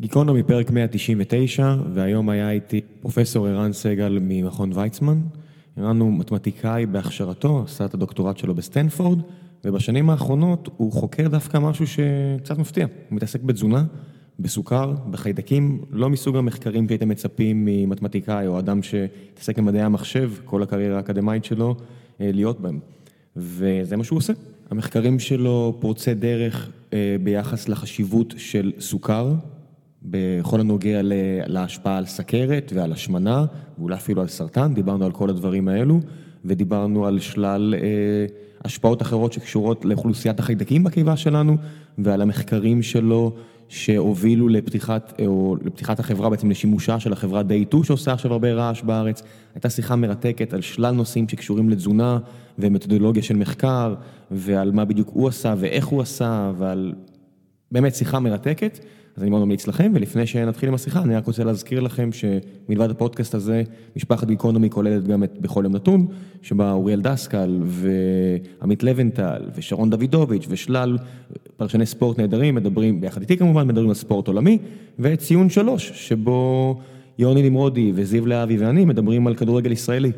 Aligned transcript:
גיקונומי 0.00 0.42
פרק 0.42 0.70
199, 0.70 1.74
והיום 1.94 2.28
היה 2.28 2.50
איתי 2.50 2.80
פרופסור 3.00 3.46
ערן 3.46 3.72
סגל 3.72 4.18
ממכון 4.20 4.70
ויצמן. 4.74 5.20
ערן 5.76 6.00
הוא 6.00 6.18
מתמטיקאי 6.18 6.86
בהכשרתו, 6.86 7.62
עשה 7.64 7.84
את 7.84 7.94
הדוקטורט 7.94 8.38
שלו 8.38 8.54
בסטנפורד, 8.54 9.18
ובשנים 9.64 10.10
האחרונות 10.10 10.68
הוא 10.76 10.92
חוקר 10.92 11.28
דווקא 11.28 11.58
משהו 11.58 11.86
שקצת 11.86 12.58
מפתיע. 12.58 12.86
הוא 13.08 13.16
מתעסק 13.16 13.42
בתזונה, 13.42 13.84
בסוכר, 14.40 14.94
בחיידקים, 15.10 15.80
לא 15.90 16.10
מסוג 16.10 16.36
המחקרים 16.36 16.88
שהייתם 16.88 17.08
מצפים 17.08 17.64
ממתמטיקאי 17.64 18.46
או 18.46 18.58
אדם 18.58 18.82
שהתעסק 18.82 19.58
עם 19.58 19.64
מדעי 19.64 19.82
המחשב, 19.82 20.32
כל 20.44 20.62
הקריירה 20.62 20.96
האקדמית 20.96 21.44
שלו, 21.44 21.74
להיות 22.20 22.60
בהם. 22.60 22.78
וזה 23.36 23.96
מה 23.96 24.04
שהוא 24.04 24.16
עושה. 24.16 24.32
המחקרים 24.70 25.18
שלו 25.18 25.76
פורצי 25.80 26.14
דרך 26.14 26.70
ביחס 27.22 27.68
לחשיבות 27.68 28.34
של 28.36 28.72
סוכר, 28.78 29.34
בכל 30.10 30.60
הנוגע 30.60 31.00
להשפעה 31.46 31.98
על 31.98 32.06
סכרת 32.06 32.72
ועל 32.74 32.92
השמנה, 32.92 33.44
ואולי 33.78 33.94
אפילו 33.94 34.22
על 34.22 34.28
סרטן, 34.28 34.74
דיברנו 34.74 35.04
על 35.04 35.12
כל 35.12 35.30
הדברים 35.30 35.68
האלו, 35.68 36.00
ודיברנו 36.44 37.06
על 37.06 37.20
שלל 37.20 37.74
השפעות 38.64 39.02
אחרות 39.02 39.32
שקשורות 39.32 39.84
לאוכלוסיית 39.84 40.38
החיידקים 40.38 40.84
בקיבה 40.84 41.16
שלנו, 41.16 41.56
ועל 41.98 42.22
המחקרים 42.22 42.82
שלו 42.82 43.34
שהובילו 43.68 44.48
לפתיחת, 44.48 45.20
או 45.26 45.56
לפתיחת 45.64 46.00
החברה, 46.00 46.30
בעצם 46.30 46.50
לשימושה 46.50 47.00
של 47.00 47.12
החברה 47.12 47.40
Day2 47.40 47.84
שעושה 47.84 48.12
עכשיו 48.12 48.32
הרבה 48.32 48.52
רעש 48.52 48.82
בארץ. 48.82 49.22
הייתה 49.54 49.70
שיחה 49.70 49.96
מרתקת 49.96 50.52
על 50.52 50.60
שלל 50.60 50.94
נושאים 50.94 51.28
שקשורים 51.28 51.70
לתזונה 51.70 52.18
ומתודולוגיה 52.58 53.22
של 53.22 53.36
מחקר, 53.36 53.94
ועל 54.30 54.70
מה 54.70 54.84
בדיוק 54.84 55.10
הוא 55.12 55.28
עשה 55.28 55.54
ואיך 55.58 55.86
הוא 55.86 56.02
עשה, 56.02 56.52
ועל 56.58 56.92
באמת 57.72 57.94
שיחה 57.94 58.20
מרתקת. 58.20 58.78
אז 59.16 59.22
אני 59.22 59.30
מאוד 59.30 59.42
ממליץ 59.42 59.66
לכם, 59.66 59.92
ולפני 59.94 60.26
שנתחיל 60.26 60.68
עם 60.68 60.74
השיחה, 60.74 61.02
אני 61.02 61.16
רק 61.16 61.26
רוצה 61.26 61.44
להזכיר 61.44 61.80
לכם 61.80 62.10
שמלבד 62.12 62.90
הפודקאסט 62.90 63.34
הזה, 63.34 63.62
משפחת 63.96 64.26
גיקונומי 64.26 64.70
כוללת 64.70 65.04
גם 65.08 65.24
את 65.24 65.38
בכל 65.40 65.64
יום 65.64 65.72
נתון, 65.76 66.06
שבה 66.42 66.72
אוריאל 66.72 67.00
דסקל 67.00 67.60
ועמית 67.62 68.82
לבנטל 68.82 69.42
ושרון 69.54 69.90
דוידוביץ' 69.90 70.46
ושלל 70.48 70.98
פרשני 71.56 71.86
ספורט 71.86 72.18
נהדרים, 72.18 72.54
מדברים, 72.54 73.00
ביחד 73.00 73.20
איתי 73.20 73.36
כמובן, 73.36 73.68
מדברים 73.68 73.88
על 73.88 73.94
ספורט 73.94 74.28
עולמי, 74.28 74.58
וציון 74.98 75.50
שלוש, 75.50 75.92
שבו 75.94 76.80
יוני 77.18 77.50
נמרודי 77.50 77.92
וזיו 77.94 78.26
להבי 78.26 78.56
ואני 78.56 78.84
מדברים 78.84 79.26
על 79.26 79.34
כדורגל 79.34 79.72
ישראלי. 79.72 80.12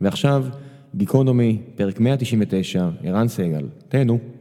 ועכשיו, 0.00 0.44
גיקונומי, 0.96 1.58
פרק 1.76 2.00
199, 2.00 2.88
ערן 3.04 3.28
סגל, 3.28 3.66
תהנו. 3.88 4.33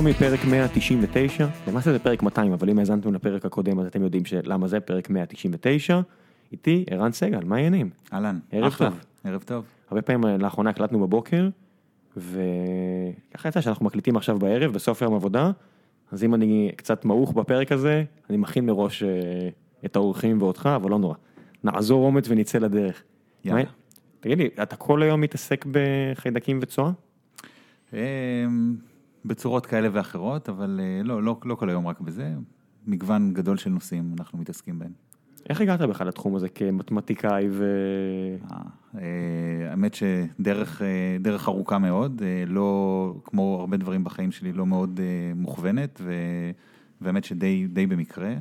גיקונומי 0.00 0.18
פרק 0.18 0.44
199, 0.44 1.46
למעשה 1.68 1.92
זה 1.92 1.98
פרק 1.98 2.22
200, 2.22 2.52
אבל 2.52 2.70
אם 2.70 2.78
האזנתם 2.78 3.14
לפרק 3.14 3.44
הקודם 3.44 3.80
אז 3.80 3.86
אתם 3.86 4.02
יודעים 4.02 4.22
למה 4.44 4.68
זה 4.68 4.80
פרק 4.80 5.10
199. 5.10 6.00
איתי 6.52 6.84
ערן 6.90 7.12
סגל, 7.12 7.44
מה 7.44 7.56
העניינים? 7.56 7.90
אהלן, 8.12 8.38
ערב 8.52 8.66
אחלה, 8.66 8.90
טוב. 8.90 8.98
ערב 9.24 9.42
טוב. 9.42 9.64
הרבה 9.90 10.02
פעמים 10.02 10.40
לאחרונה 10.40 10.70
הקלטנו 10.70 11.00
בבוקר, 11.00 11.48
וככה 12.16 13.48
יצא 13.48 13.60
שאנחנו 13.60 13.86
מקליטים 13.86 14.16
עכשיו 14.16 14.38
בערב, 14.38 14.72
בסוף 14.72 15.02
יום 15.02 15.14
עבודה, 15.14 15.50
אז 16.12 16.24
אם 16.24 16.34
אני 16.34 16.70
קצת 16.76 17.04
מעוך 17.04 17.32
בפרק 17.32 17.72
הזה, 17.72 18.04
אני 18.30 18.36
מכין 18.36 18.66
מראש 18.66 19.02
את 19.84 19.96
האורחים 19.96 20.42
ואותך, 20.42 20.68
אבל 20.76 20.90
לא 20.90 20.98
נורא. 20.98 21.14
נעזור 21.64 22.06
אומץ 22.06 22.24
ונצא 22.28 22.58
לדרך. 22.58 23.02
יאללה. 23.44 23.62
תגיד 24.20 24.38
לי, 24.38 24.48
אתה 24.62 24.76
כל 24.76 25.02
היום 25.02 25.20
מתעסק 25.20 25.66
בחיידקים 25.70 26.58
וצואה? 26.62 26.90
בצורות 29.24 29.66
כאלה 29.66 29.88
ואחרות, 29.92 30.48
אבל 30.48 30.80
אה, 30.82 31.02
לא, 31.04 31.22
לא, 31.22 31.36
לא 31.44 31.54
כל 31.54 31.70
היום 31.70 31.86
רק 31.86 32.00
בזה, 32.00 32.34
מגוון 32.86 33.32
גדול 33.32 33.56
של 33.56 33.70
נושאים 33.70 34.14
אנחנו 34.18 34.38
מתעסקים 34.38 34.78
בהם. 34.78 34.92
איך 35.48 35.60
הגעת 35.60 35.80
בכלל 35.80 36.08
לתחום 36.08 36.36
הזה 36.36 36.48
כמתמטיקאי 36.48 37.48
ו... 37.50 37.64
אה, 38.52 38.56
אה, 38.98 39.70
האמת 39.70 39.94
שדרך 39.94 40.82
דרך 41.20 41.48
ארוכה 41.48 41.78
מאוד, 41.78 42.22
לא, 42.46 43.14
כמו 43.24 43.56
הרבה 43.60 43.76
דברים 43.76 44.04
בחיים 44.04 44.32
שלי, 44.32 44.52
לא 44.52 44.66
מאוד 44.66 45.00
מוכוונת, 45.36 46.00
והאמת 47.00 47.24
שדי 47.24 47.66
די 47.66 47.86
במקרה. 47.86 48.34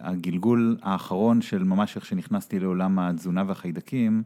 הגלגול 0.00 0.76
האחרון 0.82 1.42
של 1.42 1.64
ממש 1.64 1.96
איך 1.96 2.04
שנכנסתי 2.04 2.60
לעולם 2.60 2.98
התזונה 2.98 3.44
והחיידקים, 3.46 4.22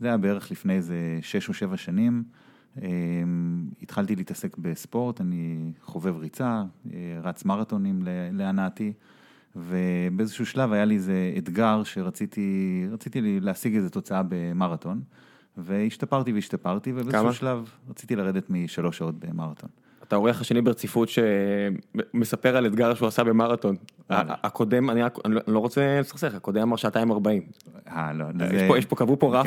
זה 0.00 0.06
היה 0.06 0.16
בערך 0.16 0.50
לפני 0.50 0.74
איזה 0.74 1.18
שש 1.22 1.48
או 1.48 1.54
שבע 1.54 1.76
שנים. 1.76 2.24
התחלתי 3.82 4.16
להתעסק 4.16 4.58
בספורט, 4.58 5.20
אני 5.20 5.72
חובב 5.82 6.16
ריצה, 6.16 6.64
רץ 7.22 7.44
מרתונים 7.44 8.02
להנאתי, 8.32 8.92
ובאיזשהו 9.56 10.46
שלב 10.46 10.72
היה 10.72 10.84
לי 10.84 10.94
איזה 10.94 11.34
אתגר 11.38 11.82
שרציתי 11.84 12.86
רציתי 12.90 13.40
להשיג 13.40 13.76
איזו 13.76 13.88
תוצאה 13.88 14.22
במרתון, 14.28 15.00
והשתפרתי 15.56 16.32
והשתפרתי, 16.32 16.92
ובאיזשהו 16.92 17.34
שלב 17.34 17.70
רציתי 17.88 18.16
לרדת 18.16 18.50
משלוש 18.50 18.98
שעות 18.98 19.14
במרתון. 19.18 19.70
אתה 20.08 20.16
האורח 20.16 20.40
השני 20.40 20.62
ברציפות 20.62 21.08
שמספר 21.08 22.56
על 22.56 22.66
אתגר 22.66 22.94
שהוא 22.94 23.08
עשה 23.08 23.24
במרתון. 23.24 23.76
הקודם, 24.10 24.90
אני 24.90 25.00
לא 25.46 25.58
רוצה 25.58 26.00
לסכסך, 26.00 26.34
הקודם 26.34 26.62
אמר 26.62 26.76
שעתיים 26.76 27.10
ארבעים. 27.12 27.42
אה, 27.88 28.12
לא. 28.12 28.24
יש 28.76 28.84
פה, 28.86 28.96
קבעו 28.96 29.18
פה 29.18 29.40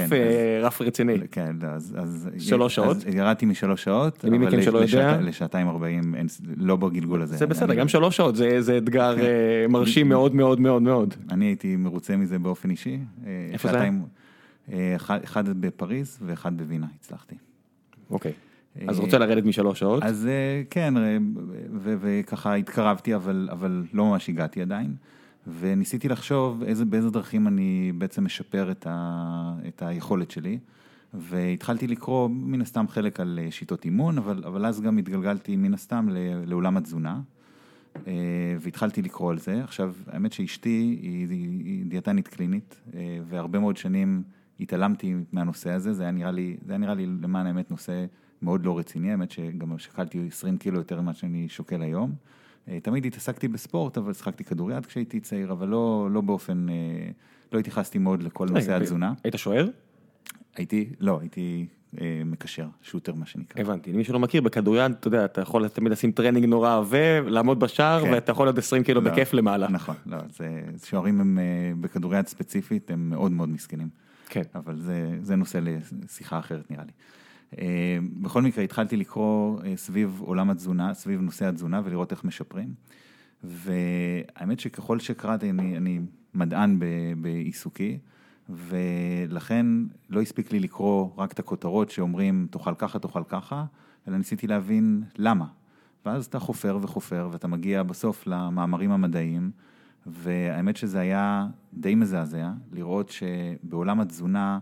רף 0.62 0.81
רציני. 0.81 1.14
כן, 1.31 1.56
אז... 1.68 2.30
שלוש 2.40 2.75
שעות? 2.75 2.98
ירדתי 3.14 3.46
משלוש 3.46 3.84
שעות, 3.84 4.24
למי 4.24 4.38
מכם 4.38 4.62
שלא 4.62 4.80
יודע? 4.80 5.18
לשעתיים 5.22 5.68
ארבעים, 5.68 6.16
לא 6.58 6.75
בגלגול 6.75 7.22
הזה. 7.22 7.38
זה 7.38 7.48
בסדר, 7.48 7.74
גם 7.74 7.88
שלוש 7.88 8.18
שעות 8.18 8.36
זה 8.36 8.78
אתגר 8.78 9.16
מרשים 9.69 10.09
מאוד 10.09 10.36
מאוד 10.36 10.59
מאוד 10.59 10.81
מאוד. 10.81 11.14
אני 11.31 11.46
הייתי 11.46 11.75
מרוצה 11.75 12.18
מזה 12.18 12.40
באופן 12.40 12.69
אישי. 12.69 13.00
איפה 13.52 13.72
זה 13.72 13.81
היה? 13.81 13.92
אחד 15.24 15.50
בפריז 15.59 16.18
ואחד 16.22 16.58
בווינה 16.58 16.88
הצלחתי. 17.00 17.36
אוקיי. 18.09 18.31
אז 18.88 19.00
רוצה 19.00 19.17
לרדת 19.17 19.45
משלוש 19.45 19.79
שעות? 19.79 20.03
אז 20.03 20.29
כן, 20.69 20.94
וככה 21.81 22.56
התקרבתי, 22.56 23.16
אבל 23.16 23.84
לא 23.94 24.06
ממש 24.06 24.29
הגעתי 24.29 24.62
עדיין. 24.62 24.94
וניסיתי 25.59 26.09
לחשוב 26.09 26.63
באיזה 26.89 27.09
דרכים 27.09 27.47
אני 27.47 27.91
בעצם 27.97 28.25
משפר 28.25 28.72
את 29.68 29.81
היכולת 29.81 30.31
שלי. 30.31 30.57
והתחלתי 31.13 31.88
לקרוא 31.88 32.29
מן 32.29 32.62
הסתם 32.62 32.88
חלק 32.88 33.19
על 33.19 33.39
שיטות 33.50 33.85
אימון, 33.85 34.18
אבל 34.18 34.66
אז 34.66 34.81
גם 34.81 34.97
התגלגלתי 34.97 35.56
מן 35.56 35.73
הסתם 35.73 36.07
לעולם 36.45 36.78
התזונה. 36.78 37.22
והתחלתי 38.59 39.01
לקרוא 39.01 39.31
על 39.31 39.39
זה. 39.39 39.63
עכשיו, 39.63 39.94
האמת 40.07 40.34
שאשתי 40.34 41.00
היא 41.01 41.85
דיאטנית 41.85 42.28
קלינית, 42.28 42.81
והרבה 43.29 43.59
מאוד 43.59 43.78
שנים 43.78 44.23
התעלמתי 44.59 45.16
מהנושא 45.31 45.72
הזה, 45.72 45.94
זה 45.94 46.03
היה 46.03 46.12
נראה 46.12 46.31
לי, 46.31 46.57
זה 46.66 46.72
היה 46.72 46.78
נראה 46.78 46.94
לי 46.94 47.06
למען 47.06 47.45
האמת 47.45 47.72
נושא 47.72 48.06
מאוד 48.41 48.66
לא 48.66 48.77
רציני, 48.77 49.11
האמת 49.11 49.31
שגם 49.31 49.77
שקלתי 49.77 50.27
20 50.27 50.57
קילו 50.57 50.77
יותר 50.77 51.01
ממה 51.01 51.13
שאני 51.13 51.50
שוקל 51.50 51.81
היום. 51.81 52.13
תמיד 52.83 53.05
התעסקתי 53.05 53.47
בספורט, 53.47 53.97
אבל 53.97 54.13
שחקתי 54.13 54.44
כדוריד 54.44 54.85
כשהייתי 54.85 55.19
צעיר, 55.19 55.51
אבל 55.51 55.67
לא, 55.67 56.07
לא 56.11 56.22
באופן, 56.22 56.66
לא 57.51 57.59
התייחסתי 57.59 57.97
מאוד 57.97 58.23
לכל 58.23 58.47
נושא 58.50 58.75
התזונה. 58.75 59.13
היית 59.23 59.35
שוער? 59.38 59.67
הייתי, 60.55 60.89
לא, 61.00 61.19
הייתי 61.22 61.66
מקשר, 62.25 62.67
shooter 62.81 63.13
מה 63.13 63.25
שנקרא. 63.25 63.61
הבנתי, 63.61 63.94
למי 63.94 64.03
שלא 64.03 64.19
מכיר, 64.19 64.41
בכדוריד, 64.41 64.91
אתה 64.91 65.07
יודע, 65.07 65.25
אתה 65.25 65.41
יכול 65.41 65.67
תמיד 65.67 65.91
לשים 65.91 66.11
טרנינג 66.11 66.45
נורא 66.45 66.77
עבה, 66.77 67.21
לעמוד 67.21 67.59
בשער, 67.59 68.03
ואתה 68.03 68.31
יכול 68.31 68.47
עוד 68.47 68.57
20 68.57 68.83
קילו 68.83 69.01
בכיף 69.01 69.33
למעלה. 69.33 69.67
נכון, 69.67 69.95
לא, 70.06 70.17
שוערים 70.85 71.21
הם 71.21 71.39
בכדוריד 71.81 72.27
ספציפית, 72.27 72.92
הם 72.92 73.09
מאוד 73.09 73.31
מאוד 73.31 73.50
מסכנים. 73.50 73.89
כן. 74.30 74.42
אבל 74.56 74.81
זה 75.21 75.35
נושא 75.35 75.59
לשיחה 76.03 76.39
אחרת 76.39 76.71
נראה 76.71 76.83
לי. 76.83 76.92
בכל 78.22 78.42
מקרה 78.42 78.63
התחלתי 78.63 78.98
לקרוא 78.98 79.60
סביב 79.75 80.22
עולם 80.24 80.50
התזונה, 80.50 80.94
סביב 80.94 81.22
נושא 81.22 81.46
התזונה 81.46 81.81
ולראות 81.84 82.12
איך 82.12 82.24
משפרים. 82.24 82.74
והאמת 83.44 84.60
שככל 84.60 85.00
שקראתי, 85.00 85.50
אני, 85.50 85.78
אני 85.78 86.00
מדען 86.34 86.80
בעיסוקי, 87.22 87.98
ולכן 88.50 89.66
לא 90.10 90.22
הספיק 90.22 90.51
לי 90.51 90.60
לקרוא 90.60 91.10
רק 91.18 91.31
את 91.31 91.40
הכותרות 91.40 91.90
שאומרים 91.92 92.48
תאכל 92.51 92.74
ככה, 92.78 93.00
תאכל 93.00 93.24
ככה, 93.28 93.66
אלא 94.07 94.18
ניסיתי 94.18 94.48
להבין 94.48 95.04
למה. 95.18 95.45
ואז 96.06 96.25
אתה 96.25 96.40
חופר 96.40 96.80
וחופר 96.81 97.30
ואתה 97.31 97.48
מגיע 97.48 97.84
בסוף 97.84 98.28
למאמרים 98.28 98.92
המדעיים, 98.92 99.52
והאמת 100.06 100.78
שזה 100.78 101.00
היה 101.00 101.48
די 101.74 101.95
מזעזע 101.95 102.52
לראות 102.72 103.10
שבעולם 103.10 104.00
התזונה, 104.00 104.60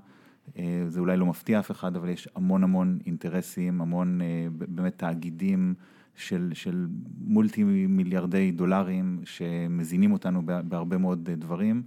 זה 0.87 0.99
אולי 0.99 1.17
לא 1.17 1.25
מפתיע 1.25 1.59
אף 1.59 1.71
אחד, 1.71 1.95
אבל 1.95 2.09
יש 2.09 2.29
המון 2.35 2.63
המון 2.63 2.99
אינטרסים, 3.05 3.81
המון 3.81 4.21
באמת 4.51 4.97
תאגידים 4.97 5.73
של, 6.15 6.51
של 6.53 6.87
מולטי 7.21 7.63
מיליארדי 7.63 8.51
דולרים 8.51 9.19
שמזינים 9.23 10.11
אותנו 10.11 10.41
בהרבה 10.45 10.97
מאוד 10.97 11.29
דברים, 11.31 11.83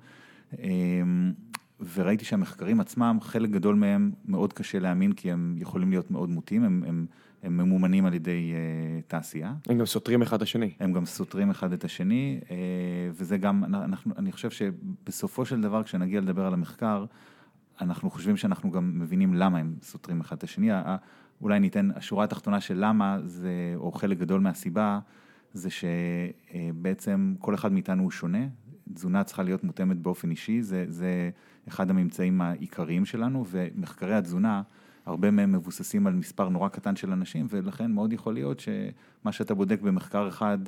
וראיתי 1.94 2.24
שהמחקרים 2.24 2.80
עצמם, 2.80 3.18
חלק 3.20 3.50
גדול 3.50 3.74
מהם 3.74 4.10
מאוד 4.24 4.52
קשה 4.52 4.78
להאמין, 4.78 5.12
כי 5.12 5.32
הם 5.32 5.54
יכולים 5.58 5.90
להיות 5.90 6.10
מאוד 6.10 6.30
מוטים, 6.30 6.64
הם, 6.64 6.84
הם, 6.86 7.06
הם 7.42 7.56
ממומנים 7.56 8.06
על 8.06 8.14
ידי 8.14 8.52
uh, 8.52 9.10
תעשייה. 9.10 9.54
הם 9.68 9.78
גם 9.78 9.86
סותרים 9.86 10.22
אחד 10.22 10.36
את 10.36 10.42
השני. 10.42 10.70
הם 10.80 10.92
גם 10.92 11.06
סותרים 11.06 11.50
אחד 11.50 11.72
את 11.72 11.84
השני, 11.84 12.40
uh, 12.42 12.48
וזה 13.12 13.38
גם, 13.38 13.64
אנחנו, 13.64 14.14
אני 14.18 14.32
חושב 14.32 14.50
שבסופו 14.50 15.44
של 15.46 15.60
דבר, 15.60 15.82
כשנגיע 15.82 16.20
לדבר 16.20 16.46
על 16.46 16.54
המחקר, 16.54 17.04
אנחנו 17.82 18.10
חושבים 18.10 18.36
שאנחנו 18.36 18.70
גם 18.70 18.98
מבינים 18.98 19.34
למה 19.34 19.58
הם 19.58 19.74
סותרים 19.82 20.20
אחד 20.20 20.36
את 20.36 20.42
השני. 20.42 20.70
אולי 21.40 21.60
ניתן, 21.60 21.90
השורה 21.94 22.24
התחתונה 22.24 22.60
של 22.60 22.74
למה 22.78 23.18
זה, 23.24 23.72
או 23.76 23.92
חלק 23.92 24.18
גדול 24.18 24.40
מהסיבה, 24.40 24.98
זה 25.52 25.68
שבעצם 25.70 27.34
כל 27.38 27.54
אחד 27.54 27.72
מאיתנו 27.72 28.02
הוא 28.02 28.10
שונה, 28.10 28.46
תזונה 28.94 29.24
צריכה 29.24 29.42
להיות 29.42 29.64
מותאמת 29.64 29.96
באופן 29.96 30.30
אישי, 30.30 30.62
זה, 30.62 30.84
זה 30.88 31.30
אחד 31.68 31.90
הממצאים 31.90 32.40
העיקריים 32.40 33.04
שלנו, 33.04 33.44
ומחקרי 33.48 34.14
התזונה, 34.14 34.62
הרבה 35.06 35.30
מהם 35.30 35.52
מבוססים 35.52 36.06
על 36.06 36.14
מספר 36.14 36.48
נורא 36.48 36.68
קטן 36.68 36.96
של 36.96 37.12
אנשים, 37.12 37.46
ולכן 37.50 37.92
מאוד 37.92 38.12
יכול 38.12 38.34
להיות 38.34 38.60
שמה 38.60 39.32
שאתה 39.32 39.54
בודק 39.54 39.80
במחקר 39.80 40.28
אחד 40.28 40.58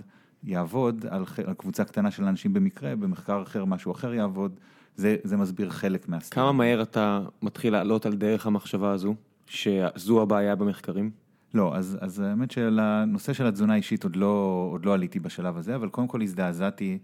יעבוד 0.45 1.07
על, 1.11 1.25
על 1.47 1.55
קבוצה 1.55 1.85
קטנה 1.85 2.11
של 2.11 2.25
אנשים 2.25 2.53
במקרה, 2.53 2.97
במחקר 2.97 3.43
אחר 3.43 3.65
משהו 3.65 3.93
אחר 3.93 4.15
יעבוד, 4.15 4.61
זה, 4.97 5.17
זה 5.25 5.37
מסביר 5.37 5.71
חלק 5.71 6.09
מהסטייל. 6.09 6.45
כמה 6.45 6.53
מהר 6.53 6.83
אתה 6.83 7.21
מתחיל 7.43 7.73
לעלות 7.73 8.07
על 8.07 8.15
דרך 8.15 8.47
המחשבה 8.47 8.93
הזו, 8.93 9.15
שזו 9.47 10.23
הבעיה 10.23 10.57
במחקרים? 10.57 11.11
לא, 11.55 11.77
אז, 11.77 11.99
אז 12.01 12.21
האמת 12.21 12.51
שלנושא 12.51 13.33
של 13.33 13.47
התזונה 13.47 13.73
האישית 13.73 14.05
עוד 14.05 14.17
לא, 14.17 14.69
עוד 14.73 14.85
לא 14.85 14.95
עליתי 14.95 15.21
בשלב 15.21 15.57
הזה, 15.57 15.75
אבל 15.75 15.89
קודם 15.89 16.09
כל 16.09 16.23
הזדעזעתי. 16.23 16.99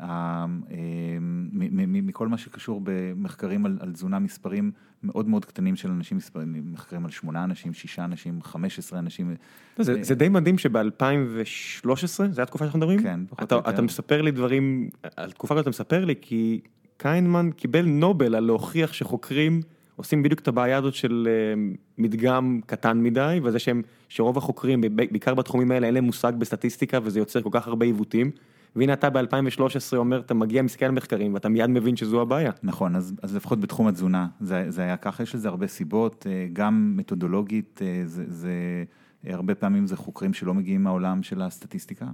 אה, 0.00 0.46
מכל 2.02 2.28
מה 2.28 2.38
שקשור 2.38 2.80
במחקרים 2.84 3.66
על, 3.66 3.78
על 3.80 3.92
תזונה, 3.92 4.18
מספרים 4.18 4.72
מאוד 5.02 5.28
מאוד 5.28 5.44
קטנים 5.44 5.76
של 5.76 5.90
אנשים, 5.90 6.16
מספרים, 6.16 6.72
מחקרים 6.72 7.04
על 7.04 7.10
שמונה 7.10 7.44
אנשים, 7.44 7.74
שישה 7.74 8.04
אנשים, 8.04 8.42
חמש 8.42 8.78
עשרה 8.78 8.98
אנשים. 8.98 9.34
זה, 9.78 10.02
זה 10.02 10.14
די 10.14 10.28
מדהים 10.28 10.58
שב-2013, 10.58 11.88
זו 12.30 12.42
התקופה 12.42 12.64
שאנחנו 12.64 12.78
מדברים? 12.78 13.02
כן, 13.02 13.20
פחות 13.28 13.52
או 13.52 13.56
יותר. 13.56 13.70
אתה 13.70 13.82
מספר 13.82 14.22
לי 14.22 14.30
דברים, 14.30 14.90
על 15.16 15.32
תקופה 15.32 15.54
כזאת 15.54 15.62
אתה 15.62 15.70
מספר 15.70 16.04
לי, 16.04 16.14
כי 16.20 16.60
קיינמן 16.96 17.50
קיבל 17.56 17.84
נובל 17.86 18.34
על 18.34 18.44
להוכיח 18.44 18.92
שחוקרים 18.92 19.60
עושים 19.96 20.22
בדיוק 20.22 20.40
את 20.40 20.48
הבעיה 20.48 20.78
הזאת 20.78 20.94
של 20.94 21.28
אה, 21.30 21.72
מדגם 21.98 22.60
קטן 22.66 23.02
מדי, 23.02 23.40
וזה 23.42 23.58
שהם, 23.58 23.82
שרוב 24.08 24.38
החוקרים, 24.38 24.80
בעיקר 24.80 25.34
בתחומים 25.34 25.70
האלה, 25.70 25.86
אין 25.86 25.94
להם 25.94 26.04
מושג 26.04 26.32
בסטטיסטיקה, 26.38 26.98
וזה 27.02 27.18
יוצר 27.18 27.42
כל 27.42 27.50
כך 27.52 27.66
הרבה 27.66 27.86
עיוותים. 27.86 28.30
והנה 28.76 28.92
אתה 28.92 29.10
ב-2013 29.10 29.96
אומר, 29.96 30.20
אתה 30.20 30.34
מגיע, 30.34 30.62
מסתכל 30.62 30.84
על 30.84 30.90
מחקרים, 30.90 31.34
ואתה 31.34 31.48
מיד 31.48 31.70
מבין 31.70 31.96
שזו 31.96 32.22
הבעיה. 32.22 32.50
נכון, 32.62 32.96
אז, 32.96 33.14
אז 33.22 33.36
לפחות 33.36 33.60
בתחום 33.60 33.86
התזונה, 33.86 34.28
זה, 34.40 34.64
זה 34.68 34.82
היה 34.82 34.96
ככה, 34.96 35.22
יש 35.22 35.34
לזה 35.34 35.48
הרבה 35.48 35.66
סיבות, 35.66 36.26
אה, 36.30 36.48
גם 36.52 36.92
מתודולוגית, 36.96 37.80
אה, 37.82 38.02
זה, 38.04 38.24
זה, 38.28 38.84
הרבה 39.24 39.54
פעמים 39.54 39.86
זה 39.86 39.96
חוקרים 39.96 40.34
שלא 40.34 40.54
מגיעים 40.54 40.82
מהעולם 40.82 41.22
של 41.22 41.42
הסטטיסטיקה. 41.42 42.06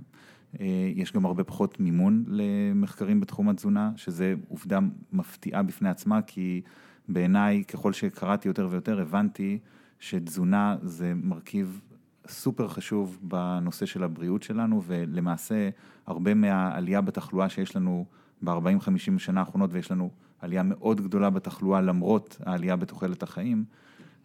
אה, 0.60 0.66
יש 0.94 1.12
גם 1.12 1.24
הרבה 1.24 1.44
פחות 1.44 1.80
מימון 1.80 2.24
למחקרים 2.28 3.20
בתחום 3.20 3.48
התזונה, 3.48 3.90
שזה 3.96 4.34
עובדה 4.48 4.78
מפתיעה 5.12 5.62
בפני 5.62 5.88
עצמה, 5.88 6.22
כי 6.22 6.62
בעיניי, 7.08 7.64
ככל 7.64 7.92
שקראתי 7.92 8.48
יותר 8.48 8.68
ויותר, 8.70 9.00
הבנתי 9.00 9.58
שתזונה 10.00 10.76
זה 10.82 11.12
מרכיב 11.22 11.80
סופר 12.28 12.68
חשוב 12.68 13.18
בנושא 13.22 13.86
של 13.86 14.02
הבריאות 14.02 14.42
שלנו, 14.42 14.82
ולמעשה 14.86 15.68
הרבה 16.06 16.34
מהעלייה 16.34 17.00
בתחלואה 17.00 17.48
שיש 17.48 17.76
לנו 17.76 18.04
ב-40-50 18.42 19.18
שנה 19.18 19.40
האחרונות, 19.40 19.70
ויש 19.72 19.90
לנו 19.90 20.10
עלייה 20.40 20.62
מאוד 20.62 21.00
גדולה 21.00 21.30
בתחלואה 21.30 21.80
למרות 21.80 22.36
העלייה 22.46 22.76
בתוחלת 22.76 23.22
החיים, 23.22 23.64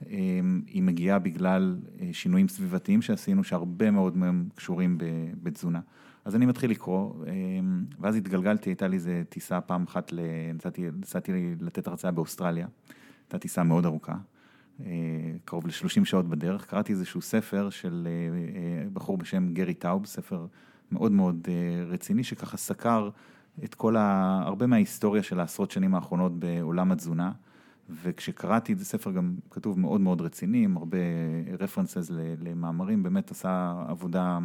אמ, 0.09 0.61
היא 0.67 0.83
מגיעה 0.83 1.19
בגלל 1.19 1.77
אה, 2.01 2.09
שינויים 2.13 2.47
סביבתיים 2.47 3.01
שעשינו, 3.01 3.43
שהרבה 3.43 3.91
מאוד 3.91 4.17
מהם 4.17 4.49
קשורים 4.55 4.97
בתזונה. 5.43 5.79
אז 6.25 6.35
אני 6.35 6.45
מתחיל 6.45 6.71
לקרוא, 6.71 7.13
אמ, 7.27 7.85
ואז 7.99 8.15
התגלגלתי, 8.15 8.69
הייתה 8.69 8.87
לי 8.87 8.95
איזה 8.95 9.23
טיסה 9.29 9.61
פעם 9.61 9.83
אחת, 9.83 10.13
נסעתי 10.93 11.55
לתת 11.59 11.87
הרצאה 11.87 12.11
באוסטרליה, 12.11 12.67
הייתה 13.25 13.39
טיסה 13.39 13.63
מאוד 13.63 13.85
ארוכה. 13.85 14.15
אה, 14.85 14.91
קרוב 15.45 15.67
ל-30 15.67 16.05
שעות 16.05 16.29
בדרך, 16.29 16.65
קראתי 16.65 16.93
איזשהו 16.93 17.21
ספר 17.21 17.69
של 17.69 18.07
אה, 18.07 18.11
אה, 18.11 18.89
בחור 18.93 19.17
בשם 19.17 19.53
גרי 19.53 19.73
טאוב, 19.73 20.05
ספר 20.05 20.45
מאוד 20.91 21.11
מאוד 21.11 21.47
רציני, 21.87 22.23
שככה 22.23 22.57
סקר 22.57 23.09
את 23.63 23.75
כל 23.75 23.95
ה... 23.95 24.39
הרבה 24.45 24.67
מההיסטוריה 24.67 25.23
של 25.23 25.39
העשרות 25.39 25.71
שנים 25.71 25.95
האחרונות 25.95 26.39
בעולם 26.39 26.91
התזונה, 26.91 27.31
וכשקראתי 27.89 28.73
את 28.73 28.79
הספר 28.79 29.11
גם 29.11 29.35
כתוב 29.51 29.79
מאוד 29.79 30.01
מאוד 30.01 30.21
רציני, 30.21 30.63
עם 30.63 30.77
הרבה 30.77 30.97
רפרנסס 31.59 32.11
למאמרים, 32.39 33.03
באמת 33.03 33.31
עשה 33.31 33.83
עבודה 33.87 34.39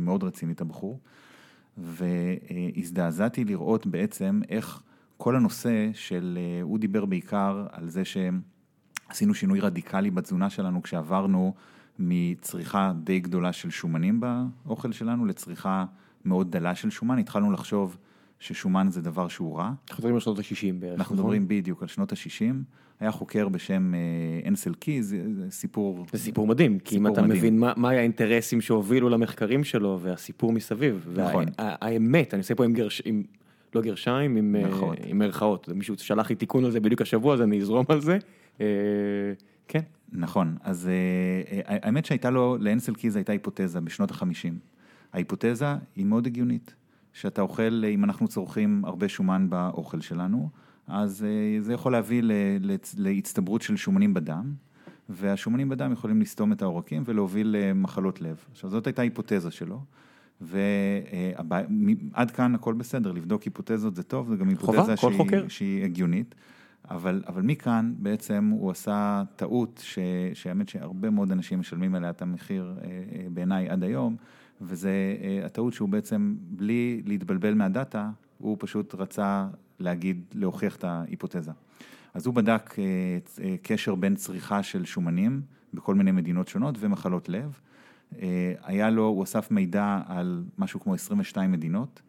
מאוד 0.00 0.24
רצינית 0.24 0.60
הבחור, 0.60 1.00
והזדעזעתי 1.78 3.44
לראות 3.44 3.86
בעצם 3.86 4.40
איך 4.48 4.82
כל 5.16 5.36
הנושא 5.36 5.90
של, 5.92 6.38
הוא 6.62 6.78
דיבר 6.78 7.04
בעיקר 7.04 7.66
על 7.70 7.88
זה 7.88 8.04
שהם 8.04 8.40
עשינו 9.12 9.34
שינוי 9.34 9.60
רדיקלי 9.60 10.10
בתזונה 10.10 10.50
שלנו 10.50 10.82
כשעברנו 10.82 11.54
מצריכה 11.98 12.92
די 13.04 13.20
גדולה 13.20 13.52
של 13.52 13.70
שומנים 13.70 14.20
באוכל 14.64 14.92
שלנו 14.92 15.26
לצריכה 15.26 15.84
מאוד 16.24 16.50
דלה 16.50 16.74
של 16.74 16.90
שומן, 16.90 17.18
התחלנו 17.18 17.52
לחשוב 17.52 17.96
ששומן 18.38 18.86
זה 18.90 19.02
דבר 19.02 19.28
שהוא 19.28 19.58
רע. 19.58 19.72
אנחנו 19.90 20.02
מדברים 20.02 20.14
על 20.14 20.20
שנות 20.20 20.38
ה-60 20.38 20.72
בערך. 20.78 20.98
אנחנו 20.98 21.14
נכון? 21.14 21.16
מדברים 21.16 21.48
בדיוק 21.48 21.82
על 21.82 21.88
שנות 21.88 22.12
ה-60. 22.12 22.54
היה 23.00 23.10
חוקר 23.10 23.48
בשם 23.48 23.94
אה, 23.94 24.48
אנסל 24.48 24.74
קי, 24.74 25.02
זה 25.02 25.16
סיפור... 25.50 26.06
זה 26.12 26.18
סיפור 26.18 26.46
מדהים, 26.46 26.78
כי 26.78 26.96
אם 26.96 27.06
אתה. 27.06 27.22
מבין 27.22 27.58
מה, 27.58 27.72
מה 27.76 27.90
האינטרסים 27.90 28.60
שהובילו 28.60 29.08
למחקרים 29.08 29.64
שלו 29.64 29.98
והסיפור 30.02 30.52
מסביב. 30.52 31.08
נכון. 31.16 31.44
והאמת, 31.58 32.34
אני 32.34 32.40
עושה 32.40 32.54
פה 32.54 32.64
עם. 32.64 33.22
לא 33.74 33.80
גרשיים, 33.80 34.36
עם, 34.36 34.56
אה, 34.56 35.14
מרכאות. 35.14 35.68
מישהו 35.68 35.94
שלח 35.98 36.30
לי 36.30 36.36
תיקון 36.36 36.64
על 36.64 36.70
זה 36.70 36.80
בדיוק 36.80 37.02
השבוע, 37.02 37.34
אז 37.34 37.42
אני 37.42 37.60
אזרום 37.60 37.84
על 37.88 38.00
זה. 38.00 38.18
אה, 38.62 39.32
כן. 39.68 39.80
נכון, 40.12 40.56
אז 40.62 40.88
אה, 40.88 40.92
אה, 41.52 41.76
האמת 41.82 42.04
שהייתה 42.04 42.30
לו, 42.30 42.56
לאנסל 42.60 42.94
קיז 42.94 43.16
הייתה 43.16 43.32
היפותזה 43.32 43.80
בשנות 43.80 44.10
החמישים. 44.10 44.58
ההיפותזה 45.12 45.66
היא 45.96 46.06
מאוד 46.06 46.26
הגיונית, 46.26 46.74
שאתה 47.12 47.42
אוכל, 47.42 47.84
אם 47.84 48.04
אנחנו 48.04 48.28
צורכים 48.28 48.84
הרבה 48.84 49.08
שומן 49.08 49.46
באוכל 49.50 50.00
שלנו, 50.00 50.48
אז 50.86 51.26
זה 51.60 51.72
יכול 51.72 51.92
להביא 51.92 52.22
להצטברות 52.96 53.62
של 53.62 53.76
שומנים 53.76 54.14
בדם, 54.14 54.52
והשומנים 55.08 55.68
בדם 55.68 55.92
יכולים 55.92 56.20
לסתום 56.20 56.52
את 56.52 56.62
העורקים 56.62 57.02
ולהוביל 57.06 57.56
למחלות 57.58 58.20
לב. 58.20 58.44
עכשיו 58.52 58.70
זאת 58.70 58.86
הייתה 58.86 59.02
היפותזה 59.02 59.50
שלו. 59.50 59.80
ועד 60.40 62.30
כאן 62.30 62.54
הכל 62.54 62.74
בסדר, 62.74 63.12
לבדוק 63.12 63.42
היפותזות 63.42 63.94
זה 63.94 64.02
טוב, 64.02 64.28
זה 64.28 64.36
גם 64.36 64.48
היפותזה 64.48 64.96
שהיא, 64.96 65.48
שהיא 65.48 65.84
הגיונית. 65.84 66.34
אבל, 66.90 67.22
אבל 67.26 67.42
מכאן 67.42 67.94
בעצם 67.98 68.50
הוא 68.52 68.70
עשה 68.70 69.22
טעות, 69.36 69.84
שהאמת 70.34 70.68
שהרבה 70.68 71.10
מאוד 71.10 71.32
אנשים 71.32 71.60
משלמים 71.60 71.94
עליה 71.94 72.10
את 72.10 72.22
המחיר 72.22 72.74
אה, 72.78 72.88
אה, 72.88 73.26
בעיניי 73.30 73.68
עד 73.68 73.84
היום, 73.84 74.16
וזה 74.60 74.90
אה, 75.22 75.46
הטעות 75.46 75.72
שהוא 75.72 75.88
בעצם, 75.88 76.36
בלי 76.38 77.02
להתבלבל 77.06 77.54
מהדאטה, 77.54 78.10
הוא 78.38 78.56
פשוט 78.60 78.94
רצה 78.94 79.48
להגיד, 79.78 80.24
להוכיח 80.34 80.76
את 80.76 80.84
ההיפותזה. 80.84 81.52
אז 82.14 82.26
הוא 82.26 82.34
בדק 82.34 82.74
קשר 83.62 83.94
בין 83.94 84.14
צריכה 84.14 84.62
של 84.62 84.84
שומנים 84.84 85.40
בכל 85.74 85.94
מיני 85.94 86.12
מדינות 86.12 86.48
שונות 86.48 86.74
ומחלות 86.78 87.28
לב. 87.28 87.60
היה 88.62 88.90
לו, 88.90 89.06
הוא 89.06 89.24
אסף 89.24 89.50
מידע 89.50 90.00
על 90.06 90.44
משהו 90.58 90.80
כמו 90.80 90.94
22 90.94 91.52
מדינות. 91.52 92.02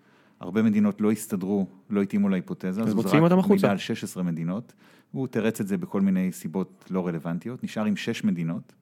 הרבה 0.44 0.62
מדינות 0.62 1.02
לא 1.02 1.12
הסתדרו, 1.12 1.68
לא 1.90 2.02
התאימו 2.02 2.30
להיפותזה, 2.30 2.82
אז 2.82 2.94
מוציאים 2.94 3.24
אותם 3.24 3.40
החוצה. 3.40 3.54
מידע 3.54 3.72
על 3.72 3.78
16 3.78 4.24
מדינות, 4.24 4.74
הוא 5.12 5.28
תרץ 5.28 5.62
את 5.62 5.68
זה 5.68 5.78
בכל 5.78 6.02
מיני 6.02 6.32
סיבות 6.32 6.86
לא 6.92 7.08
רלוונטיות, 7.08 7.64
נשאר 7.64 7.86
עם 7.86 7.96
6 7.96 8.24
מדינות, 8.24 8.74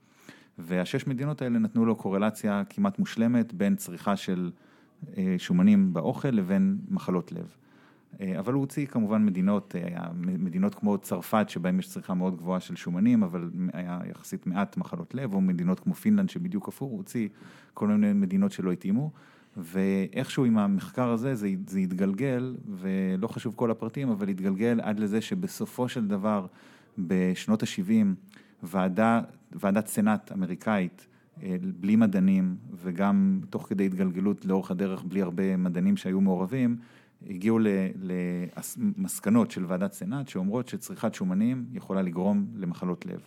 והשש 0.58 1.08
מדינות 1.08 1.42
האלה 1.42 1.60
נתנו 1.60 1.86
לו 1.86 1.96
קורלציה 1.96 2.64
כמעט 2.70 3.00
מושלמת 3.00 3.54
בין 3.54 3.76
צריכה 3.76 4.16
של 4.16 4.52
אה, 5.18 5.36
שומנים 5.38 5.94
באוכל 5.94 6.30
לבין 6.30 6.78
מחלות 6.90 7.32
לב. 7.32 7.56
אה, 8.22 8.40
אבל 8.40 8.54
הוא 8.54 8.60
הוציא 8.60 8.86
כמובן 8.86 9.26
מדינות, 9.26 9.76
אה, 9.76 10.08
מדינות 10.16 10.76
כמו 10.76 10.98
צרפת 10.98 11.46
שבהן 11.50 11.80
יש 11.80 11.90
צריכה 11.90 12.14
מאוד 12.14 12.38
גבוהה 12.38 12.60
של 12.60 12.76
שומנים, 12.76 13.24
אבל 13.24 13.50
היה 13.74 14.00
יחסית 14.10 14.48
מעט 14.48 14.78
מחלות 14.78 15.16
לב, 15.16 15.34
או 15.34 15.42
מדינות 15.42 15.80
כמו 15.80 15.94
פינלנד 15.94 16.30
שבדיוק 16.30 16.68
הפוך, 16.68 16.90
הוא 16.90 16.98
הוציא 16.98 17.28
כל 17.74 17.88
מיני 17.88 18.14
מדינות 18.14 18.52
שלא 18.52 18.72
התאימו. 18.72 19.12
ואיכשהו 19.58 20.46
עם 20.46 20.58
המחקר 20.58 21.10
הזה 21.10 21.36
זה, 21.36 21.50
זה 21.68 21.80
התגלגל, 21.80 22.56
ולא 22.70 23.28
חשוב 23.28 23.56
כל 23.56 23.72
הפרטים, 23.72 24.10
אבל 24.10 24.30
התגלגל 24.30 24.80
עד 24.84 25.00
לזה 25.00 25.22
שבסופו 25.22 25.90
של 25.90 26.08
דבר, 26.08 26.46
בשנות 26.98 27.64
ה-70, 27.64 28.06
ועדה, 28.64 29.22
ועדת 29.52 29.88
סנאט 29.88 30.32
אמריקאית, 30.32 31.08
אה, 31.44 31.56
בלי 31.80 31.96
מדענים, 31.96 32.56
וגם 32.84 33.42
תוך 33.50 33.70
כדי 33.70 33.86
התגלגלות 33.86 34.46
לאורך 34.46 34.72
הדרך, 34.72 35.04
בלי 35.04 35.22
הרבה 35.22 35.58
מדענים 35.58 35.98
שהיו 35.98 36.22
מעורבים, 36.22 36.78
הגיעו 37.30 37.60
למסקנות 37.98 39.52
של 39.52 39.66
ועדת 39.68 39.94
סנאט 39.94 40.28
שאומרות 40.28 40.68
שצריכת 40.68 41.14
שומנים 41.14 41.66
יכולה 41.74 42.02
לגרום 42.02 42.46
למחלות 42.56 43.06
לב. 43.06 43.22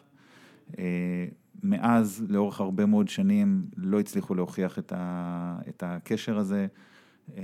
אה, 1.65 1.69
מאז, 1.69 2.25
לאורך 2.29 2.61
הרבה 2.61 2.87
מאוד 2.87 3.09
שנים, 3.09 3.67
לא 3.77 4.01
הצליחו 4.01 4.35
להוכיח 4.35 4.79
את, 4.79 4.93
ה, 4.97 5.59
את 5.69 5.83
הקשר 5.87 6.39
הזה, 6.39 6.67
אה, 7.37 7.43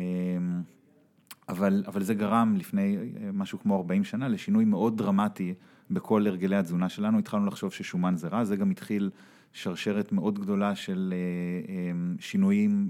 אבל, 1.48 1.84
אבל 1.86 2.02
זה 2.02 2.14
גרם 2.14 2.56
לפני 2.56 2.96
אה, 2.96 3.30
משהו 3.32 3.58
כמו 3.58 3.76
40 3.76 4.04
שנה 4.04 4.28
לשינוי 4.28 4.64
מאוד 4.64 4.98
דרמטי 4.98 5.54
בכל 5.90 6.26
הרגלי 6.26 6.56
התזונה 6.56 6.88
שלנו. 6.88 7.18
התחלנו 7.18 7.46
לחשוב 7.46 7.72
ששומן 7.72 8.16
זה 8.16 8.28
רע, 8.28 8.44
זה 8.44 8.56
גם 8.56 8.70
התחיל 8.70 9.10
שרשרת 9.52 10.12
מאוד 10.12 10.38
גדולה 10.38 10.74
של 10.74 11.14
שינויים 12.18 12.88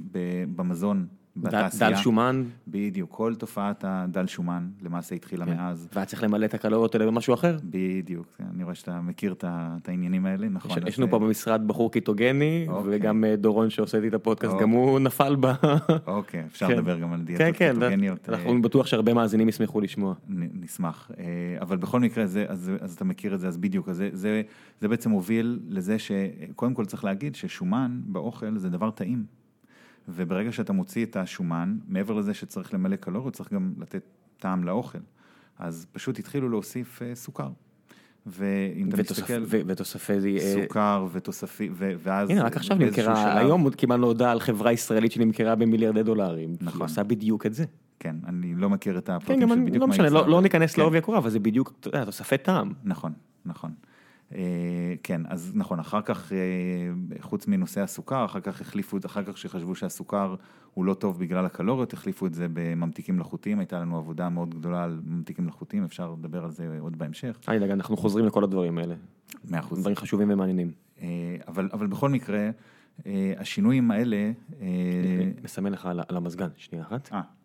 במזון 0.56 1.06
בתעשייה. 1.40 1.90
דל 1.90 1.96
שומן. 1.96 2.44
בדיוק, 2.68 3.10
כל 3.10 3.34
תופעת 3.34 3.84
הדל 3.88 4.26
שומן 4.26 4.68
למעשה 4.82 5.14
התחילה 5.14 5.46
כן. 5.46 5.56
מאז. 5.56 5.88
והיה 5.94 6.06
צריך 6.06 6.22
למלא 6.22 6.44
את 6.44 6.54
הקלוריות 6.54 6.94
האלה 6.94 7.06
במשהו 7.06 7.34
אחר. 7.34 7.56
בדיוק, 7.64 8.26
אני 8.54 8.64
רואה 8.64 8.74
שאתה 8.74 9.00
מכיר 9.00 9.32
את 9.32 9.88
העניינים 9.88 10.26
האלה, 10.26 10.48
נכון. 10.48 10.86
יש 10.86 10.98
לנו 10.98 11.10
פה 11.10 11.18
במשרד 11.18 11.62
בחור 11.66 11.92
קיטוגני, 11.92 12.66
אוקיי. 12.68 12.96
וגם 12.96 13.24
אה, 13.24 13.36
דורון 13.36 13.70
שעושה 13.70 13.98
איתי 13.98 14.08
את 14.08 14.14
הפודקאסט, 14.14 14.52
אוקיי. 14.52 14.66
גם 14.66 14.70
הוא 14.70 15.00
נפל 15.00 15.36
ב... 15.40 15.46
אוקיי, 16.06 16.44
אפשר 16.46 16.66
כן. 16.66 16.72
לדבר 16.72 16.98
גם 16.98 17.12
על 17.12 17.22
דיאטות 17.22 17.46
כן, 17.46 17.52
כן, 17.52 17.74
קיטוגניות. 17.74 18.28
אנחנו 18.28 18.54
אה, 18.54 18.60
בטוח 18.60 18.86
שהרבה 18.86 19.14
מאזינים 19.14 19.48
ישמחו 19.48 19.80
לשמוע. 19.80 20.14
נשמח, 20.28 21.10
אה, 21.18 21.24
אבל 21.60 21.76
בכל 21.76 22.00
מקרה, 22.00 22.26
זה, 22.26 22.44
אז, 22.48 22.70
אז 22.80 22.94
אתה 22.94 23.04
מכיר 23.04 23.34
את 23.34 23.40
זה, 23.40 23.48
אז 23.48 23.56
בדיוק, 23.56 23.88
אז 23.88 23.96
זה, 23.96 24.08
זה, 24.12 24.42
זה 24.80 24.88
בעצם 24.88 25.10
הוביל 25.10 25.60
לזה 25.68 25.96
שקודם 25.98 26.74
כל 26.74 26.84
צריך 26.84 27.04
להגיד 27.04 27.34
ששומן 27.34 28.00
באוכל 28.04 28.58
זה 28.58 28.68
דבר 28.68 28.90
טעים. 28.90 29.39
וברגע 30.14 30.52
שאתה 30.52 30.72
מוציא 30.72 31.04
את 31.04 31.16
השומן, 31.16 31.78
מעבר 31.88 32.14
לזה 32.14 32.34
שצריך 32.34 32.74
למלא 32.74 32.96
קלוריות, 32.96 33.34
צריך 33.34 33.52
גם 33.52 33.72
לתת 33.78 34.02
טעם 34.38 34.64
לאוכל. 34.64 34.98
אז 35.58 35.86
פשוט 35.92 36.18
התחילו 36.18 36.48
להוסיף 36.48 37.02
uh, 37.02 37.14
סוכר. 37.14 37.48
ואם 38.26 38.88
אתה 38.88 38.96
מסתכל... 38.96 39.44
ותוספי... 39.48 40.38
אה, 40.38 40.54
סוכר 40.62 41.06
ותוספי, 41.12 41.68
ואז... 41.74 42.30
הנה, 42.30 42.42
רק 42.42 42.56
עכשיו 42.56 42.76
נמכרה, 42.76 43.38
היום 43.38 43.70
קיבלנו 43.70 44.06
הודעה 44.06 44.32
על 44.32 44.40
חברה 44.40 44.72
ישראלית 44.72 45.12
שנמכרה 45.12 45.54
במיליארדי 45.54 46.02
דולרים. 46.02 46.56
נכון. 46.60 46.80
היא 46.80 46.84
עושה 46.84 47.02
בדיוק 47.02 47.46
את 47.46 47.54
זה. 47.54 47.64
כן, 47.98 48.16
אני 48.26 48.54
לא 48.54 48.70
מכיר 48.70 48.98
את 48.98 49.08
הפרטים 49.08 49.40
כן, 49.40 49.48
של 49.48 49.60
בדיוק 49.60 49.80
לא 49.80 49.86
מה 49.86 49.94
עושה. 49.94 50.02
לא 50.02 50.20
משנה, 50.20 50.30
לא 50.30 50.42
ניכנס 50.42 50.74
כן. 50.74 50.82
לעובי 50.82 50.98
הקורה, 50.98 51.18
אבל 51.18 51.30
זה 51.30 51.38
בדיוק, 51.38 51.72
אתה 51.80 51.88
יודע, 51.88 52.04
תוספי 52.04 52.38
טעם. 52.38 52.72
נכון, 52.84 53.12
נכון. 53.44 53.72
אה, 54.34 54.94
כן, 55.02 55.22
אז 55.28 55.52
נכון, 55.54 55.78
אחר 55.78 56.02
כך, 56.02 56.32
אה, 56.32 56.38
חוץ 57.20 57.46
מנושא 57.46 57.80
הסוכר, 57.80 58.24
אחר 58.24 58.40
כך 58.40 58.60
החליפו, 58.60 58.98
אחר 59.06 59.22
כך 59.24 59.38
שחשבו 59.38 59.74
שהסוכר 59.74 60.34
הוא 60.74 60.84
לא 60.84 60.94
טוב 60.94 61.18
בגלל 61.18 61.46
הקלוריות, 61.46 61.92
החליפו 61.92 62.26
את 62.26 62.34
זה 62.34 62.46
בממתיקים 62.52 63.16
מלאכותיים, 63.16 63.58
הייתה 63.58 63.80
לנו 63.80 63.98
עבודה 63.98 64.28
מאוד 64.28 64.54
גדולה 64.54 64.84
על 64.84 65.00
ממתיקים 65.04 65.44
מלאכותיים, 65.44 65.84
אפשר 65.84 66.14
לדבר 66.18 66.44
על 66.44 66.50
זה 66.50 66.78
עוד 66.80 66.98
בהמשך. 66.98 67.38
אל 67.48 67.58
תדאג, 67.58 67.70
אנחנו 67.70 67.96
חוזרים 67.96 68.26
לכל 68.26 68.44
הדברים 68.44 68.78
האלה. 68.78 68.94
מאה 69.44 69.60
אחוז. 69.60 69.80
דברים 69.80 69.96
חשובים 69.96 70.30
ומעניינים. 70.30 70.72
אה, 71.00 71.36
אבל, 71.48 71.68
אבל 71.72 71.86
בכל 71.86 72.08
מקרה, 72.08 72.50
השינויים 73.36 73.90
האלה... 73.90 74.32
מסמן 75.42 75.72
לך 75.72 75.86
על 75.86 76.16
המזגן, 76.16 76.48
שנייה 76.56 76.84
אחת. 76.84 77.08
אה. 77.12 77.39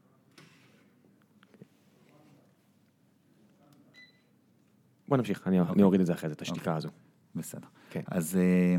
בוא 5.08 5.18
נמשיך, 5.18 5.48
אני, 5.48 5.60
אוקיי. 5.60 5.84
אוריד 5.84 6.02
את 6.02 6.08
זה 6.08 6.14
אחרי 6.14 6.30
זה, 6.30 6.34
את 6.34 6.42
השתיקה. 6.42 6.60
אוקיי. 6.60 6.74
הזו. 6.74 6.90
בסדר. 7.36 7.68
כן. 7.90 8.02
אז 8.08 8.38
אה, 8.38 8.76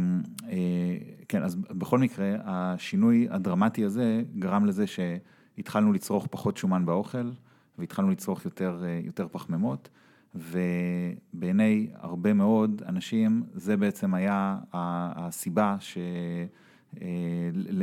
אה, 0.50 0.96
כן, 1.28 1.42
אז 1.42 1.54
בכל 1.54 1.98
מקרה, 1.98 2.36
השינוי 2.44 3.26
הדרמטי 3.30 3.84
הזה 3.84 4.22
גרם 4.38 4.66
לזה 4.66 4.84
שהתחלנו 4.86 5.92
לצרוך 5.92 6.26
פחות 6.30 6.56
שומן 6.56 6.86
באוכל, 6.86 7.30
והתחלנו 7.78 8.10
לצרוך 8.10 8.44
יותר, 8.44 8.82
אה, 8.84 9.00
יותר 9.04 9.28
פחמימות, 9.32 9.88
ובעיני 10.34 11.88
הרבה 11.94 12.32
מאוד 12.32 12.82
אנשים, 12.86 13.42
זה 13.54 13.76
בעצם 13.76 14.14
היה 14.14 14.58
הסיבה 14.72 15.76
ש... 15.80 15.98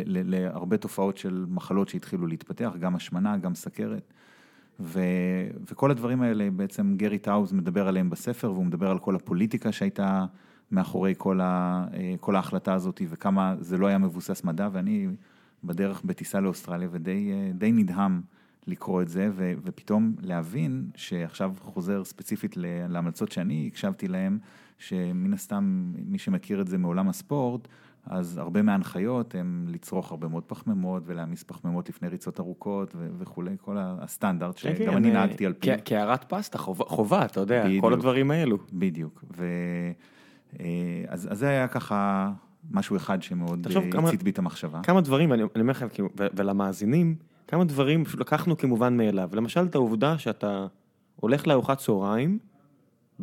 להרבה 0.07 0.77
תופעות 0.77 1.17
של 1.17 1.45
מחלות 1.49 1.89
שהתחילו 1.89 2.27
להתפתח, 2.27 2.73
גם 2.79 2.95
השמנה, 2.95 3.37
גם 3.37 3.55
סכרת. 3.55 4.13
ו, 4.79 4.99
וכל 5.69 5.91
הדברים 5.91 6.21
האלה 6.21 6.51
בעצם 6.51 6.93
גרי 6.97 7.17
טאוז 7.17 7.53
מדבר 7.53 7.87
עליהם 7.87 8.09
בספר, 8.09 8.51
והוא 8.51 8.65
מדבר 8.65 8.91
על 8.91 8.99
כל 8.99 9.15
הפוליטיקה 9.15 9.71
שהייתה 9.71 10.25
מאחורי 10.71 11.13
כל, 11.17 11.39
ה, 11.41 11.85
כל 12.19 12.35
ההחלטה 12.35 12.73
הזאת, 12.73 13.01
וכמה 13.09 13.55
זה 13.59 13.77
לא 13.77 13.87
היה 13.87 13.97
מבוסס 13.97 14.43
מדע, 14.43 14.69
ואני 14.71 15.07
בדרך 15.63 16.01
בטיסה 16.05 16.39
לאוסטרליה 16.39 16.87
ודי 16.91 17.71
נדהם 17.71 18.21
לקרוא 18.67 19.01
את 19.01 19.09
זה, 19.09 19.29
ו, 19.33 19.53
ופתאום 19.63 20.15
להבין 20.21 20.89
שעכשיו 20.95 21.53
חוזר 21.59 22.03
ספציפית 22.03 22.57
להמלצות 22.89 23.31
שאני 23.31 23.69
הקשבתי 23.71 24.07
להם, 24.07 24.39
שמן 24.77 25.33
הסתם 25.33 25.93
מי 26.05 26.17
שמכיר 26.17 26.61
את 26.61 26.67
זה 26.67 26.77
מעולם 26.77 27.09
הספורט, 27.09 27.67
אז 28.05 28.37
הרבה 28.37 28.61
מההנחיות 28.61 29.35
הם 29.35 29.65
לצרוך 29.67 30.11
הרבה 30.11 30.27
מאוד 30.27 30.43
פחמימות 30.43 31.03
ולהעמיס 31.05 31.43
פחמימות 31.43 31.89
לפני 31.89 32.07
ריצות 32.07 32.39
ארוכות 32.39 32.95
וכולי, 33.17 33.55
כל 33.61 33.77
הסטנדרט 33.79 34.59
כן, 34.59 34.75
שגם 34.75 34.91
כן, 34.91 34.95
אני 34.97 35.11
נהגתי 35.11 35.45
על 35.45 35.53
פי. 35.53 35.69
קערת 35.85 36.25
פסטה, 36.33 36.57
חובה, 36.57 37.25
אתה 37.25 37.39
יודע, 37.39 37.65
כל 37.81 37.93
הדברים 37.93 38.31
האלו. 38.31 38.57
בדיוק, 38.73 39.23
אה, 40.59 40.65
אז 41.07 41.29
זה 41.31 41.47
היה 41.47 41.67
ככה 41.67 42.31
משהו 42.71 42.95
אחד 42.95 43.23
שמאוד 43.23 43.67
הצית 43.95 44.23
בי 44.23 44.29
את 44.29 44.39
המחשבה. 44.39 44.81
כמה 44.83 45.01
דברים, 45.01 45.31
ואני 45.31 45.43
אומר 45.43 45.71
לכם, 45.71 45.87
ולמאזינים, 46.15 47.15
כמה 47.47 47.63
דברים 47.63 48.05
פשוט 48.05 48.19
לקחנו 48.19 48.57
כמובן 48.57 48.97
מאליו, 48.97 49.29
למשל 49.33 49.65
את 49.65 49.75
העובדה 49.75 50.17
שאתה 50.17 50.67
הולך 51.15 51.47
לארוחת 51.47 51.77
צהריים, 51.77 52.39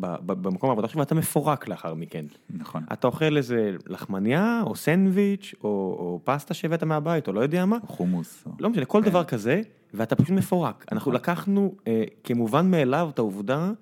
במקום 0.00 0.70
העבודה 0.70 0.88
שלך 0.88 0.96
ואתה 0.96 1.14
מפורק 1.14 1.68
לאחר 1.68 1.94
מכן. 1.94 2.24
נכון. 2.50 2.84
אתה 2.92 3.06
אוכל 3.06 3.36
איזה 3.36 3.76
לחמניה 3.86 4.62
או 4.66 4.76
סנדוויץ' 4.76 5.54
או, 5.64 5.68
או 5.68 6.20
פסטה 6.24 6.54
שהבאת 6.54 6.82
מהבית 6.82 7.28
או 7.28 7.32
לא 7.32 7.40
יודע 7.40 7.64
מה. 7.64 7.78
חומוס. 7.86 8.44
לא 8.58 8.70
משנה, 8.70 8.84
כל 8.84 9.00
כן. 9.04 9.10
דבר 9.10 9.24
כזה 9.24 9.62
ואתה 9.94 10.16
פשוט 10.16 10.30
מפורק. 10.30 10.84
נכון. 10.86 10.98
אנחנו 10.98 11.12
לקחנו 11.12 11.74
אה, 11.86 12.04
כמובן 12.24 12.70
מאליו 12.70 13.10
את 13.14 13.18
העובדה 13.18 13.72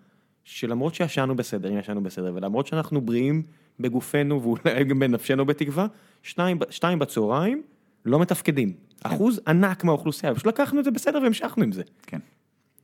שלמרות 0.45 0.95
שישנו 0.95 1.37
בסדר, 1.37 1.71
אם 1.73 1.79
ישנו 1.79 2.03
בסדר 2.03 2.33
ולמרות 2.35 2.67
שאנחנו 2.67 3.01
בריאים 3.01 3.43
בגופנו 3.81 4.43
ואולי 4.43 4.85
גם 4.85 4.99
בנפשנו 4.99 5.47
בתקווה, 5.47 5.87
שניים, 6.23 6.59
שתיים 6.71 6.99
בצהריים 6.99 7.63
לא 8.05 8.19
מתפקדים. 8.19 8.73
כן. 8.73 9.09
אחוז 9.09 9.41
ענק 9.47 9.85
מהאוכלוסייה, 9.85 10.35
פשוט 10.35 10.47
לקחנו 10.47 10.81
את 10.81 10.85
זה 10.85 10.91
בסדר 10.91 11.19
והמשכנו 11.23 11.65
עם 11.65 11.73
זה. 11.73 11.83
כן. 12.03 12.19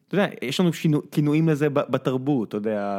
אתה 0.09 0.15
יודע, 0.15 0.27
יש 0.43 0.61
לנו 0.61 0.71
כינויים 1.11 1.49
לזה 1.49 1.71
בתרבות, 1.71 2.49
אתה 2.49 2.57
יודע, 2.57 2.99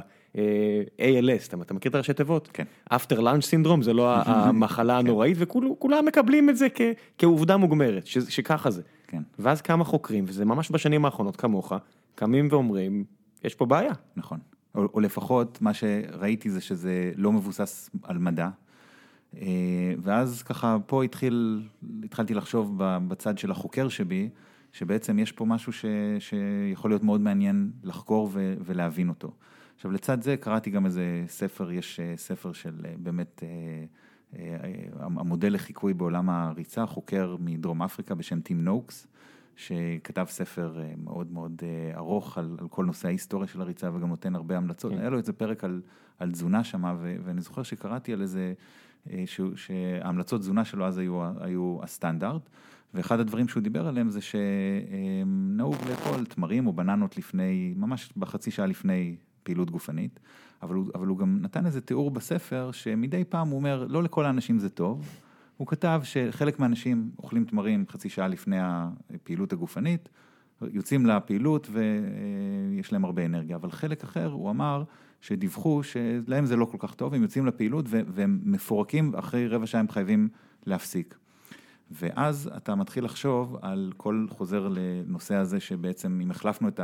ALS, 0.97 1.47
אתה 1.61 1.73
מכיר 1.73 1.89
את 1.89 1.95
הראשי 1.95 2.13
תיבות? 2.13 2.49
כן. 2.53 2.63
After 2.93 3.15
Lunch 3.17 3.65
Syndrome 3.65 3.81
זה 3.81 3.93
לא 3.93 4.15
המחלה 4.15 4.93
כן. 4.93 4.99
הנוראית, 5.05 5.37
וכולם 5.39 6.05
מקבלים 6.05 6.49
את 6.49 6.57
זה 6.57 6.67
כעובדה 7.17 7.57
מוגמרת, 7.57 8.05
שככה 8.05 8.71
זה. 8.71 8.81
כן. 9.07 9.21
ואז 9.39 9.61
כמה 9.61 9.83
חוקרים, 9.83 10.23
וזה 10.27 10.45
ממש 10.45 10.71
בשנים 10.71 11.05
האחרונות 11.05 11.35
כמוך, 11.35 11.73
קמים 12.15 12.47
ואומרים, 12.51 13.03
יש 13.43 13.55
פה 13.55 13.65
בעיה. 13.65 13.93
נכון. 14.15 14.39
או, 14.75 14.87
או 14.93 14.99
לפחות 14.99 15.61
מה 15.61 15.73
שראיתי 15.73 16.49
זה 16.49 16.61
שזה 16.61 17.11
לא 17.15 17.31
מבוסס 17.31 17.89
על 18.03 18.17
מדע. 18.17 18.49
אה, 19.41 19.93
ואז 20.01 20.43
ככה 20.43 20.77
פה 20.85 21.03
התחיל, 21.03 21.67
התחלתי 22.03 22.33
לחשוב 22.33 22.73
בצד 22.77 23.37
של 23.37 23.51
החוקר 23.51 23.89
שבי, 23.89 24.29
שבעצם 24.71 25.19
יש 25.19 25.31
פה 25.31 25.45
משהו 25.45 25.73
ש, 25.73 25.85
שיכול 26.19 26.91
להיות 26.91 27.03
מאוד 27.03 27.21
מעניין 27.21 27.71
לחקור 27.83 28.29
ו, 28.33 28.53
ולהבין 28.65 29.09
אותו. 29.09 29.31
עכשיו 29.75 29.91
לצד 29.91 30.21
זה 30.21 30.37
קראתי 30.37 30.69
גם 30.69 30.85
איזה 30.85 31.23
ספר, 31.27 31.71
יש 31.71 31.99
אה, 31.99 32.13
ספר 32.17 32.53
של 32.53 32.85
אה, 32.85 32.93
באמת 32.97 33.43
המודל 34.99 35.53
לחיקוי 35.53 35.93
בעולם 35.93 36.29
הריצה, 36.29 36.85
חוקר 36.85 37.35
מדרום 37.39 37.81
אפריקה 37.81 38.15
בשם 38.15 38.41
טים 38.41 38.63
נוקס. 38.63 39.07
שכתב 39.55 40.25
ספר 40.29 40.81
אה, 40.81 40.93
מאוד 41.03 41.31
מאוד 41.31 41.61
אה, 41.63 41.97
ארוך 41.97 42.37
על, 42.37 42.57
על 42.59 42.67
כל 42.67 42.85
נושא 42.85 43.07
ההיסטוריה 43.07 43.47
של 43.47 43.61
הריצה 43.61 43.89
וגם 43.93 44.09
נותן 44.09 44.35
הרבה 44.35 44.57
המלצות. 44.57 44.91
כן. 44.91 44.97
היה 44.97 45.09
לו 45.09 45.17
איזה 45.17 45.33
פרק 45.33 45.63
על, 45.63 45.81
על 46.19 46.31
תזונה 46.31 46.63
שמה, 46.63 46.95
ואני 46.99 47.41
זוכר 47.41 47.63
שקראתי 47.63 48.13
על 48.13 48.21
איזה, 48.21 48.53
אה, 49.09 49.23
שההמלצות 49.55 50.41
תזונה 50.41 50.65
שלו 50.65 50.85
אז 50.85 50.97
היו, 50.97 51.23
היו 51.39 51.79
הסטנדרט, 51.83 52.49
ואחד 52.93 53.19
הדברים 53.19 53.47
שהוא 53.47 53.63
דיבר 53.63 53.87
עליהם 53.87 54.09
זה 54.09 54.19
שנהוג 54.21 55.75
לאכול 55.89 56.25
תמרים 56.25 56.67
או 56.67 56.73
בננות 56.73 57.17
לפני, 57.17 57.73
ממש 57.77 58.13
בחצי 58.17 58.51
שעה 58.51 58.65
לפני 58.65 59.15
פעילות 59.45 59.71
גופנית, 59.71 60.19
אבל 60.61 60.75
הוא, 60.75 60.85
אבל 60.95 61.07
הוא 61.07 61.17
גם 61.17 61.39
נתן 61.41 61.65
איזה 61.65 61.81
תיאור 61.81 62.11
בספר 62.11 62.71
שמדי 62.71 63.23
פעם 63.23 63.47
הוא 63.47 63.57
אומר, 63.57 63.85
לא 63.89 64.03
לכל 64.03 64.25
האנשים 64.25 64.59
זה 64.59 64.69
טוב. 64.69 65.09
הוא 65.57 65.67
כתב 65.67 66.01
שחלק 66.03 66.59
מהאנשים 66.59 67.09
אוכלים 67.19 67.45
תמרים 67.45 67.85
חצי 67.89 68.09
שעה 68.09 68.27
לפני 68.27 68.57
הפעילות 68.59 69.53
הגופנית, 69.53 70.09
יוצאים 70.61 71.05
לפעילות 71.05 71.69
ויש 71.71 72.93
להם 72.93 73.05
הרבה 73.05 73.25
אנרגיה, 73.25 73.55
אבל 73.55 73.71
חלק 73.71 74.03
אחר, 74.03 74.31
הוא 74.31 74.49
אמר 74.49 74.83
שדיווחו 75.21 75.83
שלהם 75.83 76.45
זה 76.45 76.55
לא 76.55 76.65
כל 76.65 76.77
כך 76.79 76.93
טוב, 76.93 77.13
הם 77.13 77.21
יוצאים 77.21 77.45
לפעילות 77.45 77.85
והם 77.89 78.39
מפורקים, 78.43 79.15
אחרי 79.15 79.47
רבע 79.47 79.65
שעה 79.65 79.79
הם 79.79 79.89
חייבים 79.89 80.29
להפסיק. 80.65 81.17
ואז 81.91 82.49
אתה 82.57 82.75
מתחיל 82.75 83.05
לחשוב 83.05 83.57
על 83.61 83.93
כל 83.97 84.25
חוזר 84.29 84.67
לנושא 84.67 85.35
הזה 85.35 85.59
שבעצם 85.59 86.19
אם 86.23 86.31
החלפנו 86.31 86.67
את 86.67 86.79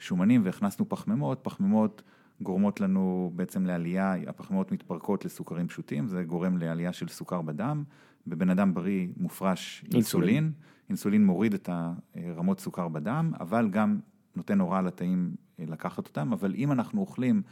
השומנים 0.00 0.42
והכנסנו 0.44 0.88
פחמימות, 0.88 1.38
פחמימות 1.42 2.02
גורמות 2.40 2.80
לנו 2.80 3.32
בעצם 3.34 3.66
לעלייה, 3.66 4.14
הפחמימות 4.26 4.72
מתפרקות 4.72 5.24
לסוכרים 5.24 5.68
פשוטים, 5.68 6.06
זה 6.06 6.24
גורם 6.24 6.58
לעלייה 6.58 6.92
של 6.92 7.08
סוכר 7.08 7.42
בדם, 7.42 7.84
בבן 8.26 8.50
אדם 8.50 8.74
בריא 8.74 9.08
מופרש 9.16 9.84
אינסולין, 9.94 10.52
אינסולין. 10.88 11.24
מוריד 11.24 11.54
את 11.54 11.70
הרמות 12.14 12.60
סוכר 12.60 12.88
בדם, 12.88 13.32
אבל 13.40 13.68
גם 13.68 13.98
נותן 14.36 14.60
הוראה 14.60 14.82
לתאים 14.82 15.34
לקחת 15.58 16.06
אותם, 16.06 16.32
אבל 16.32 16.54
אם 16.54 16.72
אנחנו 16.72 17.00
אוכלים 17.00 17.42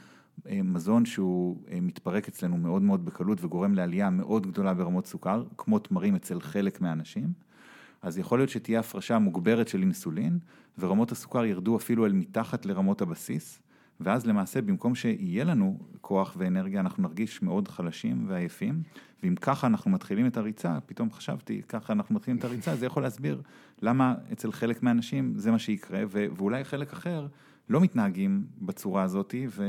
אה, 0.46 0.62
מזון 0.62 1.04
שהוא 1.04 1.62
אה, 1.70 1.78
מתפרק 1.80 2.28
אצלנו 2.28 2.56
מאוד 2.56 2.82
מאוד 2.82 3.04
בקלות 3.04 3.44
וגורם 3.44 3.74
לעלייה 3.74 4.10
מאוד 4.10 4.46
גדולה 4.46 4.74
ברמות 4.74 5.06
סוכר, 5.06 5.44
כמו 5.56 5.78
תמרים 5.78 6.14
אצל 6.14 6.40
חלק 6.40 6.80
מהאנשים, 6.80 7.32
אז 8.04 8.18
יכול 8.18 8.38
להיות 8.38 8.50
שתהיה 8.50 8.80
הפרשה 8.80 9.18
מוגברת 9.18 9.68
של 9.68 9.80
אינסולין, 9.80 10.38
ורמות 10.78 11.12
הסוכר 11.12 11.44
ירדו 11.44 11.76
אפילו 11.76 12.06
אל 12.06 12.12
מתחת 12.12 12.66
לרמות 12.66 13.02
הבסיס, 13.02 13.61
ואז 14.00 14.26
למעשה 14.26 14.62
במקום 14.62 14.94
שיהיה 14.94 15.44
לנו 15.44 15.78
כוח 16.00 16.34
ואנרגיה, 16.38 16.80
אנחנו 16.80 17.02
נרגיש 17.02 17.42
מאוד 17.42 17.68
חלשים 17.68 18.25
ועייפים, 18.28 18.82
ואם 19.23 19.34
ככה 19.34 19.66
אנחנו 19.66 19.90
מתחילים 19.90 20.26
את 20.26 20.37
הריצה, 20.37 20.78
פתאום 20.87 21.12
חשבתי, 21.12 21.62
ככה 21.68 21.92
אנחנו 21.92 22.14
מתחילים 22.14 22.38
את 22.38 22.44
הריצה, 22.44 22.76
זה 22.76 22.87
יכול 22.87 23.02
להסביר 23.02 23.42
למה 23.82 24.14
אצל 24.32 24.52
חלק 24.52 24.82
מהאנשים 24.82 25.32
זה 25.37 25.50
מה 25.50 25.58
שיקרה, 25.58 26.02
ואולי 26.11 26.64
חלק 26.64 26.92
אחר 26.92 27.26
לא 27.68 27.80
מתנהגים 27.80 28.44
בצורה 28.62 29.02
הזאת, 29.02 29.34
ו, 29.49 29.64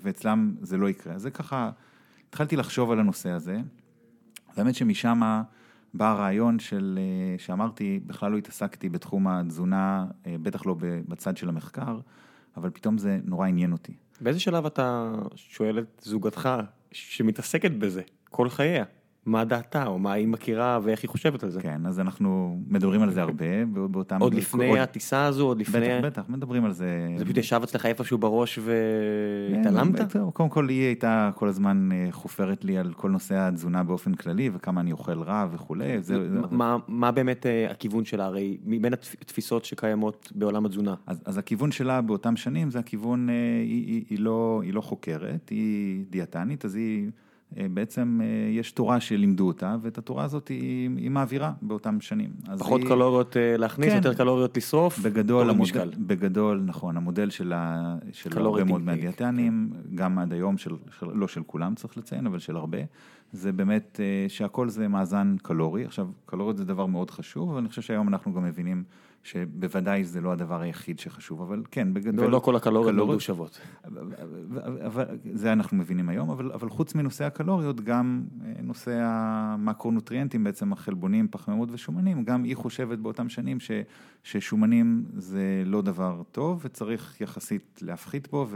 ואצלם 0.00 0.54
זה 0.60 0.76
לא 0.76 0.88
יקרה. 0.88 1.14
אז 1.14 1.22
זה 1.22 1.30
ככה, 1.30 1.70
התחלתי 2.28 2.56
לחשוב 2.56 2.90
על 2.90 3.00
הנושא 3.00 3.30
הזה, 3.30 3.60
והאמת 4.56 4.74
שמשם 4.74 5.42
בא 5.94 6.10
הרעיון 6.10 6.58
של, 6.58 6.98
אה, 7.02 7.38
שאמרתי, 7.38 8.00
בכלל 8.06 8.32
לא 8.32 8.36
התעסקתי 8.38 8.88
בתחום 8.88 9.28
התזונה, 9.28 10.06
אה, 10.26 10.36
בטח 10.42 10.66
לא 10.66 10.76
בצד 10.80 11.36
של 11.36 11.48
המחקר, 11.48 11.98
אבל 12.56 12.70
פתאום 12.70 12.98
זה 12.98 13.18
נורא 13.24 13.46
עניין 13.46 13.72
אותי. 13.72 13.92
באיזה 14.20 14.40
שלב 14.40 14.66
אתה 14.66 15.12
שואל 15.34 15.78
את 15.78 16.02
זוגתך 16.04 16.48
שמתעסקת 16.92 17.70
בזה 17.70 18.02
כל 18.30 18.48
חייה? 18.48 18.84
מה 19.26 19.44
דעתה, 19.44 19.86
או 19.86 19.98
מה 19.98 20.12
היא 20.12 20.28
מכירה 20.28 20.78
ואיך 20.82 21.02
היא 21.02 21.08
חושבת 21.08 21.42
על 21.42 21.50
זה. 21.50 21.62
כן, 21.62 21.86
אז 21.86 22.00
אנחנו 22.00 22.60
מדברים 22.68 23.02
על 23.02 23.10
זה 23.10 23.22
הרבה, 23.22 23.64
באותם... 23.90 24.20
עוד 24.20 24.34
לפני. 24.34 24.80
הטיסה 24.80 25.24
הזו, 25.24 25.46
עוד 25.46 25.60
לפני... 25.60 25.80
בטח, 25.80 26.06
בטח, 26.06 26.22
מדברים 26.28 26.64
על 26.64 26.72
זה. 26.72 27.08
זה 27.18 27.24
פשוט 27.24 27.36
ישב 27.36 27.60
אצלך 27.64 27.86
איפשהו 27.86 28.18
בראש 28.18 28.58
והתעלמת? 28.58 30.12
כן, 30.12 30.30
קודם 30.32 30.48
כל 30.48 30.68
היא 30.68 30.86
הייתה 30.86 31.30
כל 31.34 31.48
הזמן 31.48 31.88
אה, 31.92 32.08
חופרת 32.10 32.64
לי 32.64 32.78
על 32.78 32.92
כל 32.92 33.10
נושא 33.10 33.34
התזונה 33.34 33.82
באופן 33.82 34.14
כללי, 34.14 34.50
וכמה 34.52 34.80
אני 34.80 34.92
אוכל 34.92 35.22
רע 35.22 35.46
וכולי. 35.52 36.02
זה, 36.02 36.28
מה, 36.88 37.12
באמת 37.12 37.46
אה, 37.46 37.70
הכיוון 37.70 38.04
שלה, 38.04 38.24
הרי 38.24 38.58
מבין 38.64 38.92
התפיסות 38.92 39.64
שקיימות 39.64 40.32
בעולם 40.34 40.66
התזונה? 40.66 40.94
אז, 41.06 41.38
הכיוון 41.38 41.72
שלה 41.72 42.00
באותם 42.00 42.36
שנים 42.36 42.70
זה 42.70 42.78
הכיוון, 42.78 43.28
אה, 43.30 43.34
לא, 44.18 44.60
היא 44.64 44.74
לא 44.74 44.80
חוקרת, 44.80 45.48
היא 45.48 46.04
דיאטנית, 46.10 46.64
אז 46.64 46.74
היא... 46.74 47.10
אה, 47.58 47.66
בעצם 47.70 48.20
אה, 48.22 48.50
יש 48.50 48.72
תורה 48.72 49.00
שלימדו 49.00 49.46
אותה, 49.46 49.76
ואת 49.82 49.98
התורה 49.98 50.24
הזאת 50.24 50.48
היא, 50.48 50.90
היא 50.96 51.10
מעבירה 51.10 51.52
באותם 51.62 52.00
שנים. 52.00 52.30
פחות 52.58 52.80
היא... 52.80 52.88
קלוריות 52.88 53.36
אה, 53.36 53.56
להכניס, 53.56 53.90
כן, 53.90 53.96
יותר 53.96 54.14
קלוריות 54.14 54.56
לשרוף, 54.56 54.98
בגדול, 54.98 55.50
המודל, 55.50 55.90
בגדול, 55.98 56.62
נכון, 56.66 56.96
המודל 56.96 57.30
של, 57.30 57.52
ה, 57.52 57.96
של 58.12 58.38
הרבה 58.38 58.64
מאוד 58.64 58.80
מהדיאטנים, 58.80 59.70
כן. 59.72 59.96
גם 59.96 60.18
עד 60.18 60.32
היום, 60.32 60.58
של, 60.58 60.70
של, 60.98 61.06
לא 61.14 61.28
של 61.28 61.42
כולם 61.42 61.74
צריך 61.74 61.98
לציין, 61.98 62.26
אבל 62.26 62.38
של 62.38 62.56
הרבה, 62.56 62.78
זה 63.32 63.52
באמת 63.52 64.00
שהכל 64.28 64.68
זה 64.68 64.88
מאזן 64.88 65.36
קלורי. 65.42 65.84
עכשיו, 65.84 66.08
קלוריות 66.26 66.56
זה 66.56 66.64
דבר 66.64 66.86
מאוד 66.86 67.10
חשוב, 67.10 67.50
אבל 67.50 67.58
אני 67.58 67.68
חושב 67.68 67.82
שהיום 67.82 68.08
אנחנו 68.08 68.34
גם 68.34 68.44
מבינים 68.44 68.84
שבוודאי 69.22 70.04
זה 70.04 70.20
לא 70.20 70.32
הדבר 70.32 70.60
היחיד 70.60 70.98
שחשוב, 70.98 71.42
אבל 71.42 71.62
כן, 71.70 71.94
בגדול... 71.94 72.26
ולא 72.26 72.38
כל 72.38 72.56
הקלוריות 72.56 72.94
נולדו 72.94 73.20
שוות. 73.20 73.60
אבל, 74.86 75.04
זה 75.32 75.52
אנחנו 75.52 75.76
מבינים 75.76 76.08
היום, 76.08 76.30
אבל, 76.30 76.52
אבל 76.52 76.68
חוץ 76.68 76.94
מנושא 76.94 77.24
הקלוריות, 77.24 77.80
גם 77.80 78.24
אה, 78.44 78.52
נושא 78.62 78.98
המקרונוטריאנטים, 79.02 80.44
בעצם 80.44 80.72
החלבונים, 80.72 81.28
פחמימות 81.28 81.68
ושומנים, 81.72 82.24
גם 82.24 82.44
היא 82.44 82.56
חושבת 82.56 82.98
באותם 82.98 83.28
שנים 83.28 83.60
ש, 83.60 83.70
ששומנים 84.22 85.04
זה 85.16 85.62
לא 85.66 85.82
דבר 85.82 86.22
טוב, 86.32 86.60
וצריך 86.64 87.20
יחסית 87.20 87.80
להפחית 87.82 88.28
בו, 88.30 88.46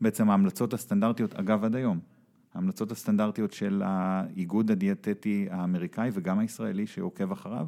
ובעצם 0.00 0.30
ההמלצות 0.30 0.74
הסטנדרטיות, 0.74 1.34
אגב 1.34 1.64
עד 1.64 1.76
היום, 1.76 1.98
ההמלצות 2.54 2.92
הסטנדרטיות 2.92 3.52
של 3.52 3.82
האיגוד 3.84 4.70
הדיאטטי 4.70 5.46
האמריקאי 5.50 6.10
וגם 6.12 6.38
הישראלי 6.38 6.86
שעוקב 6.86 7.32
אחריו, 7.32 7.66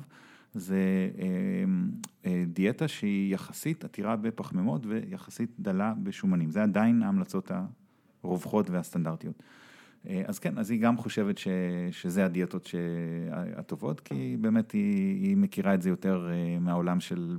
זה 0.55 1.11
אמ, 1.19 1.91
אה, 2.27 2.45
דיאטה 2.47 2.89
שהיא 2.89 3.35
יחסית 3.35 3.85
עתירה 3.85 4.17
בפחמימות 4.17 4.87
ויחסית 4.87 5.51
דלה 5.59 5.95
בשומנים. 6.03 6.51
זה 6.51 6.63
עדיין 6.63 7.03
ההמלצות 7.03 7.51
הרווחות 8.23 8.71
והסטנדרטיות. 8.71 9.43
אה, 10.09 10.23
אז 10.27 10.39
כן, 10.39 10.59
אז 10.59 10.71
היא 10.71 10.81
גם 10.81 10.97
חושבת 10.97 11.39
ש, 11.39 11.49
שזה 11.91 12.25
הדיאטות 12.25 12.71
הטובות, 13.57 14.01
כי 14.01 14.37
באמת 14.41 14.73
היא, 14.73 15.23
היא 15.29 15.37
מכירה 15.37 15.75
את 15.75 15.83
זה 15.83 15.89
יותר 15.89 16.29
אה, 16.31 16.59
מהעולם 16.61 17.01
של, 17.01 17.37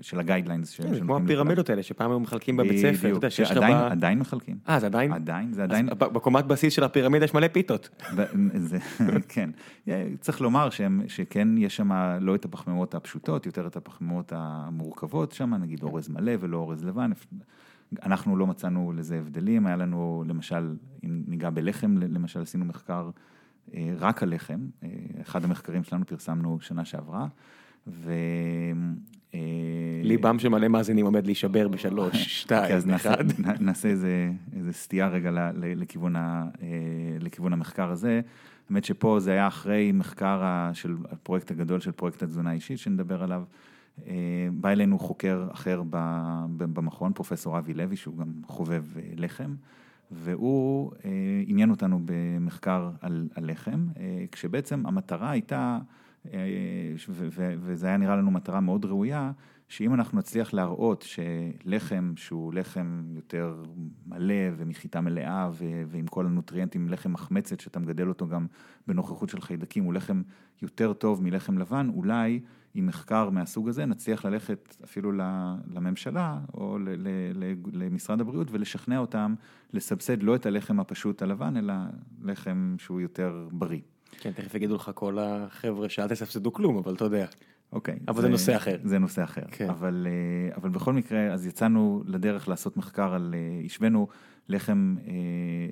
של 0.00 0.20
הגיידליינס. 0.20 0.80
כן, 0.80 0.94
זה 0.94 1.00
כמו 1.00 1.16
הפירמידות 1.16 1.70
האלה, 1.70 1.82
שפעם 1.82 2.10
היו 2.10 2.20
מחלקים 2.20 2.56
בבית 2.56 2.78
ספר, 2.78 2.98
אתה 2.98 3.08
יודע 3.08 3.30
שיש 3.30 3.50
לך... 3.50 3.56
עדיין, 3.56 3.76
עדיין 3.76 4.18
מחלקים. 4.18 4.56
אה, 4.68 4.80
זה 4.80 4.86
עדיין? 4.86 5.12
עדיין, 5.12 5.52
זה 5.52 5.62
עדיין. 5.62 5.88
בקומת 5.98 6.44
בסיס 6.44 6.72
של 6.72 6.84
הפירמידה 6.84 7.24
יש 7.24 7.34
מלא 7.34 7.48
פיתות. 7.48 8.04
זה, 8.54 8.78
כן. 9.28 9.50
צריך 10.20 10.40
לומר 10.40 10.70
שהם, 10.70 11.02
שכן 11.08 11.58
יש 11.58 11.76
שם 11.76 12.18
לא 12.20 12.34
את 12.34 12.44
הפחמימות 12.44 12.94
הפשוטות, 12.94 13.46
יותר 13.46 13.66
את 13.66 13.76
הפחמימות 13.76 14.32
המורכבות 14.36 15.32
שם, 15.32 15.54
נגיד 15.54 15.82
אורז 15.82 16.08
מלא 16.08 16.32
ולא 16.40 16.56
אורז 16.56 16.84
לבן. 16.84 17.10
אנחנו 18.02 18.36
לא 18.36 18.46
מצאנו 18.46 18.92
לזה 18.96 19.18
הבדלים, 19.18 19.66
היה 19.66 19.76
לנו 19.76 20.24
למשל, 20.26 20.76
אם 21.04 21.22
ניגע 21.26 21.50
בלחם, 21.50 21.94
למשל 21.98 22.42
עשינו 22.42 22.64
מחקר 22.64 23.10
אה, 23.74 23.94
רק 23.98 24.22
על 24.22 24.34
לחם, 24.34 24.60
אה, 24.82 24.88
אחד 25.20 25.44
המחקרים 25.44 25.84
שלנו 25.84 26.06
פרסמנו 26.06 26.58
שנה 26.60 26.84
שעברה, 26.84 27.26
ו... 27.86 28.12
אה, 29.34 29.40
ליבם 30.02 30.38
של 30.38 30.48
מלא 30.48 30.68
מאזינים 30.68 31.04
עומד 31.04 31.26
להישבר 31.26 31.68
בשלוש, 31.68 32.06
אוקיי, 32.14 32.20
שתיים, 32.20 32.90
אחד. 32.94 33.24
נעשה 33.60 33.88
איזה, 33.88 34.30
איזה 34.56 34.72
סטייה 34.72 35.08
רגע 35.08 35.50
לכיוון, 35.54 36.16
ה, 36.16 36.44
לכיוון 37.20 37.52
המחקר 37.52 37.90
הזה. 37.90 38.20
האמת 38.70 38.84
שפה 38.84 39.20
זה 39.20 39.30
היה 39.32 39.46
אחרי 39.46 39.92
מחקר 39.92 40.70
של 40.72 40.96
הפרויקט 41.10 41.50
הגדול 41.50 41.80
של 41.80 41.92
פרויקט 41.92 42.22
התזונה 42.22 42.50
האישית 42.50 42.78
שנדבר 42.78 43.22
עליו. 43.22 43.42
אה, 44.06 44.48
בא 44.52 44.68
אלינו 44.68 44.98
חוקר 44.98 45.48
אחר 45.52 45.82
במכון, 46.48 47.12
פרופסור 47.12 47.58
אבי 47.58 47.74
לוי, 47.74 47.96
שהוא 47.96 48.16
גם 48.16 48.32
חובב 48.46 48.84
אה, 48.96 49.02
לחם, 49.16 49.54
והוא 50.10 50.92
אה, 51.04 51.10
עניין 51.46 51.70
אותנו 51.70 52.00
במחקר 52.04 52.90
על, 53.00 53.28
על 53.34 53.50
לחם, 53.50 53.86
כשבעצם 54.32 54.86
המטרה 54.86 55.30
הייתה, 55.30 55.78
וזה 57.36 57.86
היה 57.86 57.96
נראה 57.96 58.16
לנו 58.16 58.30
מטרה 58.30 58.60
מאוד 58.60 58.84
ראויה, 58.84 59.32
שאם 59.68 59.94
אנחנו 59.94 60.18
נצליח 60.18 60.54
להראות 60.54 61.02
שלחם 61.02 62.12
שהוא 62.16 62.54
לחם 62.54 63.02
יותר 63.14 63.62
מלא 64.06 64.34
ומחיטה 64.56 65.00
מלאה 65.00 65.50
ועם 65.86 66.06
כל 66.06 66.26
הנוטריאנטים, 66.26 66.88
לחם 66.88 67.12
מחמצת 67.12 67.60
שאתה 67.60 67.78
מגדל 67.78 68.08
אותו 68.08 68.28
גם 68.28 68.46
בנוכחות 68.86 69.28
של 69.28 69.40
חיידקים, 69.40 69.84
הוא 69.84 69.94
לחם 69.94 70.22
יותר 70.62 70.92
טוב 70.92 71.22
מלחם 71.22 71.58
לבן, 71.58 71.88
אולי 71.94 72.40
עם 72.74 72.86
מחקר 72.86 73.30
מהסוג 73.30 73.68
הזה 73.68 73.86
נצליח 73.86 74.24
ללכת 74.24 74.76
אפילו 74.84 75.12
לממשלה 75.74 76.38
או 76.54 76.78
למשרד 77.72 78.20
הבריאות 78.20 78.48
ולשכנע 78.50 78.98
אותם 78.98 79.34
לסבסד 79.72 80.22
לא 80.22 80.34
את 80.34 80.46
הלחם 80.46 80.80
הפשוט 80.80 81.22
הלבן, 81.22 81.56
אלא 81.56 81.74
לחם 82.22 82.76
שהוא 82.78 83.00
יותר 83.00 83.48
בריא. 83.52 83.80
כן, 84.20 84.32
תכף 84.32 84.54
יגידו 84.54 84.76
לך 84.76 84.90
כל 84.94 85.18
החבר'ה 85.18 85.88
שאל 85.88 86.08
תסבסדו 86.08 86.52
כלום, 86.52 86.76
אבל 86.76 86.94
אתה 86.94 87.04
יודע. 87.04 87.26
אוקיי. 87.72 87.98
אבל 88.08 88.16
זה, 88.16 88.22
זה 88.22 88.28
נושא 88.28 88.56
אחר. 88.56 88.76
זה 88.84 88.98
נושא 88.98 89.24
אחר. 89.24 89.42
כן. 89.50 89.68
אבל, 89.70 90.06
אה, 90.10 90.56
אבל 90.56 90.68
בכל 90.70 90.92
מקרה, 90.92 91.32
אז 91.32 91.46
יצאנו 91.46 92.02
לדרך 92.06 92.48
לעשות 92.48 92.76
מחקר 92.76 93.14
על, 93.14 93.34
אה, 93.38 93.64
השווינו 93.64 94.08
לחם, 94.48 94.96
אה, 95.06 95.12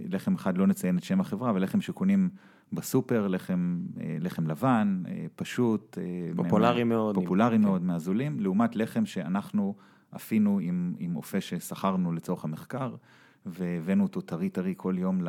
לחם 0.08 0.34
אחד, 0.34 0.58
לא 0.58 0.66
נציין 0.66 0.98
את 0.98 1.04
שם 1.04 1.20
החברה, 1.20 1.50
אבל 1.50 1.62
לחם 1.62 1.80
שקונים 1.80 2.28
בסופר, 2.72 3.28
לחם, 3.28 3.80
לחם 4.20 4.46
לבן, 4.46 5.02
פשוט. 5.36 5.98
פופולרי 6.36 6.84
מה, 6.84 6.94
מאוד. 6.94 7.14
פופולרי 7.14 7.58
מאוד, 7.58 7.80
כן. 7.80 7.86
מהזולים, 7.86 8.40
לעומת 8.40 8.76
לחם 8.76 9.06
שאנחנו 9.06 9.74
אפינו 10.16 10.58
עם, 10.62 10.94
עם 10.98 11.16
אופה 11.16 11.40
ששכרנו 11.40 12.12
לצורך 12.12 12.44
המחקר, 12.44 12.94
והבאנו 13.46 14.02
אותו 14.02 14.20
טרי 14.20 14.50
טרי 14.50 14.74
כל 14.76 14.94
יום 14.98 15.20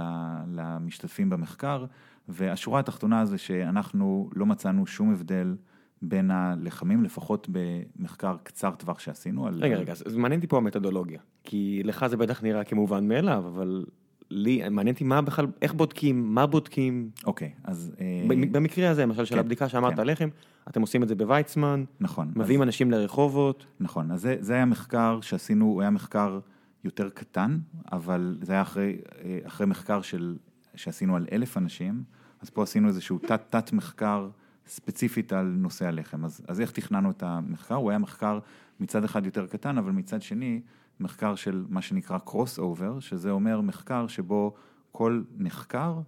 למשתתפים 0.48 1.30
במחקר, 1.30 1.86
והשורה 2.30 2.80
התחתונה 2.80 3.26
זה 3.26 3.38
שאנחנו 3.38 4.30
לא 4.36 4.46
מצאנו 4.46 4.88
שום 4.88 5.12
הבדל. 5.14 5.56
בין 6.02 6.32
הלחמים, 6.32 7.04
לפחות 7.04 7.48
במחקר 7.52 8.36
קצר 8.44 8.72
טווח 8.72 9.00
שעשינו. 9.00 9.44
רגע, 9.44 9.76
על... 9.76 9.82
רגע, 9.82 9.92
אז 9.92 10.16
מעניין 10.16 10.40
אותי 10.40 10.48
פה 10.48 10.58
המתודולוגיה, 10.58 11.20
כי 11.44 11.82
לך 11.84 12.08
זה 12.08 12.18
בטח 12.18 12.44
נראה 12.44 12.64
כמובן 12.64 13.08
מאליו, 13.08 13.44
אבל 13.48 13.86
לי, 14.30 14.70
מעניין 14.70 14.94
אותי 14.94 15.04
מה 15.04 15.22
בכלל, 15.22 15.48
איך 15.62 15.74
בודקים, 15.74 16.34
מה 16.36 16.46
בודקים. 16.46 17.10
אוקיי, 17.26 17.52
אז... 17.64 17.96
אה, 18.00 18.24
במקרה 18.52 18.90
הזה, 18.90 19.02
למשל, 19.02 19.26
של 19.26 19.36
כן, 19.36 19.40
הבדיקה 19.40 19.70
שאמרת 19.70 19.94
כן. 19.94 20.00
עליכם, 20.00 20.30
אתם 20.70 20.82
עושים 20.82 21.04
את 21.04 21.08
זה 21.08 21.16
בוויצמן, 21.16 21.84
נכון. 22.00 22.32
מביאים 22.36 22.62
אז- 22.62 22.68
אנשים 22.68 22.92
לרחובות, 22.92 23.66
נכון, 23.80 24.12
אז 24.12 24.22
זה, 24.22 24.36
זה 24.40 24.54
היה 24.54 24.66
מחקר 24.66 25.20
שעשינו, 25.22 25.66
הוא 25.66 25.82
היה 25.82 25.90
מחקר 25.90 26.40
יותר 26.84 27.10
קטן, 27.10 27.60
אבל 27.92 28.38
זה 28.42 28.54
היה 28.54 28.62
אחרי, 28.62 28.98
אה, 29.24 29.40
אחרי 29.44 29.68
מחקר 29.68 30.02
של, 30.02 30.38
שעשינו 30.76 31.16
על 31.16 31.26
אלף 31.32 31.58
אנשים, 31.58 32.04
אז 32.42 32.50
פה 32.50 32.64
עשינו 32.64 32.88
איזשהו 32.88 33.20
תת-תת 33.20 33.74
מחקר 33.74 34.30
ספציפית 34.68 35.34
על 35.34 35.46
נושא 35.46 35.88
הלחם. 35.88 36.26
אז, 36.26 36.42
אז 36.48 36.62
איך 36.62 36.72
תכננו 36.72 37.12
את 37.12 37.24
המחקר? 37.24 37.76
הוא 37.76 37.90
היה 37.90 38.00
מחקר 38.00 38.40
מצד 38.80 39.04
אחד 39.04 39.26
יותר 39.26 39.48
קטן, 39.48 39.78
אבל 39.78 39.92
מצד 39.92 40.22
שני, 40.22 40.62
מחקר 41.00 41.36
של 41.36 41.66
מה 41.70 41.82
שנקרא 41.82 42.18
קרוס 42.18 42.60
אובר, 42.60 43.00
שזה 43.00 43.32
אומר 43.32 43.62
מחקר 43.62 44.08
שבו 44.08 44.54
כל 44.92 45.22
נחקר 45.38 46.00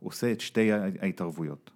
עושה 0.00 0.32
את 0.32 0.40
שתי 0.40 0.72
ההתערבויות. 0.72 1.70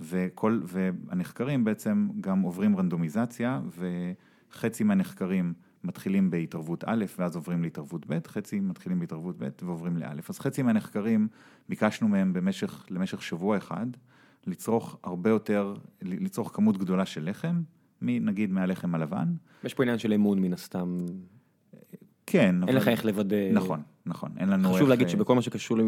וכל, 0.00 0.60
והנחקרים 0.64 1.64
בעצם 1.64 2.08
גם 2.20 2.40
עוברים 2.40 2.76
רנדומיזציה, 2.76 3.60
וחצי 4.52 4.84
מהנחקרים 4.84 5.54
מתחילים 5.84 6.30
בהתערבות 6.30 6.84
א', 6.86 7.04
ואז 7.18 7.36
עוברים 7.36 7.62
להתערבות 7.62 8.06
ב', 8.06 8.26
חצי 8.26 8.60
מתחילים 8.60 9.00
בהתערבות 9.00 9.36
ב' 9.38 9.48
ועוברים 9.62 9.96
לא'. 9.96 10.06
אז 10.28 10.38
חצי 10.38 10.62
מהנחקרים, 10.62 11.28
ביקשנו 11.68 12.08
מהם 12.08 12.32
במשך, 12.32 12.86
למשך 12.90 13.22
שבוע 13.22 13.56
אחד, 13.56 13.86
לצרוך 14.46 14.98
הרבה 15.04 15.30
יותר, 15.30 15.74
לצרוך 16.02 16.50
כמות 16.54 16.78
גדולה 16.78 17.06
של 17.06 17.28
לחם, 17.30 17.62
נגיד 18.02 18.52
מהלחם 18.52 18.94
הלבן. 18.94 19.28
יש 19.64 19.74
פה 19.74 19.82
עניין 19.82 19.98
של 19.98 20.12
אמון 20.12 20.38
מן 20.38 20.52
הסתם, 20.52 20.96
כן, 22.26 22.56
אין 22.68 22.76
לך 22.76 22.88
איך 22.88 23.04
לוודא. 23.04 23.52
נכון, 23.52 23.82
נכון, 24.06 24.30
אין 24.36 24.48
לנו 24.48 24.68
איך... 24.68 24.76
חשוב 24.76 24.88
להגיד 24.88 25.06
אה, 25.06 25.12
שבכל 25.12 25.34
מה 25.34 25.42
שקשור 25.42 25.78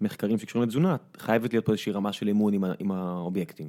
למחקרים 0.00 0.38
שקשורים 0.38 0.68
לתזונה, 0.68 0.96
חייבת 1.16 1.52
להיות 1.52 1.66
פה 1.66 1.72
איזושהי 1.72 1.92
רמה 1.92 2.12
של 2.12 2.28
אמון 2.28 2.54
עם 2.54 2.64
ה- 2.64 2.72
עם 2.78 2.90
האובייקטים. 2.90 3.68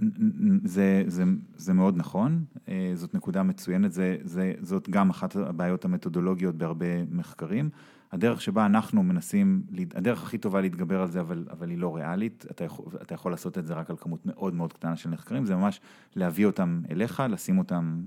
זה, 0.63 1.03
זה, 1.07 1.23
זה 1.55 1.73
מאוד 1.73 1.97
נכון, 1.97 2.43
אה, 2.69 2.91
זאת 2.95 3.13
נקודה 3.15 3.43
מצוינת, 3.43 3.91
זה, 3.91 4.17
זה, 4.23 4.53
זאת 4.61 4.89
גם 4.89 5.09
אחת 5.09 5.35
הבעיות 5.35 5.85
המתודולוגיות 5.85 6.55
בהרבה 6.55 6.85
מחקרים. 7.11 7.69
הדרך 8.11 8.41
שבה 8.41 8.65
אנחנו 8.65 9.03
מנסים, 9.03 9.63
הדרך 9.95 10.23
הכי 10.23 10.37
טובה 10.37 10.61
להתגבר 10.61 11.01
על 11.01 11.07
זה, 11.07 11.19
אבל, 11.19 11.45
אבל 11.51 11.69
היא 11.69 11.77
לא 11.77 11.95
ריאלית, 11.95 12.45
אתה 12.51 12.63
יכול, 12.63 12.85
אתה 13.01 13.13
יכול 13.13 13.31
לעשות 13.31 13.57
את 13.57 13.65
זה 13.65 13.73
רק 13.73 13.89
על 13.89 13.97
כמות 13.97 14.25
מאוד 14.25 14.53
מאוד 14.53 14.73
קטנה 14.73 14.95
של 14.95 15.09
נחקרים, 15.09 15.45
זה 15.45 15.55
ממש 15.55 15.81
להביא 16.15 16.45
אותם 16.45 16.81
אליך, 16.91 17.23
לשים 17.29 17.57
אותם 17.57 18.01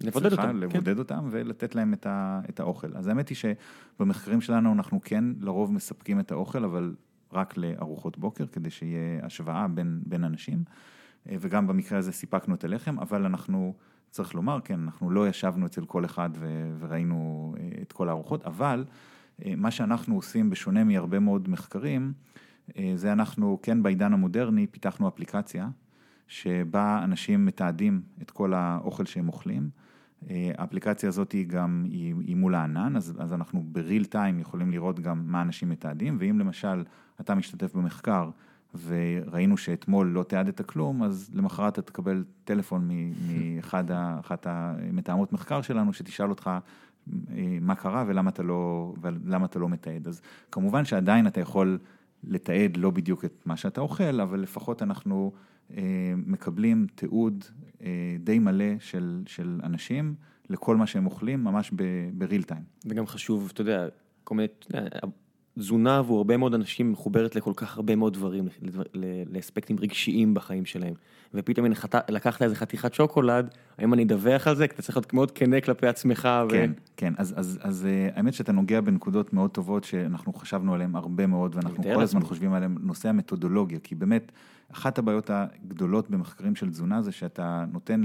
לבודד 0.00 0.26
אצלך, 0.26 0.38
אותם, 0.38 0.50
כן. 0.50 0.56
לבודד 0.56 0.98
אותם 0.98 1.28
ולתת 1.30 1.74
להם 1.74 1.92
את, 1.92 2.06
ה, 2.06 2.40
את 2.48 2.60
האוכל. 2.60 2.96
אז 2.96 3.06
האמת 3.06 3.28
היא 3.28 3.36
שבמחקרים 3.36 4.40
שלנו 4.40 4.72
אנחנו 4.72 5.00
כן 5.04 5.24
לרוב 5.40 5.72
מספקים 5.72 6.20
את 6.20 6.32
האוכל, 6.32 6.64
אבל 6.64 6.94
רק 7.32 7.56
לארוחות 7.56 8.18
בוקר, 8.18 8.46
כדי 8.46 8.70
שיהיה 8.70 9.26
השוואה 9.26 9.68
בין, 9.68 10.00
בין 10.06 10.24
אנשים, 10.24 10.64
אה, 11.28 11.36
וגם 11.40 11.66
במקרה 11.66 11.98
הזה 11.98 12.12
סיפקנו 12.12 12.54
את 12.54 12.64
הלחם, 12.64 12.98
אבל 12.98 13.24
אנחנו, 13.24 13.74
צריך 14.10 14.34
לומר, 14.34 14.58
כן, 14.64 14.80
אנחנו 14.80 15.10
לא 15.10 15.28
ישבנו 15.28 15.66
אצל 15.66 15.84
כל 15.84 16.04
אחד 16.04 16.30
וראינו 16.78 17.54
אה, 17.58 17.68
את 17.82 17.92
כל 17.92 18.08
הארוחות, 18.08 18.44
אבל 18.44 18.84
מה 19.56 19.70
שאנחנו 19.70 20.14
עושים, 20.14 20.50
בשונה 20.50 20.84
מהרבה 20.84 21.18
מאוד 21.18 21.48
מחקרים, 21.48 22.12
אה, 22.78 22.92
זה 22.94 23.12
אנחנו, 23.12 23.58
כן, 23.62 23.82
בעידן 23.82 24.12
המודרני, 24.12 24.66
פיתחנו 24.66 25.08
אפליקציה, 25.08 25.68
שבה 26.28 27.00
אנשים 27.04 27.46
מתעדים 27.46 28.02
את 28.22 28.30
כל 28.30 28.54
האוכל 28.54 29.04
שהם 29.04 29.28
אוכלים. 29.28 29.70
אה, 30.30 30.52
האפליקציה 30.58 31.08
הזאת 31.08 31.32
היא 31.32 31.46
גם, 31.46 31.84
היא, 31.90 32.14
היא 32.26 32.36
מול 32.36 32.54
הענן, 32.54 32.96
אז, 32.96 33.14
אז 33.18 33.32
אנחנו 33.32 33.64
בריל 33.66 34.04
טיים 34.04 34.40
יכולים 34.40 34.70
לראות 34.70 35.00
גם 35.00 35.22
מה 35.26 35.42
אנשים 35.42 35.68
מתעדים, 35.68 36.16
ואם 36.20 36.38
למשל 36.38 36.84
אתה 37.20 37.34
משתתף 37.34 37.74
במחקר 37.74 38.30
וראינו 38.86 39.56
שאתמול 39.56 40.06
לא 40.06 40.22
תיעדת 40.22 40.60
כלום, 40.60 41.02
אז 41.02 41.30
למחרת 41.34 41.72
אתה 41.72 41.82
תקבל 41.82 42.24
טלפון 42.44 42.90
מאחד 43.28 43.90
ה- 43.90 44.20
אחת 44.20 44.46
המתאמות 44.50 45.32
מחקר 45.32 45.62
שלנו, 45.62 45.92
שתשאל 45.92 46.30
אותך 46.30 46.46
אה, 46.46 46.58
מה 47.60 47.74
קרה 47.74 48.04
ולמה 48.06 48.30
אתה 48.30 48.42
לא, 48.42 48.92
ולמה 49.00 49.46
אתה 49.46 49.58
לא 49.58 49.68
מתעד. 49.68 50.08
אז 50.08 50.20
כמובן 50.52 50.84
שעדיין 50.84 51.26
אתה 51.26 51.40
יכול 51.40 51.78
לתעד 52.24 52.76
לא 52.76 52.90
בדיוק 52.90 53.24
את 53.24 53.42
מה 53.46 53.56
שאתה 53.56 53.80
אוכל, 53.80 54.20
אבל 54.20 54.40
לפחות 54.40 54.82
אנחנו 54.82 55.32
אה, 55.76 55.82
מקבלים 56.16 56.86
תיעוד 56.94 57.44
אה, 57.82 58.16
די 58.20 58.38
מלא 58.38 58.78
של, 58.80 59.22
של 59.26 59.60
אנשים 59.62 60.14
לכל 60.50 60.76
מה 60.76 60.86
שהם 60.86 61.06
אוכלים, 61.06 61.44
ממש 61.44 61.72
בריל 62.14 62.42
טיים. 62.42 62.62
וגם 62.86 63.06
חשוב, 63.06 63.50
אתה 63.52 63.60
יודע, 63.60 63.88
כל 64.24 64.34
מיני, 64.34 64.48
תזונה 65.58 65.98
עבור 65.98 66.18
הרבה 66.18 66.36
מאוד 66.36 66.54
אנשים 66.54 66.92
מחוברת 66.92 67.36
לכל 67.36 67.52
כך 67.56 67.76
הרבה 67.76 67.96
מאוד 67.96 68.12
דברים, 68.14 68.48
לאספקטים 69.32 69.76
רגשיים 69.80 70.34
בחיים 70.34 70.64
שלהם. 70.64 70.94
ופתאום 71.34 71.66
הנה, 71.66 71.74
חת- 71.74 72.10
לקחת 72.10 72.42
איזה 72.42 72.56
חתיכת 72.56 72.94
שוקולד, 72.94 73.48
האם 73.78 73.94
אני 73.94 74.02
אדווח 74.04 74.46
על 74.46 74.56
זה? 74.56 74.68
כי 74.68 74.74
אתה 74.74 74.82
צריך 74.82 74.96
להיות 74.96 75.12
מאוד 75.14 75.30
כנה 75.30 75.60
כלפי 75.60 75.86
עצמך. 75.86 76.28
ו- 76.46 76.50
כן, 76.50 76.70
כן, 76.96 77.12
אז, 77.18 77.34
אז, 77.36 77.58
אז 77.62 77.86
אה, 77.86 78.08
האמת 78.16 78.34
שאתה 78.34 78.52
נוגע 78.52 78.80
בנקודות 78.80 79.32
מאוד 79.32 79.50
טובות 79.50 79.84
שאנחנו 79.84 80.32
חשבנו 80.32 80.74
עליהן 80.74 80.94
הרבה 80.94 81.26
מאוד, 81.26 81.54
ואנחנו 81.56 81.82
כל 81.94 82.02
הזמן. 82.02 82.20
חושבים 82.22 82.52
עליהן, 82.52 82.76
נושא 82.80 83.08
המתודולוגיה, 83.08 83.78
כי 83.82 83.94
באמת, 83.94 84.32
אחת 84.72 84.98
הבעיות 84.98 85.30
הגדולות 85.32 86.10
במחקרים 86.10 86.54
של 86.56 86.70
תזונה 86.70 87.02
זה 87.02 87.12
שאתה 87.12 87.64
נותן 87.72 88.02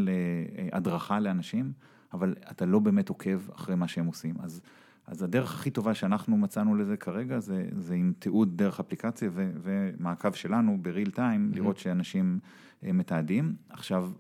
הדרכה 0.72 1.20
לאנשים, 1.20 1.72
אבל 2.14 2.36
אתה 2.52 2.66
לא 2.66 2.80
באמת 2.80 3.10
עוקב 3.10 3.40
אחרי 3.56 3.76
מה 3.76 3.88
שהם 3.88 4.06
עושים. 4.06 4.36
אז, 4.44 4.62
אז 5.10 5.24
הדרך 5.24 5.54
הכי 5.54 5.72
טובה 5.72 5.94
שאנחנו 5.94 6.38
מצאנו 6.38 6.76
לזה 6.76 6.98
כרגע, 6.98 7.40
זה, 7.40 7.66
זה 7.78 7.94
עם 7.94 8.14
תיעוד 8.20 8.58
דרך 8.58 8.80
אפליקציה 8.80 9.30
ו, 9.34 9.52
ומעקב 9.64 10.34
שלנו 10.34 10.78
בריל 10.82 11.12
טיים, 11.12 11.52
לראות 11.56 11.78
שאנשים 11.78 12.40
אה, 12.84 12.92
מתעדים. 12.92 13.56
עכשיו, 13.70 14.12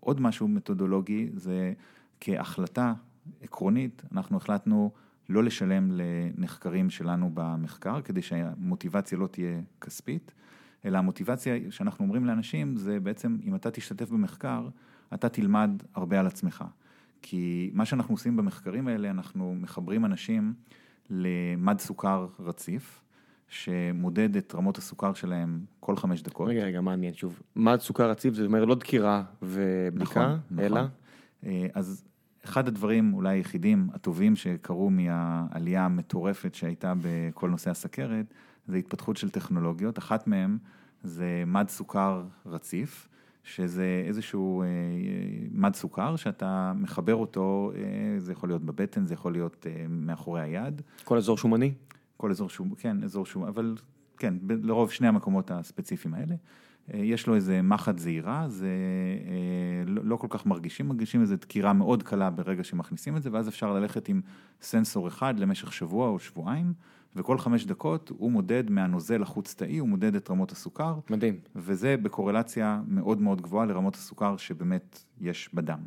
עוד 0.00 0.20
משהו 0.20 0.48
מתודולוגי, 0.48 1.30
זה 1.34 1.72
כהחלטה 2.20 2.94
עקרונית, 3.42 4.02
אנחנו 4.12 4.36
החלטנו 4.36 4.90
לא 5.28 5.44
לשלם 5.44 5.90
לנחקרים 5.92 6.90
שלנו 6.90 7.30
במחקר, 7.34 8.02
כדי 8.02 8.22
שהמוטיבציה 8.22 9.18
לא 9.18 9.26
תהיה 9.26 9.60
כספית, 9.80 10.32
אלא 10.84 10.98
המוטיבציה 10.98 11.54
שאנחנו 11.70 12.04
אומרים 12.04 12.24
לאנשים 12.24 12.76
זה 12.76 13.00
בעצם, 13.00 13.36
אם 13.44 13.54
אתה 13.54 13.70
תשתתף 13.70 14.10
במחקר, 14.10 14.68
אתה 15.14 15.28
תלמד 15.28 15.70
הרבה 15.94 16.20
על 16.20 16.26
עצמך. 16.26 16.64
כי 17.22 17.70
מה 17.74 17.84
שאנחנו 17.84 18.14
עושים 18.14 18.36
במחקרים 18.36 18.88
האלה, 18.88 19.10
אנחנו 19.10 19.54
מחברים 19.60 20.04
אנשים 20.04 20.54
למד 21.10 21.80
סוכר 21.80 22.26
רציף, 22.38 23.02
שמודד 23.48 24.36
את 24.36 24.54
רמות 24.54 24.78
הסוכר 24.78 25.14
שלהם 25.14 25.60
כל 25.80 25.96
חמש 25.96 26.22
דקות. 26.22 26.48
רגע, 26.48 26.64
רגע, 26.64 26.80
מעניין 26.80 27.14
שוב. 27.14 27.42
מד 27.56 27.80
סוכר 27.80 28.10
רציף 28.10 28.34
זה 28.34 28.44
אומר 28.44 28.64
לא 28.64 28.74
דקירה 28.74 29.22
ובדיקה, 29.42 30.20
נכון, 30.20 30.40
נכון. 30.50 30.64
אלא? 30.64 30.80
אה, 31.46 31.66
אז 31.74 32.04
אחד 32.44 32.68
הדברים 32.68 33.14
אולי 33.14 33.36
היחידים 33.36 33.88
הטובים 33.94 34.36
שקרו 34.36 34.90
מהעלייה 34.90 35.84
המטורפת 35.84 36.54
שהייתה 36.54 36.92
בכל 37.02 37.50
נושא 37.50 37.70
הסכרת, 37.70 38.34
זה 38.66 38.76
התפתחות 38.76 39.16
של 39.16 39.30
טכנולוגיות. 39.30 39.98
אחת 39.98 40.26
מהן 40.26 40.58
זה 41.02 41.44
מד 41.46 41.68
סוכר 41.68 42.24
רציף, 42.46 43.08
שזה 43.54 44.02
איזשהו 44.06 44.62
אה, 44.62 44.66
מד 45.50 45.74
סוכר 45.74 46.16
שאתה 46.16 46.72
מחבר 46.76 47.14
אותו, 47.14 47.72
אה, 47.74 48.20
זה 48.20 48.32
יכול 48.32 48.48
להיות 48.48 48.62
בבטן, 48.64 49.06
זה 49.06 49.14
יכול 49.14 49.32
להיות 49.32 49.66
אה, 49.70 49.86
מאחורי 49.88 50.40
היד. 50.40 50.82
כל 51.04 51.16
אזור 51.16 51.36
שומני? 51.36 51.72
כל 52.16 52.30
אזור 52.30 52.48
שום, 52.48 52.74
כן, 52.74 53.04
אזור 53.04 53.26
שום, 53.26 53.44
אבל 53.44 53.76
כן, 54.16 54.34
לרוב 54.48 54.90
שני 54.90 55.08
המקומות 55.08 55.50
הספציפיים 55.50 56.14
האלה. 56.14 56.34
יש 56.94 57.26
לו 57.26 57.34
איזה 57.34 57.62
מחט 57.62 57.98
זעירה, 57.98 58.48
זה 58.48 58.68
לא, 59.86 60.02
לא 60.04 60.16
כל 60.16 60.26
כך 60.30 60.46
מרגישים, 60.46 60.88
מרגישים 60.88 61.20
איזו 61.20 61.36
דקירה 61.36 61.72
מאוד 61.72 62.02
קלה 62.02 62.30
ברגע 62.30 62.64
שמכניסים 62.64 63.16
את 63.16 63.22
זה, 63.22 63.30
ואז 63.32 63.48
אפשר 63.48 63.72
ללכת 63.72 64.08
עם 64.08 64.20
סנסור 64.62 65.08
אחד 65.08 65.38
למשך 65.38 65.72
שבוע 65.72 66.08
או 66.08 66.18
שבועיים, 66.18 66.72
וכל 67.16 67.38
חמש 67.38 67.64
דקות 67.64 68.12
הוא 68.18 68.32
מודד 68.32 68.70
מהנוזל 68.70 69.22
החוץ 69.22 69.54
תאי, 69.54 69.78
הוא 69.78 69.88
מודד 69.88 70.14
את 70.14 70.30
רמות 70.30 70.52
הסוכר, 70.52 70.98
מדהים. 71.10 71.38
וזה 71.56 71.96
בקורלציה 71.96 72.80
מאוד 72.86 73.20
מאוד 73.20 73.42
גבוהה 73.42 73.66
לרמות 73.66 73.94
הסוכר 73.94 74.36
שבאמת 74.36 75.04
יש 75.20 75.50
בדם. 75.54 75.80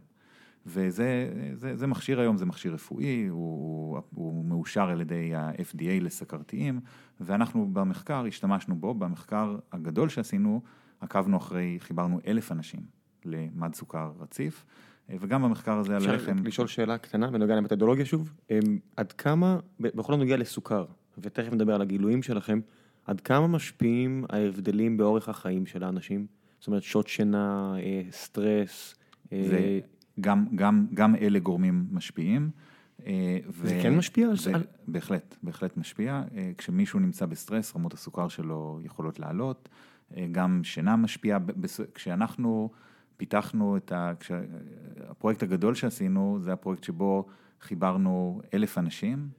וזה 0.65 1.29
זה, 1.53 1.75
זה 1.75 1.87
מכשיר 1.87 2.19
היום, 2.19 2.37
זה 2.37 2.45
מכשיר 2.45 2.73
רפואי, 2.73 3.27
הוא, 3.27 3.99
הוא 4.15 4.45
מאושר 4.45 4.89
על 4.89 5.01
ידי 5.01 5.35
ה-FDA 5.35 6.03
לסכרתיים, 6.03 6.79
ואנחנו 7.19 7.69
במחקר 7.73 8.25
השתמשנו 8.25 8.75
בו, 8.75 8.93
במחקר 8.93 9.57
הגדול 9.71 10.09
שעשינו, 10.09 10.61
עקבנו 10.99 11.37
אחרי, 11.37 11.77
חיברנו 11.79 12.19
אלף 12.27 12.51
אנשים 12.51 12.79
למד 13.25 13.75
סוכר 13.75 14.11
רציף, 14.19 14.65
וגם 15.09 15.43
במחקר 15.43 15.77
הזה 15.77 15.95
על 15.95 16.01
אפשר 16.01 16.11
הלחם. 16.11 16.43
לשאול 16.43 16.67
שאלה 16.67 16.97
קטנה 16.97 17.31
בנוגע 17.31 17.55
למתודולוגיה 17.55 18.05
שוב? 18.05 18.33
אמ, 18.49 18.57
עד 18.97 19.11
כמה, 19.11 19.59
בכל 19.79 20.13
הנוגע 20.13 20.37
לסוכר, 20.37 20.85
ותכף 21.17 21.53
נדבר 21.53 21.75
על 21.75 21.81
הגילויים 21.81 22.23
שלכם, 22.23 22.59
עד 23.05 23.21
כמה 23.21 23.47
משפיעים 23.47 24.25
ההבדלים 24.29 24.97
באורך 24.97 25.29
החיים 25.29 25.65
של 25.65 25.83
האנשים? 25.83 26.25
זאת 26.59 26.67
אומרת, 26.67 26.83
שעות 26.83 27.07
שינה, 27.07 27.75
אה, 27.79 28.01
סטרס, 28.11 28.95
אה, 29.33 29.43
זה 29.49 29.79
גם, 30.21 30.45
גם, 30.55 30.85
גם 30.93 31.15
אלה 31.15 31.39
גורמים 31.39 31.85
משפיעים. 31.91 32.49
אה, 33.05 33.39
זה 33.63 33.79
כן 33.83 33.95
משפיע 33.97 34.27
על- 34.29 34.37
זה 34.37 34.55
על- 34.55 34.63
בהחלט, 34.87 35.35
בהחלט 35.43 35.77
משפיע. 35.77 36.23
אה, 36.35 36.51
כשמישהו 36.57 36.99
נמצא 36.99 37.25
בסטרס, 37.25 37.75
רמות 37.75 37.93
הסוכר 37.93 38.27
שלו 38.27 38.79
יכולות 38.83 39.19
לעלות. 39.19 39.69
אה, 40.17 40.27
גם 40.31 40.63
שינה 40.63 40.95
משפיעה. 40.95 41.39
בס- 41.39 41.79
כשאנחנו 41.95 42.69
פיתחנו 43.17 43.77
את 43.77 43.91
ה... 43.91 44.11
כש... 44.19 44.31
הפרויקט 45.09 45.43
הגדול 45.43 45.75
שעשינו, 45.75 46.37
זה 46.41 46.53
הפרויקט 46.53 46.83
שבו 46.83 47.25
חיברנו 47.61 48.41
אלף 48.53 48.77
אנשים 48.77 49.29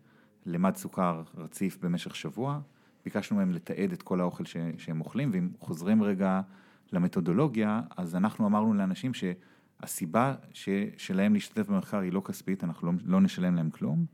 למד 0.46 0.76
סוכר 0.76 1.22
רציף 1.36 1.78
במשך 1.82 2.16
שבוע. 2.16 2.60
ביקשנו 3.04 3.36
מהם 3.36 3.52
לתעד 3.52 3.92
את 3.92 4.02
כל 4.02 4.20
האוכל 4.20 4.44
ש... 4.44 4.56
שהם 4.78 5.00
אוכלים, 5.00 5.30
ואם 5.32 5.48
חוזרים 5.60 6.02
רגע 6.02 6.40
למתודולוגיה, 6.92 7.80
אז 7.96 8.16
אנחנו 8.16 8.46
אמרנו 8.46 8.74
לאנשים 8.74 9.12
שהסיבה 9.14 10.34
ש... 10.52 10.68
שלהם 10.96 11.34
להשתתף 11.34 11.68
במחקר 11.68 11.98
היא 11.98 12.12
לא 12.12 12.22
כספית, 12.24 12.64
אנחנו 12.64 12.92
לא, 12.92 12.98
לא 13.04 13.20
נשלם 13.20 13.54
להם 13.54 13.70
כלום, 13.70 14.06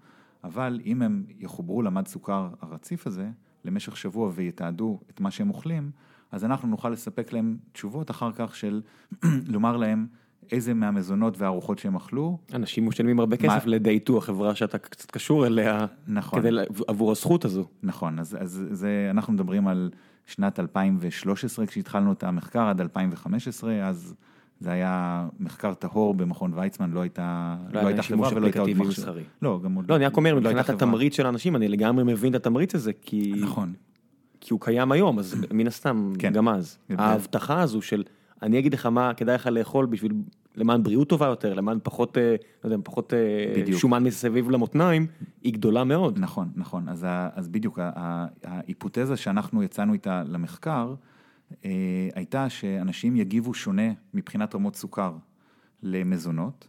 אבל 0.44 0.80
אם 0.84 1.02
הם 1.02 1.24
יחוברו 1.38 1.82
למד 1.82 2.06
סוכר 2.06 2.48
הרציף 2.60 3.06
הזה 3.06 3.30
למשך 3.64 3.96
שבוע 3.96 4.30
ויתעדו 4.34 5.00
את 5.10 5.20
מה 5.20 5.30
שהם 5.30 5.50
אוכלים, 5.50 5.90
אז 6.32 6.44
אנחנו 6.44 6.68
נוכל 6.68 6.90
לספק 6.90 7.32
להם 7.32 7.56
תשובות 7.72 8.10
אחר 8.10 8.32
כך 8.32 8.56
של 8.56 8.82
לומר 9.52 9.76
להם 9.76 10.06
איזה 10.52 10.74
מהמזונות 10.74 11.38
והארוחות 11.38 11.78
שהם 11.78 11.96
אכלו, 11.96 12.38
אנשים 12.54 12.88
משלמים 12.88 13.20
הרבה 13.20 13.36
כסף 13.36 13.66
מה- 13.66 13.72
לדייטו, 13.72 14.18
החברה 14.18 14.54
שאתה 14.54 14.78
קצת 14.78 15.10
קשור 15.10 15.46
אליה, 15.46 15.86
נכון. 16.08 16.40
כדי, 16.40 16.50
עבור 16.88 17.10
הזכות 17.10 17.44
הזו. 17.44 17.64
נכון, 17.82 18.18
אז, 18.18 18.36
אז 18.40 18.64
זה, 18.70 19.08
אנחנו 19.10 19.32
מדברים 19.32 19.68
על 19.68 19.90
שנת 20.26 20.60
2013 20.60 21.66
כשהתחלנו 21.66 22.12
את 22.12 22.24
המחקר 22.24 22.62
עד 22.62 22.80
2015, 22.80 23.88
אז 23.88 24.14
זה 24.60 24.70
היה 24.70 25.28
מחקר 25.40 25.74
טהור 25.74 26.14
במכון 26.14 26.52
ויצמן, 26.54 26.90
לא 26.90 27.00
הייתה, 27.00 27.56
לא 27.72 27.82
לא 27.82 27.86
הייתה 27.86 28.02
חברה 28.02 28.30
ולא 28.34 28.46
הייתה 28.46 28.60
עוד. 28.60 28.70
מסחרי. 28.78 29.22
לא, 29.42 29.60
גם 29.64 29.74
עוד 29.74 29.90
לא, 29.90 29.96
אני 29.96 30.06
רק 30.06 30.16
אומר, 30.16 30.34
לא 30.34 30.40
מבחינת. 30.40 30.70
התמריץ 30.70 31.16
של 31.16 31.26
האנשים, 31.26 31.56
אני 31.56 31.68
לגמרי 31.68 32.04
מבין 32.04 32.34
את 32.34 32.40
התמריץ 32.40 32.74
הזה, 32.74 32.92
כי... 33.02 33.32
נכון, 33.40 33.72
כי 34.40 34.52
הוא 34.52 34.60
קיים 34.60 34.92
היום, 34.92 35.18
אז 35.18 35.34
מן 35.50 35.66
הסתם, 35.66 36.12
כן. 36.18 36.32
גם 36.32 36.48
אז. 36.48 36.78
כן. 36.88 36.94
ההבטחה 37.00 37.60
הזו 37.62 37.82
של, 37.82 38.02
אני 38.42 38.58
אגיד 38.58 38.74
לך 38.74 38.86
מה 38.86 39.14
כדאי 39.14 39.34
לך 39.34 39.46
לאכול 39.46 39.86
בשביל, 39.86 40.12
למען 40.56 40.82
בריאות 40.82 41.08
טובה 41.08 41.26
יותר, 41.26 41.54
למען 41.54 41.78
פחות, 41.82 42.18
אה, 42.18 42.36
לא 42.64 42.70
יודע, 42.70 42.76
פחות 42.84 43.14
אה, 43.14 43.52
בדיוק. 43.56 43.80
שומן 43.80 44.04
מסביב 44.04 44.50
למותניים, 44.50 45.06
היא 45.42 45.52
גדולה 45.52 45.84
מאוד. 45.84 46.18
נכון, 46.18 46.48
נכון, 46.56 46.88
אז, 46.88 47.04
ה, 47.08 47.28
אז 47.34 47.48
בדיוק 47.48 47.78
ההיפותזה 48.44 49.16
שאנחנו 49.16 49.62
יצאנו 49.62 49.92
איתה 49.92 50.22
למחקר, 50.26 50.94
אה, 51.64 51.70
הייתה 52.14 52.48
שאנשים 52.48 53.16
יגיבו 53.16 53.54
שונה 53.54 53.92
מבחינת 54.14 54.54
רמות 54.54 54.76
סוכר 54.76 55.16
למזונות, 55.82 56.68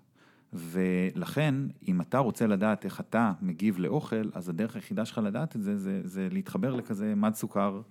ולכן 0.53 1.55
אם 1.87 2.01
אתה 2.01 2.17
רוצה 2.17 2.47
לדעת 2.47 2.85
איך 2.85 2.99
אתה 2.99 3.31
מגיב 3.41 3.79
לאוכל, 3.79 4.29
אז 4.33 4.49
הדרך 4.49 4.75
היחידה 4.75 5.05
שלך 5.05 5.17
לדעת 5.23 5.55
את 5.55 5.61
זה, 5.61 5.77
זה, 5.77 6.01
זה 6.03 6.27
להתחבר 6.31 6.75
לכזה 6.75 7.13
מד 7.15 7.33
סוכר 7.33 7.81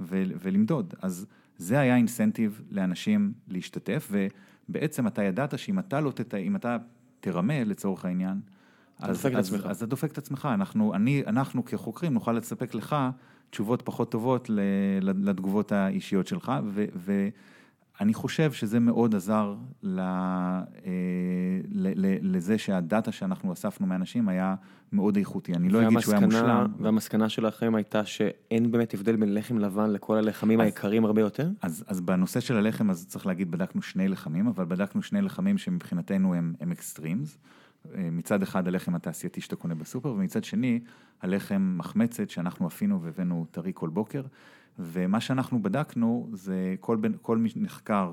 ו, 0.00 0.22
ולמדוד. 0.40 0.94
אז 1.02 1.26
זה 1.62 1.80
היה 1.80 1.96
אינסנטיב 1.96 2.62
לאנשים 2.70 3.32
להשתתף, 3.48 4.10
ובעצם 4.68 5.06
אתה 5.06 5.22
ידעת 5.22 5.58
שאם 5.58 5.78
אתה 5.78 6.00
לא 6.00 6.10
תת... 6.10 6.34
אם 6.34 6.56
אתה 6.56 6.76
תרמה 7.20 7.64
לצורך 7.64 8.04
העניין, 8.04 8.40
אז, 8.98 9.16
דופק 9.16 9.32
את 9.32 9.38
אז. 9.38 9.54
אז 9.66 9.76
אתה 9.76 9.86
דופק 9.86 10.12
את 10.12 10.18
עצמך, 10.18 10.48
אנחנו, 10.54 10.94
אני, 10.94 11.22
אנחנו 11.26 11.64
כחוקרים 11.64 12.14
נוכל 12.14 12.32
לספק 12.32 12.74
לך 12.74 12.96
תשובות 13.50 13.82
פחות 13.82 14.10
טובות 14.12 14.50
לתגובות 15.00 15.72
האישיות 15.72 16.26
שלך, 16.26 16.52
ו, 16.64 17.28
ואני 18.00 18.14
חושב 18.14 18.52
שזה 18.52 18.80
מאוד 18.80 19.14
עזר 19.14 19.54
ל, 19.82 19.98
אה, 20.00 20.62
ל, 21.68 22.06
ל, 22.06 22.36
לזה 22.36 22.58
שה 22.58 22.81
data 22.81 23.12
שאנחנו 23.12 23.52
אספנו 23.52 23.86
מאנשים 23.86 24.28
היה 24.28 24.54
מאוד 24.92 25.16
איכותי, 25.16 25.52
אני 25.54 25.68
לא 25.68 25.86
אגיד 25.88 26.00
שהוא 26.00 26.14
היה 26.14 26.26
מושלם. 26.26 26.66
והמסקנה 26.78 27.28
שלכם 27.28 27.74
הייתה 27.74 28.04
שאין 28.04 28.70
באמת 28.70 28.94
הבדל 28.94 29.16
בין 29.16 29.34
לחם 29.34 29.58
לבן 29.58 29.90
לכל 29.90 30.16
הלחמים 30.16 30.60
אז- 30.60 30.66
היקרים 30.66 31.04
הרבה 31.04 31.20
יותר? 31.20 31.50
אז, 31.62 31.84
אז 31.86 32.00
בנושא 32.00 32.40
של 32.40 32.56
הלחם, 32.56 32.90
אז 32.90 33.06
צריך 33.06 33.26
להגיד, 33.26 33.50
בדקנו 33.50 33.82
שני 33.82 34.08
לחמים, 34.08 34.46
אבל 34.46 34.64
בדקנו 34.64 35.02
שני 35.02 35.22
לחמים 35.22 35.58
שמבחינתנו 35.58 36.34
הם, 36.34 36.54
הם 36.60 36.72
extremes. 36.72 37.38
אה, 37.94 38.08
מצד 38.12 38.42
אחד 38.42 38.68
הלחם 38.68 38.94
התעשייתי 38.94 39.40
שאתה 39.40 39.56
קונה 39.56 39.74
בסופר, 39.74 40.08
ומצד 40.08 40.44
שני 40.44 40.80
הלחם 41.22 41.74
מחמצת 41.78 42.30
שאנחנו 42.30 42.68
אפינו 42.68 43.02
והבאנו 43.02 43.46
טרי 43.50 43.70
כל 43.74 43.88
בוקר. 43.88 44.22
ומה 44.78 45.20
שאנחנו 45.20 45.62
בדקנו 45.62 46.30
זה 46.32 46.74
כל, 46.80 46.96
בן- 46.96 47.12
כל 47.22 47.38
מי 47.38 47.48
שנחקר 47.48 48.12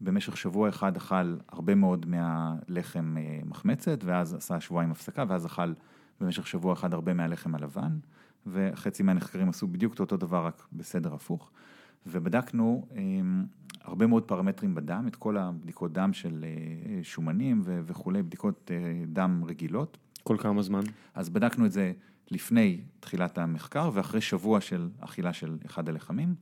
במשך 0.00 0.36
שבוע 0.36 0.68
אחד 0.68 0.96
אכל 0.96 1.36
הרבה 1.48 1.74
מאוד 1.74 2.06
מהלחם 2.06 3.16
אה, 3.18 3.40
מחמצת, 3.44 4.04
ואז 4.04 4.34
עשה 4.34 4.60
שבועיים 4.60 4.90
הפסקה, 4.90 5.24
ואז 5.28 5.46
אכל 5.46 5.72
במשך 6.20 6.46
שבוע 6.46 6.72
אחד 6.72 6.94
הרבה 6.94 7.14
מהלחם 7.14 7.54
הלבן, 7.54 7.98
וחצי 8.46 9.02
מהנחקרים 9.02 9.48
עשו 9.48 9.66
בדיוק 9.66 9.94
את 9.94 10.00
אותו 10.00 10.16
דבר, 10.16 10.46
רק 10.46 10.66
בסדר 10.72 11.14
הפוך. 11.14 11.50
ובדקנו 12.06 12.86
um, 12.90 12.94
הרבה 13.82 14.06
מאוד 14.06 14.22
פרמטרים 14.22 14.74
בדם, 14.74 15.04
את 15.08 15.16
כל 15.16 15.36
הבדיקות 15.36 15.92
דם 15.92 16.12
של 16.12 16.44
uh, 16.44 17.04
שומנים 17.04 17.62
וכולי, 17.64 18.22
בדיקות 18.22 18.70
דם 19.06 19.42
רגילות. 19.46 19.98
כל 20.22 20.36
כמה 20.38 20.62
זמן? 20.62 20.80
אז 21.14 21.28
בדקנו 21.28 21.66
את 21.66 21.72
זה 21.72 21.92
לפני 22.30 22.80
תחילת 23.00 23.38
המחקר 23.38 23.90
ואחרי 23.94 24.20
שבוע 24.20 24.60
של 24.60 24.88
אכילה 25.00 25.32
של 25.32 25.58
אחד 25.66 25.88
הלחמים, 25.88 26.34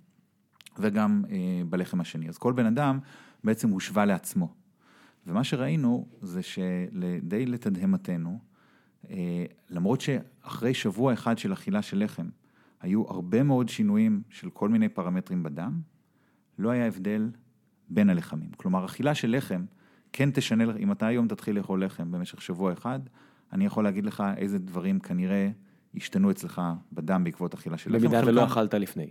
וגם 0.79 1.23
uh, 1.27 1.31
בלחם 1.71 2.01
השני. 2.01 2.29
אז 2.29 2.39
כל 2.39 2.53
בן 2.53 2.67
אדם 2.67 2.99
בעצם 3.45 3.69
הושווה 3.69 4.05
לעצמו. 4.05 4.55
ומה 5.27 5.45
שראינו 5.45 6.09
זה 6.21 6.43
שדי 6.43 7.47
לתדהמתנו, 7.47 8.39
uh, 9.05 9.09
למרות 9.71 10.01
שאחרי 10.01 10.75
שבוע 10.75 11.13
אחד 11.13 11.39
של 11.39 11.53
אכילה 11.53 11.83
של 11.83 12.05
לחם, 12.05 12.29
היו 12.81 13.09
הרבה 13.09 13.43
מאוד 13.43 13.69
שינויים 13.69 14.23
של 14.31 14.51
כל 14.51 14.69
מיני 14.69 14.89
פרמטרים 14.89 15.43
בדם, 15.43 15.81
לא 16.59 16.71
היה 16.71 16.87
הבדל 16.87 17.31
בין 17.89 18.11
הלחמים. 18.11 18.51
כלומר, 18.57 18.85
אכילה 18.85 19.15
של 19.15 19.37
לחם 19.37 19.65
כן 20.13 20.31
תשנה, 20.31 20.65
אם 20.79 20.93
אתה 20.93 21.07
היום 21.07 21.29
תתחיל 21.29 21.57
לאכול 21.57 21.85
לחם 21.85 22.11
במשך 22.11 22.43
שבוע 22.43 22.73
אחד, 22.73 23.01
אני 23.53 23.67
יכול 23.67 23.85
להגיד 23.85 24.07
לך 24.07 24.23
איזה 24.37 24.59
דברים 24.59 25.01
כנראה 25.01 25.51
השתנו 25.95 26.31
אצלך 26.31 26.63
בדם 26.93 27.25
בעקבות 27.25 27.55
אכילה 27.55 27.79
של 27.79 27.97
לחם. 27.97 28.07
במידה 28.07 28.21
ולא 28.27 28.45
אכלת 28.45 28.75
לפני. 28.75 29.07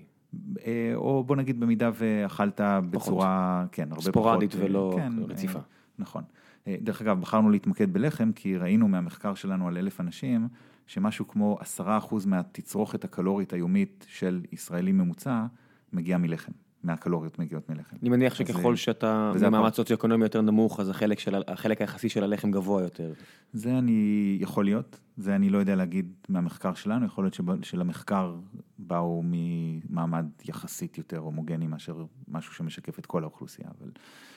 אה, 0.66 0.92
או 0.96 1.24
בוא 1.24 1.36
נגיד 1.36 1.60
במידה 1.60 1.92
ואכלת 1.94 2.62
בצורה, 2.90 3.66
כן, 3.72 3.88
הרבה 3.92 4.02
ספורדית 4.02 4.52
פחות. 4.52 4.62
אה, 4.63 4.70
ולא 4.70 4.94
כן, 4.98 5.13
רציפה. 5.28 5.60
אה, 5.60 5.63
נכון. 6.00 6.24
אה, 6.68 6.76
דרך 6.82 7.02
אגב, 7.02 7.22
בחרנו 7.22 7.50
להתמקד 7.50 7.94
בלחם, 7.94 8.32
כי 8.32 8.58
ראינו 8.58 8.88
מהמחקר 8.88 9.34
שלנו 9.34 9.68
על 9.68 9.78
אלף 9.78 10.02
אנשים, 10.02 10.48
שמשהו 10.88 11.28
כמו 11.28 11.58
עשרה 11.60 11.98
אחוז 11.98 12.26
מהתצרוכת 12.26 13.04
הקלורית 13.04 13.54
היומית 13.54 14.06
של 14.10 14.42
ישראלי 14.52 14.92
ממוצע, 14.92 15.46
מגיע 15.94 16.18
מלחם. 16.18 16.52
מהקלוריות 16.84 17.40
מגיעות 17.40 17.70
מלחם. 17.70 17.96
אני 18.02 18.10
מניח 18.10 18.36
שככל 18.36 18.72
אה, 18.72 18.78
שאתה 18.78 19.32
במעמד. 19.42 19.74
סוציו-אקונומי 19.74 20.26
יותר 20.26 20.42
נמוך, 20.42 20.80
אז 20.80 20.90
החלק 20.90 21.20
של 21.20 21.36
החלק 21.48 21.82
היחסי 21.82 22.10
של 22.10 22.24
הלחם 22.24 22.52
גבוה 22.52 22.82
יותר. 22.84 23.13
זה 23.54 23.78
אני, 23.78 24.38
יכול 24.42 24.66
להיות, 24.66 25.00
זה 25.18 25.36
אני 25.36 25.50
לא 25.50 25.58
יודע 25.58 25.76
להגיד 25.76 26.13
מהמחקר 26.30 26.74
שלנו, 26.74 27.06
יכול 27.06 27.24
להיות 27.24 27.34
שב- 27.34 27.63
שלמחקר 27.63 28.36
באו 28.80 29.24
ממעמד 29.26 30.26
יחסית 30.46 30.98
יותר 30.98 31.18
הומוגני 31.18 31.68
מאשר 31.68 32.06
משהו 32.28 32.54
שמשקף 32.54 33.00
את 33.00 33.06
כל 33.06 33.24
האוכלוסייה, 33.24 33.70
אבל 33.80 33.92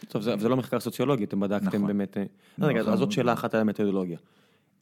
טוב, 0.08 0.22
זה, 0.22 0.36
זה 0.36 0.48
לא 0.48 0.56
מחקר 0.56 0.80
סוציולוגי, 0.80 1.24
אתם 1.24 1.40
בדקתם 1.40 1.66
נכון. 1.66 1.86
באמת... 1.86 2.16
אה, 2.16 2.24
לא, 2.58 2.66
רגע, 2.66 2.80
נכון. 2.80 2.92
אז 2.92 2.98
זאת 2.98 3.12
שאלה 3.12 3.32
אחת 3.32 3.54
על 3.54 3.60
המתודולוגיה. 3.60 4.18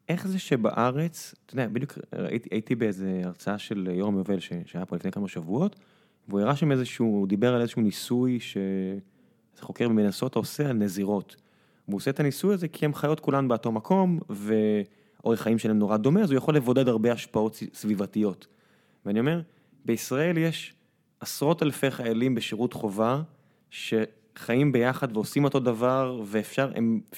איך 0.08 0.28
זה 0.28 0.38
שבארץ, 0.38 1.34
אתה 1.46 1.54
יודע, 1.54 1.68
בדיוק 1.68 1.98
הייתי, 2.50 2.74
באיזה 2.74 3.20
הרצאה 3.24 3.58
של 3.58 3.88
יורם 3.92 4.16
יובל 4.16 4.38
שהיה 4.40 4.86
פה 4.86 4.96
לפני 4.96 5.12
כמה 5.12 5.28
שבועות, 5.28 5.76
והוא 6.28 6.40
הראה 6.40 6.56
שם 6.56 6.72
איזשהו, 6.72 7.06
הוא 7.06 7.28
דיבר 7.28 7.54
על 7.54 7.60
איזשהו 7.60 7.82
ניסוי 7.82 8.40
שאיזה 8.40 9.62
חוקר 9.62 9.88
ממנסוטה 9.88 10.38
עושה 10.38 10.70
על 10.70 10.76
נזירות. 10.76 11.36
הוא 11.86 11.96
עושה 11.96 12.10
את 12.10 12.20
הניסוי 12.20 12.54
הזה 12.54 12.68
כי 12.68 12.84
הם 12.84 12.94
חיות 12.94 13.20
כולן 13.20 13.48
באותו 13.48 13.72
מקום, 13.72 14.18
ואורך 14.28 15.40
חיים 15.40 15.58
שלהם 15.58 15.78
נורא 15.78 15.96
דומה, 15.96 16.22
אז 16.22 16.30
הוא 16.30 16.36
יכול 16.36 16.56
לבודד 16.56 16.88
הרבה 16.88 17.12
השפעות 17.12 17.62
סביבתיות. 17.74 18.46
ואני 19.06 19.20
אומר, 19.20 19.40
בישראל 19.84 20.38
יש 20.38 20.74
עשרות 21.20 21.62
אלפי 21.62 21.90
חיילים 21.90 22.34
בשירות 22.34 22.72
חובה, 22.72 23.22
שחיים 24.38 24.72
ביחד 24.72 25.16
ועושים 25.16 25.44
אותו 25.44 25.60
דבר, 25.60 26.22
ואפשר 26.26 26.70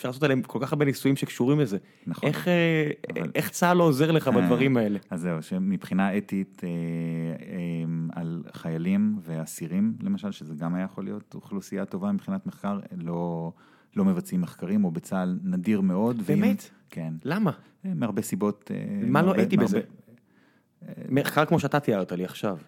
לעשות 0.05 0.23
עליהם 0.23 0.43
כל 0.43 0.59
כך 0.63 0.73
הרבה 0.73 0.85
ניסויים 0.85 1.17
שקשורים 1.17 1.61
לזה. 1.61 1.79
נכון. 2.07 2.29
איך, 2.29 2.49
אה, 2.49 2.91
אבל- 3.13 3.31
איך 3.35 3.51
צה"ל 3.51 3.77
לא 3.77 3.85
עוזר 3.85 4.11
לך 4.11 4.29
בדברים 4.29 4.77
האלה? 4.77 4.99
אז 5.11 5.21
זהו, 5.21 5.43
שמבחינה 5.43 6.17
אתית 6.19 6.63
אה, 6.65 6.69
אה, 6.69 8.21
על 8.21 8.43
חיילים 8.53 9.19
ואסירים, 9.23 9.95
למשל, 10.03 10.31
שזה 10.33 10.55
גם 10.55 10.75
היה 10.75 10.85
יכול 10.85 11.05
להיות 11.05 11.35
אוכלוסייה 11.35 11.85
טובה 11.85 12.13
מבחינת 12.13 12.47
מחקר, 12.47 12.79
לא, 12.97 13.53
לא 13.97 14.05
מבצעים 14.05 14.41
מחקרים, 14.41 14.85
או 14.85 14.91
בצה"ל 14.91 15.39
נדיר 15.45 15.81
מאוד. 15.81 16.17
ואם- 16.25 16.41
באמת? 16.41 16.71
כן, 16.91 17.15
למה? 17.25 17.51
אה, 17.87 17.93
מהרבה 17.95 18.23
סיבות. 18.23 18.71
אה, 18.75 18.77
מה 19.07 19.21
לא 19.21 19.27
מהרבה- 19.27 19.41
הייתי 19.43 19.57
בזה? 19.57 19.81
מחקר 21.09 21.45
כמו 21.45 21.61
שאתה 21.61 21.81
תיארת 21.81 22.13
לי 22.13 22.25
עכשיו. 22.25 22.59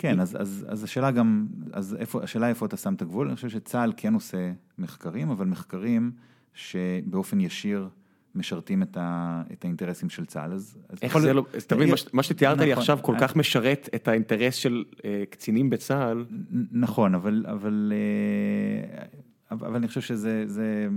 כן, 0.00 0.20
אז, 0.20 0.36
אז, 0.40 0.66
אז 0.68 0.84
השאלה 0.84 1.10
גם, 1.10 1.46
אז 1.72 1.96
איפה, 1.98 2.22
השאלה 2.22 2.48
איפה 2.48 2.66
אתה 2.66 2.76
שם 2.76 2.94
את 2.94 3.02
הגבול, 3.02 3.26
אני 3.26 3.36
חושב 3.36 3.48
שצה"ל 3.48 3.92
כן 3.96 4.14
עושה 4.14 4.52
מחקרים, 4.78 5.30
אבל 5.30 5.46
מחקרים 5.46 6.10
שבאופן 6.54 7.40
ישיר 7.40 7.88
משרתים 8.34 8.82
את, 8.82 8.96
ה, 8.96 9.42
את 9.52 9.64
האינטרסים 9.64 10.10
של 10.10 10.26
צה"ל. 10.26 10.52
אז, 10.52 10.78
אז 10.88 10.98
איך 11.02 11.18
זה 11.18 11.32
לא, 11.32 11.44
אז 11.54 11.66
תבין, 11.66 11.88
מה 12.12 12.22
שתיארת 12.22 12.58
לי 12.58 12.70
נכון. 12.70 12.80
עכשיו 12.80 12.98
כל 13.02 13.14
אה. 13.14 13.20
כך 13.20 13.36
משרת 13.36 13.88
את 13.94 14.08
האינטרס 14.08 14.54
של 14.54 14.84
אה, 15.04 15.22
קצינים 15.30 15.70
בצה"ל. 15.70 16.24
נ- 16.30 16.80
נכון, 16.80 17.14
אבל, 17.14 17.44
אבל, 17.48 17.92
אה, 17.92 19.04
אבל 19.50 19.66
אבל 19.66 19.76
אני 19.76 19.88
חושב 19.88 20.00
שזה, 20.00 20.44
זה, 20.46 20.88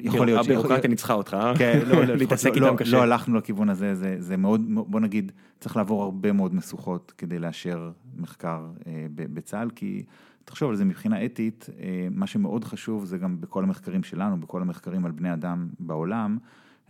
יכול 0.00 0.26
להיות, 0.26 0.44
הבירוקרטיה 0.44 0.90
ניצחה 0.90 1.14
אותך, 1.14 1.34
אה? 1.34 1.58
כן, 1.58 1.80
לא, 1.86 2.04
לא, 2.04 2.14
להתעסק 2.20 2.50
לא, 2.50 2.54
איתם 2.54 2.66
לא, 2.66 2.76
קשה. 2.76 2.96
לא 2.96 3.02
הלכנו 3.02 3.36
לכיוון 3.36 3.68
הזה, 3.68 4.16
זה, 4.18 4.36
מאוד, 4.36 4.62
בוא 4.68 5.00
נגיד, 5.00 5.32
צריך 5.60 5.76
לעבור 5.76 6.02
הרבה 6.02 6.32
מאוד 6.32 6.54
משוכות 6.54 7.12
כדי 7.18 7.38
לאשר 7.38 7.90
מחקר 8.16 8.66
אה, 8.86 9.06
בצה"ל, 9.14 9.70
כי 9.70 10.04
תחשוב 10.44 10.70
על 10.70 10.76
זה 10.76 10.84
מבחינה 10.84 11.24
אתית, 11.24 11.66
אה, 11.80 12.08
מה 12.10 12.26
שמאוד 12.26 12.64
חשוב 12.64 13.04
זה 13.04 13.18
גם 13.18 13.40
בכל 13.40 13.62
המחקרים 13.62 14.02
שלנו, 14.02 14.40
בכל 14.40 14.62
המחקרים 14.62 15.04
על 15.06 15.12
בני 15.12 15.32
אדם 15.32 15.68
בעולם, 15.80 16.38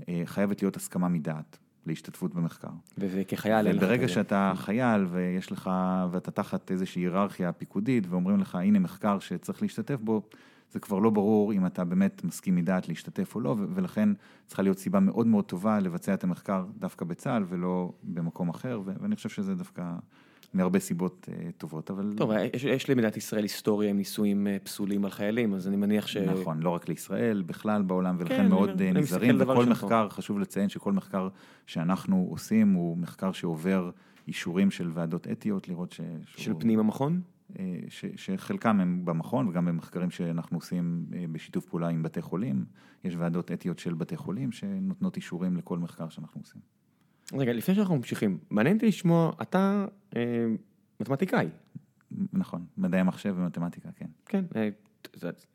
אה, 0.09 0.23
חייבת 0.25 0.63
להיות 0.63 0.77
הסכמה 0.77 1.09
מדעת 1.09 1.59
להשתתפות 1.87 2.35
במחקר. 2.35 2.69
וזה 2.99 3.25
כחייל 3.25 3.67
אין 3.67 3.77
לך 3.77 3.83
ברגע 3.83 4.05
כזה. 4.05 4.13
שאתה 4.13 4.53
חייל 4.57 5.07
ויש 5.11 5.53
לך, 5.53 5.71
ואתה 6.11 6.31
תחת 6.31 6.71
איזושהי 6.71 7.03
היררכיה 7.03 7.53
פיקודית 7.53 8.07
ואומרים 8.09 8.41
לך, 8.41 8.55
הנה 8.55 8.79
מחקר 8.79 9.19
שצריך 9.19 9.63
להשתתף 9.63 10.01
בו, 10.01 10.23
זה 10.71 10.81
כבר 10.81 10.99
לא 10.99 11.11
ברור 11.11 11.53
אם 11.53 11.67
אתה 11.67 11.85
באמת 11.85 12.25
מסכים 12.25 12.55
מדעת 12.57 12.89
להשתתף 12.89 13.35
או 13.35 13.41
לא, 13.41 13.57
ולכן 13.75 14.09
צריכה 14.47 14.63
להיות 14.63 14.79
סיבה 14.79 15.01
מאוד 15.01 15.27
מאוד 15.27 15.45
טובה 15.45 15.81
לבצע 15.81 16.15
את 16.15 16.25
המחקר 16.25 16.65
דווקא 16.79 17.05
בצה"ל 17.05 17.45
ולא 17.49 17.93
במקום 18.03 18.49
אחר, 18.49 18.81
ואני 18.85 19.17
חושב 19.17 19.29
שזה 19.29 19.55
דווקא 19.55 19.95
מהרבה 20.55 20.79
סיבות 20.79 21.29
אה, 21.33 21.51
טובות, 21.59 21.91
אבל... 21.91 22.13
טוב, 22.17 22.31
יש, 22.55 22.65
יש 22.65 22.91
למדינת 22.91 23.17
ישראל 23.17 23.43
היסטוריה 23.43 23.91
עם 23.91 23.97
ניסויים 23.97 24.47
אה, 24.47 24.57
פסולים 24.63 25.05
על 25.05 25.11
חיילים, 25.11 25.55
אז 25.55 25.69
אני 25.69 25.77
מניח 25.77 26.07
ש... 26.07 26.17
נכון, 26.17 26.61
לא 26.61 26.71
רק 26.71 26.89
לישראל, 26.89 27.43
בכלל 27.47 27.83
בעולם, 27.83 28.17
ולכן 28.19 28.37
כן, 28.37 28.49
מאוד 28.49 28.69
אני- 28.69 28.85
אה, 28.85 29.17
אני 29.31 29.43
וכל 29.43 29.67
מחקר, 29.67 30.09
חשוב 30.09 30.39
לציין 30.39 30.69
שכל 30.69 30.93
מחקר 30.93 31.29
שאנחנו 31.67 32.27
עושים 32.31 32.73
הוא 32.73 32.97
מחקר 32.99 33.33
שעובר 33.33 33.91
אישורים 34.29 34.71
של 34.71 34.91
ועדות 34.95 35.27
אתיות, 35.29 35.69
לראות 35.69 35.93
ש... 35.93 35.97
של 36.27 36.43
שהוא- 36.43 36.61
פנים 36.61 36.79
המכון? 36.79 37.21
אה, 37.59 37.81
ש, 37.89 38.05
שחלקם 38.17 38.81
הם 38.81 39.05
במכון 39.05 39.49
וגם 39.49 39.65
במחקרים 39.65 40.11
שאנחנו 40.11 40.57
עושים 40.57 41.07
אה, 41.15 41.25
בשיתוף 41.33 41.65
פעולה 41.67 41.89
עם 41.89 42.03
בתי 42.03 42.23
חולים. 42.23 42.65
יש 43.05 43.15
ועדות 43.19 43.53
אתיות 43.53 43.79
של 43.79 43.95
בתי 43.95 44.17
חולים 44.17 44.53
שנותנות 44.53 45.17
אישורים 45.17 45.57
לכל 45.57 45.79
מחקר 45.79 46.09
שאנחנו 46.09 46.41
עושים. 46.41 46.61
רגע, 47.33 47.53
לפני 47.53 47.75
שאנחנו 47.75 47.97
ממשיכים, 47.97 48.39
מעניין 48.51 48.77
אותי 48.77 48.87
לשמוע, 48.87 49.33
אתה 49.43 49.87
אה, 50.17 50.47
מתמטיקאי, 51.01 51.49
נכון, 52.33 52.67
מדעי 52.77 53.01
המחשב 53.01 53.35
ומתמטיקה, 53.39 53.89
כן. 53.97 54.07
כן, 54.27 54.45
אה, 54.57 54.69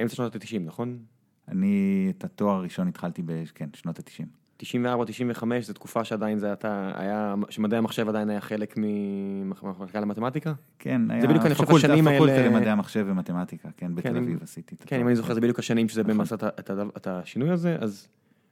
אמצע 0.01 0.15
שנות 0.15 0.35
ה-90, 0.35 0.59
נכון? 0.59 0.99
אני 1.47 2.07
את 2.17 2.23
התואר 2.23 2.55
הראשון 2.55 2.87
התחלתי 2.87 3.21
ב... 3.25 3.43
כן, 3.55 3.69
שנות 3.73 3.99
ה-90. 3.99 4.42
94, 4.63 5.05
95, 5.05 5.65
זו 5.67 5.73
תקופה 5.73 6.03
שעדיין 6.03 6.39
זה 6.39 6.53
אתה, 6.53 6.91
היה, 6.95 7.35
שמדעי 7.49 7.77
המחשב 7.77 8.09
עדיין 8.09 8.29
היה 8.29 8.41
חלק 8.41 8.73
ממחלקה 8.77 9.99
למתמטיקה? 9.99 10.53
כן, 10.79 11.11
היה 11.11 11.27
בדיוק, 11.27 11.45
אני 11.45 11.55
חושב, 11.55 11.75
השנים 11.75 12.07
האלה- 12.07 12.47
למדעי 12.49 12.69
המחשב 12.69 13.05
ומתמטיקה, 13.09 13.69
כן, 13.77 13.95
בתל 13.95 14.09
כן, 14.09 14.15
אביב 14.15 14.29
אם- 14.37 14.43
עשיתי 14.43 14.75
את 14.75 14.79
כן, 14.79 14.85
התואר. 14.85 15.01
אם 15.01 15.07
אני 15.07 15.15
זוכר, 15.15 15.33
זה 15.33 15.41
בדיוק 15.41 15.59
השנים 15.59 15.89
שזה 15.89 16.01
נכון. 16.01 16.13
באמת 16.17 16.25
עשה 16.31 16.35
את 16.35 16.69
ה- 16.69 16.83
את 16.97 17.07
השינוי 17.07 17.49
הזה, 17.49 17.77
אז 17.79 18.07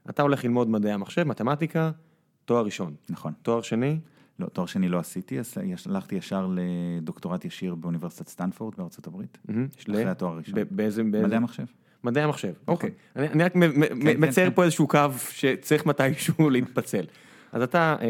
אתה 0.10 0.22
הולך 0.22 0.44
ללמוד 0.44 0.70
מדעי 0.70 0.92
המחשב, 0.92 1.24
מתמטיקה, 1.24 1.92
תואר 2.46 2.66
ראשון. 2.66 2.94
נכון. 3.10 3.34
תואר 3.42 3.62
שני, 3.62 4.00
לא, 4.40 4.46
תואר 4.48 4.66
שני 4.68 4.90
לא 4.90 5.00
עשיתי, 5.00 5.40
אז 5.40 5.54
הלכתי 5.86 6.16
ישר 6.16 6.50
לדוקטורט 6.56 7.46
ישיר 7.46 7.76
באוניברסיטת 7.76 8.28
סטנפורד 8.28 8.74
בארצות 8.78 9.08
הברית, 9.08 9.38
של- 9.78 9.92
אחרי 9.92 10.06
התואר 10.06 10.32
הראשון. 10.34 10.54
באיזה? 10.72 11.04
מדעי 11.04 11.36
המחשב. 11.36 11.66
מדעי 12.04 12.24
המחשב, 12.24 12.54
אוקיי. 12.68 12.90
אני 13.16 13.28
אני 13.28 13.44
רק 13.44 13.56
מ- 13.56 13.82
כן, 14.02 14.16
מצייר 14.18 14.50
כן. 14.50 14.56
פה 14.56 14.64
איזשהו 14.64 14.88
קו 14.88 15.00
שצריך 15.30 15.86
מתישהו 15.86 16.50
להתפצל. 16.54 17.06
אז 17.52 17.62
אתה 17.62 17.96
אה, 18.02 18.08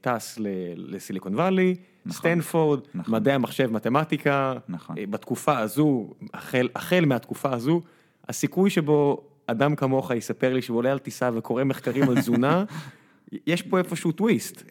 טס 0.00 0.38
ל- 0.38 0.46
לסיליקון 0.76 1.34
וואלי, 1.34 1.74
נכון, 2.06 2.18
סטנפורד, 2.18 2.80
נכון. 2.94 3.14
מדעי 3.14 3.34
המחשב, 3.34 3.72
מתמטיקה, 3.72 4.54
נכון. 4.68 4.98
אה, 4.98 5.04
בתקופה 5.06 5.58
הזו, 5.58 6.10
החל, 6.34 6.68
החל 6.76 7.04
מהתקופה 7.06 7.52
הזו, 7.52 7.80
הסיכוי 8.28 8.70
שבו 8.70 9.22
אדם 9.46 9.76
כמוך 9.76 10.10
יספר 10.10 10.54
לי 10.54 10.62
שהוא 10.62 10.76
עולה 10.78 10.92
על 10.92 10.98
טיסה 10.98 11.30
וקורא 11.34 11.64
מחקרים 11.64 12.08
על 12.08 12.20
תזונה, 12.20 12.64
יש 13.46 13.62
פה 13.62 13.78
איפשהו 13.78 14.12
טוויסט. 14.12 14.62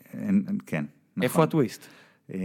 כן, 0.65 0.85
נכון. 1.17 1.23
איפה 1.23 1.43
הטוויסט? 1.43 1.87
אה, 2.33 2.39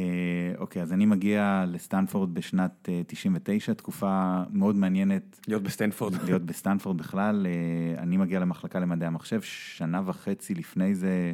אוקיי, 0.58 0.82
אז 0.82 0.92
אני 0.92 1.06
מגיע 1.06 1.64
לסטנפורד 1.68 2.34
בשנת 2.34 2.88
אה, 2.88 3.02
99, 3.06 3.74
תקופה 3.74 4.42
מאוד 4.50 4.76
מעניינת 4.76 5.40
להיות 5.48 5.62
בסטנפורד. 5.62 6.14
להיות 6.24 6.42
בסטנפורד 6.42 6.98
בכלל. 6.98 7.46
אה, 7.46 8.02
אני 8.02 8.16
מגיע 8.16 8.40
למחלקה 8.40 8.80
למדעי 8.80 9.06
המחשב, 9.06 9.40
שנה 9.42 10.02
וחצי 10.04 10.54
לפני 10.54 10.94
זה, 10.94 11.32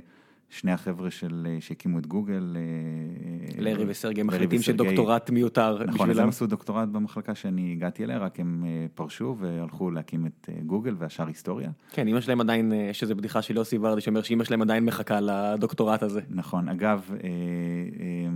שני 0.51 0.73
החבר'ה 0.73 1.11
של, 1.11 1.47
אה, 1.51 1.61
שהקימו 1.61 1.99
את 1.99 2.07
גוגל. 2.07 2.57
אה, 2.57 3.63
לארי 3.63 3.85
וסרגי 3.89 4.23
מחליטים. 4.23 4.63
שדוקטורט 4.63 5.31
מיותר 5.31 5.73
נכון, 5.73 5.89
אז 5.89 5.95
בשבילם. 5.95 6.23
הם 6.23 6.29
עשו 6.29 6.47
דוקטורט 6.47 6.89
במחלקה 6.89 7.35
שאני 7.35 7.73
הגעתי 7.73 8.05
אליה, 8.05 8.19
רק 8.19 8.41
הם 8.41 8.65
אה, 8.67 8.87
פרשו 8.95 9.37
והלכו 9.39 9.91
להקים 9.91 10.27
את 10.27 10.49
אה, 10.49 10.63
גוגל 10.67 10.95
והשאר 10.99 11.27
היסטוריה. 11.27 11.71
כן, 11.91 12.09
אמא 12.09 12.21
שלהם 12.21 12.41
עדיין, 12.41 12.73
אה, 12.73 12.77
יש 12.91 13.03
איזו 13.03 13.17
בדיחה 13.17 13.43
של 13.43 13.57
יוסי 13.57 13.79
ורדי 13.81 14.01
שאומר 14.01 14.23
שאמא 14.23 14.45
שלהם 14.45 14.63
עדיין 14.63 14.85
מחכה 14.85 15.21
לדוקטורט 15.21 16.03
הזה. 16.03 16.21
נכון, 16.31 16.69
אגב, 16.69 17.11
אה, 17.11 17.17
אה, 17.19 18.31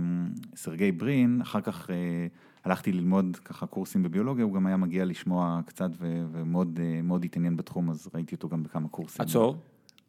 סרגי 0.55 0.91
ברין, 0.91 1.41
אחר 1.41 1.61
כך 1.61 1.89
אה, 1.89 1.95
הלכתי 2.65 2.91
ללמוד 2.91 3.37
ככה 3.45 3.65
קורסים 3.65 4.03
בביולוגיה, 4.03 4.45
הוא 4.45 4.53
גם 4.53 4.67
היה 4.67 4.77
מגיע 4.77 5.05
לשמוע 5.05 5.59
קצת 5.65 5.89
ומאוד 5.99 6.79
אה, 6.83 7.01
מאוד 7.01 7.25
התעניין 7.25 7.57
בתחום, 7.57 7.89
אז 7.89 8.07
ראיתי 8.15 8.35
אותו 8.35 8.49
גם 8.49 8.63
בכמה 8.63 8.87
קורסים. 8.87 9.25
עצור, 9.25 9.57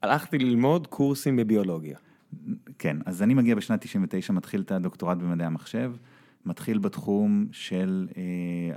הלכתי 0.03 0.39
ללמוד 0.39 0.87
קורסים 0.87 1.37
בביולוגיה. 1.37 1.99
כן, 2.79 2.97
אז 3.07 3.23
אני 3.23 3.35
מגיע 3.35 3.55
בשנת 3.55 3.81
99, 3.81 4.33
מתחיל 4.33 4.61
את 4.61 4.73
הדוקטורט 4.73 5.19
במדעי 5.19 5.47
המחשב, 5.47 5.93
מתחיל 6.47 6.79
בתחום 6.79 7.47
של, 7.53 8.09
אה, 8.17 8.23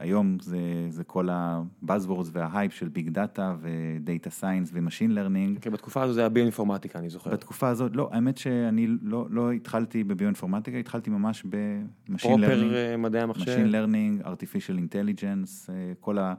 היום 0.01 0.38
זה, 0.41 0.60
זה 0.89 1.03
כל 1.03 1.29
ה 1.32 1.41
buzzwords 1.41 2.30
וההייפ 2.34 2.73
של 2.73 2.88
big 2.88 3.10
data 3.10 3.56
ו 3.62 3.75
data 3.75 4.30
science 4.30 4.69
ו 4.73 4.79
machine 4.79 5.15
learning. 5.15 5.60
כי 5.60 5.69
בתקופה 5.69 6.01
הזו 6.01 6.13
זה 6.13 6.19
היה 6.19 6.29
ביואינפורמטיקה, 6.29 6.99
אני 6.99 7.10
זוכר. 7.10 7.32
בתקופה 7.32 7.67
הזאת, 7.67 7.95
לא, 7.95 8.10
האמת 8.12 8.38
שאני 8.38 8.88
לא, 9.01 9.27
לא 9.29 9.51
התחלתי 9.51 10.03
בביואינפורמטיקה, 10.03 10.77
התחלתי 10.77 11.10
ממש 11.10 11.43
ב 11.43 11.55
machine 11.55 12.32
proper 12.32 12.56
learning. 12.56 12.73
אה, 12.73 12.97
מדעי 12.97 13.21
המחשב. 13.21 13.67
Learning, 13.71 14.25
Artificial 14.25 14.93
Intelligence, 14.93 15.69
אה, 15.69 15.93
כל 15.99 16.17
ה... 16.17 16.34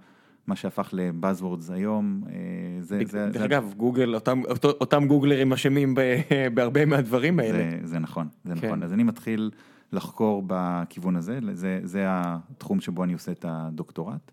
מה 0.47 0.57
שהפך 0.57 0.89
לבאזוורדס 0.93 1.71
היום, 1.71 2.23
אה, 2.29 2.33
זה... 2.81 2.99
דרך 2.99 3.09
זה- 3.11 3.31
זה- 3.33 3.45
אגב, 3.45 3.75
גוגל, 3.77 4.15
אותם- 4.15 4.43
אותו- 4.51 4.71
אותם 4.81 5.07
גוגלרים 5.07 5.53
אשמים 5.53 5.95
בהרבה 6.55 6.85
מהדברים 6.85 7.39
האלה. 7.41 7.59
זה, 7.59 7.87
זה 7.87 7.99
נכון, 7.99 8.29
זה 8.45 8.55
כן. 8.61 8.67
נכון. 8.67 8.83
אז 8.83 8.93
אני 8.93 9.03
מתחיל 9.03 9.51
לחקור 9.93 10.43
בכיוון 10.47 11.17
הזה, 11.17 11.39
זה, 11.53 11.81
זה 11.85 12.05
התחום 12.09 12.81
שבו 12.81 13.05
אני 13.05 13.13
עושה 13.13 13.33
את 13.33 13.45
הדוקטורט. 13.49 14.31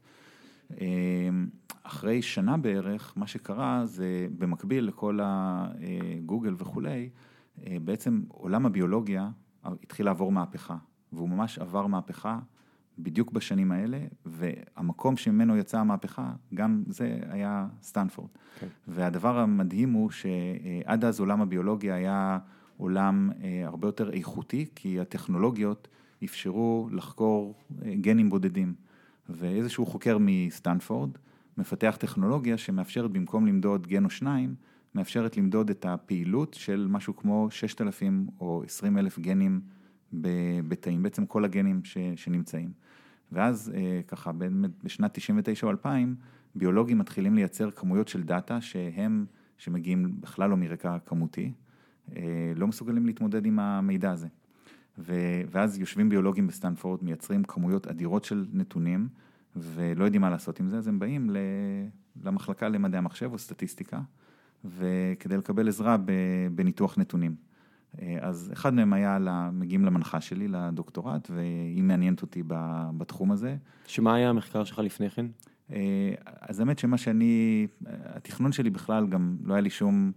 אה, 0.82 0.88
אחרי 1.84 2.22
שנה 2.22 2.58
בערך, 2.58 3.13
מה 3.15 3.28
שקרה 3.28 3.82
זה 3.86 4.06
במקביל 4.39 4.86
לכל 4.88 5.20
הגוגל 5.24 6.54
וכולי, 6.58 7.10
אה, 7.67 7.78
בעצם 7.86 8.22
עולם 8.28 8.65
הביולוגיה 8.65 9.30
התחיל 9.65 10.06
לעבור 10.06 10.32
מהפכה, 10.32 10.76
והוא 11.13 11.30
ממש 11.30 11.60
עבר 11.60 11.88
מהפכה 11.88 12.39
בדיוק 12.99 13.31
בשנים 13.31 13.71
האלה, 13.71 13.99
והמקום 14.25 15.17
שממנו 15.17 15.57
יצאה 15.57 15.81
המהפכה, 15.81 16.31
גם 16.53 16.83
זה 16.88 17.19
היה 17.29 17.67
סטנפורד. 17.81 18.29
כן. 18.60 18.67
והדבר 18.88 19.39
המדהים 19.39 19.93
הוא 19.93 20.12
שעד 20.12 21.05
אז 21.05 21.19
עולם 21.19 21.41
הביולוגיה 21.41 21.95
היה 21.95 22.39
עולם 22.77 23.29
אה, 23.43 23.62
הרבה 23.65 23.88
יותר 23.88 24.13
איכותי, 24.13 24.65
כי 24.75 24.99
הטכנולוגיות 24.99 25.88
אפשרו 26.23 26.89
לחקור 26.91 27.55
אה, 27.86 27.95
גנים 27.95 28.29
בודדים. 28.29 28.73
ואיזשהו 29.29 29.86
חוקר 29.86 30.17
מסטנפורד 30.19 31.10
מפתח 31.57 31.97
טכנולוגיה 31.99 32.57
שמאפשרת 32.57 33.12
במקום 33.12 33.47
למדוד 33.47 33.88
גן 33.88 34.05
או 34.05 34.10
שניים, 34.10 34.55
מאפשרת 34.95 35.38
למדוד 35.38 35.69
את 35.69 35.86
הפעילות 35.86 36.53
של 36.53 36.88
משהו 36.89 37.15
כמו 37.15 37.47
6,000 37.51 38.27
או 38.39 38.63
20 38.65 38.97
אלף 38.97 39.19
גנים 39.19 39.62
ב- 40.21 40.60
בתאים, 40.67 41.03
בעצם 41.03 41.25
כל 41.25 41.45
הגנים 41.45 41.81
ש, 41.83 41.97
שנמצאים. 42.15 42.71
ואז 43.31 43.71
אה, 43.75 44.01
ככה 44.07 44.31
באמת 44.31 44.83
בשנת 44.83 45.13
99 45.13 45.67
או 45.67 45.71
2000, 45.71 46.15
ביולוגים 46.55 46.97
מתחילים 46.97 47.36
לייצר 47.36 47.71
כמויות 47.71 48.07
של 48.07 48.23
דאטה 48.23 48.61
שהם, 48.61 49.25
שמגיעים 49.57 50.21
בכלל 50.21 50.49
לא 50.49 50.57
מרקע 50.57 50.97
כמותי, 51.05 51.51
אה, 52.15 52.53
לא 52.55 52.67
מסוגלים 52.67 53.05
להתמודד 53.05 53.45
עם 53.45 53.59
המידע 53.59 54.11
הזה. 54.11 54.28
ו- 54.97 55.41
ואז 55.51 55.80
יושבים 55.80 56.09
ביולוגים 56.09 56.47
בסטנפורד, 56.47 57.03
מייצרים 57.03 57.43
כמויות 57.43 57.88
אדירות 57.88 58.23
של 58.23 58.45
נתונים, 58.53 59.07
ולא 59.55 60.05
יודעים 60.05 60.21
מה 60.21 60.30
לעשות 60.30 60.59
עם 60.59 60.69
זה, 60.69 60.78
אז 60.78 60.88
הם 60.88 60.99
באים 60.99 61.30
ל- 61.30 61.38
למחלקה 62.23 62.69
למדעי 62.69 62.97
המחשב 62.97 63.30
או 63.34 63.38
סטטיסטיקה, 63.38 64.01
וכדי 64.65 65.38
לקבל 65.38 65.67
עזרה 65.67 65.97
בניתוח 66.55 66.97
נתונים. 66.97 67.36
אה, 68.01 68.17
אז 68.21 68.49
אחד 68.53 68.73
מהם 68.73 68.93
היה, 68.93 69.19
ל- 69.19 69.49
מגיעים 69.49 69.85
למנחה 69.85 70.21
שלי, 70.21 70.47
לדוקטורט, 70.47 71.29
והיא 71.33 71.83
מעניינת 71.83 72.21
אותי 72.21 72.43
בתחום 72.97 73.31
הזה. 73.31 73.55
שמה 73.88 74.15
היה 74.15 74.29
המחקר 74.29 74.63
שלך 74.63 74.79
לפני 74.79 75.09
כן? 75.09 75.25
אה, 75.71 76.13
אז 76.41 76.59
האמת 76.59 76.79
שמה 76.79 76.97
שאני, 76.97 77.67
התכנון 77.85 78.51
שלי 78.51 78.69
בכלל, 78.69 79.07
גם 79.07 79.38
לא 79.43 79.53
היה 79.53 79.61
לי 79.61 79.69
שום 79.69 80.11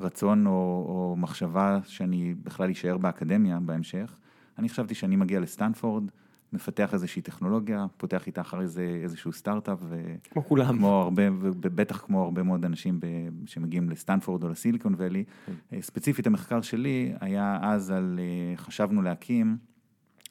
רצון 0.00 0.46
או, 0.46 0.52
או 0.88 1.16
מחשבה 1.18 1.78
שאני 1.84 2.34
בכלל 2.42 2.70
אשאר 2.70 2.98
באקדמיה 2.98 3.60
בהמשך. 3.60 4.16
אני 4.58 4.68
חשבתי 4.68 4.94
שאני 4.94 5.16
מגיע 5.16 5.40
לסטנפורד, 5.40 6.04
מפתח 6.52 6.94
איזושהי 6.94 7.22
טכנולוגיה, 7.22 7.86
פותח 7.96 8.26
איתה 8.26 8.40
אחרי 8.40 8.68
זה 8.68 9.00
איזשהו 9.02 9.32
סטארט-אפ. 9.32 9.78
ו... 9.82 10.14
כמו 10.30 10.44
כולם. 10.44 10.76
כמו 10.78 11.02
הרבה, 11.02 11.22
ובטח 11.40 11.98
כמו 11.98 12.22
הרבה 12.24 12.42
מאוד 12.42 12.64
אנשים 12.64 13.00
ב... 13.00 13.06
שמגיעים 13.46 13.90
לסטנפורד 13.90 14.42
או 14.42 14.48
לסיליקון 14.48 14.94
ואלי. 14.96 15.24
כן. 15.46 15.80
ספציפית 15.80 16.26
המחקר 16.26 16.60
שלי 16.60 17.12
היה 17.20 17.58
אז 17.62 17.90
על, 17.90 18.20
אה, 18.22 18.56
חשבנו 18.56 19.02
להקים 19.02 19.56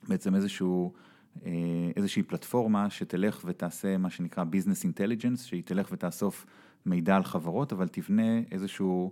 בעצם 0.08 0.36
איזשהו... 0.36 0.94
אה, 1.46 1.52
איזושהי 1.96 2.24
פלטפורמה 2.24 2.90
שתלך 2.90 3.42
ותעשה 3.46 3.98
מה 3.98 4.10
שנקרא 4.10 4.44
Business 4.44 4.86
Intelligence, 4.86 5.38
שהיא 5.38 5.64
תלך 5.66 5.88
ותאסוף 5.92 6.46
מידע 6.86 7.16
על 7.16 7.24
חברות, 7.24 7.74
אבל 7.74 7.88
תבנה 7.88 8.40
איזשהו, 8.52 9.12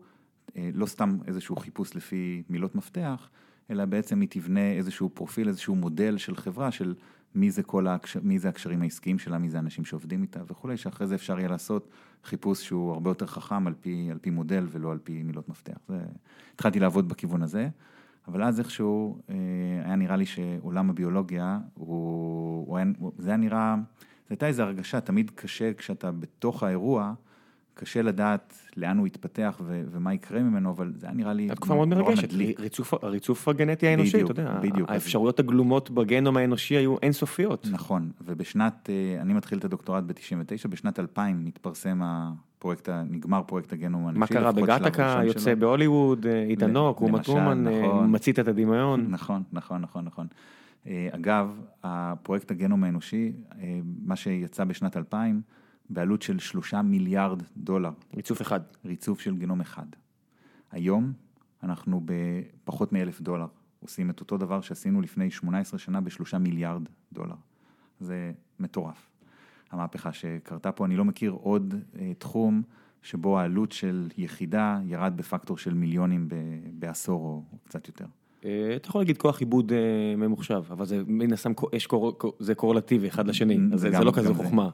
לא 0.56 0.86
סתם 0.86 1.18
איזשהו 1.28 1.56
חיפוש 1.56 1.96
לפי 1.96 2.44
מילות 2.50 2.76
מפתח, 2.76 3.30
אלא 3.70 3.86
בעצם 3.86 4.22
היא 4.22 4.30
תבנה 4.32 4.72
איזשהו 4.72 5.10
פרופיל, 5.10 5.48
איזשהו 5.48 5.76
מודל 5.76 6.18
של 6.18 6.36
חברה, 6.36 6.72
של 6.72 6.96
מי 7.36 7.52
זה 7.52 7.64
כל 7.64 7.88
הקשר, 7.88 8.20
מי 8.24 8.40
זה 8.40 8.50
הקשרים 8.50 8.82
העסקיים 8.82 9.20
שלה, 9.20 9.38
מי 9.38 9.50
זה 9.50 9.58
האנשים 9.58 9.86
שעובדים 9.86 10.22
איתה 10.22 10.40
וכולי, 10.48 10.78
שאחרי 10.78 11.08
זה 11.08 11.16
אפשר 11.16 11.40
יהיה 11.40 11.50
לעשות 11.50 11.90
חיפוש 12.24 12.66
שהוא 12.66 12.92
הרבה 12.92 13.10
יותר 13.10 13.26
חכם 13.26 13.68
על 13.68 13.74
פי, 13.82 14.08
על 14.12 14.18
פי 14.18 14.30
מודל 14.30 14.68
ולא 14.72 14.92
על 14.92 14.98
פי 15.04 15.24
מילות 15.24 15.50
מפתח. 15.50 15.78
זה, 15.88 16.00
התחלתי 16.54 16.80
לעבוד 16.80 17.10
בכיוון 17.10 17.44
הזה. 17.44 17.70
אבל 18.28 18.44
אז 18.44 18.60
איכשהו 18.60 19.22
אה, 19.30 19.36
היה 19.86 19.96
נראה 19.96 20.16
לי 20.16 20.26
שעולם 20.26 20.90
הביולוגיה, 20.90 21.60
הוא, 21.74 22.68
הוא 22.68 22.78
היה, 22.78 22.86
זה 23.18 23.30
היה 23.30 23.38
נראה, 23.38 23.76
זו 24.00 24.30
הייתה 24.30 24.48
איזו 24.48 24.64
הרגשה, 24.64 25.02
תמיד 25.02 25.32
קשה 25.36 25.74
כשאתה 25.74 26.12
בתוך 26.12 26.64
האירוע, 26.64 27.14
קשה 27.80 28.02
לדעת 28.02 28.54
לאן 28.78 28.98
הוא 28.98 29.08
יתפתח 29.08 29.62
ו- 29.64 29.84
ומה 29.92 30.14
יקרה 30.14 30.40
ממנו, 30.40 30.72
אבל 30.72 30.92
זה 30.96 31.08
היה 31.08 31.16
נראה 31.16 31.34
לי 31.34 31.50
תקופה 31.50 31.76
מאוד 31.76 31.88
מרגשת, 31.88 32.34
ריצוף, 32.60 32.94
הריצוף 32.94 33.48
הגנטי 33.48 33.88
האנושי, 33.88 34.14
בדיוק, 34.14 34.32
אתה 34.32 34.42
יודע, 34.42 34.60
בדיוק. 34.62 34.90
האפשרויות 34.90 35.40
הגלומות 35.40 35.90
בגנום 35.90 36.38
האנושי 36.38 36.76
היו 36.76 36.96
אינסופיות. 37.02 37.68
נכון, 37.72 38.12
ובשנת, 38.26 38.90
אה, 38.90 39.22
אני 39.22 39.34
מתחיל 39.34 39.58
את 39.58 39.66
הדוקטורט 39.66 40.04
ב-99, 40.04 40.68
בשנת 40.70 41.00
2000 41.00 41.46
מתפרסם 41.46 42.02
הפרויקט, 42.04 42.90
נגמר 42.90 43.42
פרויקט 43.48 43.74
הגנום 43.74 44.06
האנושי. 44.06 44.20
מה 44.20 44.28
קרה 44.28 44.52
בגטקה, 44.52 45.22
יוצא 45.26 45.56
בהוליווד, 45.56 46.26
אה, 46.26 46.44
עידן 46.44 46.76
הוק, 46.76 47.02
אומה 47.02 47.24
טרומן, 47.24 47.68
אה, 47.68 47.88
נכון, 47.88 48.16
מצית 48.16 48.40
את 48.40 48.48
הדמיון. 48.48 49.06
נכון, 49.10 49.44
נכון, 49.54 49.82
נכון, 49.82 50.06
נכון. 50.06 50.28
אגב, 51.12 51.60
הפרויקט 51.84 52.52
הגנום 52.52 52.84
האנושי, 52.84 53.32
מה 54.06 54.16
שיצא 54.16 54.64
בשנת 54.64 54.98
2000, 54.98 55.42
בעלות 55.90 56.22
של 56.22 56.40
שלושה 56.40 56.82
מיליארד 56.82 57.44
דולר. 57.58 57.92
ריצוף 58.16 58.42
אחד. 58.42 58.60
ריצוף 58.86 59.20
של 59.20 59.36
גנום 59.36 59.62
אחד. 59.62 59.86
היום 60.72 61.14
אנחנו 61.64 62.02
בפחות 62.06 62.94
מאלף 62.94 63.22
דולר 63.22 63.48
עושים 63.80 64.10
את 64.10 64.20
אותו 64.20 64.38
דבר 64.38 64.62
שעשינו 64.62 65.02
לפני 65.02 65.32
18 65.32 65.80
שנה 65.80 66.02
בשלושה 66.02 66.38
מיליארד 66.38 66.82
דולר. 67.14 67.36
זה 68.00 68.32
מטורף. 68.60 69.10
המהפכה 69.72 70.14
שקרתה 70.14 70.72
פה, 70.72 70.86
אני 70.86 70.96
לא 70.96 71.06
מכיר 71.06 71.32
עוד 71.32 71.76
אה, 72.00 72.12
תחום 72.18 72.62
שבו 73.02 73.40
העלות 73.40 73.72
של 73.72 74.08
יחידה 74.18 74.80
ירד 74.86 75.14
בפקטור 75.18 75.58
של 75.58 75.74
מיליונים 75.74 76.28
ב, 76.28 76.36
בעשור 76.74 77.22
או 77.22 77.44
קצת 77.66 77.88
יותר. 77.88 78.06
אה, 78.46 78.74
אתה 78.76 78.90
יכול 78.90 79.02
להגיד 79.02 79.18
כוח 79.18 79.40
עיבוד 79.40 79.72
אה, 79.72 80.16
ממוחשב, 80.18 80.64
אבל 80.72 80.86
זה 80.86 81.02
מן 81.08 81.34
הסתם, 81.34 81.52
זה 82.40 82.56
קורלטיבי 82.56 83.08
אחד 83.08 83.28
לשני, 83.28 83.58
אז 83.74 83.80
זה, 83.80 83.92
זה 83.92 84.00
לא 84.00 84.12
כזה 84.12 84.34
חוכמה. 84.34 84.70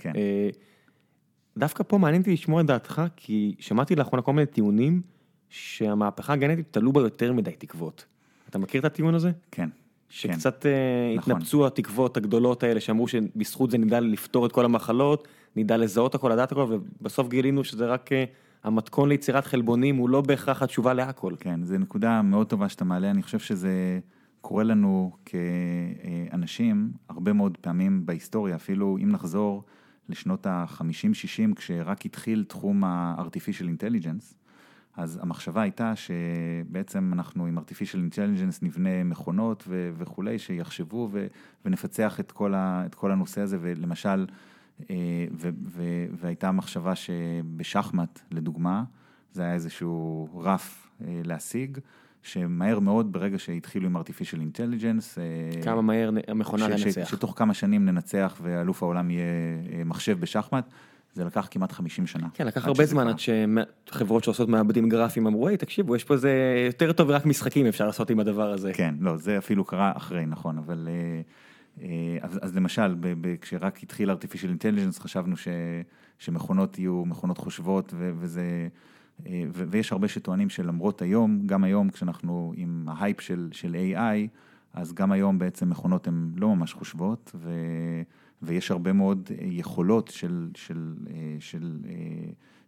כן. 1.55 1.61
אה, 1.61 1.67
דווקא 1.67 1.83
פה 1.87 1.97
מעניין 1.97 2.21
אותי 2.21 2.33
לשמוע 2.33 2.61
את 2.61 2.65
דעתך, 2.65 3.01
כי 3.15 3.55
שמעתי 3.59 3.95
לאחרונה 3.95 4.21
כל 4.21 4.33
מיני 4.33 4.45
טיעונים 4.45 5.01
שהמהפכה 5.49 6.33
הגנטית 6.33 6.65
תלו 6.71 6.93
בה 6.93 7.01
יותר 7.01 7.33
מדי 7.33 7.51
תקוות. 7.51 8.05
אתה 8.49 8.57
מכיר 8.57 8.79
את 8.79 8.85
הטיעון 8.85 9.15
הזה? 9.15 9.31
כן. 9.51 9.69
שקצת 10.09 10.61
כן. 10.61 10.69
נכון. 11.17 11.33
התנפצו 11.33 11.67
התקוות 11.67 12.17
הגדולות 12.17 12.63
האלה 12.63 12.79
שאמרו 12.79 13.07
שבזכות 13.07 13.71
זה 13.71 13.77
נדע 13.77 13.99
לפתור 13.99 14.45
את 14.45 14.51
כל 14.51 14.65
המחלות, 14.65 15.27
נדע 15.55 15.77
לזהות 15.77 16.15
הכל, 16.15 16.29
לדעת 16.29 16.51
הכל, 16.51 16.65
ובסוף 16.69 17.29
גילינו 17.29 17.63
שזה 17.63 17.85
רק 17.85 18.11
אה, 18.11 18.23
המתכון 18.63 19.09
ליצירת 19.09 19.45
חלבונים, 19.45 19.95
הוא 19.95 20.09
לא 20.09 20.21
בהכרח 20.21 20.61
התשובה 20.61 20.93
להכל. 20.93 21.33
כן, 21.39 21.63
זו 21.63 21.77
נקודה 21.77 22.21
מאוד 22.21 22.47
טובה 22.47 22.69
שאתה 22.69 22.85
מעלה, 22.85 23.11
אני 23.11 23.23
חושב 23.23 23.39
שזה 23.39 23.99
קורה 24.41 24.63
לנו 24.63 25.11
כאנשים 25.25 26.91
הרבה 27.09 27.33
מאוד 27.33 27.57
פעמים 27.61 28.05
בהיסטוריה, 28.05 28.55
אפילו 28.55 28.97
אם 29.03 29.11
נחזור 29.11 29.63
לשנות 30.09 30.45
ה-50-60, 30.45 31.55
כשרק 31.55 32.05
התחיל 32.05 32.45
תחום 32.47 32.83
ה-artificial 32.83 33.65
intelligence, 33.65 34.35
אז 34.97 35.19
המחשבה 35.21 35.61
הייתה 35.61 35.93
שבעצם 35.95 37.11
אנחנו 37.13 37.45
עם 37.45 37.57
artificial 37.57 38.13
intelligence 38.13 38.59
נבנה 38.61 39.03
מכונות 39.03 39.63
ו- 39.67 39.91
וכולי, 39.97 40.39
שיחשבו 40.39 41.09
ו- 41.11 41.27
ונפצח 41.65 42.19
את 42.19 42.31
כל, 42.31 42.53
ה- 42.53 42.83
את 42.85 42.95
כל 42.95 43.11
הנושא 43.11 43.41
הזה, 43.41 43.57
ולמשל, 43.61 44.25
אה, 44.89 44.95
ו- 45.31 45.49
ו- 45.65 46.05
והייתה 46.11 46.51
מחשבה 46.51 46.95
שבשחמט, 46.95 48.19
לדוגמה, 48.31 48.83
זה 49.31 49.41
היה 49.41 49.53
איזשהו 49.53 50.29
רף 50.35 50.87
אה, 51.01 51.21
להשיג. 51.23 51.77
שמהר 52.25 52.79
מאוד, 52.79 53.11
ברגע 53.11 53.39
שהתחילו 53.39 53.85
עם 53.85 53.97
artificial 53.97 54.39
intelligence, 54.39 55.17
אה, 55.17 55.61
כמה 55.63 55.81
מהר 55.81 56.09
המכונה 56.27 56.67
לנצח. 56.67 57.09
שתוך 57.09 57.33
כמה 57.35 57.53
שנים 57.53 57.85
ננצח 57.85 58.37
ואלוף 58.41 58.83
העולם 58.83 59.11
יהיה 59.11 59.23
אה, 59.73 59.83
מחשב 59.83 60.19
בשחמט. 60.19 60.65
זה 61.13 61.25
לקח 61.25 61.47
כמעט 61.51 61.71
50 61.71 62.07
שנה. 62.07 62.27
כן, 62.33 62.47
לקח 62.47 62.65
הרבה 62.65 62.85
זמן 62.85 63.07
עד 63.07 63.15
שחברות 63.19 64.23
שעושות 64.23 64.49
מעבדים 64.49 64.89
גרפיים 64.89 65.27
אמרו, 65.27 65.47
היי, 65.47 65.57
תקשיבו, 65.57 65.95
יש 65.95 66.03
פה 66.03 66.13
איזה 66.13 66.31
יותר 66.67 66.91
טוב 66.91 67.09
ורק 67.09 67.25
משחקים 67.25 67.65
אפשר 67.65 67.87
לעשות 67.87 68.09
עם 68.09 68.19
הדבר 68.19 68.51
הזה. 68.51 68.73
כן, 68.73 68.95
לא, 68.99 69.17
זה 69.17 69.37
אפילו 69.37 69.65
קרה 69.65 69.91
אחרי, 69.95 70.25
נכון, 70.25 70.57
אבל... 70.57 70.87
אה, 71.81 71.87
אז, 72.21 72.39
אז 72.41 72.55
למשל, 72.55 72.95
ב, 72.99 73.13
ב, 73.21 73.35
כשרק 73.35 73.83
התחיל 73.83 74.11
artificial 74.11 74.61
intelligence 74.61 74.99
חשבנו 74.99 75.37
ש, 75.37 75.47
שמכונות 76.19 76.79
יהיו 76.79 77.03
מכונות 77.05 77.37
חושבות 77.37 77.93
ו, 77.97 78.11
וזה 78.19 78.67
ויש 79.53 79.91
הרבה 79.91 80.07
שטוענים 80.07 80.49
שלמרות 80.49 81.01
היום, 81.01 81.41
גם 81.45 81.63
היום 81.63 81.89
כשאנחנו 81.89 82.53
עם 82.55 82.85
ההייפ 82.87 83.21
של, 83.21 83.49
של 83.51 83.75
AI, 83.93 84.27
אז 84.73 84.93
גם 84.93 85.11
היום 85.11 85.39
בעצם 85.39 85.69
מכונות 85.69 86.07
הן 86.07 86.31
לא 86.35 86.55
ממש 86.55 86.73
חושבות, 86.73 87.31
ו, 87.35 87.51
ויש 88.41 88.71
הרבה 88.71 88.93
מאוד 88.93 89.31
יכולות 89.41 90.07
של, 90.07 90.49
של, 90.55 90.93
אה, 91.09 91.13
של, 91.39 91.79
אה, 91.87 91.93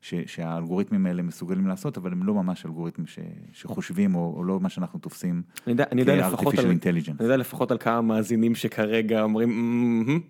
ש, 0.02 0.14
שהאלגוריתמים 0.26 1.06
האלה 1.06 1.22
מסוגלים 1.24 1.68
לעשות, 1.68 1.98
אבל 1.98 2.12
הם 2.12 2.24
לא 2.24 2.34
ממש 2.34 2.66
אלגוריתמים 2.66 3.08
ש, 3.08 3.20
שחושבים, 3.54 4.16
או, 4.16 4.34
או 4.38 4.44
לא 4.44 4.60
מה 4.60 4.70
שאנחנו 4.70 5.00
תופסים 5.00 5.42
כ-artificial 5.66 6.84
intelligence. 6.84 7.16
אני 7.20 7.24
יודע 7.24 7.38
לפחות 7.38 7.72
על 7.72 7.78
כמה 7.78 8.02
מאזינים 8.02 8.56
שכרגע 8.56 9.22
אומרים, 9.24 10.22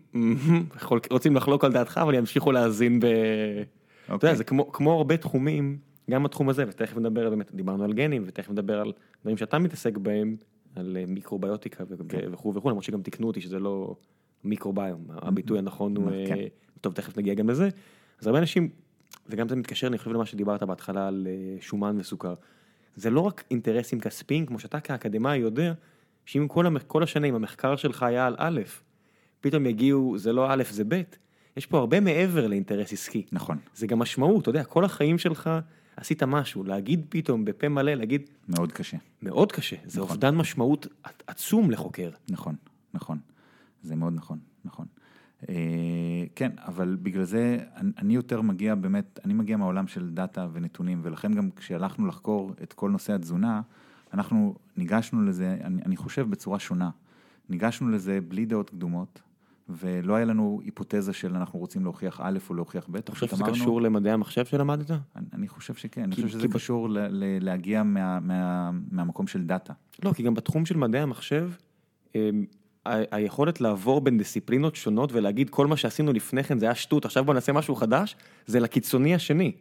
רוצים 1.11 1.36
לחלוק 1.36 1.63
על 1.63 1.72
דעתך, 1.72 1.99
אבל 2.03 2.13
ימשיכו 2.13 2.51
להאזין 2.51 2.99
ב... 2.99 3.05
אתה 3.05 4.13
יודע, 4.13 4.15
אוקיי. 4.15 4.36
זה 4.36 4.43
כמו, 4.43 4.72
כמו 4.72 4.91
הרבה 4.91 5.18
תחומים. 5.18 5.78
גם 6.09 6.23
בתחום 6.23 6.49
הזה, 6.49 6.65
ותכף 6.67 6.97
נדבר, 6.97 7.29
באמת, 7.29 7.51
דיברנו 7.55 7.83
על 7.83 7.93
גנים, 7.93 8.23
ותכף 8.25 8.49
נדבר 8.49 8.79
על 8.81 8.93
דברים 9.21 9.37
שאתה 9.37 9.59
מתעסק 9.59 9.97
בהם, 9.97 10.37
על 10.75 10.97
אה, 10.99 11.03
מיקרוביוטיקה 11.07 11.83
כן. 12.09 12.27
וכו' 12.31 12.53
וכו', 12.55 12.69
למרות 12.69 12.83
שגם 12.83 13.01
תיקנו 13.01 13.27
אותי 13.27 13.41
שזה 13.41 13.59
לא 13.59 13.95
מיקרוביום, 14.43 15.05
הביטוי 15.09 15.59
הנכון 15.59 15.95
הוא, 15.95 16.11
אה, 16.11 16.23
כן. 16.27 16.35
טוב, 16.81 16.93
תכף 16.93 17.17
נגיע 17.17 17.33
גם 17.33 17.49
לזה. 17.49 17.69
אז 18.21 18.27
הרבה 18.27 18.39
אנשים, 18.39 18.69
וגם 19.29 19.49
זה 19.49 19.55
מתקשר, 19.55 19.87
אני 19.87 19.97
חושב 19.97 20.11
למה 20.11 20.25
שדיברת 20.25 20.63
בהתחלה 20.63 21.07
על 21.07 21.27
אה, 21.29 21.61
שומן 21.61 21.97
וסוכר. 21.99 22.33
זה 22.95 23.09
לא 23.09 23.21
רק 23.21 23.43
אינטרסים 23.51 23.99
כספיים, 23.99 24.45
כמו 24.45 24.59
שאתה 24.59 24.79
כאקדמאי 24.79 25.37
יודע, 25.37 25.73
שאם 26.25 26.47
כל, 26.47 26.65
כל 26.87 27.03
השנים 27.03 27.35
המחקר 27.35 27.75
שלך 27.75 28.03
היה 28.03 28.27
על 28.27 28.35
א', 28.37 28.61
פתאום 29.41 29.65
יגיעו, 29.65 30.17
זה 30.17 30.33
לא 30.33 30.53
א', 30.53 30.63
זה 30.71 30.83
ב', 30.87 31.01
יש 31.57 31.65
פה 31.65 31.77
הרבה 31.77 31.99
מעבר 31.99 32.47
לאינטרס 32.47 32.93
עסקי. 32.93 33.25
נכון. 33.31 33.57
זה 33.75 33.87
גם 33.87 33.99
משמעות, 33.99 34.41
אתה 34.41 34.49
יודע, 34.49 34.63
כל 34.63 34.85
החיים 34.85 35.17
שלך 35.17 35.49
עשית 35.97 36.23
משהו, 36.23 36.63
להגיד 36.63 37.05
פתאום 37.09 37.45
בפה 37.45 37.69
מלא, 37.69 37.93
להגיד... 37.93 38.21
מאוד 38.49 38.71
קשה. 38.71 38.97
מאוד 39.21 39.51
קשה, 39.51 39.75
זה 39.85 39.99
נכון. 39.99 40.11
אובדן 40.11 40.35
משמעות 40.35 40.87
עצום 41.27 41.71
לחוקר. 41.71 42.09
נכון, 42.29 42.55
נכון, 42.93 43.17
זה 43.83 43.95
מאוד 43.95 44.13
נכון, 44.13 44.39
נכון. 44.65 44.85
אה, 45.49 46.25
כן, 46.35 46.51
אבל 46.57 46.97
בגלל 47.01 47.23
זה 47.23 47.57
אני 47.97 48.15
יותר 48.15 48.41
מגיע 48.41 48.75
באמת, 48.75 49.19
אני 49.25 49.33
מגיע 49.33 49.57
מהעולם 49.57 49.87
של 49.87 50.09
דאטה 50.09 50.47
ונתונים, 50.53 50.99
ולכן 51.03 51.33
גם 51.33 51.49
כשהלכנו 51.55 52.07
לחקור 52.07 52.53
את 52.63 52.73
כל 52.73 52.89
נושא 52.89 53.13
התזונה, 53.13 53.61
אנחנו 54.13 54.55
ניגשנו 54.77 55.23
לזה, 55.23 55.57
אני, 55.63 55.81
אני 55.85 55.97
חושב 55.97 56.29
בצורה 56.29 56.59
שונה. 56.59 56.89
ניגשנו 57.49 57.89
לזה 57.89 58.19
בלי 58.27 58.45
דעות 58.45 58.69
קדומות, 58.69 59.21
ולא 59.70 60.15
היה 60.15 60.26
לנו 60.26 60.61
היפותזה 60.65 61.13
של 61.13 61.36
אנחנו 61.36 61.59
רוצים 61.59 61.84
להוכיח 61.84 62.22
א' 62.24 62.38
או 62.49 62.55
להוכיח 62.55 62.88
ב'. 62.91 62.95
אתה 62.95 63.11
חושב 63.11 63.28
שזה 63.28 63.43
קשור 63.43 63.82
למדעי 63.82 64.13
המחשב 64.13 64.45
שלמדת? 64.45 64.91
אני, 64.91 65.26
אני 65.34 65.47
חושב 65.47 65.74
שכן, 65.74 66.03
אני 66.03 66.15
חושב 66.15 66.28
שזה 66.28 66.47
קשור 66.47 66.89
ל, 66.89 66.97
ל, 66.99 67.24
להגיע 67.45 67.84
מה, 67.84 68.20
מה, 68.20 68.72
מהמקום 68.91 69.28
של 69.28 69.43
דאטה. 69.43 69.74
לא, 70.03 70.13
כי 70.13 70.24
גם 70.24 70.34
בתחום 70.34 70.65
של 70.65 70.78
מדעי 70.78 71.01
המחשב, 71.01 71.51
אמ, 72.15 72.45
היכולת 72.86 73.61
לעבור 73.61 74.01
בין 74.01 74.18
דיסציפלינות 74.18 74.76
שונות 74.76 75.13
ולהגיד 75.13 75.49
כל 75.49 75.68
מה 75.68 75.78
שעשינו 75.78 76.13
לפני 76.13 76.43
כן 76.43 76.59
זה 76.59 76.65
היה 76.65 76.76
שטות, 76.76 77.05
עכשיו 77.05 77.26
בוא 77.26 77.34
נעשה 77.34 77.53
משהו 77.53 77.76
חדש, 77.76 78.15
זה 78.45 78.59
לקיצוני 78.59 79.15
השני. 79.15 79.51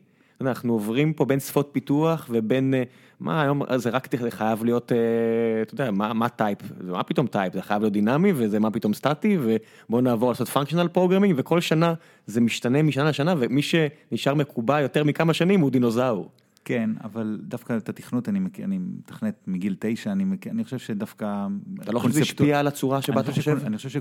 אנחנו 0.40 0.72
עוברים 0.72 1.12
פה 1.12 1.24
בין 1.24 1.40
שפות 1.40 1.68
פיתוח 1.72 2.26
ובין, 2.30 2.74
אה, 2.74 2.82
מה 3.20 3.42
היום 3.42 3.62
זה 3.76 3.90
רק 3.90 4.08
חייב 4.30 4.64
להיות, 4.64 4.92
אה, 4.92 5.62
אתה 5.62 5.74
יודע, 5.74 5.90
מה, 5.90 6.12
מה 6.12 6.28
type, 6.28 6.58
מה 6.84 7.02
פתאום 7.02 7.26
type, 7.26 7.52
זה 7.52 7.62
חייב 7.62 7.82
להיות 7.82 7.92
דינמי 7.92 8.32
וזה 8.36 8.58
מה 8.58 8.70
פתאום 8.70 8.94
סטטי 8.94 9.38
ובוא 9.40 10.00
נעבור 10.00 10.28
לעשות 10.28 10.48
functional 10.48 10.88
programming 10.88 11.34
וכל 11.36 11.60
שנה 11.60 11.94
זה 12.26 12.40
משתנה 12.40 12.82
משנה 12.82 13.04
לשנה 13.04 13.34
ומי 13.38 13.62
שנשאר 13.62 14.34
מקובע 14.34 14.80
יותר 14.80 15.04
מכמה 15.04 15.34
שנים 15.34 15.60
הוא 15.60 15.70
דינוזאור. 15.70 16.30
כן, 16.66 16.90
אבל 17.04 17.38
דווקא 17.42 17.76
את 17.76 17.88
התכנות 17.88 18.28
אני, 18.28 18.40
אני 18.64 18.78
מתכנת 18.78 19.34
מגיל 19.46 19.76
תשע, 19.78 20.12
אני, 20.12 20.24
אני 20.50 20.64
חושב 20.64 20.78
שדווקא... 20.78 21.46
אתה 21.82 21.92
לא 21.92 21.98
חושב 21.98 22.10
שזה 22.10 22.22
השפיע 22.22 22.60
על 22.60 22.66
הצורה 22.66 23.02
שבה 23.02 23.20
אתה 23.20 23.32
חושב? 23.32 23.58
אני 23.66 23.76
חושב 23.76 23.88
ש... 23.88 23.96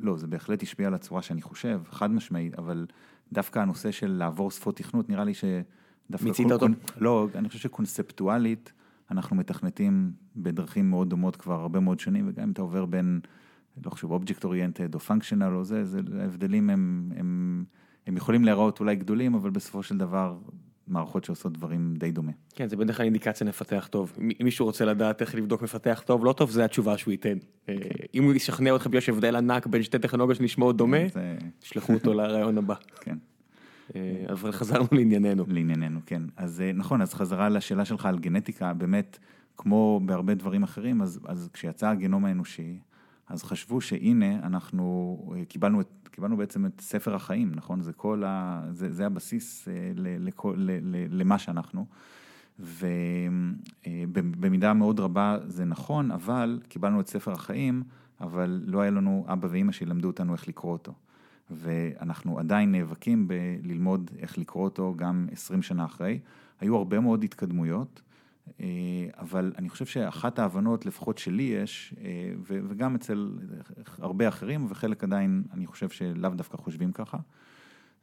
לא, 0.00 0.16
זה 0.16 0.26
בהחלט 0.26 0.62
השפיע 0.62 0.86
על 0.86 0.94
הצורה 0.94 1.22
שאני 1.22 1.42
חושב, 1.42 1.80
חד 1.90 2.10
משמעית, 2.10 2.58
אבל 2.58 2.86
דווקא 3.32 3.58
הנושא 3.58 3.90
של 3.90 4.12
לעבור 4.12 4.50
שפות 4.50 4.76
תכנות, 4.76 5.08
נראה 5.08 5.24
לי 5.24 5.34
ש... 5.34 5.44
מיצית 6.22 6.52
אותו? 6.52 6.66
לא, 6.96 7.28
אני 7.34 7.48
חושב 7.48 7.60
שקונספטואלית, 7.60 8.72
אנחנו 9.10 9.36
מתכנתים 9.36 10.12
בדרכים 10.36 10.90
מאוד 10.90 11.10
דומות 11.10 11.36
כבר 11.36 11.60
הרבה 11.60 11.80
מאוד 11.80 12.00
שנים, 12.00 12.28
וגם 12.28 12.42
אם 12.42 12.50
אתה 12.50 12.62
עובר 12.62 12.86
בין, 12.86 13.20
לא 13.84 13.90
חושב, 13.90 14.10
אובייקט 14.10 14.44
אוריינטד 14.44 14.94
או 14.94 15.00
פונקשיונל 15.00 15.54
או 15.54 15.64
זה, 15.64 15.84
זה 15.84 16.00
ההבדלים 16.20 16.70
הם, 16.70 17.12
הם, 17.16 17.64
הם 18.06 18.16
יכולים 18.16 18.44
להיראות 18.44 18.80
אולי 18.80 18.96
גדולים, 18.96 19.34
אבל 19.34 19.50
בסופו 19.50 19.82
של 19.82 19.98
דבר 19.98 20.38
מערכות 20.88 21.24
שעושות 21.24 21.52
דברים 21.52 21.94
די 21.98 22.12
דומה. 22.12 22.32
כן, 22.54 22.68
זה 22.68 22.76
בדרך 22.76 22.96
כלל 22.96 23.04
אינדיקציה 23.04 23.46
מפתח 23.46 23.88
טוב. 23.90 24.12
אם 24.20 24.44
מישהו 24.44 24.66
רוצה 24.66 24.84
לדעת 24.84 25.20
איך 25.20 25.34
לבדוק 25.34 25.62
מפתח 25.62 26.02
טוב, 26.06 26.24
לא 26.24 26.32
טוב, 26.32 26.50
זה 26.50 26.64
התשובה 26.64 26.98
שהוא 26.98 27.12
ייתן. 27.12 27.38
אה, 27.68 27.74
אם 28.14 28.24
הוא 28.24 28.34
ישכנע 28.34 28.70
אותך 28.70 28.86
שיש 28.92 29.08
הבדל 29.08 29.36
ענק 29.36 29.66
בין 29.66 29.82
שתי 29.82 29.98
טכנולוגיות 29.98 30.38
שנשמעות 30.38 30.76
דומה, 30.76 30.98
תשלחו 31.58 31.94
אותו 31.94 32.14
לרעיון 32.14 32.58
הבא. 32.58 32.74
כן. 33.00 33.16
אה, 33.96 34.24
אבל 34.28 34.52
חזרנו 34.52 34.86
לענייננו. 34.92 35.44
לענייננו, 35.48 36.00
כן. 36.06 36.22
אז 36.36 36.60
אה, 36.60 36.72
נכון, 36.74 37.02
אז 37.02 37.14
חזרה 37.14 37.48
לשאלה 37.48 37.84
שלך 37.84 38.06
על 38.06 38.18
גנטיקה, 38.18 38.74
באמת, 38.74 39.18
כמו 39.56 40.00
בהרבה 40.06 40.34
דברים 40.34 40.62
אחרים, 40.62 41.02
אז, 41.02 41.20
אז 41.24 41.48
כשיצא 41.52 41.88
הגנום 41.88 42.24
האנושי, 42.24 42.78
אז 43.28 43.42
חשבו 43.42 43.80
שהנה, 43.80 44.38
אנחנו 44.46 45.18
קיבלנו, 45.48 45.80
את, 45.80 46.08
קיבלנו 46.10 46.36
בעצם 46.36 46.66
את 46.66 46.80
ספר 46.80 47.14
החיים, 47.14 47.52
נכון? 47.54 47.80
זה 47.80 47.92
כל 47.92 48.22
ה... 48.26 48.62
זה, 48.70 48.92
זה 48.92 49.06
הבסיס 49.06 49.68
לכל, 49.96 50.68
למה 51.10 51.38
שאנחנו. 51.38 51.86
ובמידה 53.98 54.72
מאוד 54.72 55.00
רבה 55.00 55.38
זה 55.46 55.64
נכון, 55.64 56.10
אבל 56.10 56.60
קיבלנו 56.68 57.00
את 57.00 57.08
ספר 57.08 57.32
החיים, 57.32 57.82
אבל 58.20 58.62
לא 58.66 58.80
היה 58.80 58.90
לנו 58.90 59.24
אבא 59.28 59.48
ואימא 59.50 59.72
שילמדו 59.72 60.08
אותנו 60.08 60.32
איך 60.32 60.48
לקרוא 60.48 60.72
אותו. 60.72 60.94
ואנחנו 61.50 62.38
עדיין 62.38 62.72
נאבקים 62.72 63.28
בללמוד 63.28 64.10
איך 64.18 64.38
לקרוא 64.38 64.64
אותו 64.64 64.94
גם 64.96 65.28
20 65.32 65.62
שנה 65.62 65.84
אחרי. 65.84 66.18
היו 66.60 66.76
הרבה 66.76 67.00
מאוד 67.00 67.24
התקדמויות, 67.24 68.00
אה, 68.00 68.07
אבל 69.18 69.52
אני 69.58 69.68
חושב 69.68 69.86
שאחת 69.86 70.38
ההבנות, 70.38 70.86
לפחות 70.86 71.18
שלי 71.18 71.42
יש, 71.42 71.94
אה, 72.00 72.32
וגם 72.44 72.94
אצל 72.94 73.38
הרבה 73.98 74.28
אחרים, 74.28 74.66
וחלק 74.68 75.04
עדיין 75.04 75.44
אני 75.52 75.66
חושב 75.66 75.88
שלאו 75.88 76.30
דווקא 76.30 76.56
חושבים 76.56 76.92
ככה, 76.92 77.18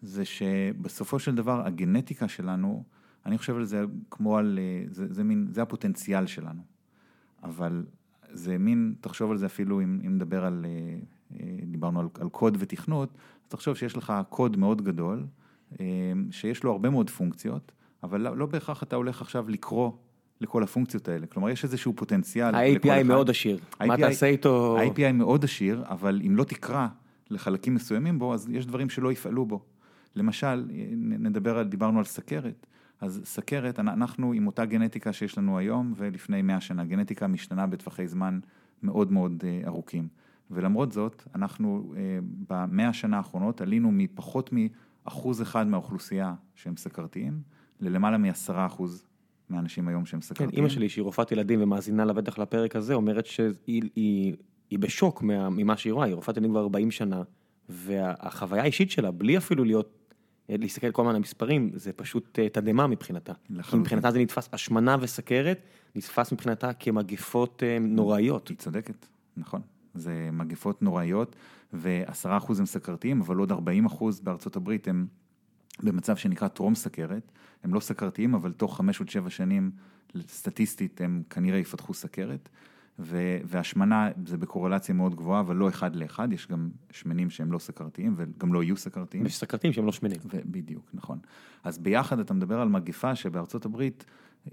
זה 0.02 0.26
שבסופו 0.26 1.20
של 1.20 1.36
דבר 1.36 1.68
הגנטיקה 1.68 2.28
שלנו, 2.28 2.84
אני 3.26 3.38
חושב 3.38 3.56
על 3.56 3.66
זה 3.66 3.84
כמו 4.12 4.38
על, 4.38 4.60
אה, 4.62 4.86
זה, 4.90 5.14
זה 5.14 5.24
מין, 5.24 5.48
זה 5.50 5.62
הפוטנציאל 5.62 6.28
שלנו. 6.28 6.62
אבל 7.44 7.86
זה 8.32 8.58
מין, 8.58 8.96
תחשוב 9.02 9.32
על 9.32 9.38
זה 9.38 9.46
אפילו 9.46 9.82
אם, 9.82 10.00
אם 10.06 10.16
נדבר 10.16 10.46
על, 10.46 10.66
דיברנו 11.64 12.00
על, 12.00 12.08
על 12.20 12.30
קוד 12.30 12.58
ותכנות, 12.60 13.10
אז 13.44 13.50
תחשוב 13.50 13.76
שיש 13.76 13.98
לך 13.98 14.14
קוד 14.30 14.58
מאוד 14.58 14.82
גדול, 14.82 15.26
שיש 16.32 16.64
לו 16.64 16.72
הרבה 16.72 16.90
מאוד 16.90 17.10
פונקציות, 17.10 17.72
אבל 18.04 18.22
לא, 18.22 18.38
לא 18.38 18.46
בהכרח 18.46 18.84
אתה 18.84 18.96
הולך 18.96 19.22
עכשיו 19.22 19.50
לקרוא 19.50 19.92
לכל 20.42 20.64
הפונקציות 20.64 21.08
האלה. 21.08 21.28
כלומר, 21.28 21.50
יש 21.50 21.64
איזשהו 21.64 21.94
פוטנציאל. 21.96 22.56
ה-API 22.56 23.04
מאוד 23.04 23.30
עשיר. 23.30 23.60
מה 23.88 23.98
תעשה 23.98 24.26
איתו? 24.26 24.78
ה-API 24.80 25.12
מאוד 25.14 25.44
עשיר, 25.44 25.84
אבל 25.90 26.22
אם 26.28 26.36
לא 26.36 26.44
תקרא 26.44 26.88
לחלקים 27.30 27.74
מסוימים 27.74 28.20
בו, 28.20 28.34
אז 28.34 28.50
יש 28.50 28.66
דברים 28.66 28.90
שלא 28.90 29.12
יפעלו 29.12 29.46
בו. 29.46 29.64
למשל, 30.16 30.66
נדבר 30.96 31.58
על, 31.58 31.68
דיברנו 31.68 32.00
על 32.00 32.06
סכרת. 32.06 32.68
אז 33.02 33.22
סכרת, 33.26 33.80
אנחנו 33.80 34.34
עם 34.34 34.48
אותה 34.48 34.66
גנטיקה 34.66 35.14
שיש 35.14 35.38
לנו 35.38 35.58
היום 35.58 35.94
ולפני 35.96 36.42
100 36.42 36.62
שנה, 36.62 36.86
גנטיקה 36.86 37.28
משתנה 37.28 37.68
בטווחי 37.68 38.08
זמן 38.08 38.40
מאוד 38.84 39.12
מאוד 39.12 39.44
אה, 39.48 39.62
ארוכים. 39.68 40.08
ולמרות 40.52 40.92
זאת, 40.92 41.24
אנחנו 41.36 41.94
אה, 41.98 42.20
במאה 42.48 42.90
השנה 42.90 43.18
האחרונות 43.18 43.62
עלינו 43.62 43.92
מפחות 43.92 44.50
מאחוז 44.54 45.42
אחד 45.42 45.68
מהאוכלוסייה 45.68 46.34
שהם 46.56 46.78
סכרתיים, 46.78 47.42
ללמעלה 47.82 48.18
מעשרה 48.18 48.66
אחוז 48.66 49.05
מהאנשים 49.50 49.88
היום 49.88 50.06
שהם 50.06 50.22
סכרתיים. 50.22 50.50
כן, 50.50 50.58
אימא 50.58 50.70
שלי 50.70 50.90
שהיא 50.90 51.04
רופאת 51.04 51.32
ילדים 51.32 51.62
ומאזינה 51.62 52.06
לה 52.06 52.14
בטח 52.14 52.38
לפרק 52.38 52.76
הזה, 52.76 52.94
אומרת 52.94 53.26
שהיא 53.26 53.54
היא, 53.96 54.36
היא 54.70 54.80
בשוק 54.80 55.24
ממה 55.24 55.78
שהיא 55.78 55.94
רואה, 55.94 56.06
היא 56.06 56.16
רופאת 56.16 56.38
ילדים 56.38 56.52
כבר 56.52 56.60
40 56.60 56.92
שנה, 56.92 57.24
והחוויה 57.70 58.64
האישית 58.64 58.92
שלה, 58.92 59.12
בלי 59.12 59.38
אפילו 59.38 59.64
להיות, 59.64 60.12
להסתכל 60.50 60.92
כל 60.92 61.02
הזמן 61.02 61.10
על 61.10 61.16
המספרים, 61.16 61.72
זה 61.74 61.94
פשוט 61.94 62.40
אה, 62.40 62.50
תדהמה 62.50 62.88
מבחינתה. 62.88 63.34
לחלוטין. 63.50 63.80
מבחינתה 63.80 64.12
זה 64.12 64.20
נתפס, 64.20 64.50
השמנה 64.54 64.98
וסכרת 65.02 65.60
נתפס 65.96 66.32
מבחינתה 66.32 66.74
כמגפות 66.74 67.64
אה, 67.66 67.78
נוראיות. 67.80 68.48
היא 68.48 68.58
צודקת, 68.58 69.06
נכון. 69.38 69.62
זה 69.94 70.30
מגפות 70.34 70.82
נוראיות, 70.82 71.36
ועשרה 71.74 72.38
אחוז 72.38 72.60
הם 72.60 72.66
סכרתיים, 72.66 73.22
אבל 73.22 73.38
עוד 73.38 73.52
40 73.52 73.86
אחוז 73.86 74.20
בארצות 74.20 74.56
הברית 74.56 74.88
הם 74.88 75.08
במצב 75.84 76.16
שנקרא 76.16 76.48
טרום 76.48 76.76
סכרת, 76.76 77.32
הם 77.66 77.74
לא 77.74 77.80
סכרתיים, 77.80 78.36
אבל 78.36 78.52
תוך 78.52 78.78
חמש 78.78 79.00
עוד 79.00 79.10
שבע 79.10 79.30
שנים, 79.30 79.72
סטטיסטית, 80.28 81.02
הם 81.02 81.24
כנראה 81.30 81.60
יפתחו 81.60 81.94
סכרת. 81.94 82.50
והשמנה 83.44 84.10
זה 84.26 84.38
בקורלציה 84.38 84.96
מאוד 84.96 85.16
גבוהה, 85.16 85.40
אבל 85.40 85.56
לא 85.56 85.70
אחד 85.70 85.96
לאחד, 85.96 86.34
יש 86.34 86.48
גם 86.48 86.70
שמנים 86.92 87.30
שהם 87.30 87.52
לא 87.52 87.60
סכרתיים 87.60 88.14
וגם 88.18 88.54
לא 88.54 88.64
יהיו 88.64 88.78
סכרתיים. 88.78 89.26
יש 89.26 89.38
סכרתיים 89.38 89.74
שהם 89.74 89.86
לא 89.86 89.92
שמנים. 89.92 90.18
בדיוק, 90.46 90.90
נכון. 90.94 91.20
אז 91.64 91.78
ביחד 91.78 92.20
אתה 92.20 92.34
מדבר 92.34 92.62
על 92.62 92.70
מגפה 92.70 93.16
שבארצות 93.16 93.66
הברית, 93.66 94.06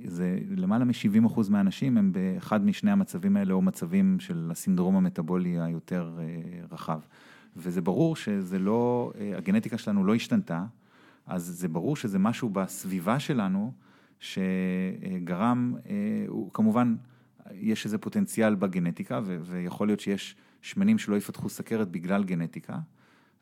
זה 0.04 0.38
למעלה 0.56 0.84
מ-70% 0.84 1.40
מהאנשים 1.50 1.96
הם 1.96 2.12
באחד 2.12 2.64
משני 2.64 2.90
המצבים 2.90 3.36
האלה, 3.36 3.54
או 3.54 3.62
מצבים 3.62 4.20
של 4.20 4.48
הסינדרום 4.52 4.96
המטאבולי 4.96 5.60
היותר 5.60 6.18
אה, 6.18 6.24
רחב. 6.70 7.00
וזה 7.56 7.80
ברור 7.80 8.16
שזה 8.16 8.58
לא, 8.58 9.12
אה, 9.18 9.32
הגנטיקה 9.36 9.78
שלנו 9.78 10.04
לא 10.04 10.14
השתנתה, 10.14 10.64
אז 11.26 11.42
זה 11.42 11.68
ברור 11.68 11.96
שזה 11.96 12.18
משהו 12.18 12.48
בסביבה 12.48 13.20
שלנו 13.20 13.72
שגרם, 14.20 15.74
אה, 15.86 16.26
כמובן, 16.52 16.96
יש 17.52 17.84
איזה 17.84 17.98
פוטנציאל 17.98 18.54
בגנטיקה, 18.54 19.20
ויכול 19.24 19.88
להיות 19.88 20.00
שיש 20.00 20.36
שמנים 20.60 20.98
שלא 20.98 21.16
יפתחו 21.16 21.48
סכרת 21.48 21.90
בגלל 21.90 22.24
גנטיקה, 22.24 22.78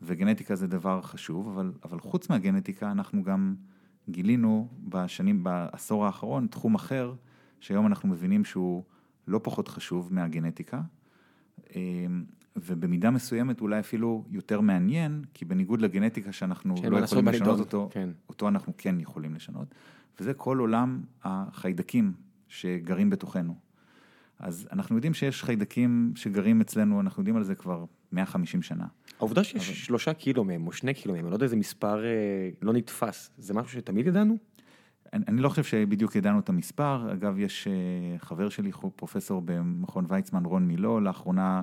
וגנטיקה 0.03 0.55
זה 0.55 0.67
דבר 0.67 1.03
חשוב, 1.03 1.49
אבל, 1.49 1.73
אבל 1.85 2.01
חוץ 2.01 2.31
מהגנטיקה 2.31 2.91
אנחנו 2.91 3.23
גם 3.23 3.55
גילינו 4.09 4.69
בשנים, 4.89 5.45
בעשור 5.45 6.07
האחרון, 6.07 6.47
תחום 6.47 6.75
אחר, 6.75 7.15
שהיום 7.61 7.87
אנחנו 7.87 8.09
מבינים 8.09 8.45
שהוא 8.45 8.85
לא 9.29 9.41
פחות 9.43 9.69
חשוב 9.69 10.15
מהגנטיקה, 10.15 10.81
אמ, 11.77 12.25
ובמידה 12.57 13.11
מסוימת 13.11 13.61
אולי 13.61 13.81
אפילו 13.81 14.25
יותר 14.31 14.61
מעניין, 14.61 15.25
כי 15.35 15.45
בניגוד 15.45 15.81
לגנטיקה 15.81 16.33
שאנחנו 16.33 16.75
לא 16.91 16.99
יכולים 16.99 17.29
לשנות 17.29 17.61
אותו, 17.61 17.89
כן. 17.93 18.11
אותו 18.29 18.49
אנחנו 18.49 18.73
כן 18.79 19.01
יכולים 19.01 19.35
לשנות, 19.35 19.75
וזה 20.21 20.35
כל 20.35 20.59
עולם 20.59 21.01
החיידקים 21.25 22.13
שגרים 22.49 23.11
בתוכנו. 23.11 23.55
אז 24.39 24.69
אנחנו 24.73 24.97
יודעים 24.97 25.15
שיש 25.15 25.45
חיידקים 25.45 26.13
שגרים 26.17 26.61
אצלנו, 26.61 27.01
אנחנו 27.01 27.21
יודעים 27.21 27.37
על 27.37 27.43
זה 27.43 27.55
כבר 27.55 27.85
150 28.13 28.63
שנה. 28.63 28.87
העובדה 29.19 29.45
שיש 29.45 29.69
אבל... 29.69 29.75
שלושה 29.75 30.13
קילו 30.15 30.45
מהם 30.45 30.67
או 30.67 30.73
שני 30.73 30.95
קילו 30.95 31.15
מהם, 31.15 31.25
אני 31.25 31.31
לא 31.31 31.37
יודע 31.37 31.45
איזה 31.45 31.57
מספר 31.57 32.05
אה, 32.05 32.11
לא 32.63 32.73
נתפס, 32.73 33.31
זה 33.39 33.55
משהו 33.55 33.73
שתמיד 33.73 34.07
ידענו? 34.07 34.37
אני, 35.13 35.25
אני 35.29 35.41
לא 35.41 35.49
חושב 35.49 35.65
שבדיוק 35.65 36.17
ידענו 36.17 36.39
את 36.39 36.49
המספר, 36.49 37.13
אגב 37.13 37.39
יש 37.39 37.67
אה, 37.69 38.19
חבר 38.19 38.49
שלי, 38.49 38.71
פרופסור 38.97 39.43
במכון 39.45 40.05
ויצמן, 40.09 40.45
רון 40.45 40.67
מילו, 40.67 41.01
לאחרונה 41.01 41.63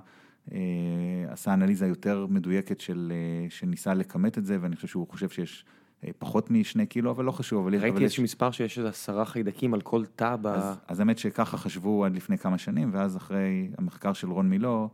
עשה 1.28 1.54
אנליזה 1.54 1.88
יותר 1.88 2.26
מדויקת 2.30 2.80
של, 2.80 3.14
אה, 3.16 3.50
שניסה 3.50 3.94
לכמת 3.94 4.38
את 4.38 4.46
זה, 4.46 4.58
ואני 4.62 4.76
חושב 4.76 4.88
שהוא 4.88 5.08
חושב 5.10 5.30
שיש 5.30 5.66
אה, 6.04 6.10
פחות 6.20 6.52
משני 6.52 6.86
קילו, 6.86 7.12
אבל 7.12 7.26
לא 7.26 7.32
חשוב. 7.32 7.68
אבל 7.68 7.76
ראיתי 7.76 8.04
איזשהו 8.04 8.24
יש... 8.24 8.30
מספר 8.30 8.52
שיש 8.52 8.78
איזה 8.78 8.90
עשרה 8.90 9.26
חיידקים 9.26 9.74
על 9.74 9.82
כל 9.82 10.06
תא 10.16 10.36
ב... 10.42 10.48
אז, 10.48 10.78
אז 10.88 11.00
האמת 11.00 11.18
שככה 11.18 11.58
חשבו 11.58 12.06
עד 12.06 12.16
לפני 12.16 12.38
כמה 12.38 12.58
שנים, 12.58 12.90
ואז 12.94 13.18
אחרי 13.18 13.70
המחקר 13.78 14.14
של 14.14 14.30
רון 14.30 14.50
מילו, 14.50 14.90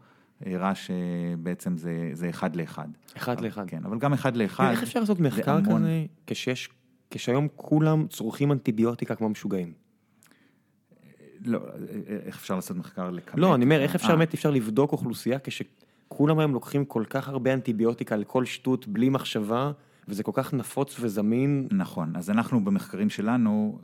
הראה 0.45 0.75
שבעצם 0.75 1.77
זה, 1.77 2.09
זה 2.13 2.29
אחד 2.29 2.55
לאחד. 2.55 2.87
אחד 3.17 3.41
לאחד. 3.41 3.67
כן, 3.67 3.85
אבל 3.85 3.99
גם 3.99 4.13
אחד 4.13 4.37
לאחד. 4.37 4.69
איך 4.71 4.83
אפשר 4.83 4.99
לעשות 4.99 5.19
מחקר 5.19 5.57
המון... 5.57 5.81
כזה 5.81 6.05
כשיש, 6.27 6.69
כשהיום 7.11 7.47
כולם 7.55 8.07
צורכים 8.07 8.51
אנטיביוטיקה 8.51 9.15
כמו 9.15 9.29
משוגעים? 9.29 9.82
לא, 11.45 11.59
איך 12.25 12.35
אפשר 12.35 12.55
לעשות 12.55 12.77
מחקר 12.77 13.11
לכמת? 13.11 13.39
לא, 13.39 13.55
אני 13.55 13.65
אומר, 13.65 13.81
איך 13.81 13.95
אפשר 13.95 14.15
באמת 14.15 14.33
אפשר 14.33 14.51
לבדוק 14.51 14.91
אוכלוסייה 14.91 15.39
כש... 15.39 15.61
כולם 16.07 16.39
היום 16.39 16.53
לוקחים 16.53 16.85
כל 16.85 17.03
כך 17.09 17.29
הרבה 17.29 17.53
אנטיביוטיקה 17.53 18.15
על 18.15 18.23
כל 18.23 18.45
שטות 18.45 18.87
בלי 18.87 19.09
מחשבה, 19.09 19.71
וזה 20.07 20.23
כל 20.23 20.31
כך 20.33 20.53
נפוץ 20.53 20.95
וזמין. 20.99 21.67
נכון, 21.71 22.15
אז 22.15 22.29
אנחנו 22.29 22.65
במחקרים 22.65 23.09
שלנו 23.09 23.79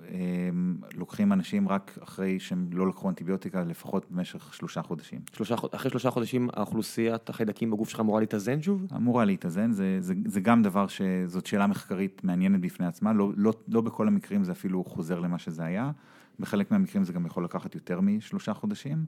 לוקחים 0.96 1.34
אנשים 1.34 1.70
רק 1.70 1.98
אחרי 2.04 2.40
שהם 2.40 2.70
לא 2.74 2.88
לקחו 2.88 3.10
אנטיביוטיקה 3.10 3.64
לפחות 3.64 4.06
במשך 4.12 4.54
שלושה 4.54 4.82
חודשים. 4.82 5.20
שלושה, 5.34 5.56
אחרי 5.72 5.92
שלושה 5.92 6.12
חודשים 6.12 6.50
האוכלוסיית 6.54 7.30
החיידקים 7.30 7.72
בגוף 7.72 7.90
שלך 7.90 8.00
אמורה 8.00 8.20
להתאזן 8.20 8.62
שוב? 8.62 8.86
אמורה 8.96 9.26
להתאזן, 9.26 9.72
זה, 9.72 9.98
זה, 10.00 10.14
זה 10.26 10.42
גם 10.42 10.64
דבר 10.64 10.88
שזאת 10.88 11.46
שאלה 11.46 11.68
מחקרית 11.68 12.22
מעניינת 12.24 12.62
בפני 12.62 12.86
עצמה, 12.86 13.14
לא, 13.14 13.32
לא, 13.36 13.54
לא 13.68 13.82
בכל 13.82 14.08
המקרים 14.08 14.44
זה 14.44 14.52
אפילו 14.52 14.84
חוזר 14.84 15.20
למה 15.20 15.40
שזה 15.40 15.64
היה. 15.64 15.92
בחלק 16.40 16.72
מהמקרים 16.72 17.04
זה 17.04 17.14
גם 17.14 17.26
יכול 17.26 17.44
לקחת 17.44 17.76
יותר 17.76 18.02
משלושה 18.02 18.54
חודשים, 18.54 19.06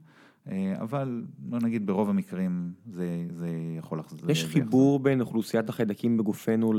אה, 0.50 0.74
אבל 0.80 1.24
לא 1.50 1.58
נגיד 1.62 1.86
ברוב 1.86 2.10
המקרים 2.10 2.72
זה, 2.86 3.26
זה 3.30 3.48
יכול 3.78 3.98
לחזור. 3.98 4.30
יש 4.30 4.44
חיבור 4.44 5.00
בין 5.00 5.20
אוכלוסיית 5.20 5.68
החיידקים 5.68 6.16
בגופנו 6.16 6.72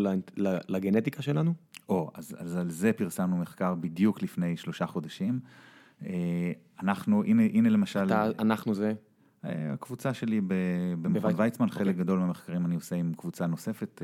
לגנטיקה 0.67 1.21
שלנו? 1.21 1.53
או, 1.89 2.11
אז, 2.13 2.35
אז 2.39 2.55
על 2.55 2.69
זה 2.69 2.93
פרסמנו 2.93 3.37
מחקר 3.37 3.75
בדיוק 3.75 4.23
לפני 4.23 4.57
שלושה 4.57 4.85
חודשים. 4.85 5.39
אה, 6.05 6.51
אנחנו, 6.81 7.23
הנה, 7.23 7.43
הנה 7.43 7.69
למשל... 7.69 8.05
אתה, 8.05 8.29
אנחנו 8.39 8.73
זה? 8.73 8.93
אה, 9.45 9.73
הקבוצה 9.73 10.13
שלי 10.13 10.41
במכון 11.01 11.31
ויצמן, 11.37 11.69
חלק 11.69 11.87
אוקיי. 11.87 11.93
גדול 11.93 12.19
מהמחקרים 12.19 12.65
אני 12.65 12.75
עושה 12.75 12.95
עם 12.95 13.13
קבוצה 13.17 13.47
נוספת, 13.47 14.01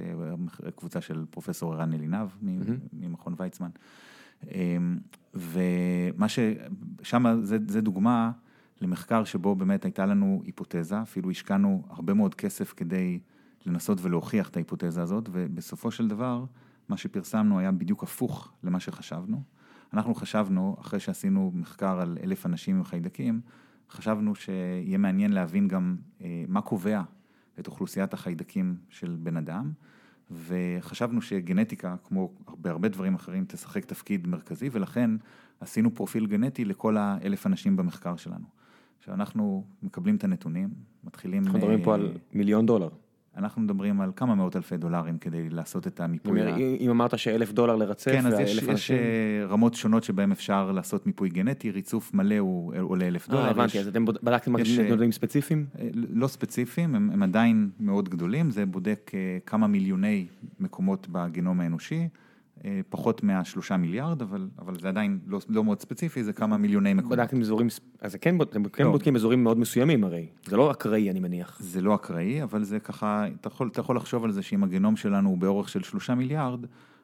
קבוצה 0.75 1.01
של 1.01 1.25
פרופסור 1.29 1.73
ערן 1.73 1.93
אלינב 1.93 2.27
ממכון 2.93 3.33
ויצמן. 3.37 3.69
אמ, 4.47 4.97
ומה 5.33 6.29
ש... 6.29 6.39
שם 7.03 7.39
זה, 7.41 7.57
זה 7.67 7.81
דוגמה 7.81 8.31
למחקר 8.81 9.23
שבו 9.23 9.55
באמת 9.55 9.85
הייתה 9.85 10.05
לנו 10.05 10.41
היפותזה, 10.45 11.01
אפילו 11.01 11.31
השקענו 11.31 11.83
הרבה 11.89 12.13
מאוד 12.13 12.35
כסף 12.35 12.73
כדי 12.77 13.19
לנסות 13.65 13.97
ולהוכיח 14.01 14.49
את 14.49 14.55
ההיפותזה 14.55 15.01
הזאת, 15.01 15.29
ובסופו 15.31 15.91
של 15.91 16.07
דבר, 16.07 16.45
מה 16.89 16.97
שפרסמנו 16.97 17.59
היה 17.59 17.71
בדיוק 17.71 18.03
הפוך 18.03 18.51
למה 18.63 18.79
שחשבנו. 18.79 19.41
אנחנו 19.93 20.15
חשבנו, 20.15 20.75
אחרי 20.81 20.99
שעשינו 20.99 21.51
מחקר 21.55 21.99
על 21.99 22.17
אלף 22.23 22.45
אנשים 22.45 22.75
עם 22.75 22.83
חיידקים, 22.83 23.41
חשבנו 23.89 24.35
שיהיה 24.35 24.97
מעניין 24.97 25.31
להבין 25.31 25.67
גם 25.67 25.95
אה, 26.21 26.43
מה 26.47 26.61
קובע 26.61 27.01
את 27.59 27.67
אוכלוסיית 27.67 28.13
החיידקים 28.13 28.75
של 28.89 29.17
בן 29.23 29.37
אדם. 29.37 29.71
וחשבנו 30.31 31.21
שגנטיקה, 31.21 31.95
כמו 32.03 32.31
בהרבה 32.57 32.87
דברים 32.87 33.15
אחרים, 33.15 33.45
תשחק 33.47 33.85
תפקיד 33.85 34.27
מרכזי, 34.27 34.69
ולכן 34.71 35.11
עשינו 35.59 35.95
פרופיל 35.95 36.25
גנטי 36.25 36.65
לכל 36.65 36.97
האלף 36.97 37.45
אנשים 37.45 37.75
במחקר 37.77 38.15
שלנו. 38.15 38.45
עכשיו 38.99 39.13
אנחנו 39.13 39.63
מקבלים 39.83 40.15
את 40.15 40.23
הנתונים, 40.23 40.69
מתחילים... 41.03 41.43
אנחנו 41.43 41.59
מדברים 41.59 41.83
פה 41.83 41.95
על 41.95 42.17
מיליון 42.33 42.65
דולר. 42.65 42.89
אנחנו 43.37 43.61
מדברים 43.61 44.01
על 44.01 44.11
כמה 44.15 44.35
מאות 44.35 44.55
אלפי 44.55 44.77
דולרים 44.77 45.17
כדי 45.17 45.49
לעשות 45.49 45.87
את 45.87 45.99
המיפוי. 45.99 46.41
אם 46.79 46.89
אמרת 46.89 47.19
שאלף 47.19 47.51
דולר 47.51 47.75
לרצף, 47.75 48.11
כן, 48.11 48.25
אז 48.25 48.39
יש, 48.39 48.57
יש 48.57 48.91
אה, 48.91 48.97
רמות 49.47 49.73
שונות 49.73 50.03
שבהן 50.03 50.31
אפשר 50.31 50.71
לעשות 50.71 51.07
מיפוי 51.07 51.29
גנטי, 51.29 51.71
ריצוף 51.71 52.13
מלא 52.13 52.37
הוא 52.37 52.73
עולה 52.81 53.07
אלף 53.07 53.29
דולר. 53.29 53.43
אה, 53.43 53.49
הבנתי, 53.49 53.77
יש, 53.77 53.83
אז 53.83 53.87
אתם 53.87 54.05
בדקתם 54.05 54.57
נתונים 54.57 55.11
ספציפיים? 55.11 55.65
אה, 55.79 55.87
לא 55.93 56.27
ספציפיים, 56.27 56.95
הם, 56.95 57.09
הם 57.13 57.23
עדיין 57.23 57.69
מאוד 57.79 58.09
גדולים, 58.09 58.51
זה 58.51 58.65
בודק 58.65 59.11
אה, 59.13 59.37
כמה 59.45 59.67
מיליוני 59.67 60.27
מקומות 60.59 61.07
בגנום 61.11 61.59
האנושי. 61.59 62.07
אה, 62.65 62.79
פחות 62.89 63.23
מהשלושה 63.23 63.77
מיליארד, 63.77 64.21
אבל, 64.21 64.49
אבל 64.59 64.79
זה 64.79 64.87
עדיין 64.87 65.19
לא, 65.27 65.39
לא 65.49 65.63
מאוד 65.63 65.79
ספציפי, 65.81 66.23
זה 66.23 66.33
כמה 66.33 66.57
מיליוני 66.57 66.93
מקומות. 66.93 67.17
בדקתם 67.17 67.41
אזורים, 67.41 67.67
אז 68.01 68.15
כן, 68.15 68.41
אתם 68.41 68.63
כן 68.63 68.83
לא. 68.83 68.91
בודקים 68.91 69.15
אזורים 69.15 69.43
מאוד 69.43 69.59
מסוימים 69.59 70.03
הרי, 70.03 70.27
זה 70.45 70.57
לא 70.57 70.71
אקראי 70.71 71.11
אני 71.11 71.19
מניח. 71.19 71.57
זה 71.61 71.81
לא 71.81 71.95
אקראי, 71.95 72.43
אבל 72.43 72.63
זה 72.63 72.79
ככה, 72.79 73.25
אתה 73.41 73.47
יכול, 73.47 73.67
אתה 73.67 73.79
יכול 73.79 73.95
לחשוב 73.95 74.23
על 74.23 74.31
זה 74.31 74.41
שאם 74.41 74.63
הגנום 74.63 74.95
שלנו 74.95 75.29
הוא 75.29 75.37
באורך 75.37 75.69
של 75.69 75.83
שלושה 75.83 76.15
מיליארד, 76.15 76.59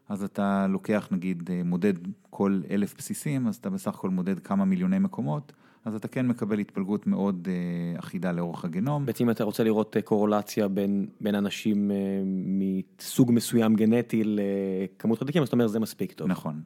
אז 0.09 0.23
אתה 0.23 0.67
לוקח 0.69 1.07
נגיד 1.11 1.49
אה, 1.51 1.61
מודד 1.65 1.93
כל 2.29 2.61
אלף 2.69 2.95
בסיסים, 2.97 3.47
אז 3.47 3.55
אתה 3.55 3.69
בסך 3.69 3.95
הכל 3.95 4.09
מודד 4.09 4.39
כמה 4.39 4.65
מיליוני 4.65 4.99
מקומות. 4.99 5.53
אז 5.85 5.95
אתה 5.95 6.07
כן 6.07 6.27
מקבל 6.27 6.59
התפלגות 6.59 7.07
מאוד 7.07 7.47
אה, 7.51 7.99
אחידה 7.99 8.31
לאורך 8.31 8.65
הגנום. 8.65 9.05
בעצם 9.05 9.29
אתה 9.29 9.43
רוצה 9.43 9.63
לראות 9.63 9.97
אה, 9.97 10.01
קורולציה 10.01 10.67
בין, 10.67 11.07
בין 11.21 11.35
אנשים 11.35 11.91
אה, 11.91 11.95
מסוג 12.25 13.31
מסוים 13.31 13.75
גנטי 13.75 14.23
לכמות 14.25 15.19
חלקיקים, 15.19 15.41
אז 15.41 15.47
אתה 15.47 15.55
אומר 15.55 15.67
זה 15.67 15.79
מספיק 15.79 16.11
טוב. 16.11 16.27
נכון. 16.27 16.61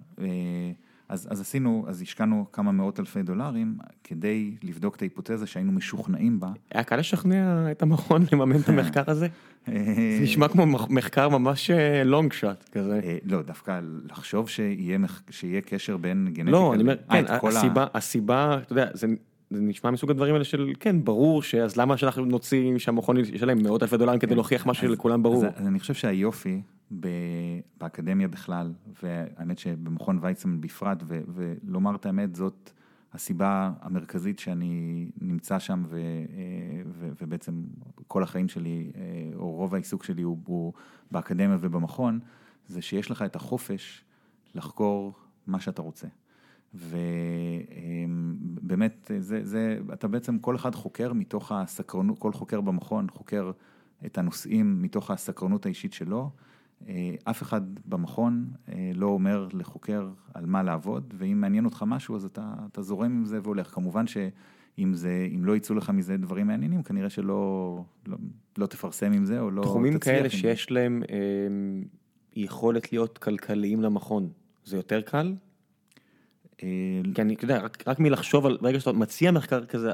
אז, 1.10 1.28
אז 1.32 1.41
עשינו, 1.41 1.86
אז 1.88 2.01
השקענו 2.01 2.45
כמה 2.53 2.72
מאות 2.72 2.99
אלפי 2.99 3.24
דולרים 3.24 3.78
כדי 4.03 4.55
לבדוק 4.64 4.95
את 4.95 5.01
ההיפותזה 5.01 5.47
שהיינו 5.47 5.72
משוכנעים 5.72 6.39
בה. 6.39 6.49
היה 6.72 6.84
קל 6.84 6.95
לשכנע 6.95 7.72
את 7.72 7.82
המכון 7.82 8.26
לממן 8.32 8.60
את 8.60 8.70
המחקר 8.70 9.03
הזה? 9.07 9.28
זה 9.68 9.74
נשמע 10.22 10.47
כמו 10.47 10.66
מחקר 10.89 11.30
ממש 11.30 11.72
לונג 12.05 12.34
שוט 12.34 12.70
כזה. 12.72 13.01
לא, 13.26 13.41
דווקא 13.41 13.80
לחשוב 14.10 14.49
שיהיה, 14.49 14.97
שיהיה 15.30 15.62
קשר 15.62 15.97
בין 15.97 16.26
גנטיקה. 16.26 16.51
לא, 16.51 16.74
אני 16.74 16.82
אומר, 16.82 16.95
כן, 17.10 17.26
הסיבה, 17.28 17.86
הסיבה, 17.93 18.57
אתה 18.62 18.74
יודע, 18.74 18.89
זה... 18.93 19.07
זה 19.51 19.62
נשמע 19.62 19.91
מסוג 19.91 20.12
הדברים 20.12 20.34
האלה 20.34 20.43
של 20.43 20.74
כן 20.80 21.03
ברור 21.03 21.43
שאז 21.43 21.78
למה 21.78 21.97
שאנחנו 21.97 22.26
נוציא 22.26 22.78
שהמכון 22.78 23.18
ישלם 23.18 23.64
מאות 23.64 23.84
אלפי 23.84 23.97
דולרים 23.97 24.20
כדי 24.20 24.36
להוכיח 24.36 24.66
משהו 24.66 24.88
שלכולם 24.88 25.24
ברור. 25.24 25.45
אז 25.45 25.68
אני 25.68 25.80
חושב 25.80 25.93
שהיופי 25.93 26.62
באקדמיה 26.91 28.27
בכלל, 28.27 28.73
והאמת 29.03 29.59
שבמכון 29.59 30.19
ויצמן 30.21 30.61
בפרט, 30.61 31.03
ולומר 31.07 31.95
את 31.95 32.05
האמת, 32.05 32.35
זאת 32.35 32.71
הסיבה 33.13 33.71
המרכזית 33.81 34.39
שאני 34.39 35.05
נמצא 35.21 35.59
שם, 35.59 35.83
ו, 35.87 36.01
ו, 36.85 37.09
ובעצם 37.21 37.63
כל 38.07 38.23
החיים 38.23 38.47
שלי, 38.47 38.91
או 39.35 39.51
רוב 39.51 39.73
העיסוק 39.73 40.03
שלי 40.03 40.21
הוא, 40.21 40.37
הוא 40.45 40.73
באקדמיה 41.11 41.57
ובמכון, 41.59 42.19
זה 42.67 42.81
שיש 42.81 43.11
לך 43.11 43.21
את 43.21 43.35
החופש 43.35 44.05
לחקור 44.55 45.13
מה 45.47 45.59
שאתה 45.59 45.81
רוצה. 45.81 46.07
ובאמת, 48.63 49.11
זה, 49.19 49.45
זה, 49.45 49.79
אתה 49.93 50.07
בעצם, 50.07 50.39
כל 50.39 50.55
אחד 50.55 50.75
חוקר 50.75 51.13
מתוך 51.13 51.51
הסקרנות, 51.51 52.19
כל 52.19 52.33
חוקר 52.33 52.61
במכון 52.61 53.09
חוקר 53.09 53.51
את 54.05 54.17
הנושאים 54.17 54.81
מתוך 54.81 55.11
הסקרנות 55.11 55.65
האישית 55.65 55.93
שלו. 55.93 56.31
אה, 56.88 57.15
אף 57.23 57.41
אחד 57.41 57.61
במכון 57.86 58.47
אה, 58.69 58.91
לא 58.95 59.05
אומר 59.05 59.47
לחוקר 59.53 60.09
על 60.34 60.45
מה 60.45 60.63
לעבוד, 60.63 61.13
ואם 61.17 61.41
מעניין 61.41 61.65
אותך 61.65 61.84
משהו 61.88 62.15
אז 62.15 62.25
אתה, 62.25 62.53
אתה 62.71 62.82
זורם 62.82 63.11
עם 63.11 63.25
זה 63.25 63.39
והולך. 63.43 63.67
כמובן 63.67 64.07
שאם 64.07 64.93
זה, 64.93 65.27
אם 65.36 65.45
לא 65.45 65.55
יצאו 65.55 65.75
לך 65.75 65.89
מזה 65.89 66.17
דברים 66.17 66.47
מעניינים, 66.47 66.84
כנראה 66.84 67.09
שלא 67.09 67.84
לא, 68.07 68.17
לא 68.57 68.65
תפרסם 68.65 69.11
עם 69.11 69.25
זה 69.25 69.39
או 69.39 69.51
לא 69.51 69.61
תצליח. 69.61 69.71
תחומים 69.71 69.99
כאלה 69.99 70.30
שיש 70.30 70.71
להם 70.71 71.03
אה, 71.09 71.17
יכולת 72.36 72.91
להיות 72.91 73.17
כלכליים 73.17 73.82
למכון, 73.82 74.30
זה 74.65 74.77
יותר 74.77 75.01
קל? 75.01 75.36
אה, 76.63 76.67
כי 77.15 77.21
אני, 77.21 77.34
אתה 77.34 77.43
יודע, 77.43 77.57
רק, 77.57 77.88
רק 77.88 77.99
מלחשוב 77.99 78.45
על, 78.45 78.57
ברגע 78.61 78.80
שאתה 78.80 78.91
מציע 78.91 79.32
מחקר 79.32 79.65
כזה, 79.65 79.91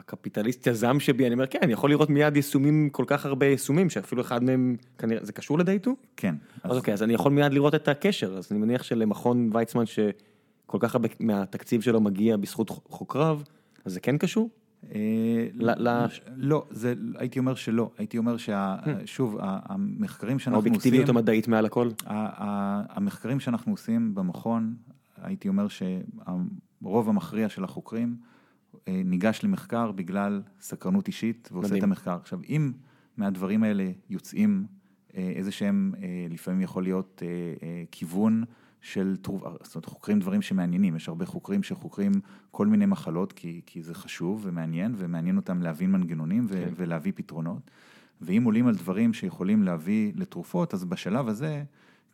הקפיטליסט 0.00 0.66
יזם 0.66 1.00
שבי, 1.00 1.26
אני 1.26 1.34
אומר, 1.34 1.46
כן, 1.46 1.58
אני 1.62 1.72
יכול 1.72 1.90
לראות 1.90 2.10
מיד 2.10 2.36
יישומים, 2.36 2.88
כל 2.90 3.04
כך 3.06 3.26
הרבה 3.26 3.46
יישומים, 3.46 3.90
שאפילו 3.90 4.22
אחד 4.22 4.44
מהם, 4.44 4.76
כנראה, 4.98 5.24
זה 5.24 5.32
קשור 5.32 5.58
לדייטו? 5.58 5.96
כן. 6.16 6.34
אז 6.62 6.76
אוקיי, 6.76 6.94
אז 6.94 7.02
אני 7.02 7.14
יכול 7.14 7.32
מיד 7.32 7.52
לראות 7.52 7.74
את 7.74 7.88
הקשר, 7.88 8.38
אז 8.38 8.48
אני 8.50 8.60
מניח 8.60 8.82
שלמכון 8.82 9.50
ויצמן, 9.52 9.84
שכל 9.86 10.78
כך 10.80 10.94
הרבה 10.94 11.08
מהתקציב 11.20 11.80
שלו 11.80 12.00
מגיע 12.00 12.36
בזכות 12.36 12.70
חוקריו, 12.70 13.40
אז 13.84 13.92
זה 13.92 14.00
כן 14.00 14.18
קשור? 14.18 14.50
אה, 14.94 15.46
לא, 16.36 16.66
הייתי 17.18 17.38
אומר 17.38 17.54
שלא, 17.54 17.90
הייתי 17.98 18.18
אומר 18.18 18.36
ששוב, 18.36 19.40
hmm. 19.40 19.42
המחקרים 19.42 20.38
שאנחנו 20.38 20.58
עושים... 20.58 20.72
האובייקטיביות 20.72 21.08
המדעית 21.08 21.48
מעל 21.48 21.66
הכל? 21.66 21.88
המחקרים 22.06 23.40
שאנחנו 23.40 23.72
עושים 23.72 24.14
במכון, 24.14 24.74
הייתי 25.22 25.48
אומר 25.48 25.66
שהרוב 25.68 27.08
המכריע 27.08 27.48
של 27.48 27.64
החוקרים 27.64 28.16
ניגש 28.88 29.40
למחקר 29.44 29.92
בגלל 29.92 30.42
סקרנות 30.60 31.06
אישית 31.06 31.48
ועושה 31.52 31.68
מדהים. 31.68 31.78
את 31.78 31.84
המחקר. 31.84 32.14
עכשיו, 32.14 32.40
אם 32.48 32.72
מהדברים 33.16 33.62
האלה 33.62 33.90
יוצאים 34.10 34.66
אה, 35.16 35.32
איזה 35.36 35.52
שהם, 35.52 35.92
אה, 36.02 36.26
לפעמים 36.30 36.60
יכול 36.60 36.82
להיות 36.82 37.22
כיוון 37.90 38.44
של, 38.80 39.16
זאת 39.62 39.74
אומרת, 39.74 39.84
חוקרים 39.84 40.20
דברים 40.20 40.42
שמעניינים, 40.42 40.96
יש 40.96 41.08
הרבה 41.08 41.26
חוקרים 41.26 41.62
שחוקרים 41.62 42.12
כל 42.50 42.66
מיני 42.66 42.86
מחלות, 42.86 43.32
כי, 43.32 43.60
כי 43.66 43.82
זה 43.82 43.94
חשוב 43.94 44.40
ומעניין, 44.44 44.94
ומעניין 44.98 45.36
אותם 45.36 45.62
להבין 45.62 45.90
מנגנונים 45.90 46.46
ו- 46.48 46.52
כן. 46.52 46.72
ולהביא 46.76 47.12
פתרונות. 47.14 47.70
ואם 48.20 48.44
עולים 48.44 48.66
על 48.66 48.74
דברים 48.74 49.12
שיכולים 49.12 49.62
להביא 49.62 50.12
לתרופות, 50.16 50.74
אז 50.74 50.84
בשלב 50.84 51.28
הזה, 51.28 51.64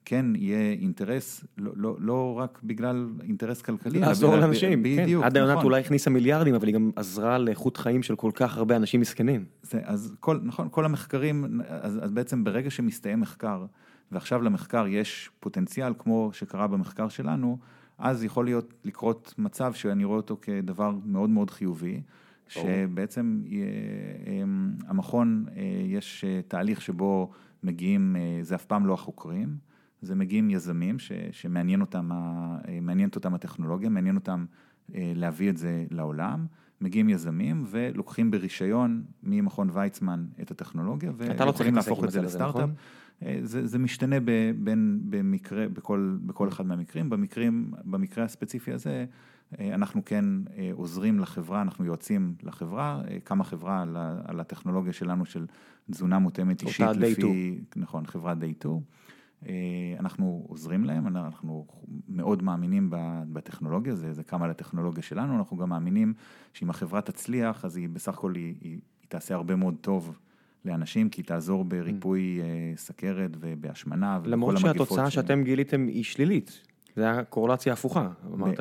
כן 0.08 0.26
יהיה 0.34 0.72
אינטרס, 0.72 1.44
לא, 1.58 1.72
לא, 1.76 1.96
לא 1.98 2.34
רק 2.38 2.60
בגלל 2.64 3.08
אינטרס 3.22 3.62
כלכלי. 3.62 4.00
לעזור 4.00 4.36
לאנשים. 4.36 4.82
בדיוק, 4.82 5.22
כן. 5.22 5.26
עד 5.26 5.36
היום 5.36 5.50
נכון. 5.50 5.64
אולי 5.64 5.80
הכניסה 5.80 6.10
מיליארדים, 6.10 6.54
אבל 6.54 6.66
היא 6.66 6.74
גם 6.74 6.90
עזרה 6.96 7.38
לאיכות 7.38 7.76
חיים 7.76 8.02
של 8.02 8.16
כל 8.16 8.30
כך 8.34 8.56
הרבה 8.56 8.76
אנשים 8.76 9.00
מסכנים. 9.00 9.44
זה, 9.62 9.80
אז 9.84 10.16
כל, 10.20 10.38
נכון, 10.42 10.68
כל 10.70 10.84
המחקרים, 10.84 11.60
אז, 11.68 11.98
אז 12.02 12.12
בעצם 12.12 12.44
ברגע 12.44 12.70
שמסתיים 12.70 13.20
מחקר, 13.20 13.64
ועכשיו 14.12 14.42
למחקר 14.42 14.86
יש 14.86 15.30
פוטנציאל, 15.40 15.92
כמו 15.98 16.30
שקרה 16.32 16.66
במחקר 16.66 17.08
שלנו, 17.08 17.58
אז 17.98 18.24
יכול 18.24 18.44
להיות 18.44 18.74
לקרות 18.84 19.34
מצב 19.38 19.72
שאני 19.72 20.04
רואה 20.04 20.16
אותו 20.16 20.38
כדבר 20.42 20.94
מאוד 21.04 21.30
מאוד 21.30 21.50
חיובי. 21.50 22.00
שבעצם 22.48 23.42
המכון, 24.88 25.44
יש 25.84 26.24
תהליך 26.48 26.82
שבו 26.82 27.30
מגיעים, 27.62 28.16
זה 28.42 28.54
אף 28.54 28.64
פעם 28.64 28.86
לא 28.86 28.94
החוקרים, 28.94 29.66
זה 30.02 30.14
מגיעים 30.14 30.50
יזמים 30.50 30.96
שמעניינת 31.30 31.80
אותם, 31.80 32.10
אותם 33.16 33.34
הטכנולוגיה, 33.34 33.88
מעניין 33.88 34.16
אותם 34.16 34.44
להביא 34.88 35.50
את 35.50 35.56
זה 35.56 35.84
לעולם. 35.90 36.46
מגיעים 36.80 37.08
יזמים 37.08 37.64
ולוקחים 37.70 38.30
ברישיון 38.30 39.04
ממכון 39.22 39.70
ויצמן 39.72 40.26
את 40.42 40.50
הטכנולוגיה, 40.50 41.10
לא 41.10 41.44
ויכולים 41.44 41.74
להפוך 41.74 42.04
את 42.04 42.10
זה 42.10 42.22
לסטארט-אפ. 42.22 42.56
נכון? 42.56 42.74
זה, 43.42 43.66
זה 43.66 43.78
משתנה 43.78 44.16
בין, 44.58 45.00
במקרה, 45.08 45.68
בכל, 45.68 46.16
בכל 46.26 46.48
אחד 46.48 46.66
מהמקרים, 46.66 47.10
במקרים, 47.10 47.72
במקרה 47.84 48.24
הספציפי 48.24 48.72
הזה, 48.72 49.06
אנחנו 49.60 50.04
כן 50.04 50.24
עוזרים 50.72 51.20
לחברה, 51.20 51.62
אנחנו 51.62 51.84
יועצים 51.84 52.34
לחברה, 52.42 53.02
קמה 53.24 53.44
חברה 53.44 53.82
על, 53.82 53.96
על 54.24 54.40
הטכנולוגיה 54.40 54.92
שלנו 54.92 55.26
של 55.26 55.46
תזונה 55.90 56.18
מותאמת 56.18 56.62
אישית, 56.62 56.86
לפי, 56.96 57.60
נכון, 57.76 58.06
חברת 58.06 58.36
Day2. 58.38 58.68
אנחנו 59.98 60.46
עוזרים 60.48 60.84
להם, 60.84 61.06
אנחנו 61.06 61.66
מאוד 62.08 62.42
מאמינים 62.42 62.90
בטכנולוגיה, 63.32 63.94
זה, 63.94 64.12
זה 64.12 64.22
קם 64.22 64.42
על 64.42 64.50
הטכנולוגיה 64.50 65.02
שלנו, 65.02 65.36
אנחנו 65.38 65.56
גם 65.56 65.68
מאמינים 65.68 66.14
שאם 66.52 66.70
החברה 66.70 67.00
תצליח, 67.00 67.64
אז 67.64 67.76
היא 67.76 67.88
בסך 67.88 68.14
הכל, 68.14 68.34
היא, 68.34 68.54
היא, 68.60 68.70
היא 68.70 68.78
תעשה 69.08 69.34
הרבה 69.34 69.56
מאוד 69.56 69.74
טוב 69.80 70.18
לאנשים, 70.64 71.08
כי 71.08 71.20
היא 71.20 71.26
תעזור 71.26 71.64
בריפוי 71.64 72.40
סכרת 72.76 73.30
ובהשמנה 73.40 74.18
ובכל 74.20 74.32
המגפות. 74.32 74.62
למרות 74.62 74.76
שהתוצאה 74.78 75.10
שאתם 75.10 75.42
גיליתם 75.44 75.86
היא 75.86 76.04
שלילית. 76.04 76.62
זה 76.96 77.02
היה 77.02 77.24
קורלציה 77.24 77.72
הפוכה, 77.72 78.08
אמרת, 78.34 78.60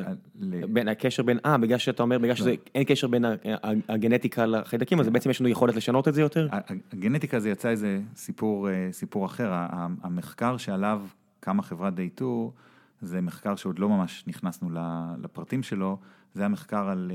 בין 0.70 0.88
הקשר 0.88 1.24
בין, 1.24 1.40
אה, 1.46 1.58
בגלל 1.58 1.78
שאתה 1.78 2.04
אומר, 2.04 2.18
בגלל 2.18 2.36
שאין 2.36 2.84
קשר 2.84 3.08
בין 3.08 3.26
הגנטיקה 3.90 4.46
לחיידקים, 4.46 5.00
אז 5.00 5.10
בעצם 5.10 5.30
יש 5.30 5.42
לנו 5.42 5.50
יכולת 5.50 5.76
לשנות 5.76 6.08
את 6.08 6.14
זה 6.14 6.22
יותר? 6.22 6.48
הגנטיקה 6.92 7.40
זה 7.40 7.50
יצא 7.50 7.70
איזה 7.70 8.02
סיפור 8.92 9.26
אחר, 9.26 9.52
המחקר 10.02 10.58
שעליו 10.58 11.02
קמה 11.40 11.64
חברת 11.64 11.94
Day2, 11.94 12.24
זה 13.02 13.22
מחקר 13.22 13.56
שעוד 13.56 13.80
לא 13.80 13.90
ממש 13.90 14.24
נכנסנו 14.28 14.70
לפרטים 15.24 15.64
שלו, 15.64 15.98
זה 16.34 16.46
המחקר 16.46 16.90
על 16.90 17.12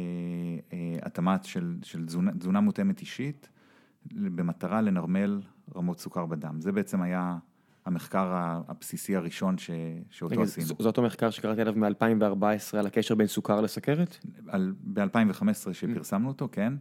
התאמה 1.03 1.37
של 1.83 2.07
תזונה 2.39 2.61
מותאמת 2.61 3.01
אישית, 3.01 3.49
במטרה 4.13 4.81
לנרמל 4.81 5.41
רמות 5.77 6.01
סוכר 6.01 6.27
בדם, 6.27 6.61
זה 6.61 6.73
בעצם 6.73 7.03
היה 7.03 7.37
המחקר 7.87 8.27
הבסיסי 8.69 9.17
הראשון 9.17 9.57
שאותו 10.11 10.43
עשינו. 10.43 10.67
זה 10.67 10.89
אותו 10.89 11.03
מחקר 11.03 11.31
שקראתי 11.31 11.61
עליו 11.61 11.75
מ-2014 11.77 12.79
על 12.79 12.87
הקשר 12.87 13.15
בין 13.15 13.27
סוכר 13.27 13.61
לסכרת? 13.61 14.17
ב-2015 14.95 15.73
שפרסמנו 15.73 16.29
אותו, 16.29 16.49
כן. 16.53 16.73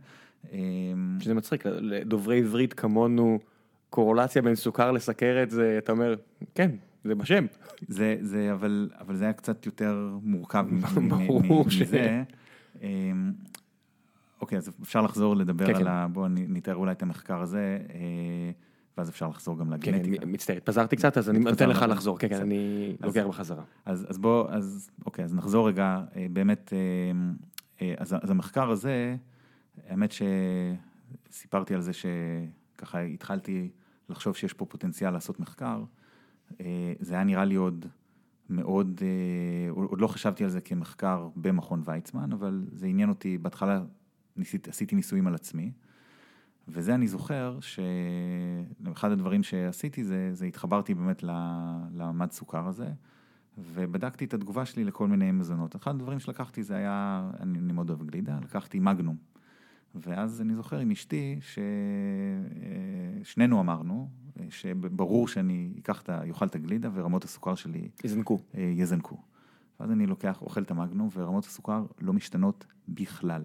שזה 1.20 1.34
מצחיק, 1.34 1.66
לדוברי 1.66 2.40
עברית 2.40 2.74
כמונו, 2.74 3.40
קורולציה 3.90 4.42
בין 4.42 4.56
סוכר 4.56 4.92
לסכרת, 4.92 5.50
זה, 5.50 5.76
אתה 5.78 5.92
אומר, 5.92 6.16
כן, 6.56 6.72
זה 7.04 7.16
בשם. 7.16 7.46
זה, 7.88 8.18
זה, 8.22 8.52
אבל, 8.52 8.90
אבל 9.00 9.16
זה 9.16 9.24
היה 9.24 9.34
קצת 9.34 9.66
יותר 9.66 10.18
מורכב 10.24 10.66
מזה. 11.68 12.24
אוקיי, 14.42 14.58
אז 14.58 14.72
אפשר 14.82 15.02
לחזור 15.02 15.36
לדבר 15.36 15.76
על 15.78 15.88
ה... 15.88 16.08
בואו 16.08 16.28
נתאר 16.30 16.76
אולי 16.76 16.92
את 16.92 17.02
המחקר 17.02 17.42
הזה. 17.42 17.80
ואז 19.00 19.10
אפשר 19.10 19.28
לחזור 19.28 19.60
גם 19.60 19.74
לגנטיקה. 19.74 20.18
כן, 20.22 20.32
מצטער, 20.32 20.58
התפזרתי 20.58 20.96
קצת, 20.96 21.18
אז 21.18 21.30
אני 21.30 21.40
נותן 21.40 21.70
לך 21.70 21.86
לחזור, 21.90 22.20
כן, 22.20 22.30
כן, 22.30 22.42
אני 22.42 22.96
לוקח 23.02 23.26
בחזרה. 23.28 23.64
אז 23.86 24.18
בוא, 24.18 24.50
אז 24.50 24.90
אוקיי, 25.06 25.26
אז 25.26 25.36
נחזור 25.36 25.68
רגע, 25.68 26.04
באמת, 26.32 26.74
אז 27.98 28.32
המחקר 28.32 28.70
הזה, 28.70 29.16
האמת 29.88 30.14
שסיפרתי 31.30 31.76
על 31.76 31.82
זה 31.82 31.92
שככה 31.94 33.00
התחלתי 33.00 33.70
לחשוב 34.10 34.36
שיש 34.36 34.54
פה 34.54 34.66
פוטנציאל 34.66 35.12
לעשות 35.12 35.40
מחקר, 35.40 35.84
זה 37.00 37.14
היה 37.14 37.24
נראה 37.24 37.46
לי 37.46 37.56
עוד 37.56 37.86
מאוד, 38.50 39.02
עוד 39.72 40.02
לא 40.02 40.08
חשבתי 40.08 40.44
על 40.44 40.50
זה 40.50 40.62
כמחקר 40.62 41.28
במכון 41.36 41.82
ויצמן, 41.86 42.32
אבל 42.32 42.66
זה 42.72 42.88
עניין 42.88 43.10
אותי, 43.10 43.38
בהתחלה 43.38 43.82
עשיתי 44.68 44.96
ניסויים 44.96 45.28
על 45.28 45.36
עצמי. 45.36 45.72
וזה 46.72 46.96
אני 46.96 47.08
זוכר 47.08 47.58
שאחד 47.62 49.12
הדברים 49.12 49.44
שעשיתי 49.44 50.04
זה, 50.04 50.30
זה 50.34 50.46
התחברתי 50.46 50.94
באמת 50.94 51.24
למד 51.94 52.32
סוכר 52.32 52.68
הזה, 52.68 52.92
ובדקתי 53.58 54.26
את 54.26 54.34
התגובה 54.34 54.66
שלי 54.66 54.84
לכל 54.84 55.08
מיני 55.08 55.32
מזונות. 55.32 55.76
אחד 55.76 55.96
הדברים 55.96 56.20
שלקחתי 56.20 56.64
זה 56.64 56.76
היה, 56.76 57.30
אני, 57.40 57.60
אני 57.60 57.74
מאוד 57.74 57.90
אוהב 57.90 58.04
גלידה, 58.04 58.40
לקחתי 58.44 58.80
מגנום. 58.80 59.16
ואז 59.96 60.42
אני 60.42 60.56
זוכר 60.56 60.80
עם 60.80 60.92
אשתי, 60.92 61.40
ששנינו 63.24 63.62
אמרנו, 63.62 64.10
שברור 64.50 65.28
שאני 65.28 65.74
אקח 65.80 66.02
את, 66.02 66.10
אוכל 66.30 66.46
את 66.46 66.56
הגלידה 66.56 66.90
ורמות 66.94 67.24
הסוכר 67.24 67.56
שלי... 67.56 67.90
יזנקו. 68.04 68.40
יזנקו. 68.54 69.18
ואז 69.80 69.92
אני 69.92 70.06
לוקח, 70.06 70.42
אוכל 70.42 70.62
את 70.62 70.72
המגנום 70.72 71.10
ורמות 71.14 71.46
הסוכר 71.46 71.86
לא 72.02 72.14
משתנות 72.14 72.66
בכלל. 72.88 73.44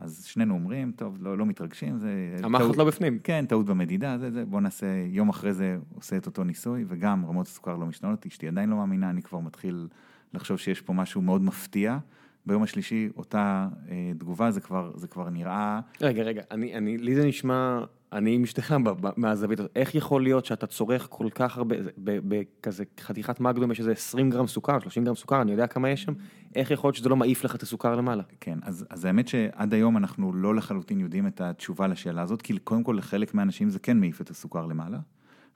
אז 0.00 0.24
שנינו 0.24 0.54
אומרים, 0.54 0.92
טוב, 0.96 1.16
לא, 1.20 1.38
לא 1.38 1.46
מתרגשים, 1.46 1.98
זה... 1.98 2.36
המחט 2.42 2.76
לא 2.76 2.84
בפנים. 2.84 3.18
כן, 3.24 3.44
טעות 3.48 3.66
במדידה, 3.66 4.18
זה, 4.18 4.30
זה, 4.30 4.44
בוא 4.44 4.60
נעשה, 4.60 4.86
יום 5.06 5.28
אחרי 5.28 5.52
זה 5.52 5.78
עושה 5.94 6.16
את 6.16 6.26
אותו 6.26 6.44
ניסוי, 6.44 6.84
וגם 6.88 7.26
רמות 7.26 7.46
הסוכר 7.46 7.76
לא 7.76 7.86
משתנות, 7.86 8.26
אשתי 8.26 8.48
עדיין 8.48 8.70
לא 8.70 8.76
מאמינה, 8.76 9.10
אני 9.10 9.22
כבר 9.22 9.40
מתחיל 9.40 9.88
לחשוב 10.34 10.58
שיש 10.58 10.80
פה 10.80 10.92
משהו 10.92 11.22
מאוד 11.22 11.42
מפתיע. 11.42 11.98
ביום 12.46 12.62
השלישי, 12.62 13.08
אותה 13.16 13.68
אה, 13.88 14.12
תגובה, 14.18 14.50
זה 14.50 14.60
כבר, 14.60 14.92
זה 14.94 15.08
כבר 15.08 15.30
נראה... 15.30 15.80
רגע, 16.00 16.22
רגע, 16.22 16.42
אני, 16.50 16.74
אני, 16.74 16.98
לי 16.98 17.14
זה 17.14 17.26
נשמע, 17.26 17.80
אני 18.12 18.34
עם 18.34 18.42
אשתך 18.42 18.74
מהזווית 19.16 19.60
הזאת, 19.60 19.70
איך 19.76 19.94
יכול 19.94 20.22
להיות 20.22 20.44
שאתה 20.44 20.66
צורך 20.66 21.06
כל 21.10 21.28
כך 21.34 21.56
הרבה, 21.56 21.76
בכזה 21.98 22.84
חתיכת 23.00 23.40
מגדום 23.40 23.72
יש 23.72 23.80
איזה 23.80 23.92
20 23.92 24.30
גרם 24.30 24.46
סוכר, 24.46 24.78
30 24.80 25.04
גרם 25.04 25.14
סוכר, 25.14 25.42
אני 25.42 25.52
יודע 25.52 25.66
כמה 25.66 25.90
יש 25.90 26.02
שם, 26.02 26.12
איך 26.54 26.70
יכול 26.70 26.88
להיות 26.88 26.96
שזה 26.96 27.08
לא 27.08 27.16
מעיף 27.16 27.44
לך 27.44 27.54
את 27.54 27.62
הסוכר 27.62 27.96
למעלה? 27.96 28.22
כן, 28.40 28.58
אז, 28.62 28.86
אז 28.90 29.04
האמת 29.04 29.28
שעד 29.28 29.74
היום 29.74 29.96
אנחנו 29.96 30.32
לא 30.32 30.54
לחלוטין 30.54 31.00
יודעים 31.00 31.26
את 31.26 31.40
התשובה 31.40 31.86
לשאלה 31.86 32.22
הזאת, 32.22 32.42
כי 32.42 32.58
קודם 32.58 32.82
כל 32.82 32.94
לחלק 32.98 33.34
מהאנשים 33.34 33.70
זה 33.70 33.78
כן 33.78 34.00
מעיף 34.00 34.20
את 34.20 34.30
הסוכר 34.30 34.66
למעלה, 34.66 34.98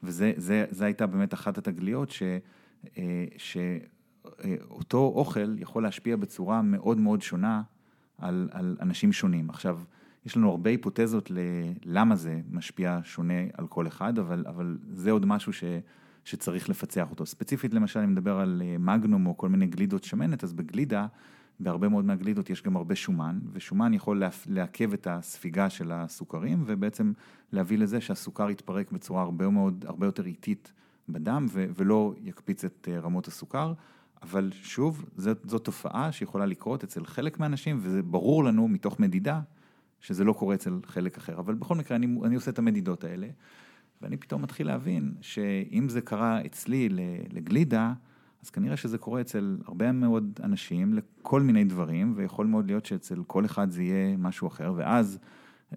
וזה 0.03 0.33
זה, 0.37 0.65
זה 0.71 0.85
הייתה 0.85 1.07
באמת 1.07 1.35
אחת 1.35 1.59
התגליות 1.59 2.11
ש... 2.11 2.23
אה, 2.99 3.25
ש 3.37 3.57
אותו 4.71 5.13
אוכל 5.15 5.59
יכול 5.59 5.83
להשפיע 5.83 6.17
בצורה 6.17 6.63
מאוד 6.63 6.99
מאוד 6.99 7.23
שונה 7.23 7.63
על, 8.19 8.49
על 8.53 8.77
אנשים 8.81 9.13
שונים. 9.13 9.51
עכשיו, 9.51 9.81
יש 10.27 10.37
לנו 10.37 10.51
הרבה 10.51 10.71
היפותזות 10.71 11.31
ללמה 11.85 12.17
זה 12.17 12.41
משפיע 12.51 13.01
שונה 13.05 13.43
על 13.55 13.67
כל 13.67 13.87
אחד, 13.87 14.19
אבל, 14.19 14.45
אבל 14.49 14.79
זה 14.93 15.11
עוד 15.11 15.27
משהו 15.27 15.53
ש, 15.53 15.65
שצריך 16.25 16.69
לפצח 16.69 17.11
אותו. 17.11 17.27
ספציפית 17.27 17.75
למשל, 17.75 18.01
אני 18.01 18.13
מדבר 18.13 18.41
על 18.41 18.63
אה, 18.65 18.79
מגנום 18.79 19.27
או 19.27 19.37
כל 19.37 19.49
מיני 19.49 19.67
גלידות 19.67 20.05
שמנת, 20.05 20.45
אז 20.45 20.53
בגלידה, 20.53 21.07
בהרבה 21.61 21.89
מאוד 21.89 22.05
מהגלידות 22.05 22.51
יש 22.51 22.63
גם 22.63 22.77
הרבה 22.77 22.95
שומן, 22.95 23.39
ושומן 23.53 23.95
יכול 23.95 24.23
לעכב 24.47 24.93
את 24.93 25.07
הספיגה 25.11 25.71
של 25.71 25.93
הסוכרים, 25.93 26.63
ובעצם 26.67 27.13
להביא 27.53 27.79
לזה 27.79 28.01
שהסוכר 28.01 28.51
יתפרק 28.51 28.93
בצורה 28.93 29.23
הרבה 29.23 29.49
מאוד, 29.49 29.85
הרבה 29.89 30.07
יותר 30.07 30.27
איטית 30.27 30.73
בדם, 31.09 31.47
ולא 31.53 32.15
יקפיץ 32.23 32.65
את 32.65 32.89
אה, 32.91 33.01
רמות 33.01 33.29
הסוכר. 33.29 33.73
אבל 34.23 34.51
שוב, 34.63 35.05
זאת, 35.17 35.39
זאת 35.45 35.65
תופעה 35.65 36.13
שיכולה 36.13 36.47
לקרות 36.47 36.85
אצל 36.85 37.05
חלק 37.05 37.41
מהאנשים, 37.41 37.79
וזה 37.83 38.03
ברור 38.03 38.45
לנו 38.45 38.69
מתוך 38.69 39.01
מדידה 39.01 39.41
שזה 40.01 40.25
לא 40.25 40.33
קורה 40.33 40.55
אצל 40.55 40.81
חלק 40.85 41.17
אחר. 41.17 41.39
אבל 41.39 41.55
בכל 41.55 41.75
מקרה, 41.75 41.97
אני, 41.97 42.07
אני 42.25 42.35
עושה 42.35 42.51
את 42.51 42.59
המדידות 42.59 43.05
האלה, 43.05 43.29
ואני 44.03 44.17
פתאום 44.17 44.43
מתחיל 44.43 44.67
להבין 44.67 45.15
שאם 45.21 45.89
זה 45.89 46.01
קרה 46.01 46.47
אצלי 46.47 46.89
לגלידה, 47.33 47.93
אז 48.43 48.51
כנראה 48.51 48.77
שזה 48.77 48.99
קורה 48.99 49.21
אצל 49.21 49.59
הרבה 49.67 49.93
מאוד 49.93 50.41
אנשים 50.43 50.95
לכל 50.95 51.43
מיני 51.43 51.65
דברים, 51.65 52.13
ויכול 52.17 52.47
מאוד 52.47 52.67
להיות 52.67 52.87
שאצל 52.87 53.23
כל 53.27 53.45
אחד 53.45 53.71
זה 53.71 53.83
יהיה 53.83 54.17
משהו 54.17 54.49
אחר, 54.49 54.73
ואז 54.77 55.19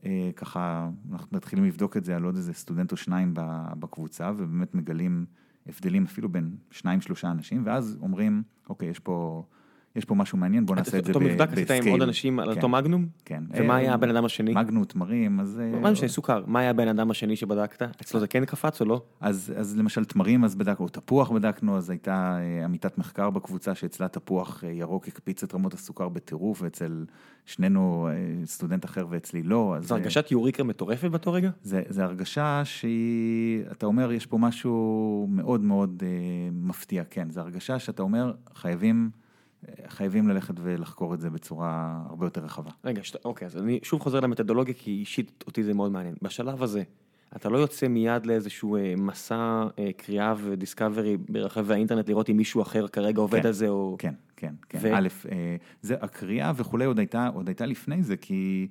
אה, 0.05 0.29
ככה 0.35 0.89
אנחנו 1.11 1.37
מתחילים 1.37 1.65
לבדוק 1.65 1.97
את 1.97 2.03
זה 2.03 2.15
על 2.15 2.23
עוד 2.23 2.35
איזה 2.35 2.53
סטודנט 2.53 2.91
או 2.91 2.97
שניים 2.97 3.31
בקבוצה, 3.79 4.31
ובאמת 4.37 4.75
מגלים 4.75 5.25
הבדלים 5.67 6.03
אפילו 6.03 6.29
בין 6.29 6.55
שניים 6.71 7.01
שלושה 7.01 7.31
אנשים, 7.31 7.61
ואז 7.65 7.97
אומרים, 8.01 8.43
אוקיי, 8.69 8.89
יש 8.89 8.99
פה... 8.99 9.43
יש 9.95 10.05
פה 10.05 10.15
משהו 10.15 10.37
מעניין, 10.37 10.65
בוא 10.65 10.75
נעשה 10.75 10.97
את 10.97 11.05
זה 11.05 11.11
בסקייל. 11.11 11.31
אותו 11.31 11.43
מבדק 11.43 11.53
עשית 11.53 11.71
עם 11.71 11.91
עוד 11.91 12.01
אנשים 12.01 12.39
על 12.39 12.49
אותו 12.49 12.69
מגנום? 12.69 13.07
כן. 13.25 13.43
ומה 13.49 13.75
היה 13.75 13.93
הבן 13.93 14.09
אדם 14.09 14.25
השני? 14.25 14.53
מגנו, 14.53 14.85
תמרים, 14.85 15.39
אז... 15.39 15.61
מה 15.81 15.91
משנה, 15.91 16.07
סוכר, 16.07 16.43
מה 16.47 16.59
היה 16.59 16.69
הבן 16.69 16.87
אדם 16.87 17.11
השני 17.11 17.35
שבדקת? 17.35 17.81
אצלו 18.01 18.19
זה 18.19 18.27
כן 18.27 18.45
קפץ 18.45 18.81
או 18.81 18.85
לא? 18.85 19.01
אז 19.19 19.75
למשל 19.77 20.05
תמרים, 20.05 20.43
אז 20.43 20.55
בדקנו, 20.55 20.87
תפוח 20.87 21.31
בדקנו, 21.31 21.77
אז 21.77 21.89
הייתה 21.89 22.37
עמיתת 22.65 22.97
מחקר 22.97 23.29
בקבוצה 23.29 23.75
שאצלה 23.75 24.07
תפוח 24.07 24.63
ירוק 24.71 25.07
הקפיץ 25.07 25.43
את 25.43 25.53
רמות 25.53 25.73
הסוכר 25.73 26.09
בטירוף, 26.09 26.61
ואצל 26.61 27.05
שנינו 27.45 28.09
סטודנט 28.45 28.85
אחר 28.85 29.05
ואצלי 29.09 29.43
לא. 29.43 29.75
זו 29.79 29.95
הרגשת 29.95 30.31
יוריקה 30.31 30.63
מטורפת 30.63 31.09
באותו 31.09 31.33
רגע? 31.33 31.49
זה 31.63 32.03
הרגשה 32.03 32.61
שהיא, 32.65 33.63
אתה 33.71 33.85
אומר, 33.85 34.11
יש 34.11 34.25
פה 34.25 34.37
משהו 34.37 35.27
מאוד 35.29 35.61
מאוד 35.61 36.03
מפתיע, 36.51 37.03
כן, 37.09 37.29
זו 37.29 37.41
הרגשה 37.41 37.79
שאתה 37.79 38.01
אומר, 38.03 38.33
חייבים... 38.55 39.22
חייבים 39.87 40.27
ללכת 40.27 40.53
ולחקור 40.57 41.13
את 41.13 41.21
זה 41.21 41.29
בצורה 41.29 42.03
הרבה 42.09 42.25
יותר 42.25 42.43
רחבה. 42.43 42.71
רגע, 42.83 43.03
שת, 43.03 43.25
אוקיי, 43.25 43.45
אז 43.45 43.57
אני 43.57 43.79
שוב 43.83 44.01
חוזר 44.01 44.19
למתודולוגיה, 44.19 44.73
כי 44.73 44.91
אישית 44.91 45.43
אותי 45.47 45.63
זה 45.63 45.73
מאוד 45.73 45.91
מעניין. 45.91 46.15
בשלב 46.21 46.63
הזה, 46.63 46.83
אתה 47.35 47.49
לא 47.49 47.57
יוצא 47.57 47.87
מיד 47.87 48.25
לאיזשהו 48.25 48.75
אה, 48.75 48.93
מסע 48.97 49.63
אה, 49.79 49.89
קריאה 49.97 50.33
ודיסקאברי 50.37 51.17
ברחבי 51.29 51.73
האינטרנט, 51.73 52.09
לראות 52.09 52.29
אם 52.29 52.37
מישהו 52.37 52.61
אחר 52.61 52.87
כרגע 52.87 53.21
עובד 53.21 53.41
כן, 53.41 53.47
על 53.47 53.53
זה 53.53 53.69
או... 53.69 53.95
כן, 53.99 54.13
כן, 54.35 54.53
כן. 54.69 54.79
ו- 54.81 54.95
א', 54.95 55.07
אה, 55.31 55.55
זה, 55.81 55.95
הקריאה 56.01 56.51
וכולי 56.55 56.85
עוד 56.85 56.99
הייתה, 56.99 57.27
עוד 57.27 57.47
הייתה 57.47 57.65
לפני 57.65 58.03
זה, 58.03 58.17
כי 58.17 58.67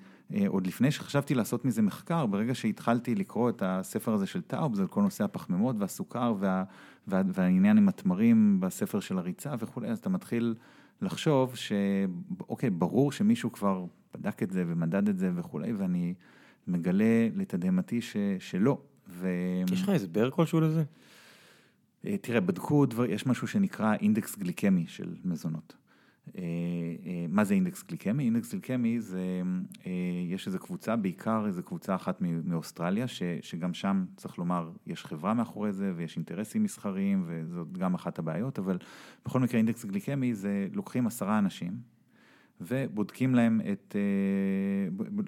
עוד 0.46 0.66
לפני 0.66 0.90
שחשבתי 0.90 1.34
לעשות 1.34 1.64
מזה 1.64 1.82
מחקר, 1.82 2.26
ברגע 2.26 2.54
שהתחלתי 2.54 3.14
לקרוא 3.14 3.50
את 3.50 3.62
הספר 3.66 4.12
הזה 4.12 4.26
של 4.26 4.40
טאובס 4.40 4.78
על 4.80 4.86
כל 4.86 5.02
נושא 5.02 5.24
הפחמימות 5.24 5.76
והסוכר 5.78 6.34
וה, 6.38 6.64
וה, 7.08 7.22
והעניין 7.26 7.78
עם 7.78 7.88
התמרים 7.88 8.60
בספר 8.60 9.00
של 9.00 9.18
הריצה 9.18 9.54
וכולי, 9.58 9.88
אז 9.88 9.98
אתה 9.98 10.08
מתחיל 10.08 10.54
לחשוב 11.02 11.54
שאוקיי, 11.56 12.70
ברור 12.70 13.12
שמישהו 13.12 13.52
כבר 13.52 13.84
בדק 14.14 14.42
את 14.42 14.50
זה 14.50 14.64
ומדד 14.66 15.08
את 15.08 15.18
זה 15.18 15.30
וכולי, 15.34 15.72
ואני 15.72 16.14
מגלה 16.66 17.28
לתדהמתי 17.36 18.00
ש, 18.00 18.16
שלא. 18.38 18.78
ו... 19.08 19.28
יש 19.72 19.82
לך 19.82 19.88
הסבר 19.88 20.30
כלשהו 20.30 20.60
לזה? 20.60 20.84
אה, 22.06 22.16
תראה, 22.16 22.40
בדקו 22.40 22.86
דבר, 22.86 23.04
יש 23.04 23.26
משהו 23.26 23.48
שנקרא 23.48 23.94
אינדקס 23.94 24.36
גליקמי 24.36 24.84
של 24.88 25.16
מזונות. 25.24 25.76
אה, 26.28 26.42
אה, 27.06 27.26
מה 27.28 27.44
זה 27.44 27.54
אינדקס 27.54 27.84
גליקמי? 27.88 28.24
אינדקס 28.24 28.52
גליקמי 28.52 29.00
זה, 29.00 29.42
יש 30.28 30.46
איזו 30.46 30.58
קבוצה, 30.58 30.96
בעיקר 30.96 31.46
איזו 31.46 31.62
קבוצה 31.62 31.94
אחת 31.94 32.18
מאוסטרליה, 32.44 33.08
ש, 33.08 33.22
שגם 33.40 33.74
שם, 33.74 34.04
צריך 34.16 34.38
לומר, 34.38 34.70
יש 34.86 35.04
חברה 35.04 35.34
מאחורי 35.34 35.72
זה 35.72 35.92
ויש 35.96 36.16
אינטרסים 36.16 36.62
מסחריים 36.62 37.24
וזאת 37.26 37.78
גם 37.78 37.94
אחת 37.94 38.18
הבעיות, 38.18 38.58
אבל 38.58 38.78
בכל 39.26 39.40
מקרה 39.40 39.58
אינדקס 39.58 39.84
גליקמי 39.84 40.34
זה 40.34 40.68
לוקחים 40.72 41.06
עשרה 41.06 41.38
אנשים 41.38 41.72
ובודקים 42.60 43.34
להם 43.34 43.60
את, 43.72 43.96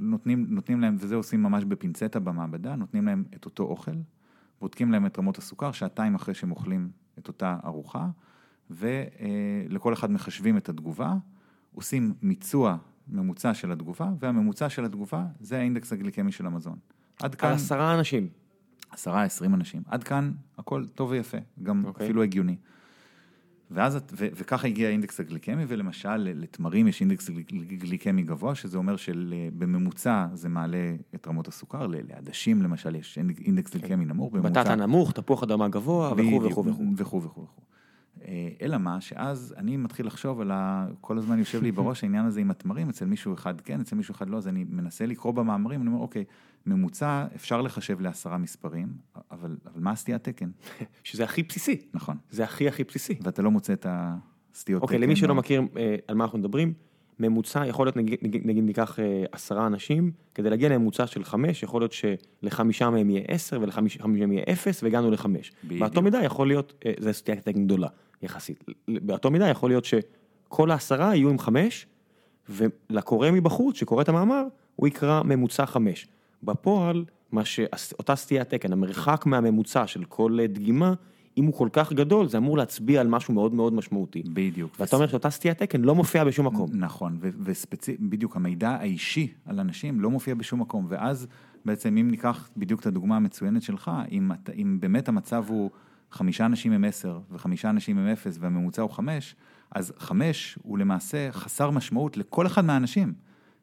נותנים, 0.00 0.46
נותנים 0.48 0.80
להם, 0.80 0.96
וזה 0.98 1.14
עושים 1.14 1.42
ממש 1.42 1.64
בפינצטה 1.64 2.20
במעבדה, 2.20 2.76
נותנים 2.76 3.06
להם 3.06 3.24
את 3.34 3.44
אותו 3.44 3.62
אוכל. 3.62 3.92
בודקים 4.60 4.92
להם 4.92 5.06
את 5.06 5.18
רמות 5.18 5.38
הסוכר 5.38 5.72
שעתיים 5.72 6.14
אחרי 6.14 6.34
שהם 6.34 6.50
אוכלים 6.50 6.90
את 7.18 7.28
אותה 7.28 7.56
ארוחה, 7.64 8.08
ולכל 8.70 9.92
אחד 9.92 10.10
מחשבים 10.10 10.56
את 10.56 10.68
התגובה, 10.68 11.14
עושים 11.74 12.14
מיצוע 12.22 12.76
ממוצע 13.08 13.54
של 13.54 13.72
התגובה, 13.72 14.10
והממוצע 14.18 14.68
של 14.68 14.84
התגובה 14.84 15.26
זה 15.40 15.58
האינדקס 15.58 15.92
הגליקמי 15.92 16.32
של 16.32 16.46
המזון. 16.46 16.78
עד 17.22 17.34
כאן... 17.34 17.48
על 17.48 17.54
עשרה 17.54 17.94
אנשים. 17.98 18.28
עשרה, 18.90 19.22
עשרים 19.22 19.54
אנשים. 19.54 19.82
עד 19.86 20.04
כאן 20.04 20.32
הכל 20.58 20.84
טוב 20.94 21.10
ויפה, 21.10 21.38
גם 21.62 21.82
okay. 21.84 21.88
אוקיי. 21.88 22.06
אפילו 22.06 22.22
הגיוני. 22.22 22.56
ואז, 23.70 23.96
ו, 23.96 24.26
וככה 24.36 24.68
הגיע 24.68 24.88
האינדקס 24.88 25.20
הגליקמי, 25.20 25.64
ולמשל 25.68 26.16
לתמרים 26.16 26.88
יש 26.88 27.00
אינדקס 27.00 27.30
גליקמי 27.78 28.22
גבוה, 28.22 28.54
שזה 28.54 28.78
אומר 28.78 28.96
שבממוצע 28.96 30.26
זה 30.34 30.48
מעלה 30.48 30.94
את 31.14 31.28
רמות 31.28 31.48
הסוכר, 31.48 31.86
לעדשים 31.86 32.62
למשל 32.62 32.94
יש 32.94 33.18
אינדקס 33.18 33.72
כן. 33.72 33.78
גליקמי 33.78 34.04
נמוך. 34.04 34.32
בטטה 34.32 34.74
נמוך, 34.74 35.12
תפוח 35.12 35.42
אדמה 35.42 35.68
גבוה, 35.68 36.12
וכו' 36.16 36.64
וכו' 36.96 37.22
וכו'. 37.22 37.46
אה, 38.28 38.48
אלא 38.62 38.78
מה, 38.78 39.00
שאז 39.00 39.54
אני 39.58 39.76
מתחיל 39.76 40.06
לחשוב 40.06 40.40
על 40.40 40.50
ה... 40.50 40.86
כל 41.00 41.18
הזמן 41.18 41.38
יושב 41.38 41.62
לי 41.62 41.72
בראש 41.72 42.02
העניין 42.04 42.24
הזה 42.24 42.40
עם 42.40 42.50
התמרים, 42.50 42.88
אצל 42.88 43.04
מישהו 43.04 43.34
אחד 43.34 43.60
כן, 43.60 43.80
אצל 43.80 43.96
מישהו 43.96 44.12
אחד 44.12 44.28
לא, 44.28 44.36
אז 44.36 44.48
אני 44.48 44.64
מנסה 44.68 45.06
לקרוא 45.06 45.32
במאמרים, 45.32 45.80
אני 45.80 45.88
אומר, 45.88 46.00
אוקיי, 46.00 46.24
ממוצע 46.66 47.26
אפשר 47.34 47.62
לחשב 47.62 48.00
לעשרה 48.00 48.38
מספרים, 48.38 48.88
אבל, 49.30 49.56
אבל 49.66 49.80
מה 49.80 49.90
הסטיית 49.90 50.24
תקן? 50.24 50.50
שזה 51.04 51.24
הכי 51.24 51.42
בסיסי. 51.42 51.80
נכון. 51.94 52.16
זה 52.30 52.44
הכי 52.44 52.68
הכי 52.68 52.84
בסיסי. 52.84 53.18
ואתה 53.22 53.42
לא 53.42 53.50
מוצא 53.50 53.72
את 53.72 53.86
הסטיות 53.88 54.82
אוקיי, 54.82 54.96
תקן. 54.96 55.02
אוקיי, 55.02 55.06
למי 55.06 55.16
שלא 55.16 55.34
מכיר 55.34 55.62
אה, 55.76 55.96
על 56.08 56.16
מה 56.16 56.24
אנחנו 56.24 56.38
מדברים, 56.38 56.72
ממוצע 57.18 57.66
יכול 57.66 57.86
להיות, 57.86 57.96
נגיד, 57.96 58.18
נגיד 58.44 58.64
ניקח 58.64 58.98
אה, 58.98 59.24
עשרה 59.32 59.66
אנשים, 59.66 60.12
כדי 60.34 60.50
להגיע 60.50 60.68
לממוצע 60.68 61.06
של 61.06 61.24
חמש, 61.24 61.62
יכול 61.62 61.80
להיות 61.80 61.92
שלחמישה 61.92 62.90
מהם 62.90 63.10
יהיה 63.10 63.22
עשר 63.28 63.58
ולחמישה 63.60 64.06
מהם 64.06 64.32
יהיה 64.32 64.44
אפס, 64.52 64.82
והגענו 64.82 65.10
לחמש. 65.10 65.52
באותו 65.62 66.02
מידה 66.02 66.22
יכול 66.22 66.48
להיות, 66.48 66.74
אה, 66.86 66.92
זה 66.98 67.12
סטיית 67.12 67.40
תקן 67.40 67.64
גדולה. 67.64 67.88
יחסית. 68.24 68.64
באותו 68.88 69.30
מידה 69.30 69.48
יכול 69.48 69.70
להיות 69.70 69.84
שכל 69.84 70.70
העשרה 70.70 71.16
יהיו 71.16 71.30
עם 71.30 71.38
חמש, 71.38 71.86
ולקורא 72.48 73.30
מבחוץ 73.30 73.76
שקורא 73.76 74.02
את 74.02 74.08
המאמר, 74.08 74.44
הוא 74.76 74.88
יקרא 74.88 75.22
ממוצע 75.22 75.66
חמש. 75.66 76.06
בפועל, 76.42 77.04
מה 77.32 77.44
שאותה 77.44 78.16
סטיית 78.16 78.48
תקן, 78.48 78.72
המרחק 78.72 79.26
מהממוצע 79.26 79.86
של 79.86 80.04
כל 80.04 80.38
דגימה, 80.48 80.94
אם 81.36 81.44
הוא 81.44 81.54
כל 81.54 81.68
כך 81.72 81.92
גדול, 81.92 82.28
זה 82.28 82.38
אמור 82.38 82.58
להצביע 82.58 83.00
על 83.00 83.08
משהו 83.08 83.34
מאוד 83.34 83.54
מאוד 83.54 83.72
משמעותי. 83.72 84.22
בדיוק. 84.22 84.76
ואתה 84.80 84.96
אומר 84.96 85.06
שאותה 85.06 85.30
סטיית 85.30 85.58
תקן 85.58 85.80
לא 85.80 85.94
מופיעה 85.94 86.24
בשום 86.24 86.46
מקום. 86.46 86.70
נכון, 86.72 87.18
וספציפית, 87.20 88.00
בדיוק, 88.00 88.36
המידע 88.36 88.70
האישי 88.70 89.32
על 89.46 89.60
אנשים 89.60 90.00
לא 90.00 90.10
מופיע 90.10 90.34
בשום 90.34 90.60
מקום, 90.60 90.86
ואז 90.88 91.26
בעצם 91.64 91.96
אם 91.96 92.10
ניקח 92.10 92.50
בדיוק 92.56 92.80
את 92.80 92.86
הדוגמה 92.86 93.16
המצוינת 93.16 93.62
שלך, 93.62 93.90
אם, 94.12 94.30
אם 94.62 94.76
באמת 94.80 95.08
המצב 95.08 95.44
הוא... 95.48 95.70
חמישה 96.14 96.46
אנשים 96.46 96.72
הם 96.72 96.84
עשר 96.84 97.18
וחמישה 97.30 97.70
אנשים 97.70 97.98
הם 97.98 98.06
אפס 98.06 98.36
והממוצע 98.40 98.82
הוא 98.82 98.90
חמש, 98.90 99.36
אז 99.70 99.92
חמש 99.98 100.58
הוא 100.62 100.78
למעשה 100.78 101.32
חסר 101.32 101.70
משמעות 101.70 102.16
לכל 102.16 102.46
אחד 102.46 102.64
מהאנשים. 102.64 103.12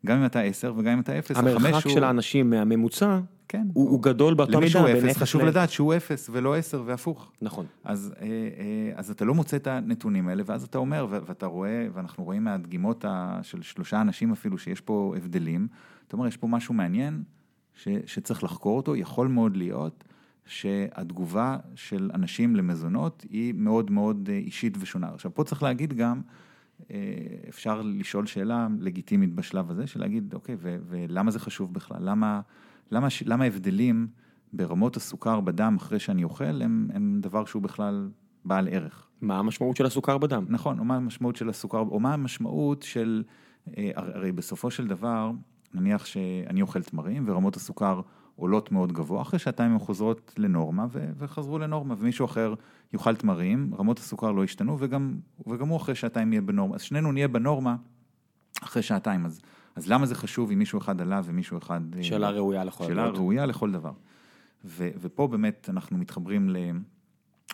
גם 0.05 0.17
אם 0.17 0.25
אתה 0.25 0.41
עשר 0.41 0.73
וגם 0.77 0.91
אם 0.91 0.99
אתה 0.99 1.19
אפס, 1.19 1.37
המרחק 1.37 1.79
של 1.79 1.89
הוא... 1.89 2.05
האנשים 2.05 2.49
מהממוצע, 2.49 3.19
כן, 3.47 3.67
הוא, 3.73 3.89
הוא 3.89 4.03
גדול 4.03 4.33
באותה 4.33 4.59
מידה. 4.59 4.79
למישהו 4.79 5.09
אפס, 5.09 5.17
חשוב. 5.17 5.41
לדעת 5.41 5.69
שהוא 5.69 5.95
אפס 5.95 6.29
ולא 6.33 6.55
עשר 6.55 6.83
והפוך. 6.85 7.31
נכון. 7.41 7.65
אז, 7.83 8.13
אה, 8.21 8.25
אה, 8.27 8.91
אז 8.95 9.11
אתה 9.11 9.25
לא 9.25 9.33
מוצא 9.33 9.57
את 9.57 9.67
הנתונים 9.67 10.27
האלה, 10.27 10.43
ואז 10.45 10.63
אתה 10.63 10.77
אומר, 10.77 11.07
ואתה 11.09 11.45
רואה, 11.45 11.87
ואנחנו 11.93 12.23
רואים 12.23 12.43
מהדגימות 12.43 13.05
של 13.41 13.61
שלושה 13.61 14.01
אנשים 14.01 14.31
אפילו, 14.31 14.57
שיש 14.57 14.81
פה 14.81 15.13
הבדלים, 15.17 15.67
אתה 16.07 16.17
אומר, 16.17 16.27
יש 16.27 16.37
פה 16.37 16.47
משהו 16.47 16.73
מעניין 16.73 17.23
ש, 17.73 17.87
שצריך 18.05 18.43
לחקור 18.43 18.77
אותו, 18.77 18.95
יכול 18.95 19.27
מאוד 19.27 19.57
להיות. 19.57 20.03
שהתגובה 20.45 21.57
של 21.75 22.11
אנשים 22.13 22.55
למזונות 22.55 23.25
היא 23.29 23.53
מאוד 23.57 23.91
מאוד 23.91 24.29
אה, 24.31 24.37
אישית 24.37 24.77
ושונה. 24.79 25.09
עכשיו, 25.13 25.33
פה 25.33 25.43
צריך 25.43 25.63
להגיד 25.63 25.93
גם, 25.93 26.21
אה, 26.91 26.97
אפשר 27.49 27.81
לשאול 27.81 28.25
שאלה 28.25 28.67
לגיטימית 28.79 29.33
בשלב 29.33 29.71
הזה, 29.71 29.87
של 29.87 29.99
להגיד, 29.99 30.33
אוקיי, 30.33 30.55
ו- 30.59 30.77
ולמה 30.89 31.31
זה 31.31 31.39
חשוב 31.39 31.73
בכלל? 31.73 31.97
למה, 32.01 32.41
למה, 32.91 33.07
למה 33.25 33.43
ההבדלים 33.43 34.07
ברמות 34.53 34.95
הסוכר 34.97 35.39
בדם 35.39 35.75
אחרי 35.77 35.99
שאני 35.99 36.23
אוכל, 36.23 36.61
הם, 36.61 36.87
הם 36.93 37.19
דבר 37.21 37.45
שהוא 37.45 37.61
בכלל 37.61 38.09
בעל 38.45 38.67
ערך? 38.71 39.07
מה 39.21 39.39
המשמעות 39.39 39.75
של 39.75 39.85
הסוכר 39.85 40.17
בדם? 40.17 40.45
נכון, 40.49 40.79
או 40.79 40.83
מה 40.83 40.95
המשמעות 40.95 41.35
של 41.35 41.49
הסוכר, 41.49 41.79
או 41.79 41.99
מה 41.99 42.13
המשמעות 42.13 42.81
של, 42.81 43.23
אה, 43.77 43.91
הרי 43.95 44.31
בסופו 44.31 44.71
של 44.71 44.87
דבר, 44.87 45.31
נניח 45.73 46.05
שאני 46.05 46.61
אוכל 46.61 46.83
תמרים 46.83 47.23
ורמות 47.27 47.55
הסוכר 47.55 48.01
עולות 48.35 48.71
מאוד 48.71 48.93
גבוה, 48.93 49.21
אחרי 49.21 49.39
שעתיים 49.39 49.71
הן 49.71 49.79
חוזרות 49.79 50.33
לנורמה 50.37 50.85
ו- 50.91 51.09
וחזרו 51.17 51.59
לנורמה, 51.59 51.95
ומישהו 51.97 52.25
אחר 52.25 52.53
יאכל 52.93 53.15
תמרים, 53.15 53.71
רמות 53.79 53.99
הסוכר 53.99 54.31
לא 54.31 54.43
ישתנו, 54.43 54.77
וגם, 54.79 55.15
וגם 55.47 55.67
הוא 55.67 55.77
אחרי 55.77 55.95
שעתיים 55.95 56.33
יהיה 56.33 56.41
בנורמה, 56.41 56.75
אז 56.75 56.81
שנינו 56.81 57.11
נהיה 57.11 57.27
בנורמה 57.27 57.75
אחרי 58.63 58.81
שעתיים, 58.81 59.25
אז, 59.25 59.41
אז 59.75 59.87
למה 59.87 60.05
זה 60.05 60.15
חשוב 60.15 60.51
אם 60.51 60.59
מישהו 60.59 60.79
אחד 60.79 61.01
עלה 61.01 61.21
ומישהו 61.25 61.57
אחד... 61.57 61.81
אה, 61.97 62.03
שאלה 62.03 62.29
ראויה 62.29 62.63
לכל 62.63 62.83
דבר. 62.83 62.87
שאלה 62.93 63.07
ראויה 63.09 63.45
לכל 63.45 63.71
דבר. 63.71 63.91
ו- 64.65 64.89
ופה 65.01 65.27
באמת 65.27 65.69
אנחנו 65.71 65.97
מתחברים 65.97 66.49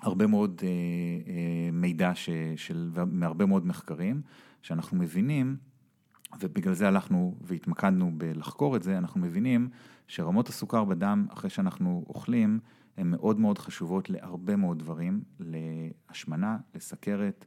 להרבה 0.03 0.27
מאוד 0.27 0.61
אה, 0.63 0.67
אה, 0.67 1.71
מידע 1.71 2.11
ש- 2.15 2.29
של, 2.55 2.89
מהרבה 3.11 3.45
מאוד 3.45 3.67
מחקרים, 3.67 4.21
שאנחנו 4.61 4.97
מבינים, 4.97 5.57
ובגלל 6.39 6.73
זה 6.73 6.87
הלכנו 6.87 7.35
והתמקדנו 7.41 8.11
בלחקור 8.17 8.75
את 8.75 8.83
זה, 8.83 8.97
אנחנו 8.97 9.19
מבינים 9.21 9.69
שרמות 10.07 10.49
הסוכר 10.49 10.83
בדם 10.83 11.25
אחרי 11.29 11.49
שאנחנו 11.49 12.05
אוכלים, 12.09 12.59
הן 12.97 13.07
מאוד 13.07 13.39
מאוד 13.39 13.57
חשובות 13.59 14.09
להרבה 14.09 14.55
מאוד 14.55 14.79
דברים, 14.79 15.21
להשמנה, 15.39 16.57
לסכרת, 16.75 17.45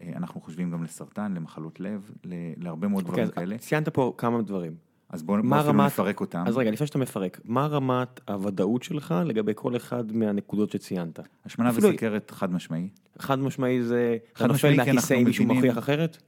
אה, 0.00 0.12
אנחנו 0.16 0.40
חושבים 0.40 0.70
גם 0.70 0.84
לסרטן, 0.84 1.32
למחלות 1.32 1.80
לב, 1.80 2.10
להרבה 2.56 2.88
מאוד 2.88 3.04
okay, 3.04 3.06
דברים 3.06 3.26
אוקיי, 3.26 3.44
כאלה. 3.44 3.58
ציינת 3.58 3.88
פה 3.88 4.14
כמה 4.18 4.42
דברים. 4.42 4.74
אז 5.12 5.22
בואו 5.22 5.42
בוא 5.42 5.56
אפילו 5.60 5.72
רמת, 5.72 5.86
נפרק 5.86 6.20
אותם. 6.20 6.44
אז 6.46 6.56
רגע, 6.56 6.70
לפני 6.70 6.86
שאתה 6.86 6.98
מפרק, 6.98 7.40
מה 7.44 7.66
רמת 7.66 8.20
הוודאות 8.28 8.82
שלך 8.82 9.14
לגבי 9.26 9.52
כל 9.54 9.76
אחד 9.76 10.12
מהנקודות 10.12 10.70
שציינת? 10.70 11.20
השמנה 11.44 11.70
וסכרת 11.74 12.30
חד 12.30 12.52
משמעי. 12.52 12.88
חד 13.18 13.38
משמעי 13.38 13.82
זה, 13.82 14.16
חד 14.34 14.44
אתה 14.44 14.52
נופל 14.52 14.76
מהכיסא 14.76 15.14
אם 15.14 15.24
מישהו 15.24 15.44
מוכיח 15.44 15.78
אחרת? 15.78 16.22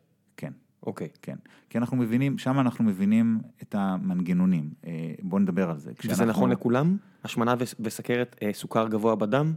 אוקיי. 0.86 1.08
כן, 1.22 1.36
כי 1.70 1.78
אנחנו 1.78 1.96
מבינים, 1.96 2.38
שם 2.38 2.60
אנחנו 2.60 2.84
מבינים 2.84 3.40
את 3.62 3.74
המנגנונים, 3.74 4.70
אה, 4.86 5.12
בואו 5.22 5.40
נדבר 5.40 5.70
על 5.70 5.78
זה. 5.78 5.90
וזה 5.90 6.14
כשאנחנו... 6.14 6.30
נכון 6.30 6.50
לכולם? 6.50 6.96
השמנה 7.24 7.54
וסכרת, 7.80 8.36
אה, 8.42 8.50
סוכר 8.52 8.88
גבוה 8.88 9.14
בדם? 9.14 9.54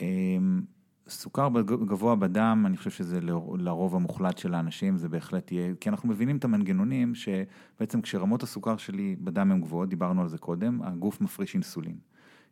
אמ, 0.00 0.62
סוכר 1.08 1.48
גבוה 1.62 2.16
בדם, 2.16 2.64
אני 2.66 2.76
חושב 2.76 2.90
שזה 2.90 3.20
לרוב 3.58 3.94
המוחלט 3.94 4.38
של 4.38 4.54
האנשים, 4.54 4.96
זה 4.96 5.08
בהחלט 5.08 5.52
יהיה, 5.52 5.74
כי 5.80 5.88
אנחנו 5.88 6.08
מבינים 6.08 6.36
את 6.36 6.44
המנגנונים 6.44 7.14
שבעצם 7.14 8.00
כשרמות 8.00 8.42
הסוכר 8.42 8.76
שלי 8.76 9.16
בדם 9.20 9.52
הן 9.52 9.60
גבוהות, 9.60 9.88
דיברנו 9.88 10.22
על 10.22 10.28
זה 10.28 10.38
קודם, 10.38 10.82
הגוף 10.82 11.20
מפריש 11.20 11.54
אינסולין. 11.54 11.96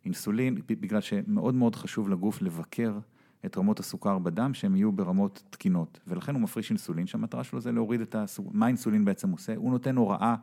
אינסולין, 0.05 0.57
בגלל 0.67 1.01
שמאוד 1.01 1.55
מאוד 1.55 1.75
חשוב 1.75 2.09
לגוף 2.09 2.41
לבקר 2.41 2.99
את 3.45 3.57
רמות 3.57 3.79
הסוכר 3.79 4.19
בדם, 4.19 4.53
שהן 4.53 4.75
יהיו 4.75 4.91
ברמות 4.91 5.43
תקינות. 5.49 5.99
ולכן 6.07 6.33
הוא 6.33 6.41
מפריש 6.41 6.69
אינסולין, 6.69 7.07
שהמטרה 7.07 7.43
שלו 7.43 7.61
זה 7.61 7.71
להוריד 7.71 8.01
את 8.01 8.15
הסוכר, 8.15 8.49
מה 8.53 8.65
האינסולין 8.65 9.05
בעצם 9.05 9.31
עושה? 9.31 9.55
הוא 9.55 9.71
נותן 9.71 9.95
הוראה 9.95 10.35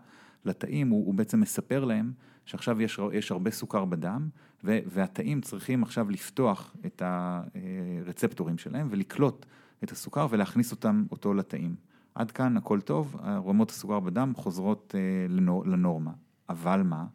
לתאים, 0.44 0.88
הוא, 0.88 1.06
הוא 1.06 1.14
בעצם 1.14 1.40
מספר 1.40 1.84
להם 1.84 2.12
שעכשיו 2.44 2.82
יש, 2.82 3.00
יש 3.12 3.30
הרבה 3.30 3.50
סוכר 3.50 3.84
בדם, 3.84 4.28
ו, 4.64 4.78
והתאים 4.86 5.40
צריכים 5.40 5.82
עכשיו 5.82 6.10
לפתוח 6.10 6.76
את 6.86 7.02
הרצפטורים 7.04 8.58
שלהם 8.58 8.88
ולקלוט 8.90 9.46
את 9.84 9.90
הסוכר 9.90 10.26
ולהכניס 10.30 10.72
אותם, 10.72 11.04
אותו 11.10 11.34
לתאים. 11.34 11.74
עד 12.14 12.30
כאן 12.30 12.56
הכל 12.56 12.80
טוב, 12.80 13.16
רמות 13.24 13.70
הסוכר 13.70 14.00
בדם 14.00 14.32
חוזרות 14.36 14.94
אה, 14.98 15.26
לנור, 15.28 15.66
לנורמה. 15.66 16.12
אבל 16.48 16.82
מה? 16.82 17.06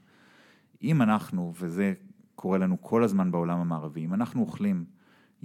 אם 0.83 1.01
אנחנו, 1.01 1.53
וזה 1.59 1.93
קורה 2.35 2.57
לנו 2.57 2.81
כל 2.81 3.03
הזמן 3.03 3.31
בעולם 3.31 3.59
המערבי, 3.59 4.05
אם 4.05 4.13
אנחנו 4.13 4.41
אוכלים 4.41 4.85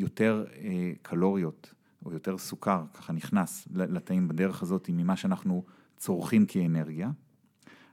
יותר 0.00 0.44
אה, 0.56 0.92
קלוריות 1.02 1.74
או 2.04 2.12
יותר 2.12 2.38
סוכר, 2.38 2.84
ככה 2.94 3.12
נכנס 3.12 3.68
לתאים 3.70 4.28
בדרך 4.28 4.62
הזאת 4.62 4.90
ממה 4.92 5.16
שאנחנו 5.16 5.64
צורכים 5.96 6.46
כאנרגיה, 6.46 7.10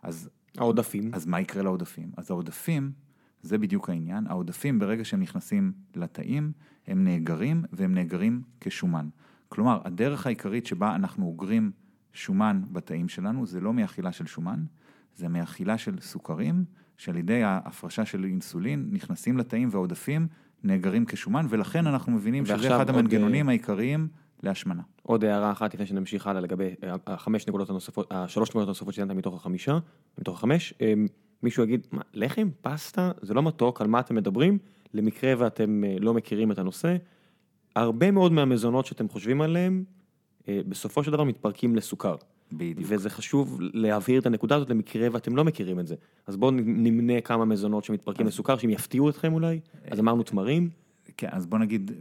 אז... 0.03 0.29
העודפים. 0.57 1.13
אז 1.13 1.25
מה 1.25 1.41
יקרה 1.41 1.63
לעודפים? 1.63 2.11
אז 2.17 2.31
העודפים, 2.31 2.91
זה 3.41 3.57
בדיוק 3.57 3.89
העניין, 3.89 4.27
העודפים 4.27 4.79
ברגע 4.79 5.05
שהם 5.05 5.19
נכנסים 5.19 5.73
לתאים, 5.95 6.51
הם 6.87 7.03
נאגרים 7.03 7.63
והם 7.71 7.93
נאגרים 7.93 8.41
כשומן. 8.61 9.09
כלומר, 9.49 9.81
הדרך 9.85 10.25
העיקרית 10.25 10.65
שבה 10.65 10.95
אנחנו 10.95 11.25
אוגרים 11.25 11.71
שומן 12.13 12.61
בתאים 12.71 13.09
שלנו, 13.09 13.45
זה 13.45 13.59
לא 13.59 13.73
מאכילה 13.73 14.11
של 14.11 14.25
שומן, 14.25 14.65
זה 15.15 15.27
מאכילה 15.27 15.77
של 15.77 15.99
סוכרים, 15.99 16.65
שעל 16.97 17.17
ידי 17.17 17.43
ההפרשה 17.43 18.05
של 18.05 18.23
אינסולין 18.23 18.89
נכנסים 18.91 19.37
לתאים 19.37 19.69
והעודפים 19.71 20.27
נאגרים 20.63 21.05
כשומן, 21.05 21.45
ולכן 21.49 21.87
אנחנו 21.87 22.11
מבינים 22.11 22.45
שזה 22.45 22.75
אחד 22.75 22.89
המנגנונים 22.89 23.45
עוד... 23.45 23.49
אה, 23.49 23.51
העיקריים 23.51 24.07
להשמנה. 24.43 24.81
עוד 25.03 25.23
הערה 25.23 25.51
אחת 25.51 25.73
לפני 25.73 25.85
שנמשיך 25.85 26.27
הלאה 26.27 26.41
לגבי 26.41 26.75
אה, 26.83 26.95
החמש 27.07 27.47
נקודות 27.47 27.69
הנוספות, 27.69 28.07
השלוש 28.11 28.49
נקודות 28.49 28.67
הנוספות 28.67 28.93
שציינת 28.93 29.11
מתוך 29.11 29.35
החמישה, 29.35 29.79
מתוך 30.17 30.37
החמש. 30.37 30.73
אה, 30.81 30.93
מישהו 31.43 31.63
יגיד, 31.63 31.87
מה, 31.91 32.01
לחם, 32.13 32.49
פסטה, 32.61 33.11
זה 33.21 33.33
לא 33.33 33.43
מתוק, 33.43 33.81
על 33.81 33.87
מה 33.87 33.99
אתם 33.99 34.15
מדברים? 34.15 34.57
למקרה 34.93 35.33
ואתם 35.37 35.83
לא 35.99 36.13
מכירים 36.13 36.51
את 36.51 36.59
הנושא. 36.59 36.95
הרבה 37.75 38.11
מאוד 38.11 38.31
מהמזונות 38.31 38.85
שאתם 38.85 39.09
חושבים 39.09 39.41
עליהם, 39.41 39.83
בסופו 40.47 41.03
של 41.03 41.11
דבר 41.11 41.23
מתפרקים 41.23 41.75
לסוכר. 41.75 42.15
בדיוק. 42.51 42.87
וזה 42.89 43.09
חשוב 43.09 43.57
להבהיר 43.61 44.21
את 44.21 44.25
הנקודה 44.25 44.55
הזאת 44.55 44.69
למקרה 44.69 45.07
ואתם 45.11 45.35
לא 45.35 45.43
מכירים 45.45 45.79
את 45.79 45.87
זה. 45.87 45.95
אז 46.27 46.37
בואו 46.37 46.51
נמנה 46.51 47.21
כמה 47.21 47.45
מזונות 47.45 47.83
שמתפרקים 47.83 48.25
אז... 48.25 48.33
לסוכר, 48.33 48.57
שהם 48.57 48.69
יפתיעו 48.69 49.09
אתכם 49.09 49.33
אולי. 49.33 49.59
אז 49.91 49.99
אמרנו 49.99 50.23
תמרים. 50.23 50.69
כן, 51.17 51.27
אז 51.31 51.45
בוא 51.45 51.59
נגיד, 51.59 51.91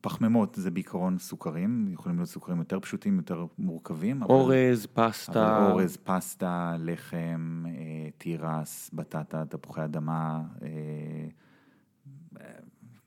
פחמימות 0.00 0.54
זה 0.54 0.70
בעיקרון 0.70 1.18
סוכרים, 1.18 1.88
יכולים 1.92 2.18
להיות 2.18 2.28
סוכרים 2.28 2.58
יותר 2.58 2.80
פשוטים, 2.80 3.16
יותר 3.16 3.46
מורכבים. 3.58 4.22
אורז, 4.22 4.86
אבל, 4.94 5.08
פסטה. 5.08 5.58
אבל 5.58 5.72
אורז, 5.72 5.96
פסטה, 5.96 6.76
לחם, 6.78 7.64
אה, 7.66 7.72
תירס, 8.18 8.90
בטטה, 8.92 9.44
תפוחי 9.44 9.84
אדמה. 9.84 10.42
אה, 10.62 10.68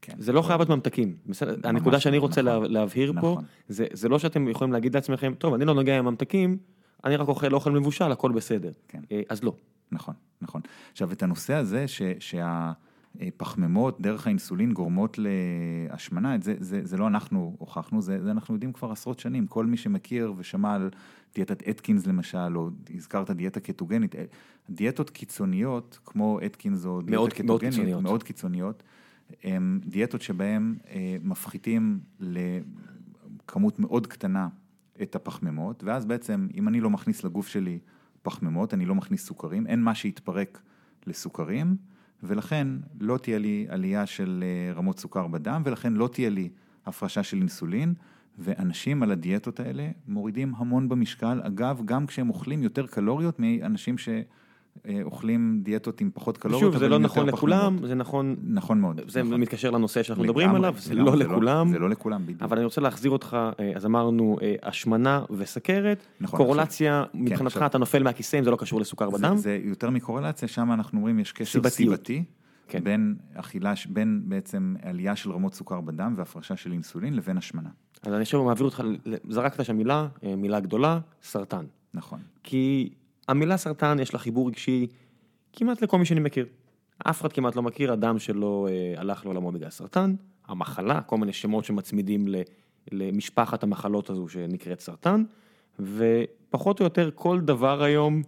כן. 0.02 0.14
זה 0.18 0.34
לא 0.34 0.42
חייב 0.42 0.60
להיות 0.60 0.70
ממתקים, 0.70 1.16
בסדר, 1.26 1.56
הנקודה 1.64 2.00
שאני 2.00 2.18
רוצה 2.18 2.42
נכון, 2.42 2.72
להבהיר 2.72 3.12
נכון. 3.12 3.36
פה, 3.36 3.42
זה, 3.68 3.86
זה 3.94 4.10
לא 4.10 4.20
שאתם 4.20 4.48
יכולים 4.48 4.74
להגיד 4.74 4.96
לעצמכם, 4.96 5.34
טוב, 5.38 5.54
אני 5.54 5.66
לא 5.66 5.74
נוגע 5.74 5.98
עם 5.98 6.06
ממתקים, 6.06 6.58
אני 7.06 7.16
רק 7.16 7.28
אוכל 7.28 7.54
אוכל 7.54 7.72
מבושל, 7.72 8.12
הכל 8.12 8.32
בסדר. 8.32 8.72
כן. 8.88 9.02
אה, 9.12 9.22
אז 9.30 9.44
לא. 9.44 9.54
נכון, 9.92 10.14
נכון. 10.42 10.62
עכשיו, 10.92 11.12
את 11.12 11.24
הנושא 11.24 11.54
הזה, 11.54 11.88
ש, 11.88 12.02
שהפחמימות 12.20 14.02
דרך 14.02 14.28
האינסולין 14.28 14.74
גורמות 14.74 15.18
להשמנה, 15.20 16.36
זה, 16.42 16.56
זה, 16.60 16.82
זה 16.84 16.98
לא 16.98 17.08
אנחנו 17.08 17.56
הוכחנו, 17.58 18.02
זה, 18.02 18.24
זה 18.24 18.32
אנחנו 18.32 18.54
יודעים 18.54 18.74
כבר 18.74 18.92
עשרות 18.92 19.20
שנים. 19.20 19.48
כל 19.48 19.66
מי 19.66 19.78
שמכיר 19.78 20.34
ושמע 20.38 20.74
על 20.74 20.90
דיאטת 21.36 21.70
אתקינס 21.70 22.08
למשל, 22.08 22.58
או 22.58 22.70
הזכרת 22.96 23.32
דיאטה 23.32 23.60
קטוגנית, 23.60 24.16
אה, 24.16 24.26
דיאטות 24.70 25.10
קיצוניות, 25.10 26.00
כמו 26.06 26.40
אתקינס 26.46 26.86
או 26.86 27.02
דיאטה 27.02 27.12
מאוד, 27.12 27.34
קטוגנית, 27.34 27.48
מאוד 27.48 27.62
קיצוניות. 27.62 28.04
מאוד 28.04 28.24
קיצוניות, 28.24 28.84
הם 29.44 29.80
דיאטות 29.86 30.22
שבהם 30.22 30.76
אה, 30.90 31.18
מפחיתים 31.24 32.00
לכמות 32.20 33.80
מאוד 33.80 34.08
קטנה 34.08 34.48
את 35.02 35.16
הפחמימות, 35.16 35.84
ואז 35.84 36.06
בעצם 36.06 36.48
אם 36.56 36.68
אני 36.68 36.82
לא 36.82 36.90
מכניס 36.90 37.24
לגוף 37.24 37.48
שלי 37.48 37.80
פחמימות, 38.22 38.74
אני 38.74 38.86
לא 38.86 38.96
מכניס 38.96 39.26
סוכרים, 39.26 39.68
אין 39.68 39.82
מה 39.82 39.96
שיתפרק 39.96 40.62
לסוכרים, 41.08 41.76
ולכן 42.24 42.68
לא 43.00 43.18
תהיה 43.18 43.38
לי 43.38 43.66
עלייה 43.70 44.06
של 44.06 44.44
אה, 44.44 44.74
רמות 44.74 45.00
סוכר 45.00 45.28
בדם, 45.28 45.62
ולכן 45.66 45.94
לא 45.94 46.08
תהיה 46.08 46.30
לי 46.30 46.50
הפרשה 46.86 47.24
של 47.24 47.38
אינסולין, 47.38 47.94
ואנשים 48.38 49.04
על 49.04 49.12
הדיאטות 49.12 49.60
האלה 49.60 49.90
מורידים 50.08 50.54
המון 50.58 50.90
במשקל, 50.90 51.42
אגב, 51.44 51.82
גם 51.86 52.08
כשהם 52.08 52.30
אוכלים 52.30 52.64
יותר 52.64 52.88
קלוריות 52.88 53.40
מאנשים 53.40 53.98
ש... 53.98 54.10
אה, 54.88 55.00
אוכלים 55.04 55.60
דיאטות 55.64 56.02
עם 56.02 56.10
פחות 56.14 56.38
קלוריות, 56.38 56.74
שוב, 56.74 56.80
זה 56.80 56.90
לא 56.90 57.00
נכון 57.00 57.26
לכולם, 57.26 57.78
זה 57.88 57.96
נכון, 57.96 58.36
נכון 58.44 58.82
מאוד, 58.82 59.02
זה 59.08 59.24
נכון. 59.24 59.42
מתקשר 59.42 59.72
לנושא 59.72 60.04
שאנחנו 60.04 60.24
מדברים 60.24 60.56
עליו, 60.56 60.76
זה 60.78 60.96
לא 60.96 61.16
לכולם, 61.18 61.70
זה 61.70 61.80
לא 61.80 61.90
לכולם, 61.90 62.24
בדיוק. 62.24 62.42
אבל 62.42 62.58
אני 62.58 62.66
רוצה 62.66 62.82
להחזיר 62.82 63.12
אותך, 63.12 63.38
אה, 63.60 63.72
אז 63.76 63.86
אמרנו 63.86 64.38
אה, 64.42 64.56
השמנה 64.64 65.24
וסכרת, 65.38 66.08
נכון, 66.22 66.38
קורולציה, 66.38 67.04
כן, 67.14 67.20
מבחינתך 67.20 67.64
אתה 67.66 67.78
נופל 67.78 68.04
מהכיסא 68.04 68.38
אם 68.38 68.44
זה 68.44 68.52
לא 68.52 68.56
קשור 68.56 68.82
לסוכר 68.82 69.10
בדם? 69.10 69.38
זה 69.38 69.60
יותר 69.64 69.90
מקורלציה, 69.90 70.48
שם 70.48 70.72
אנחנו 70.72 70.98
אומרים 70.98 71.20
יש 71.20 71.32
קשר 71.32 71.70
סיבתי. 71.70 72.24
כן. 72.68 72.84
בין 72.84 73.16
אכילה, 73.34 73.74
בין 73.90 74.22
בעצם 74.26 74.76
עלייה 74.82 75.16
של 75.16 75.32
רמות 75.32 75.54
סוכר 75.54 75.82
בדם 75.82 76.14
והפרשה 76.18 76.56
של 76.56 76.72
אינסולין 76.72 77.14
לבין 77.14 77.38
השמנה. 77.38 77.70
אז 78.02 78.14
אני 78.14 78.22
עכשיו 78.22 78.44
מעביר 78.44 78.66
אותך, 78.66 78.84
זרקת 79.30 79.66
שם 79.66 79.78
מילה, 79.78 80.08
מילה 80.38 80.60
גדולה, 80.60 81.00
סרטן. 81.24 81.66
נכון. 81.94 82.20
כי 82.44 82.90
המילה 83.30 83.58
סרטן 83.58 84.00
יש 84.00 84.14
לה 84.14 84.20
חיבור 84.20 84.48
רגשי 84.48 84.88
כמעט 85.54 85.82
לכל 85.82 85.98
מי 85.98 86.06
שאני 86.06 86.20
מכיר. 86.20 86.46
אף 86.98 87.22
אחד 87.22 87.34
כמעט 87.34 87.56
לא 87.56 87.62
מכיר 87.62 87.94
אדם 87.94 88.20
שלא 88.20 88.68
אה, 88.70 89.02
הלך 89.02 89.26
לעולמו 89.26 89.52
בגלל 89.52 89.70
סרטן, 89.70 90.16
המחלה, 90.48 91.02
כל 91.02 91.18
מיני 91.18 91.34
שמות 91.34 91.66
שמצמידים 91.66 92.28
למשפחת 92.92 93.64
המחלות 93.64 94.10
הזו 94.10 94.28
שנקראת 94.30 94.80
סרטן, 94.80 95.24
ופחות 95.80 96.80
או 96.80 96.86
יותר 96.86 97.10
כל 97.16 97.40
דבר 97.40 97.84
היום 97.84 98.22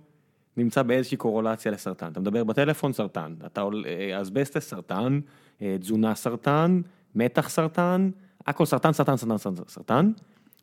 נמצא 0.57 0.83
באיזושהי 0.83 1.17
קורולציה 1.17 1.71
לסרטן. 1.71 2.11
אתה 2.11 2.19
מדבר 2.19 2.43
בטלפון, 2.43 2.93
סרטן, 2.93 3.35
אתה 3.45 3.63
אה, 3.85 4.21
אסבסטס, 4.21 4.69
סרטן, 4.69 5.19
אה, 5.61 5.75
תזונה 5.79 6.15
סרטן, 6.15 6.81
מתח 7.15 7.49
סרטן, 7.49 8.09
הכל 8.47 8.65
סרטן, 8.65 8.93
סרטן, 8.93 9.17
סרטן, 9.17 9.37
סרטן. 9.37 9.63
סרטן. 9.67 10.11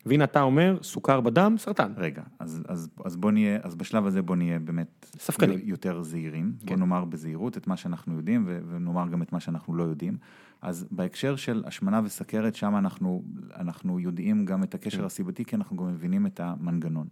והנה 0.05 0.23
אתה 0.23 0.41
אומר, 0.41 0.77
סוכר 0.81 1.21
בדם, 1.21 1.55
סרטן. 1.57 1.93
רגע, 1.97 2.23
אז, 2.39 2.63
אז, 2.67 2.89
אז 3.05 3.15
בוא 3.15 3.31
נהיה, 3.31 3.59
אז 3.63 3.75
בשלב 3.75 4.05
הזה 4.05 4.21
בוא 4.21 4.35
נהיה 4.35 4.59
באמת... 4.59 5.05
ספקנים. 5.19 5.59
יותר 5.63 6.03
זהירים. 6.03 6.53
כן. 6.59 6.65
בוא 6.65 6.75
נאמר 6.75 7.05
בזהירות 7.05 7.57
את 7.57 7.67
מה 7.67 7.77
שאנחנו 7.77 8.15
יודעים, 8.15 8.45
ונאמר 8.69 9.07
גם 9.07 9.21
את 9.21 9.33
מה 9.33 9.39
שאנחנו 9.39 9.75
לא 9.75 9.83
יודעים. 9.83 10.17
אז 10.61 10.85
בהקשר 10.91 11.35
של 11.35 11.63
השמנה 11.65 12.01
וסכרת, 12.03 12.55
שם 12.55 12.75
אנחנו, 12.77 13.23
אנחנו 13.55 13.99
יודעים 13.99 14.45
גם 14.45 14.63
את 14.63 14.75
הקשר 14.75 14.97
כן. 14.97 15.03
הסיבתי, 15.03 15.45
כי 15.45 15.55
אנחנו 15.55 15.77
גם 15.77 15.87
מבינים 15.87 16.25
את 16.25 16.39
המנגנון. 16.39 17.07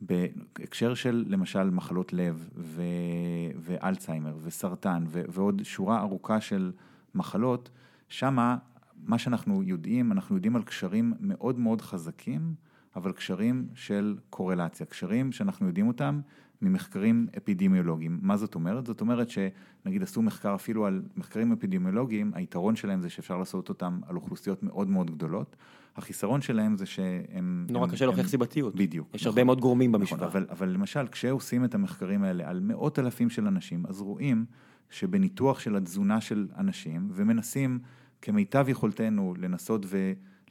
בהקשר 0.00 0.94
של 0.94 1.24
למשל 1.28 1.70
מחלות 1.70 2.12
לב 2.12 2.48
ו... 2.56 2.82
ואלצהיימר 3.56 4.36
וסרטן 4.42 5.04
ו... 5.08 5.22
ועוד 5.28 5.62
שורה 5.64 6.00
ארוכה 6.00 6.40
של 6.40 6.72
מחלות, 7.14 7.70
שמה 8.08 8.56
מה 9.04 9.18
שאנחנו 9.18 9.62
יודעים, 9.62 10.12
אנחנו 10.12 10.34
יודעים 10.34 10.56
על 10.56 10.62
קשרים 10.62 11.14
מאוד 11.20 11.58
מאוד 11.58 11.80
חזקים, 11.80 12.54
אבל 12.96 13.12
קשרים 13.12 13.68
של 13.74 14.16
קורלציה, 14.30 14.86
קשרים 14.86 15.32
שאנחנו 15.32 15.66
יודעים 15.66 15.88
אותם 15.88 16.20
ממחקרים 16.62 17.26
אפידמיולוגיים. 17.36 18.18
מה 18.22 18.36
זאת 18.36 18.54
אומרת? 18.54 18.86
זאת 18.86 19.00
אומרת 19.00 19.28
שנגיד 19.30 20.02
עשו 20.02 20.22
מחקר 20.22 20.54
אפילו 20.54 20.86
על 20.86 21.02
מחקרים 21.16 21.52
אפידמיולוגיים, 21.52 22.32
היתרון 22.34 22.76
שלהם 22.76 23.02
זה 23.02 23.10
שאפשר 23.10 23.38
לעשות 23.38 23.68
אותם 23.68 24.00
על 24.06 24.16
אוכלוסיות 24.16 24.62
מאוד 24.62 24.88
מאוד 24.88 25.10
גדולות. 25.10 25.56
החיסרון 25.96 26.40
שלהם 26.40 26.76
זה 26.76 26.86
שהם... 26.86 27.66
נורא 27.70 27.88
קשה 27.88 28.06
להוכיח 28.06 28.28
סיבתיות. 28.28 28.74
בדיוק. 28.74 29.14
יש 29.14 29.20
נכון, 29.20 29.30
הרבה 29.30 29.44
מאוד 29.44 29.60
גורמים 29.60 29.92
במשוואה. 29.92 30.28
נכון, 30.28 30.42
אבל, 30.42 30.50
אבל 30.50 30.68
למשל, 30.68 31.06
כשעושים 31.06 31.64
את 31.64 31.74
המחקרים 31.74 32.22
האלה 32.22 32.50
על 32.50 32.60
מאות 32.60 32.98
אלפים 32.98 33.30
של 33.30 33.46
אנשים, 33.46 33.86
אז 33.86 34.00
רואים 34.00 34.44
שבניתוח 34.90 35.60
של 35.60 35.76
התזונה 35.76 36.20
של 36.20 36.46
אנשים, 36.56 37.08
ומנסים 37.12 37.78
כמיטב 38.26 38.68
יכולתנו 38.68 39.34
לנסות 39.38 39.86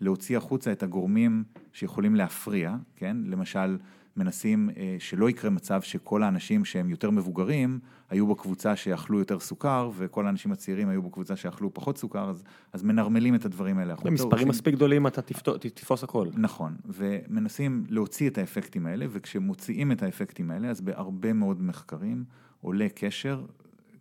ולהוציא 0.02 0.38
החוצה 0.38 0.72
את 0.72 0.84
הגורמים 0.84 1.44
שיכולים 1.74 2.16
להפריע, 2.16 2.76
כן? 2.96 3.18
למשל, 3.26 3.78
מנסים 4.18 4.70
אה, 4.78 4.96
שלא 5.00 5.30
יקרה 5.30 5.50
מצב 5.50 5.82
שכל 5.82 6.24
האנשים 6.24 6.66
שהם 6.66 6.90
יותר 6.90 7.10
מבוגרים 7.10 7.80
היו 8.10 8.28
בקבוצה 8.28 8.76
שאכלו 8.76 9.20
יותר 9.20 9.40
סוכר 9.40 9.92
וכל 9.98 10.28
האנשים 10.28 10.52
הצעירים 10.52 10.90
היו 10.90 11.02
בקבוצה 11.02 11.36
שאכלו 11.36 11.74
פחות 11.74 11.98
סוכר, 11.98 12.30
אז, 12.30 12.44
אז 12.74 12.84
מנרמלים 12.84 13.36
את 13.36 13.46
הדברים 13.46 13.78
האלה. 13.78 13.96
במספרים 14.04 14.48
מספיק 14.48 14.76
גדולים 14.76 15.08
אתה 15.08 15.22
תתפוס 15.22 16.04
הכל. 16.04 16.28
נכון, 16.38 16.76
ומנסים 16.86 17.86
להוציא 17.90 18.30
את 18.30 18.38
האפקטים 18.38 18.86
האלה, 18.86 19.06
וכשמוציאים 19.10 19.92
את 19.92 20.04
האפקטים 20.04 20.52
האלה, 20.52 20.70
אז 20.70 20.82
בהרבה 20.82 21.34
מאוד 21.34 21.62
מחקרים 21.62 22.24
עולה 22.62 22.88
קשר, 22.96 23.46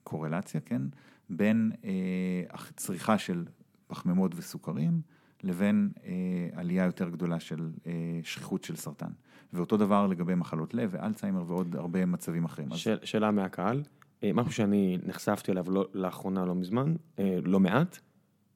קורלציה, 0.04 0.60
כן, 0.60 0.82
בין 1.30 1.72
אה, 1.84 2.58
צריכה 2.76 3.18
של 3.18 3.44
פחמימות 3.86 4.32
וסוכרים 4.36 5.00
לבין 5.42 5.90
אה, 6.04 6.12
עלייה 6.52 6.84
יותר 6.84 7.08
גדולה 7.08 7.40
של 7.40 7.70
אה, 7.86 7.92
שכיחות 8.22 8.64
של 8.64 8.76
סרטן. 8.76 9.10
ואותו 9.52 9.76
דבר 9.76 10.06
לגבי 10.06 10.34
מחלות 10.34 10.74
לב 10.74 10.90
ואלצהיימר 10.92 11.44
ועוד 11.46 11.76
הרבה 11.76 12.06
מצבים 12.06 12.44
אחרים. 12.44 12.68
ש... 12.74 12.88
שאלה 13.04 13.30
מהקהל, 13.30 13.82
אה, 14.24 14.30
משהו 14.34 14.52
שאני 14.52 14.98
נחשפתי 15.06 15.52
אליו 15.52 15.70
לא, 15.70 15.88
לאחרונה 15.94 16.44
לא 16.44 16.54
מזמן, 16.54 16.94
אה, 17.18 17.38
לא 17.42 17.60
מעט, 17.60 17.98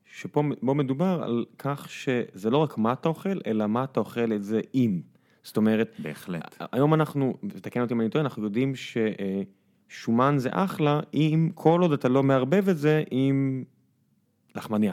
שפה 0.05 0.43
מדובר 0.63 1.21
על 1.23 1.45
כך 1.59 1.91
שזה 1.91 2.51
לא 2.51 2.59
רק 2.59 2.79
מה 2.79 2.93
אתה 2.93 3.09
אוכל, 3.09 3.39
אלא 3.47 3.67
מה 3.67 3.85
אתה 3.85 4.01
אוכל 4.01 4.33
את 4.33 4.45
זה 4.45 4.61
עם. 4.73 5.01
זאת 5.43 5.57
אומרת, 5.57 5.95
בהחלט. 5.99 6.57
היום 6.73 6.95
אנחנו, 6.95 7.35
ותקן 7.43 7.81
אותי 7.81 7.95
אם 7.95 8.01
אני 8.01 8.09
טועה, 8.09 8.25
אנחנו 8.25 8.45
יודעים 8.45 8.73
ששומן 9.89 10.35
זה 10.39 10.49
אחלה, 10.53 11.01
אם 11.15 11.51
כל 11.55 11.81
עוד 11.81 11.93
אתה 11.93 12.09
לא 12.09 12.23
מערבב 12.23 12.69
את 12.69 12.79
זה 12.79 13.03
עם 13.11 13.65
לחמניה. 14.55 14.93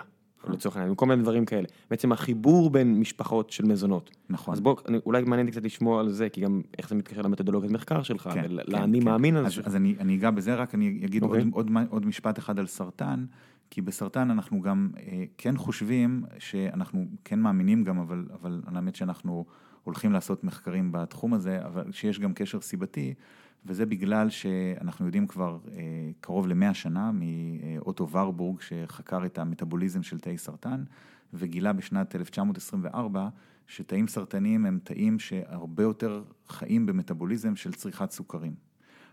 לצורך 0.49 0.77
העניין, 0.77 0.95
כל 0.95 1.05
מיני 1.05 1.21
דברים 1.21 1.45
כאלה. 1.45 1.67
בעצם 1.89 2.11
החיבור 2.11 2.69
בין 2.69 2.99
משפחות 2.99 3.49
של 3.49 3.65
מזונות. 3.65 4.09
נכון. 4.29 4.53
אז 4.53 4.61
בוא, 4.61 4.75
אולי 5.05 5.23
מעניין 5.23 5.51
קצת 5.51 5.63
לשמוע 5.63 5.99
על 5.99 6.09
זה, 6.09 6.29
כי 6.29 6.41
גם 6.41 6.61
איך 6.77 6.89
זה 6.89 6.95
מתקשר 6.95 7.21
למתודולוגיית 7.21 7.71
מחקר 7.71 8.03
שלך, 8.03 8.29
כן, 8.33 8.45
ולאני 8.49 8.99
כן, 8.99 9.05
מאמין 9.05 9.33
כן. 9.33 9.39
על 9.39 9.45
אז, 9.45 9.53
זה. 9.53 9.61
אז 9.65 9.75
אני, 9.75 9.95
אני 9.99 10.15
אגע 10.15 10.31
בזה, 10.31 10.55
רק 10.55 10.75
אני 10.75 10.99
אגיד 11.05 11.23
אוקיי. 11.23 11.43
עוד, 11.51 11.69
עוד, 11.69 11.87
עוד 11.89 12.05
משפט 12.05 12.39
אחד 12.39 12.59
על 12.59 12.67
סרטן, 12.67 13.25
כי 13.69 13.81
בסרטן 13.81 14.31
אנחנו 14.31 14.61
גם 14.61 14.89
אה, 14.97 15.23
כן 15.37 15.57
חושבים, 15.57 16.23
שאנחנו 16.39 17.05
כן 17.23 17.39
מאמינים 17.39 17.83
גם, 17.83 17.99
אבל, 17.99 18.25
אבל 18.41 18.61
האמת 18.65 18.95
שאנחנו 18.95 19.45
הולכים 19.83 20.11
לעשות 20.11 20.43
מחקרים 20.43 20.91
בתחום 20.91 21.33
הזה, 21.33 21.65
אבל 21.65 21.91
שיש 21.91 22.19
גם 22.19 22.33
קשר 22.33 22.61
סיבתי, 22.61 23.13
וזה 23.65 23.85
בגלל 23.85 24.29
שאנחנו 24.29 25.05
יודעים 25.05 25.27
כבר 25.27 25.57
אה, 25.71 25.81
קרוב 26.21 26.47
למאה 26.47 26.73
שנה 26.73 27.11
מאוטו 27.13 28.09
ורבורג, 28.09 28.61
שחקר 28.61 29.25
את 29.25 29.37
המטאבוליזם 29.37 30.03
של 30.03 30.19
תאי 30.19 30.37
סרטן, 30.37 30.83
וגילה 31.33 31.73
בשנת 31.73 32.15
1924 32.15 33.29
שתאים 33.67 34.07
סרטניים 34.07 34.65
הם 34.65 34.79
תאים 34.83 35.19
שהרבה 35.19 35.83
יותר 35.83 36.23
חיים 36.47 36.85
במטאבוליזם 36.85 37.55
של 37.55 37.73
צריכת 37.73 38.11
סוכרים. 38.11 38.53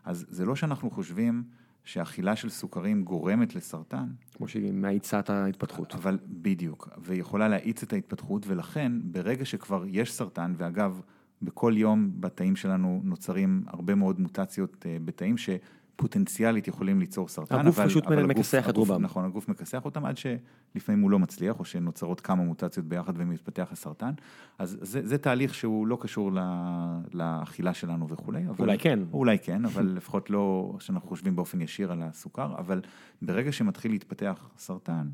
אז 0.04 0.26
זה 0.28 0.44
לא 0.44 0.56
שאנחנו 0.56 0.90
חושבים 0.90 1.44
שאכילה 1.84 2.36
של 2.36 2.50
סוכרים 2.50 3.04
גורמת 3.04 3.54
לסרטן. 3.54 4.08
כמו 4.34 4.48
שהיא 4.48 4.72
מאיצה 4.72 5.18
את 5.18 5.30
ההתפתחות. 5.30 5.94
אבל 5.94 6.18
בדיוק, 6.28 6.88
ויכולה 6.98 7.48
להאיץ 7.48 7.82
את 7.82 7.92
ההתפתחות, 7.92 8.46
ולכן 8.46 8.92
ברגע 9.04 9.44
שכבר 9.44 9.84
יש 9.86 10.12
סרטן, 10.12 10.54
ואגב, 10.56 11.00
בכל 11.42 11.72
יום 11.76 12.10
בתאים 12.20 12.56
שלנו 12.56 13.00
נוצרים 13.04 13.64
הרבה 13.66 13.94
מאוד 13.94 14.20
מוטציות 14.20 14.86
אה, 14.86 14.96
בתאים 15.04 15.34
שפוטנציאלית 15.38 16.68
יכולים 16.68 17.00
ליצור 17.00 17.28
סרטן. 17.28 17.58
הגוף 17.58 17.78
אבל, 17.78 17.88
פשוט 17.88 18.06
אבל 18.06 18.26
מכסח 18.26 18.68
את 18.68 18.76
רובם. 18.76 19.02
נכון, 19.02 19.24
הגוף 19.24 19.48
מכסח 19.48 19.84
אותם 19.84 20.04
עד 20.04 20.16
שלפעמים 20.16 21.00
הוא 21.00 21.10
לא 21.10 21.18
מצליח, 21.18 21.58
או 21.58 21.64
שנוצרות 21.64 22.20
כמה 22.20 22.42
מוטציות 22.42 22.86
ביחד 22.86 23.12
ומתפתח 23.16 23.68
הסרטן. 23.72 24.12
אז 24.58 24.78
זה, 24.80 25.06
זה 25.06 25.18
תהליך 25.18 25.54
שהוא 25.54 25.86
לא 25.86 25.98
קשור 26.00 26.32
לה, 26.32 26.98
לאכילה 27.14 27.74
שלנו 27.74 28.08
וכולי. 28.08 28.48
אבל, 28.48 28.56
אולי 28.58 28.78
כן. 28.78 28.98
אולי 29.12 29.38
כן, 29.38 29.64
אבל 29.64 29.86
לפחות 29.96 30.30
לא 30.30 30.74
שאנחנו 30.78 31.08
חושבים 31.08 31.36
באופן 31.36 31.60
ישיר 31.60 31.92
על 31.92 32.02
הסוכר, 32.02 32.54
אבל 32.58 32.80
ברגע 33.22 33.52
שמתחיל 33.52 33.90
להתפתח 33.90 34.50
סרטן, 34.56 35.08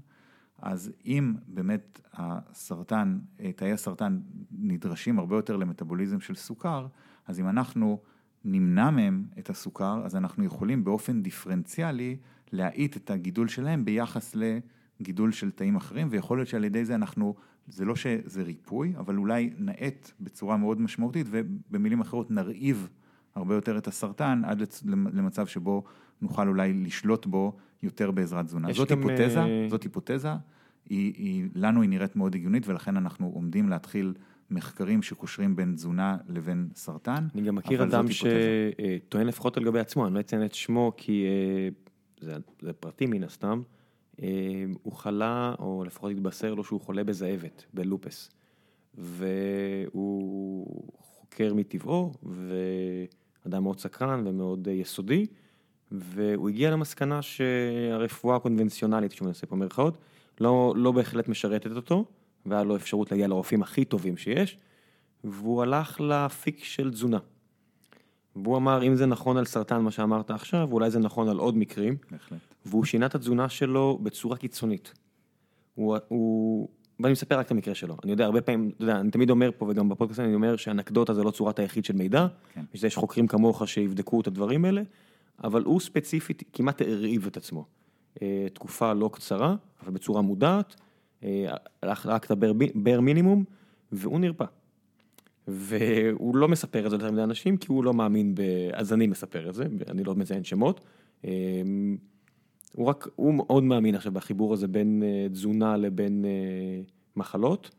אז 0.59 0.93
אם 1.07 1.35
באמת 1.49 2.01
הסרטן, 2.13 3.19
תאי 3.57 3.73
הסרטן 3.73 4.21
נדרשים 4.51 5.19
הרבה 5.19 5.37
יותר 5.37 5.57
למטאבוליזם 5.57 6.21
של 6.21 6.35
סוכר, 6.35 6.87
אז 7.27 7.41
אם 7.41 7.49
אנחנו 7.49 8.01
נמנע 8.45 8.91
מהם 8.91 9.25
את 9.39 9.51
הסוכר, 9.51 10.03
אז 10.05 10.17
אנחנו 10.17 10.45
יכולים 10.45 10.85
באופן 10.85 11.23
דיפרנציאלי 11.23 12.17
להאיט 12.53 12.97
את 12.97 13.11
הגידול 13.11 13.49
שלהם 13.49 13.85
ביחס 13.85 14.37
לגידול 15.01 15.33
של 15.33 15.51
תאים 15.51 15.77
אחרים, 15.77 16.09
ויכול 16.11 16.39
להיות 16.39 16.49
שעל 16.49 16.65
ידי 16.65 16.85
זה 16.85 16.95
אנחנו, 16.95 17.35
זה 17.67 17.85
לא 17.85 17.97
שזה 17.97 18.43
ריפוי, 18.43 18.95
אבל 18.99 19.17
אולי 19.17 19.51
נאט 19.59 20.11
בצורה 20.21 20.57
מאוד 20.57 20.81
משמעותית, 20.81 21.27
ובמילים 21.31 22.01
אחרות 22.01 22.31
נרעיב 22.31 22.89
הרבה 23.35 23.55
יותר 23.55 23.79
את 23.79 23.89
הסרטן, 23.89 24.43
עד 24.45 24.63
למצב 25.13 25.47
שבו 25.47 25.85
נוכל 26.23 26.49
אולי 26.49 26.73
לשלוט 26.73 27.27
בו 27.27 27.57
יותר 27.83 28.11
בעזרת 28.11 28.47
תזונה. 28.47 28.73
זאת 28.73 28.91
היפותזה, 28.91 29.41
אה, 29.41 29.67
זאת 29.71 29.83
היפותזה, 29.83 30.29
היא, 30.89 31.13
היא, 31.17 31.49
לנו 31.55 31.83
היא 31.83 31.91
נראית 31.91 32.17
מאוד 32.17 32.35
הגיונית, 32.35 32.69
ולכן 32.69 32.97
אנחנו 32.97 33.31
עומדים 33.35 33.69
להתחיל 33.69 34.15
מחקרים 34.51 35.03
שקושרים 35.03 35.57
בין 35.57 35.75
תזונה 35.75 36.17
לבין 36.29 36.69
סרטן. 36.75 37.27
אני 37.35 37.43
גם 37.43 37.55
מכיר 37.55 37.83
אדם. 37.83 38.07
שטוען 38.11 39.27
לפחות 39.27 39.57
על 39.57 39.65
גבי 39.65 39.81
עצמו, 39.81 40.07
אני 40.07 40.15
לא 40.15 40.21
אציין 40.21 40.45
את 40.45 40.55
שמו 40.55 40.93
כי 40.97 41.25
אה, 41.27 41.69
זה, 42.21 42.35
זה 42.63 42.73
פרטי 42.73 43.07
מן 43.07 43.25
הסתם, 43.25 43.63
אה, 44.23 44.65
הוא 44.83 44.93
חלה, 44.93 45.55
או 45.59 45.85
לפחות 45.87 46.11
התבשר 46.11 46.55
לו 46.55 46.65
שהוא 46.65 46.81
חולה 46.81 47.05
בזאבת, 47.05 47.65
בלופס. 47.75 48.31
והוא 48.95 50.67
חוקר 51.01 51.55
מטבעו, 51.55 52.13
ואדם 53.45 53.63
מאוד 53.63 53.79
סקרן 53.79 54.27
ומאוד 54.27 54.69
אה, 54.69 54.75
יסודי, 54.75 55.27
והוא 55.93 56.49
הגיע 56.49 56.71
למסקנה 56.71 57.23
שהרפואה 57.23 58.37
הקונבנציונלית, 58.37 59.13
שהוא 59.13 59.27
מנסה 59.27 59.47
פה 59.47 59.57
מירכאות, 59.57 59.99
לא, 60.41 60.75
לא 60.77 60.93
בהחלט 60.93 61.29
משרתת 61.29 61.77
אותו, 61.77 62.05
והיה 62.47 62.63
לו 62.63 62.77
אפשרות 62.77 63.11
להגיע 63.11 63.29
לרופאים 63.29 63.63
הכי 63.63 63.85
טובים 63.85 64.17
שיש, 64.17 64.59
והוא 65.25 65.63
הלך 65.63 66.01
לאפיק 66.01 66.65
של 66.65 66.91
תזונה. 66.91 67.19
והוא 68.37 68.57
אמר, 68.57 68.83
אם 68.83 68.95
זה 68.95 69.07
נכון 69.07 69.37
על 69.37 69.45
סרטן, 69.45 69.81
מה 69.81 69.91
שאמרת 69.91 70.31
עכשיו, 70.31 70.69
אולי 70.73 70.91
זה 70.91 70.99
נכון 70.99 71.29
על 71.29 71.39
עוד 71.39 71.57
מקרים, 71.57 71.97
בהחלט. 72.11 72.39
והוא 72.67 72.85
שינה 72.85 73.07
את 73.07 73.15
התזונה 73.15 73.49
שלו 73.49 73.99
בצורה 74.03 74.37
קיצונית. 74.37 74.93
הוא, 75.75 75.97
הוא, 76.09 76.69
ואני 77.01 77.13
מספר 77.13 77.39
רק 77.39 77.47
את 77.47 77.51
המקרה 77.51 77.75
שלו, 77.75 77.97
אני 78.05 78.11
יודע, 78.11 78.25
הרבה 78.25 78.41
פעמים, 78.41 78.71
אתה 78.77 78.83
יודע, 78.83 79.01
אני 79.01 79.11
תמיד 79.11 79.31
אומר 79.31 79.51
פה, 79.59 79.67
וגם 79.69 79.89
בפודקאסט 79.89 80.21
אני 80.21 80.35
אומר 80.35 80.57
שאנקדוטה 80.57 81.15
זה 81.15 81.23
לא 81.23 81.31
צורת 81.31 81.59
היחיד 81.59 81.85
של 81.85 81.97
מידע, 81.97 82.27
כן. 82.55 82.61
יש 82.75 82.97
חוקרים 82.97 83.27
כמוך 83.27 83.69
שיבדקו 83.69 84.21
את 84.21 84.27
הדברים 84.27 84.65
האלה, 84.65 84.83
אבל 85.45 85.63
הוא 85.63 85.81
ספציפית 85.81 86.43
כמעט 86.53 86.83
הרעיב 86.83 87.27
את 87.27 87.37
עצמו. 87.37 87.65
אה, 88.23 88.47
תקופה 88.53 88.93
לא 88.93 89.11
קצרה, 89.13 89.57
אבל 89.83 89.93
בצורה 89.93 90.23
מודעת, 90.23 90.77
אה, 91.25 91.47
הלך 91.83 92.07
רק 92.07 92.25
את 92.25 92.31
הבר 92.31 93.01
מינימום, 93.01 93.45
והוא 93.93 94.21
נרפא. 94.21 94.45
והוא 95.49 96.37
לא 96.37 96.49
מספר 96.49 96.87
את 96.87 96.91
זה 96.91 96.97
יותר 96.97 97.11
מדי 97.11 97.23
אנשים, 97.23 97.57
כי 97.57 97.67
הוא 97.69 97.85
לא 97.85 97.95
מאמין 97.95 98.35
ב... 98.35 98.41
אז 98.73 98.93
אני 98.93 99.07
מספר 99.07 99.49
את 99.49 99.55
זה, 99.55 99.65
אני 99.89 100.05
לא 100.05 100.15
מציין 100.15 100.45
שמות. 100.45 100.81
אה, 101.25 101.31
הוא 102.73 102.87
רק, 102.87 103.09
הוא 103.17 103.35
מאוד 103.35 103.65
מאמין 103.65 103.95
עכשיו 103.95 104.13
בחיבור 104.13 104.53
הזה 104.53 104.69
בין 104.69 105.03
תזונה 105.33 105.77
לבין 105.77 106.25
מחלות, 107.17 107.71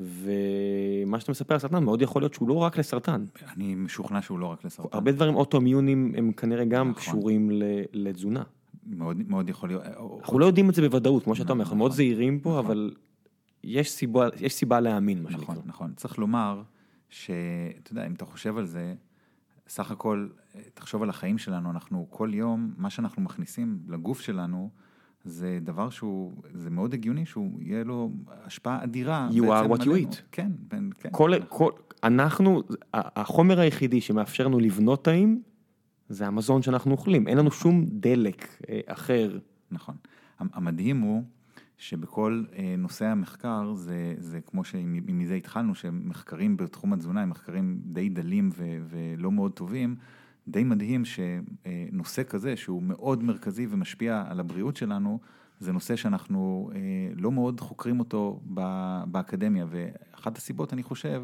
ומה 0.00 1.20
שאתה 1.20 1.32
מספר 1.32 1.54
על 1.54 1.60
סרטן 1.60 1.84
מאוד 1.84 2.02
יכול 2.02 2.22
להיות 2.22 2.34
שהוא 2.34 2.48
לא 2.48 2.54
רק 2.54 2.78
לסרטן. 2.78 3.24
אני 3.56 3.74
משוכנע 3.74 4.22
שהוא 4.22 4.38
לא 4.38 4.46
רק 4.46 4.64
לסרטן. 4.64 4.88
הרבה 4.92 5.12
דברים 5.12 5.34
אוטואימיוניים 5.34 6.14
הם 6.16 6.32
כנראה 6.32 6.64
גם 6.64 6.90
נכון. 6.90 7.02
קשורים 7.02 7.50
לתזונה. 7.92 8.42
מאוד, 8.86 9.16
מאוד 9.28 9.48
יכול 9.48 9.68
להיות. 9.68 9.82
אנחנו 10.22 10.38
לא 10.38 10.46
יודעים 10.46 10.70
את 10.70 10.74
זה 10.74 10.82
בוודאות, 10.88 11.24
כמו 11.24 11.34
שאתה 11.34 11.52
אומר, 11.52 11.62
אנחנו 11.62 11.74
נכון. 11.76 11.78
מאוד 11.78 11.92
זהירים 11.92 12.40
פה, 12.40 12.50
נכון. 12.50 12.64
אבל 12.64 12.94
יש 13.64 13.90
סיבה, 13.90 14.28
יש 14.40 14.54
סיבה 14.54 14.80
להאמין, 14.80 15.22
מה 15.22 15.30
שנקרא. 15.30 15.42
נכון, 15.44 15.62
נכון. 15.66 15.92
צריך 15.96 16.18
לומר 16.18 16.62
שאתה 17.08 17.92
יודע, 17.92 18.06
אם 18.06 18.12
אתה 18.12 18.24
חושב 18.24 18.56
על 18.56 18.66
זה, 18.66 18.94
סך 19.68 19.90
הכל, 19.90 20.28
תחשוב 20.74 21.02
על 21.02 21.10
החיים 21.10 21.38
שלנו, 21.38 21.70
אנחנו 21.70 22.06
כל 22.10 22.30
יום, 22.32 22.74
מה 22.76 22.90
שאנחנו 22.90 23.22
מכניסים 23.22 23.78
לגוף 23.88 24.20
שלנו, 24.20 24.70
זה 25.24 25.58
דבר 25.62 25.90
שהוא, 25.90 26.32
זה 26.54 26.70
מאוד 26.70 26.94
הגיוני 26.94 27.26
שהוא 27.26 27.58
יהיה 27.62 27.84
לו 27.84 28.10
השפעה 28.44 28.84
אדירה. 28.84 29.28
You 29.32 29.34
are 29.42 29.68
what 29.72 29.82
you 29.84 29.90
עלינו. 29.90 30.10
eat. 30.10 30.16
כן, 30.32 30.50
בין, 30.68 30.90
כן. 30.98 31.08
כל, 31.12 31.30
כל, 31.48 31.70
אנחנו, 32.04 32.62
החומר 32.94 33.60
היחידי 33.60 34.00
שמאפשר 34.00 34.46
לנו 34.46 34.60
לבנות 34.60 35.04
תאים, 35.04 35.42
זה 36.08 36.26
המזון 36.26 36.62
שאנחנו 36.62 36.92
אוכלים, 36.92 37.28
אין 37.28 37.38
לנו 37.38 37.50
שום 37.50 37.84
דלק 37.88 38.62
אה, 38.68 38.80
אחר. 38.86 39.38
נכון. 39.70 39.94
המ- 40.38 40.48
המדהים 40.52 41.00
הוא 41.00 41.22
שבכל 41.78 42.44
אה, 42.56 42.74
נושא 42.78 43.06
המחקר, 43.06 43.74
זה, 43.74 44.14
זה 44.18 44.40
כמו 44.40 44.64
שמזה 44.64 45.34
התחלנו, 45.34 45.74
שמחקרים 45.74 46.56
בתחום 46.56 46.92
התזונה 46.92 47.22
הם 47.22 47.30
מחקרים 47.30 47.80
די 47.84 48.08
דלים 48.08 48.50
ו, 48.56 48.64
ולא 48.90 49.32
מאוד 49.32 49.52
טובים, 49.52 49.96
די 50.50 50.64
מדהים 50.64 51.02
שנושא 51.04 52.22
כזה, 52.22 52.56
שהוא 52.56 52.82
מאוד 52.82 53.24
מרכזי 53.24 53.66
ומשפיע 53.70 54.24
על 54.28 54.40
הבריאות 54.40 54.76
שלנו, 54.76 55.18
זה 55.60 55.72
נושא 55.72 55.96
שאנחנו 55.96 56.70
אה, 56.74 56.78
לא 57.16 57.32
מאוד 57.32 57.60
חוקרים 57.60 58.00
אותו 58.00 58.40
באקדמיה, 59.06 59.66
ואחת 59.68 60.38
הסיבות, 60.38 60.72
אני 60.72 60.82
חושב, 60.82 61.22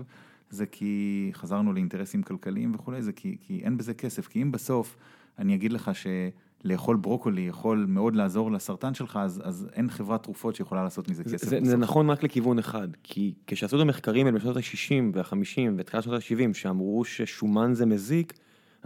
זה 0.51 0.67
כי 0.67 1.31
חזרנו 1.35 1.73
לאינטרסים 1.73 2.23
כלכליים 2.23 2.75
וכולי, 2.75 3.03
זה 3.03 3.13
כי, 3.13 3.37
כי 3.41 3.61
אין 3.65 3.77
בזה 3.77 3.95
כסף, 3.95 4.29
כי 4.29 4.43
אם 4.43 4.53
בסוף 4.53 4.97
אני 5.39 5.55
אגיד 5.55 5.73
לך 5.73 5.91
שלאכול 5.95 6.97
ברוקולי 6.97 7.41
יכול 7.41 7.87
מאוד 7.89 8.17
לעזור 8.17 8.53
לסרטן 8.53 8.95
שלך, 8.95 9.19
אז, 9.23 9.43
אז 9.45 9.69
אין 9.73 9.91
חברת 9.91 10.23
תרופות 10.23 10.55
שיכולה 10.55 10.85
לעשות 10.85 11.11
מזה 11.11 11.23
זה, 11.27 11.37
כסף. 11.37 11.49
זה, 11.49 11.57
בסוף. 11.57 11.69
זה 11.69 11.77
נכון 11.77 12.11
רק 12.11 12.23
לכיוון 12.23 12.59
אחד, 12.59 12.89
כי 13.03 13.35
כשעשו 13.47 13.77
את 13.77 13.83
המחקרים 13.83 14.27
האלה 14.27 14.39
בשנות 14.39 14.57
ה-60 14.57 15.05
וה-50 15.15 15.73
ותחילת 15.77 16.03
שנות 16.03 16.23
ה-70, 16.23 16.55
שאמרו 16.55 17.05
ששומן 17.05 17.75
זה 17.75 17.87
מזיק, 17.87 18.33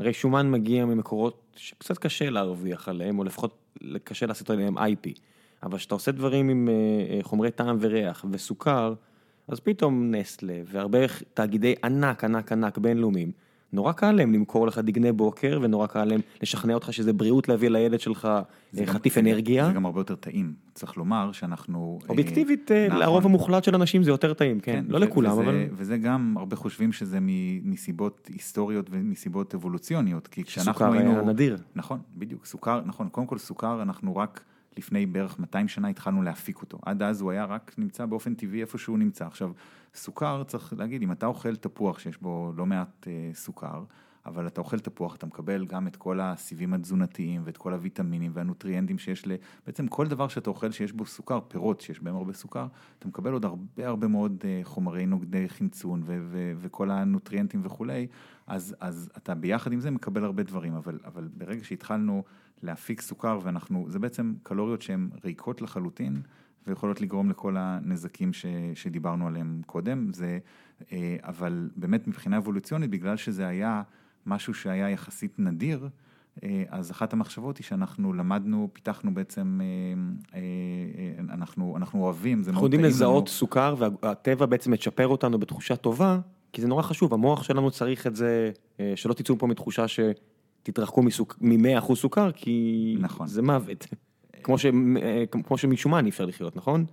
הרי 0.01 0.13
שומן 0.13 0.51
מגיע 0.51 0.85
ממקורות 0.85 1.57
שקצת 1.57 1.99
קשה 1.99 2.31
להרוויח 2.31 2.89
עליהם, 2.89 3.19
או 3.19 3.25
לפחות 3.25 3.77
קשה 4.05 4.27
לעשות 4.27 4.51
עליהם 4.51 4.79
IP. 4.79 5.19
אבל 5.63 5.79
כשאתה 5.79 5.95
עושה 5.95 6.13
דברים 6.13 6.49
עם 6.49 6.69
אה, 6.69 6.75
אה, 7.17 7.23
חומרי 7.23 7.51
טעם 7.51 7.77
וריח 7.81 8.25
וסוכר, 8.31 8.95
אז 9.49 9.61
פתאום 9.61 10.15
נסטלה 10.15 10.61
והרבה 10.65 10.99
תאגידי 11.35 11.75
ענק, 11.85 12.25
ענק, 12.25 12.53
ענק 12.53 12.79
בינלאומיים, 12.79 13.33
נורא 13.73 13.93
קל 13.93 14.13
להם 14.13 14.33
למכור 14.33 14.67
לך 14.67 14.79
דגני 14.79 15.13
בוקר, 15.13 15.59
ונורא 15.63 15.87
קל 15.87 16.05
להם 16.05 16.21
לשכנע 16.43 16.75
אותך 16.75 16.93
שזה 16.93 17.13
בריאות 17.13 17.49
להביא 17.49 17.69
לילד 17.69 18.01
שלך 18.01 18.29
חטיף 18.87 19.19
גם, 19.19 19.27
אנרגיה. 19.27 19.67
זה 19.67 19.73
גם 19.73 19.87
הרבה 19.87 20.01
יותר 20.01 20.15
טעים. 20.15 20.55
צריך 20.75 20.97
לומר 20.97 21.33
שאנחנו... 21.33 21.99
אובייקטיבית, 22.09 22.71
נכון. 22.89 23.01
לרוב 23.01 23.27
המוחלט 23.27 23.65
של 23.65 23.75
אנשים 23.75 24.03
זה 24.03 24.11
יותר 24.11 24.35
טעים, 24.35 24.61
כן, 24.61 24.73
כן 24.73 24.85
לא 24.89 25.01
לכולם, 25.01 25.33
וזה, 25.33 25.43
אבל... 25.43 25.65
וזה 25.73 25.99
גם, 25.99 26.35
הרבה 26.39 26.57
חושבים 26.57 26.93
שזה 26.93 27.19
מסיבות 27.65 28.29
היסטוריות 28.33 28.87
ומסיבות 28.91 29.55
אבולוציוניות, 29.55 30.29
כי 30.29 30.45
כשאנחנו 30.45 30.73
סוכר 30.73 30.93
היינו... 30.93 31.11
סוכר 31.11 31.21
היה 31.21 31.31
נדיר. 31.31 31.57
נכון, 31.75 32.01
בדיוק, 32.17 32.47
סוכר, 32.47 32.81
נכון, 32.85 33.09
קודם 33.09 33.27
כל 33.27 33.39
סוכר, 33.39 33.83
אנחנו 33.83 34.17
רק... 34.17 34.45
לפני 34.77 35.07
בערך 35.07 35.39
200 35.39 35.69
שנה 35.69 35.89
התחלנו 35.89 36.23
להפיק 36.23 36.63
אותו. 36.63 36.79
עד 36.87 37.03
אז 37.03 37.21
הוא 37.21 37.31
היה 37.31 37.45
רק 37.45 37.75
נמצא 37.79 38.07
באופן 38.07 38.35
טבעי 38.35 38.61
איפה 38.61 38.79
שהוא 38.79 38.99
נמצא. 38.99 39.27
עכשיו, 39.27 39.51
סוכר, 39.95 40.43
צריך 40.45 40.73
להגיד, 40.79 41.03
אם 41.03 41.13
אתה 41.13 41.27
אוכל 41.27 41.57
תפוח 41.57 41.99
שיש 41.99 42.19
בו 42.19 42.53
לא 42.57 42.67
מעט 42.67 43.09
אה, 43.09 43.31
סוכר, 43.35 43.85
אבל 44.27 44.47
אתה 44.47 44.61
אוכל 44.61 44.79
תפוח, 44.79 45.17
אתה 45.17 45.27
מקבל 45.27 45.67
גם 45.67 45.87
את 45.87 45.97
כל 45.97 46.21
הסיבים 46.21 46.75
התזונתיים 46.75 47.43
ואת 47.45 47.57
כל 47.57 47.73
הוויטמינים 47.73 48.31
והנוטריאנטים 48.35 48.99
שיש 48.99 49.27
ל... 49.27 49.33
בעצם 49.67 49.89
כל 49.89 50.07
דבר 50.07 50.29
שאתה 50.29 50.51
אוכל 50.51 50.71
שיש 50.71 50.93
בו 50.93 51.07
סוכר, 51.07 51.41
פירות 51.49 51.81
שיש 51.81 52.01
בהם 52.01 52.17
הרבה 52.17 52.33
סוכר, 52.33 52.67
אתה 52.99 53.09
מקבל 53.09 53.33
עוד 53.33 53.45
הרבה 53.45 53.89
הרבה 53.89 54.09
מאוד 54.09 54.43
אה, 54.45 54.61
חומרי 54.63 55.07
נוגדי 55.07 55.49
חמצון 55.49 56.03
ו- 56.05 56.19
ו- 56.31 56.53
וכל 56.57 56.91
הנוטריאנטים 56.91 57.61
וכולי, 57.65 58.07
אז, 58.47 58.77
אז 58.81 59.11
אתה 59.17 59.35
ביחד 59.35 59.73
עם 59.73 59.81
זה 59.81 59.91
מקבל 59.91 60.25
הרבה 60.25 60.43
דברים, 60.43 60.75
אבל, 60.75 60.99
אבל 61.05 61.29
ברגע 61.37 61.65
שהתחלנו 61.65 62.25
להפיק 62.63 63.01
סוכר 63.01 63.39
ואנחנו, 63.43 63.87
זה 63.89 63.99
בעצם 63.99 64.35
קלוריות 64.43 64.83
שהן 64.83 65.11
ריקות 65.25 65.63
לחלוטין. 65.63 66.23
ויכולות 66.67 67.01
לגרום 67.01 67.31
לכל 67.31 67.57
הנזקים 67.59 68.33
ש, 68.33 68.47
שדיברנו 68.75 69.27
עליהם 69.27 69.61
קודם, 69.67 70.13
זה, 70.13 70.39
אה, 70.93 71.17
אבל 71.23 71.71
באמת 71.77 72.09
מבחינה 72.09 72.37
אבולוציונית, 72.37 72.91
בגלל 72.91 73.17
שזה 73.17 73.49
היה 73.49 73.83
משהו 74.27 74.55
שהיה 74.55 74.91
יחסית 74.91 75.39
נדיר, 75.39 75.89
אה, 76.43 76.63
אז 76.69 76.91
אחת 76.91 77.13
המחשבות 77.13 77.59
היא 77.59 77.65
שאנחנו 77.65 78.13
למדנו, 78.13 78.69
פיתחנו 78.73 79.15
בעצם, 79.15 79.61
אה, 80.35 80.41
אנחנו, 81.29 81.77
אנחנו 81.77 82.03
אוהבים, 82.03 82.43
זה 82.43 82.53
מאוד 82.53 82.71
טעים 82.71 82.81
לנו. 82.81 82.87
אנחנו 82.89 82.97
יודעים 82.97 83.13
לזהות 83.15 83.29
סוכר 83.29 83.75
והטבע 83.79 84.47
בעצם 84.47 84.71
מצ'פר 84.71 85.07
אותנו 85.07 85.39
בתחושה 85.39 85.77
טובה, 85.77 86.19
כי 86.53 86.63
זה 86.63 86.69
נורא 86.69 86.83
חשוב, 86.83 87.15
המוח 87.15 87.43
שלנו 87.43 87.71
צריך 87.71 88.07
את 88.07 88.17
זה, 88.17 88.51
שלא 88.95 89.15
תצאו 89.15 89.39
פה 89.39 89.47
מתחושה 89.47 89.85
שתתרחקו 89.89 91.03
מ-100% 91.41 91.95
סוכר, 91.95 92.33
כי 92.33 92.97
נכון. 93.01 93.27
זה 93.27 93.43
מוות. 93.43 93.87
כמו, 94.43 94.59
ש, 94.59 94.67
כמו 95.31 95.59
שמשומן 95.59 96.05
אי 96.05 96.11
אפשר 96.11 96.27
לחיות, 96.27 96.57
נכון? 96.57 96.85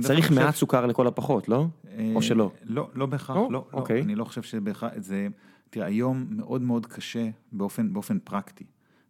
צריך 0.00 0.30
מעט. 0.30 0.54
סוכר 0.54 0.86
לכל 0.86 1.06
הפחות, 1.06 1.48
לא? 1.48 1.66
אה, 1.98 2.12
או 2.14 2.22
שלא? 2.22 2.50
לא, 2.64 2.88
לא 2.94 3.06
בהכרח, 3.06 3.36
או, 3.36 3.50
לא, 3.52 3.66
אוקיי. 3.72 3.98
לא, 3.98 4.04
אני 4.04 4.14
לא 4.14 4.24
חושב 4.24 4.42
שבהכרח, 4.42 4.92
זה, 4.96 5.28
תראה, 5.70 5.86
היום 5.86 6.26
מאוד 6.30 6.62
מאוד 6.62 6.86
קשה 6.86 7.28
באופן, 7.52 8.18
פרקטי, 8.24 8.64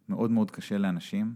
מאוד 0.09 0.31
מאוד 0.31 0.51
קשה 0.51 0.77
לאנשים 0.77 1.33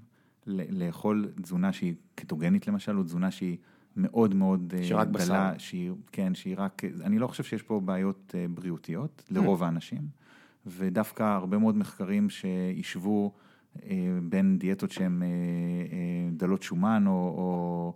לאכול 0.48 1.32
תזונה 1.42 1.74
שהיא 1.74 1.94
קטוגנית 2.16 2.68
למשל, 2.68 2.98
או 2.98 3.04
תזונה 3.04 3.32
שהיא 3.32 3.58
מאוד 3.98 4.36
מאוד 4.36 4.74
אה, 4.78 4.84
שרק 4.84 5.08
דלה, 5.08 5.24
בשר. 5.24 5.58
שהיא, 5.58 5.92
כן, 6.12 6.36
שהיא 6.36 6.56
רק, 6.58 6.82
אני 7.04 7.20
לא 7.20 7.28
חושב 7.28 7.44
שיש 7.44 7.62
פה 7.62 7.80
בעיות 7.80 8.36
אה, 8.38 8.46
בריאותיות 8.50 9.24
לרוב 9.32 9.62
mm. 9.62 9.66
האנשים, 9.66 10.02
ודווקא 10.66 11.24
הרבה 11.24 11.58
מאוד 11.58 11.78
מחקרים 11.78 12.30
שישבו 12.30 13.32
אה, 13.36 13.51
בין 14.24 14.58
דיאטות 14.58 14.92
שהן 14.92 15.24
אה, 15.24 15.28
אה, 15.28 16.30
דלות 16.32 16.64
שומן 16.64 17.04
או, 17.08 17.12
או, 17.12 17.94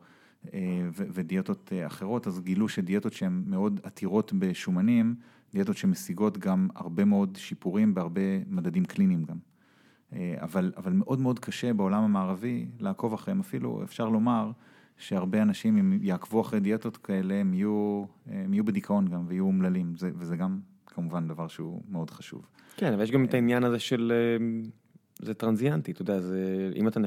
ודיאטות 0.96 1.74
אחרות, 1.88 2.28
אז 2.28 2.42
גילו 2.42 2.70
שדיאטות 2.70 3.14
שהן 3.14 3.44
מאוד 3.48 3.80
עתירות 3.84 4.34
בשומנים, 4.34 5.16
דיאטות 5.54 5.78
שמשיגות 5.78 6.38
גם 6.38 6.68
הרבה 6.76 7.06
מאוד 7.06 7.36
שיפורים 7.36 7.94
בהרבה 7.94 8.22
מדדים 8.48 8.86
קליניים 8.86 9.24
גם. 9.24 9.38
אבל, 10.42 10.74
אבל 10.78 10.92
מאוד 10.92 11.20
מאוד 11.20 11.40
קשה 11.40 11.74
בעולם 11.74 12.04
המערבי 12.04 12.66
לעקוב 12.80 13.14
אחריהם, 13.14 13.40
אפילו 13.40 13.84
אפשר 13.84 14.10
לומר 14.10 14.52
שהרבה 14.98 15.42
אנשים, 15.42 15.78
אם 15.78 16.00
יעקבו 16.02 16.42
אחרי 16.42 16.60
דיאטות 16.60 16.98
כאלה, 16.98 17.34
הם 17.34 17.54
יהיו, 17.54 18.06
הם 18.28 18.54
יהיו 18.54 18.66
בדיכאון 18.66 19.08
גם 19.08 19.24
ויהיו 19.28 19.46
אומללים, 19.46 19.96
זה, 19.96 20.12
וזה 20.16 20.38
גם 20.38 20.60
כמובן 20.86 21.28
דבר 21.28 21.48
שהוא 21.48 21.82
מאוד 21.90 22.10
חשוב. 22.10 22.48
כן, 22.78 22.94
אבל 22.94 23.04
יש 23.04 23.12
גם 23.12 23.26
את 23.26 23.34
העניין 23.34 23.64
הזה 23.64 23.80
של... 23.80 24.14
זה 25.20 25.34
טרנזיאנטי, 25.34 25.92
אתה 25.92 26.02
יודע, 26.02 26.22
זה, 26.22 26.72
אם 26.76 26.88
אתה 26.88 27.00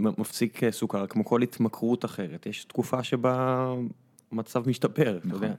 מפסיק 0.00 0.60
סוכר, 0.70 1.06
כמו 1.06 1.24
כל 1.24 1.42
התמכרות 1.42 2.04
אחרת, 2.04 2.46
יש 2.46 2.64
תקופה 2.64 3.02
שבה 3.02 3.66
המצב 4.32 4.68
משתפר, 4.68 5.18
נכון. 5.24 5.38
אתה 5.38 5.46
יודע. 5.46 5.54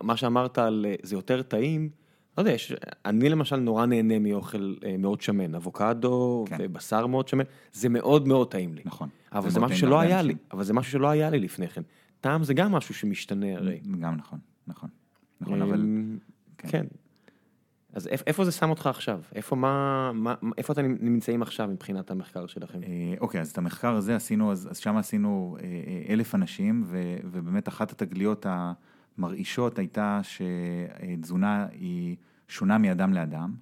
מה 0.00 0.16
שאמרת 0.16 0.58
על 0.58 0.86
זה 1.02 1.16
יותר 1.16 1.42
טעים, 1.42 1.90
לא 2.38 2.42
יודע, 2.42 2.52
יש, 2.52 2.72
אני 3.04 3.28
למשל 3.28 3.56
נורא 3.56 3.86
נהנה 3.86 4.18
מאוכל 4.18 4.74
אה, 4.84 4.96
מאוד 4.98 5.20
שמן, 5.20 5.54
אבוקדו 5.54 6.44
כן. 6.48 6.56
ובשר 6.60 7.06
מאוד 7.06 7.28
שמן, 7.28 7.44
זה 7.72 7.88
מאוד 7.88 8.28
מאוד 8.28 8.50
טעים 8.50 8.74
לי. 8.74 8.82
נכון. 8.84 9.08
אבל 9.32 9.48
זה, 9.48 9.54
זה 9.54 9.60
משהו 9.60 9.76
שלא 9.76 10.00
היה 10.00 10.22
לי, 10.22 10.34
אבל 10.52 10.64
זה 10.64 10.72
משהו 10.72 10.92
שלא 10.92 11.08
היה 11.08 11.30
לי 11.30 11.38
לפני 11.38 11.68
כן. 11.68 11.82
טעם 12.20 12.44
זה 12.44 12.54
גם 12.54 12.72
משהו 12.72 12.94
שמשתנה 12.94 13.54
הרי. 13.54 13.80
גם 14.00 14.16
נכון, 14.16 14.38
נכון. 14.66 14.88
נכון, 15.40 15.62
אבל... 15.62 15.80
אמ, 15.80 16.18
כן. 16.58 16.86
אז 17.94 18.06
איפה 18.06 18.44
זה 18.44 18.52
שם 18.52 18.70
אותך 18.70 18.86
עכשיו? 18.86 19.20
איפה, 19.34 19.56
מה, 19.56 20.10
מה, 20.14 20.34
איפה 20.58 20.72
אתם 20.72 20.96
נמצאים 21.00 21.42
עכשיו 21.42 21.68
מבחינת 21.68 22.10
המחקר 22.10 22.46
שלכם? 22.46 22.78
אה, 22.82 23.14
אוקיי, 23.20 23.40
אז 23.40 23.50
את 23.50 23.58
המחקר 23.58 23.94
הזה 23.94 24.16
עשינו, 24.16 24.52
אז, 24.52 24.68
אז 24.70 24.78
שם 24.78 24.96
עשינו 24.96 25.56
אה, 25.60 25.64
אה, 25.64 26.12
אלף 26.12 26.34
אנשים, 26.34 26.82
ו, 26.86 27.16
ובאמת 27.24 27.68
אחת 27.68 27.92
התגליות 27.92 28.46
המרעישות 28.48 29.78
הייתה 29.78 30.20
שתזונה 30.22 31.66
היא 31.72 32.16
שונה 32.48 32.78
מאדם 32.78 33.12
לאדם, 33.12 33.54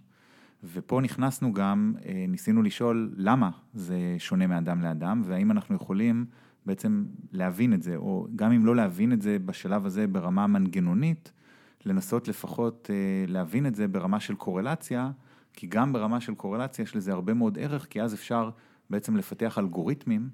ופה 0.74 1.00
נכנסנו 1.00 1.52
גם, 1.52 1.94
ניסינו 2.28 2.62
לשאול 2.62 3.14
למה 3.16 3.50
זה 3.74 4.14
שונה 4.18 4.46
מאדם 4.46 4.82
לאדם, 4.82 5.22
והאם 5.24 5.50
אנחנו 5.50 5.74
יכולים 5.74 6.24
בעצם 6.66 7.04
להבין 7.32 7.74
את 7.74 7.82
זה, 7.82 7.96
או 7.96 8.26
גם 8.36 8.52
אם 8.52 8.66
לא 8.66 8.76
להבין 8.76 9.12
את 9.12 9.22
זה 9.22 9.36
בשלב 9.44 9.86
הזה 9.86 10.06
ברמה 10.06 10.46
מנגנונית, 10.46 11.32
לנסות 11.86 12.28
לפחות 12.28 12.90
אה, 12.92 13.24
להבין 13.28 13.66
את 13.66 13.74
זה 13.74 13.88
ברמה 13.88 14.20
של 14.20 14.34
קורלציה, 14.34 15.10
כי 15.52 15.66
גם 15.66 15.92
ברמה 15.92 16.20
של 16.20 16.34
קורלציה 16.34 16.82
יש 16.82 16.96
לזה 16.96 17.12
הרבה 17.12 17.34
מאוד 17.34 17.58
ערך, 17.58 17.86
כי 17.90 18.02
אז 18.02 18.14
אפשר 18.14 18.50
בעצם 18.90 19.16
לפתח 19.16 19.58
אלגוריתמים, 19.58 20.28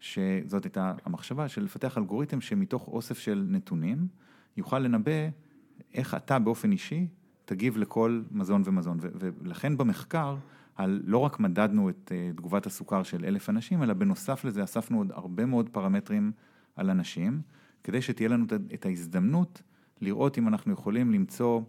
שזאת 0.00 0.64
הייתה 0.64 0.92
המחשבה, 1.04 1.48
של 1.48 1.64
לפתח 1.64 1.98
אלגוריתם 1.98 2.40
שמתוך 2.40 2.88
אוסף 2.88 3.18
של 3.18 3.46
נתונים, 3.48 4.08
יוכל 4.56 4.78
לנבא 4.78 5.28
איך 5.94 6.14
אתה 6.14 6.38
באופן 6.38 6.72
אישי 6.72 7.06
תגיב 7.44 7.76
לכל 7.76 8.22
מזון 8.30 8.62
ומזון. 8.64 8.98
ולכן 9.00 9.76
במחקר, 9.76 10.36
על, 10.76 11.02
לא 11.04 11.18
רק 11.18 11.40
מדדנו 11.40 11.90
את 11.90 12.12
uh, 12.12 12.36
תגובת 12.36 12.66
הסוכר 12.66 13.02
של 13.02 13.24
אלף 13.24 13.50
אנשים, 13.50 13.82
אלא 13.82 13.94
בנוסף 13.94 14.44
לזה 14.44 14.64
אספנו 14.64 14.98
עוד 14.98 15.12
הרבה 15.12 15.46
מאוד 15.46 15.68
פרמטרים 15.68 16.32
על 16.76 16.90
אנשים, 16.90 17.40
כדי 17.84 18.02
שתהיה 18.02 18.28
לנו 18.28 18.44
את 18.74 18.86
ההזדמנות 18.86 19.62
לראות 20.00 20.38
אם 20.38 20.48
אנחנו 20.48 20.72
יכולים 20.72 21.12
למצוא 21.12 21.60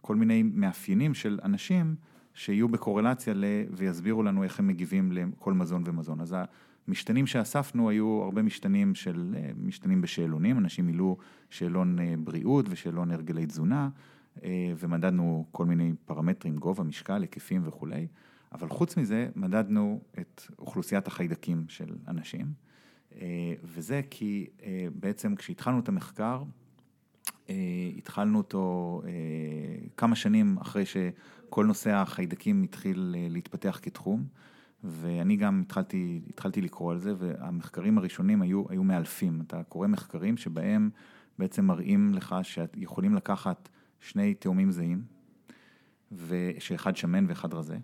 כל 0.00 0.16
מיני 0.16 0.42
מאפיינים 0.42 1.14
של 1.14 1.38
אנשים 1.44 1.96
שיהיו 2.34 2.68
בקורלציה 2.68 3.34
ל... 3.34 3.44
ויסבירו 3.70 4.22
לנו 4.22 4.44
איך 4.44 4.58
הם 4.58 4.66
מגיבים 4.66 5.12
לכל 5.12 5.52
מזון 5.52 5.82
ומזון. 5.86 6.20
אז 6.20 6.36
המשתנים 6.88 7.26
שאספנו 7.26 7.90
היו 7.90 8.22
הרבה 8.22 8.42
משתנים 8.42 8.94
של, 8.94 9.34
משתנים 9.56 10.00
בשאלונים, 10.00 10.58
אנשים 10.58 10.86
מילאו 10.86 11.16
שאלון 11.50 11.98
אה, 11.98 12.14
בריאות 12.18 12.66
ושאלון 12.68 13.10
הרגלי 13.10 13.46
תזונה, 13.46 13.88
אה, 14.44 14.72
ומדדנו 14.78 15.46
כל 15.50 15.66
מיני 15.66 15.92
פרמטרים, 16.04 16.56
גובה, 16.56 16.84
משקל, 16.84 17.22
היקפים 17.22 17.62
וכולי, 17.64 18.06
אבל 18.52 18.68
חוץ 18.68 18.96
מזה 18.96 19.28
מדדנו 19.36 20.00
את 20.20 20.42
אוכלוסיית 20.58 21.06
החיידקים 21.06 21.64
של 21.68 21.96
אנשים, 22.08 22.46
אה, 23.20 23.54
וזה 23.64 24.00
כי 24.10 24.46
בעצם 24.94 25.34
כשהתחלנו 25.34 25.78
את 25.78 25.88
המחקר, 25.88 26.42
אה, 26.42 26.63
התחלנו 27.98 28.38
אותו 28.38 29.02
אה, 29.06 29.10
כמה 29.96 30.16
שנים 30.16 30.58
אחרי 30.58 30.84
שכל 30.86 31.66
נושא 31.66 31.90
החיידקים 31.90 32.62
התחיל 32.62 33.14
אה, 33.18 33.26
להתפתח 33.30 33.78
כתחום, 33.82 34.24
ואני 34.84 35.36
גם 35.36 35.60
התחלתי, 35.60 36.20
התחלתי 36.28 36.60
לקרוא 36.60 36.92
על 36.92 36.98
זה, 36.98 37.14
והמחקרים 37.18 37.98
הראשונים 37.98 38.42
היו, 38.42 38.64
היו 38.68 38.84
מאלפים. 38.84 39.40
אתה 39.46 39.62
קורא 39.62 39.86
מחקרים 39.86 40.36
שבהם 40.36 40.90
בעצם 41.38 41.64
מראים 41.64 42.14
לך 42.14 42.36
שיכולים 42.42 43.14
לקחת 43.14 43.68
שני 44.00 44.34
תאומים 44.34 44.70
זהים, 44.70 45.02
ושאחד 46.12 46.96
שמן 46.96 47.24
ואחד 47.28 47.54
רזה. 47.54 47.78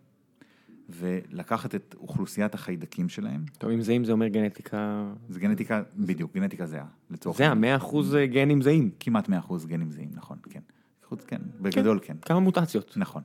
ולקחת 0.94 1.74
את 1.74 1.94
אוכלוסיית 1.98 2.54
החיידקים 2.54 3.08
שלהם. 3.08 3.44
טוב, 3.58 3.70
אם 3.70 3.82
זהים 3.82 4.04
זה 4.04 4.12
אומר 4.12 4.28
גנטיקה... 4.28 5.12
זה 5.28 5.40
גנטיקה, 5.40 5.82
בדיוק, 5.96 6.34
גנטיקה 6.34 6.66
זהה, 6.66 6.86
לצורך 7.10 7.38
זה 7.38 7.48
המאה 7.48 7.76
אחוז 7.76 8.16
גנים 8.24 8.62
זהים. 8.62 8.90
כמעט 9.00 9.28
מאה 9.28 9.38
אחוז 9.38 9.66
גנים 9.66 9.90
זהים, 9.90 10.10
נכון, 10.14 10.38
כן. 10.50 10.60
חוץ, 11.04 11.24
כן, 11.24 11.40
בגדול 11.60 11.98
כן. 12.02 12.16
כמה 12.22 12.40
מוטציות. 12.40 12.92
נכון. 12.96 13.22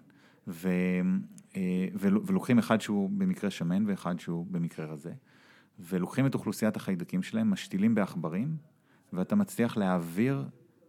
ו, 0.48 0.70
אה, 1.56 1.88
ולוקחים 2.02 2.60
אחד 2.60 2.82
שהוא 2.82 3.10
במקרה 3.10 3.50
שמן 3.50 3.84
ואחד 3.88 4.20
שהוא 4.20 4.46
במקרה 4.52 4.86
רזה, 4.86 5.12
ולוקחים 5.80 6.26
את 6.26 6.34
אוכלוסיית 6.34 6.76
החיידקים 6.76 7.24
שלהם, 7.24 7.50
משתילים 7.50 7.96
בעכברים, 7.96 8.58
ואתה 9.14 9.36
מצליח 9.36 9.78
להעביר 9.78 10.46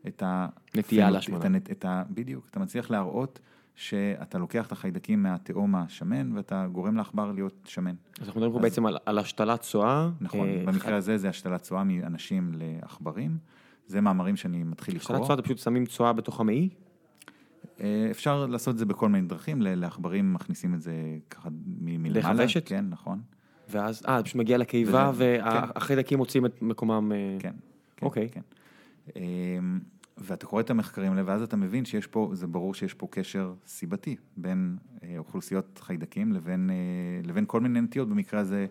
את 0.06 0.22
ה... 0.22 0.48
נטייה 0.74 1.10
להשמנה. 1.10 1.58
את 1.70 1.84
ה... 1.84 2.02
בדיוק, 2.10 2.46
אתה 2.50 2.60
מצליח 2.60 2.90
להראות 2.90 3.40
שאתה 3.76 4.38
לוקח 4.38 4.66
את 4.66 4.72
החיידקים 4.72 5.22
מהתהום 5.22 5.74
השמן 5.74 6.32
ואתה 6.36 6.66
גורם 6.72 6.96
לעכבר 6.96 7.32
להיות 7.32 7.54
שמן. 7.64 7.94
אז 8.20 8.26
אנחנו 8.26 8.40
מדברים 8.40 8.52
פה 8.52 8.62
בעצם 8.62 8.86
על, 8.86 8.96
על 9.06 9.18
השתלת 9.18 9.60
צואה. 9.60 10.10
נכון, 10.20 10.48
אה, 10.48 10.62
במקרה 10.66 10.96
הזה 10.96 11.16
זה 11.18 11.28
השתלת 11.28 11.62
צואה 11.62 11.84
מאנשים 11.84 12.52
לעכברים. 12.54 13.38
זה 13.86 14.00
מאמרים 14.00 14.36
שאני 14.36 14.62
מתחיל 14.62 14.96
השתלת 14.96 15.10
לקרוא. 15.10 15.26
צואה, 15.26 15.34
אתם 15.34 15.42
פשוט 15.42 15.58
שמים 15.58 15.86
צואה 15.86 16.12
בתוך 16.12 16.40
המעי? 16.40 16.68
אה, 17.80 18.08
אפשר 18.10 18.46
לעשות 18.46 18.74
את 18.74 18.78
זה 18.78 18.86
בכל 18.86 19.08
מיני 19.08 19.28
דרכים, 19.28 19.62
לעכברים 19.62 20.34
מכניסים 20.34 20.74
את 20.74 20.80
זה 20.80 20.92
ככה 21.30 21.48
מלמעלה. 21.80 22.14
דרך 22.14 22.26
הוושט? 22.26 22.68
כן, 22.68 22.84
נכון. 22.88 23.20
ואז, 23.68 24.02
אה, 24.08 24.22
פשוט 24.22 24.36
מגיע 24.36 24.58
לקיבה 24.58 25.10
והחיידקים 25.14 26.18
מוצאים 26.18 26.46
את 26.46 26.62
מקומם. 26.62 27.12
אה, 27.12 27.36
כן. 27.38 27.52
כן, 27.96 28.06
אוקיי. 28.06 28.28
ואתה 30.18 30.46
קורא 30.46 30.60
את 30.60 30.70
המחקרים 30.70 31.12
האלה, 31.12 31.22
ואז 31.26 31.42
אתה 31.42 31.56
מבין 31.56 31.84
שיש 31.84 32.06
פה, 32.06 32.30
זה 32.32 32.46
ברור 32.46 32.74
שיש 32.74 32.94
פה 32.94 33.08
קשר 33.10 33.54
סיבתי 33.66 34.16
בין 34.36 34.76
אה, 35.02 35.14
אוכלוסיות 35.18 35.78
חיידקים 35.82 36.32
לבין, 36.32 36.70
אה, 36.70 37.28
לבין 37.28 37.44
כל 37.46 37.60
מיני 37.60 37.80
נטיות, 37.80 38.08
במקרה 38.08 38.40
הזה 38.40 38.66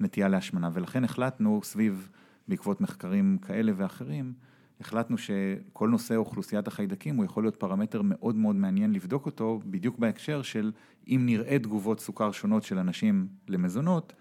נטייה 0.00 0.28
להשמנה. 0.28 0.70
ולכן 0.72 1.04
החלטנו 1.04 1.60
סביב, 1.62 2.08
בעקבות 2.48 2.80
מחקרים 2.80 3.38
כאלה 3.42 3.72
ואחרים, 3.76 4.32
החלטנו 4.80 5.18
שכל 5.18 5.88
נושא 5.88 6.16
אוכלוסיית 6.16 6.68
החיידקים 6.68 7.16
הוא 7.16 7.24
יכול 7.24 7.44
להיות 7.44 7.56
פרמטר 7.56 8.02
מאוד 8.04 8.36
מאוד 8.36 8.56
מעניין 8.56 8.92
לבדוק 8.92 9.26
אותו, 9.26 9.60
בדיוק 9.66 9.98
בהקשר 9.98 10.42
של 10.42 10.72
אם 11.08 11.22
נראה 11.26 11.58
תגובות 11.58 12.00
סוכר 12.00 12.32
שונות 12.32 12.62
של 12.62 12.78
אנשים 12.78 13.28
למזונות, 13.48 14.12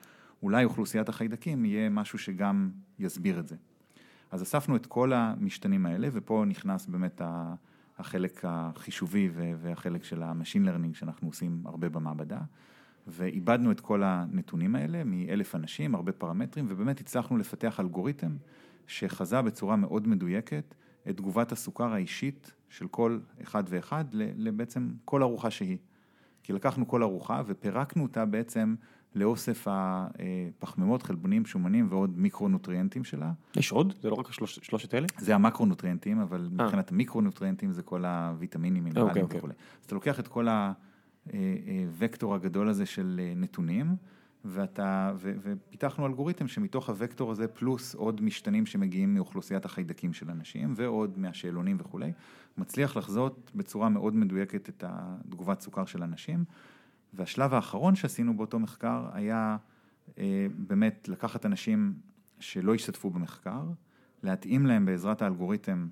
אולי 0.43 0.63
אוכלוסיית 0.63 1.09
החיידקים 1.09 1.65
יהיה 1.65 1.89
משהו 1.89 2.19
שגם 2.19 2.69
יסביר 2.99 3.39
את 3.39 3.47
זה. 3.47 3.55
אז 4.31 4.43
אספנו 4.43 4.75
את 4.75 4.85
כל 4.85 5.13
המשתנים 5.13 5.85
האלה, 5.85 6.07
ופה 6.11 6.43
נכנס 6.47 6.85
באמת 6.85 7.21
החלק 7.97 8.41
החישובי 8.43 9.29
והחלק 9.33 10.03
של 10.03 10.23
ה-machine 10.23 10.67
learning 10.67 10.93
שאנחנו 10.93 11.27
עושים 11.27 11.61
הרבה 11.65 11.89
במעבדה, 11.89 12.39
ואיבדנו 13.07 13.71
את 13.71 13.79
כל 13.79 14.03
הנתונים 14.03 14.75
האלה 14.75 15.03
מאלף 15.03 15.55
אנשים, 15.55 15.95
הרבה 15.95 16.11
פרמטרים, 16.11 16.65
ובאמת 16.69 16.99
הצלחנו 16.99 17.37
לפתח 17.37 17.79
אלגוריתם 17.79 18.37
שחזה 18.87 19.41
בצורה 19.41 19.75
מאוד 19.75 20.07
מדויקת 20.07 20.75
את 21.09 21.17
תגובת 21.17 21.51
הסוכר 21.51 21.93
האישית 21.93 22.51
של 22.69 22.87
כל 22.87 23.19
אחד 23.41 23.63
ואחד 23.67 24.05
לבעצם 24.13 24.89
כל 25.05 25.23
ארוחה 25.23 25.51
שהיא. 25.51 25.77
כי 26.43 26.53
לקחנו 26.53 26.87
כל 26.87 27.03
ארוחה 27.03 27.41
ופירקנו 27.45 28.03
אותה 28.03 28.25
בעצם 28.25 28.75
לאוסף 29.15 29.67
הפחמימות, 29.69 31.03
חלבונים, 31.03 31.45
שומנים 31.45 31.87
ועוד 31.89 32.19
מיקרונוטריאנטים 32.19 33.03
שלה. 33.03 33.31
יש 33.55 33.71
עוד? 33.71 33.93
זה 34.01 34.09
לא 34.09 34.15
רק 34.15 34.29
השלוש- 34.29 34.59
שלושת 34.61 34.93
אלה? 34.93 35.07
זה 35.17 35.35
המקרונוטריאנטים, 35.35 36.19
אבל 36.19 36.49
אה. 36.59 36.63
מבחינת 36.65 36.91
המיקרונוטריאנטים 36.91 37.71
זה 37.71 37.83
כל 37.83 38.05
הוויטמינים, 38.05 38.85
אוקיי, 38.87 39.01
מינרלים 39.01 39.23
אוקיי. 39.23 39.37
וכולי. 39.37 39.53
אז 39.53 39.85
אתה 39.85 39.95
לוקח 39.95 40.19
את 40.19 40.27
כל 40.27 40.47
הוקטור 42.01 42.35
הגדול 42.35 42.69
הזה 42.69 42.85
של 42.85 43.21
אה, 43.23 43.33
נתונים, 43.35 43.95
ואתה, 44.45 45.13
ו, 45.15 45.33
ופיתחנו 45.43 46.05
אלגוריתם 46.05 46.47
שמתוך 46.47 46.89
הוקטור 46.89 47.31
הזה, 47.31 47.47
פלוס 47.47 47.95
עוד 47.95 48.21
משתנים 48.21 48.65
שמגיעים 48.65 49.13
מאוכלוסיית 49.13 49.65
החיידקים 49.65 50.13
של 50.13 50.31
אנשים, 50.31 50.73
ועוד 50.75 51.19
מהשאלונים 51.19 51.77
וכולי, 51.79 52.11
מצליח 52.57 52.97
לחזות 52.97 53.51
בצורה 53.55 53.89
מאוד 53.89 54.15
מדויקת 54.15 54.69
את 54.69 54.83
התגובת 54.87 55.61
סוכר 55.61 55.85
של 55.85 56.03
אנשים. 56.03 56.43
והשלב 57.13 57.53
האחרון 57.53 57.95
שעשינו 57.95 58.37
באותו 58.37 58.59
מחקר 58.59 59.05
היה 59.13 59.57
אה, 60.17 60.47
באמת 60.57 61.09
לקחת 61.09 61.45
אנשים 61.45 61.93
שלא 62.39 62.75
השתתפו 62.75 63.09
במחקר, 63.09 63.63
להתאים 64.23 64.65
להם 64.65 64.85
בעזרת 64.85 65.21
האלגוריתם 65.21 65.87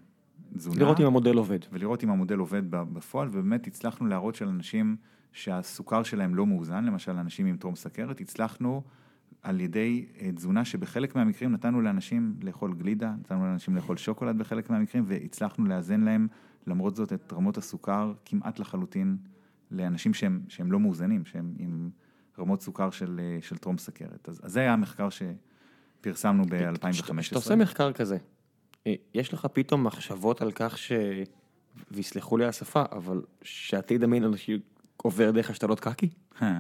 תזונה. 0.56 0.80
לראות 0.80 1.00
אם 1.00 1.06
המודל 1.06 1.38
עובד. 1.38 1.60
ולראות 1.72 2.04
אם 2.04 2.10
המודל 2.10 2.38
עובד 2.38 2.62
בפועל, 2.70 3.28
ובאמת 3.28 3.68
הצלחנו 3.68 4.08
להראות 4.08 4.36
של 4.36 4.48
אנשים 4.48 4.96
שהסוכר 5.34 6.04
שלהם 6.04 6.36
לא 6.36 6.46
מאוזן, 6.46 6.86
למשל 6.86 7.12
אנשים 7.12 7.46
עם 7.46 7.58
טרום 7.58 7.76
סכרת, 7.76 8.22
הצלחנו 8.22 8.84
על 9.42 9.62
ידי 9.62 10.06
אה, 10.22 10.32
תזונה 10.32 10.66
שבחלק 10.66 11.16
מהמקרים 11.16 11.52
נתנו 11.52 11.82
לאנשים 11.82 12.36
לאכול 12.42 12.74
גלידה, 12.74 13.14
נתנו 13.20 13.46
לאנשים 13.46 13.76
לאכול 13.76 13.98
שוקולד 13.98 14.38
בחלק 14.38 14.70
מהמקרים, 14.70 15.04
והצלחנו 15.08 15.66
לאזן 15.66 16.02
להם 16.02 16.28
למרות 16.68 16.96
זאת 16.96 17.14
את 17.14 17.34
רמות 17.34 17.58
הסוכר 17.58 18.14
כמעט 18.26 18.60
לחלוטין 18.60 19.18
לאנשים 19.72 20.14
שהם, 20.14 20.42
שהם 20.48 20.72
לא 20.72 20.80
מאוזנים, 20.80 21.26
שהם 21.26 21.54
עם 21.60 21.90
רמות 22.40 22.62
סוכר 22.62 22.90
של, 22.90 23.20
אה, 23.24 23.38
של 23.42 23.58
טרום 23.58 23.78
סכרת. 23.78 24.30
אז, 24.30 24.42
אז 24.44 24.52
זה 24.52 24.60
היה 24.60 24.74
המחקר 24.74 25.08
שפרסמנו 25.10 26.44
ב-2015. 26.50 27.20
כשאתה 27.20 27.36
עושה 27.36 27.56
מחקר 27.56 27.94
כזה, 27.94 28.18
אה, 28.88 28.94
יש 29.14 29.34
לך 29.34 29.48
פתאום 29.54 29.84
מחשבות 29.84 30.42
על 30.42 30.52
כך 30.52 30.78
ש... 30.78 30.92
ויסלחו 31.92 32.38
לי 32.38 32.44
על 32.44 32.50
השפה, 32.50 32.84
אבל 32.92 33.22
שעתיד 33.42 34.04
המין 34.04 34.24
האנושי 34.24 34.60
עובר 34.98 35.32
דרך 35.32 35.50
השתלות 35.50 35.80
קקי? 35.80 36.10
אה, 36.42 36.60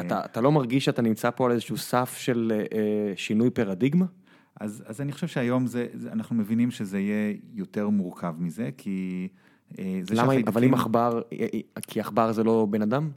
אתה, 0.00 0.24
אתה 0.24 0.40
לא 0.40 0.52
מרגיש 0.52 0.84
שאתה 0.84 1.02
נמצא 1.02 1.30
פה 1.30 1.46
על 1.46 1.52
איזשהו 1.52 1.76
סף 1.76 2.16
של 2.16 2.52
אה, 2.72 3.12
שינוי 3.16 3.50
פרדיגמה? 3.50 4.06
אז, 4.60 4.84
אז 4.86 5.00
אני 5.00 5.12
חושב 5.12 5.26
שהיום 5.26 5.66
זה, 5.66 5.86
זה, 5.94 6.12
אנחנו 6.12 6.36
מבינים 6.36 6.70
שזה 6.70 6.98
יהיה 6.98 7.34
יותר 7.52 7.88
מורכב 7.88 8.34
מזה, 8.38 8.70
כי 8.76 9.28
אה, 9.32 9.36
למה, 9.78 10.04
שהחיידקים- 10.06 10.48
אבל 10.48 10.64
אם 10.64 10.74
עכבר, 10.74 11.20
אה, 11.32 11.46
אה, 11.54 11.80
כי 11.86 12.00
עכבר 12.00 12.32
זה 12.32 12.44
לא 12.44 12.66
בן 12.70 12.82
אדם? 12.82 13.10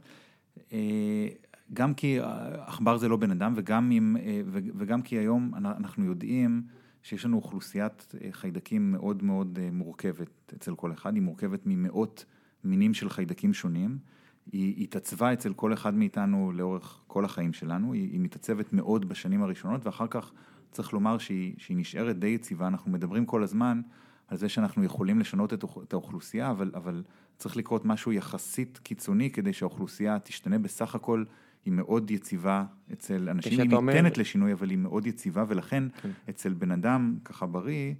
אה, 0.72 1.28
גם 1.72 1.94
כי 1.94 2.18
עכבר 2.66 2.96
זה 2.96 3.08
לא 3.08 3.16
בן 3.16 3.30
אדם, 3.30 3.52
וגם, 3.56 3.90
אם, 3.90 4.16
אה, 4.20 4.40
וגם 4.52 5.02
כי 5.02 5.18
היום 5.18 5.50
אנ- 5.56 5.66
אנחנו 5.66 6.04
יודעים 6.04 6.62
שיש 7.02 7.24
לנו 7.24 7.36
אוכלוסיית 7.36 8.14
אה, 8.24 8.28
חיידקים 8.32 8.92
מאוד 8.92 9.22
מאוד 9.24 9.58
אה, 9.62 9.68
מורכבת 9.72 10.52
אצל 10.56 10.74
כל 10.74 10.92
אחד, 10.92 11.14
היא 11.14 11.22
מורכבת 11.22 11.60
ממאות 11.66 12.24
מינים 12.64 12.94
של 12.94 13.08
חיידקים 13.08 13.52
שונים. 13.52 13.98
היא 14.52 14.82
התעצבה 14.84 15.32
אצל 15.32 15.52
כל 15.52 15.72
אחד 15.72 15.94
מאיתנו 15.94 16.52
לאורך 16.52 17.00
כל 17.06 17.24
החיים 17.24 17.52
שלנו, 17.52 17.92
היא, 17.92 18.10
היא 18.12 18.20
מתעצבת 18.20 18.72
מאוד 18.72 19.08
בשנים 19.08 19.42
הראשונות, 19.42 19.86
ואחר 19.86 20.06
כך 20.10 20.32
צריך 20.72 20.92
לומר 20.92 21.18
שהיא, 21.18 21.54
שהיא 21.58 21.76
נשארת 21.76 22.18
די 22.18 22.26
יציבה. 22.26 22.66
אנחנו 22.66 22.90
מדברים 22.90 23.26
כל 23.26 23.42
הזמן 23.42 23.80
על 24.30 24.36
זה 24.36 24.48
שאנחנו 24.48 24.84
יכולים 24.84 25.20
לשנות 25.20 25.52
את, 25.52 25.62
האוכ- 25.64 25.82
את 25.82 25.92
האוכלוסייה, 25.92 26.50
אבל, 26.50 26.70
אבל 26.74 27.02
צריך 27.36 27.56
לקרות 27.56 27.84
משהו 27.84 28.12
יחסית 28.12 28.78
קיצוני 28.82 29.30
כדי 29.30 29.52
שהאוכלוסייה 29.52 30.18
תשתנה. 30.18 30.58
בסך 30.58 30.94
הכל 30.94 31.24
היא 31.64 31.72
מאוד 31.72 32.10
יציבה 32.10 32.64
אצל 32.92 33.28
אנשים, 33.28 33.60
היא 33.60 33.72
אומר- 33.72 33.92
ניתנת 33.92 34.18
לשינוי, 34.18 34.52
אבל 34.52 34.70
היא 34.70 34.78
מאוד 34.78 35.06
יציבה, 35.06 35.44
ולכן 35.48 35.84
כן. 36.02 36.10
אצל 36.30 36.52
בן 36.52 36.70
אדם 36.70 37.16
ככה 37.24 37.46
בריא, 37.46 37.94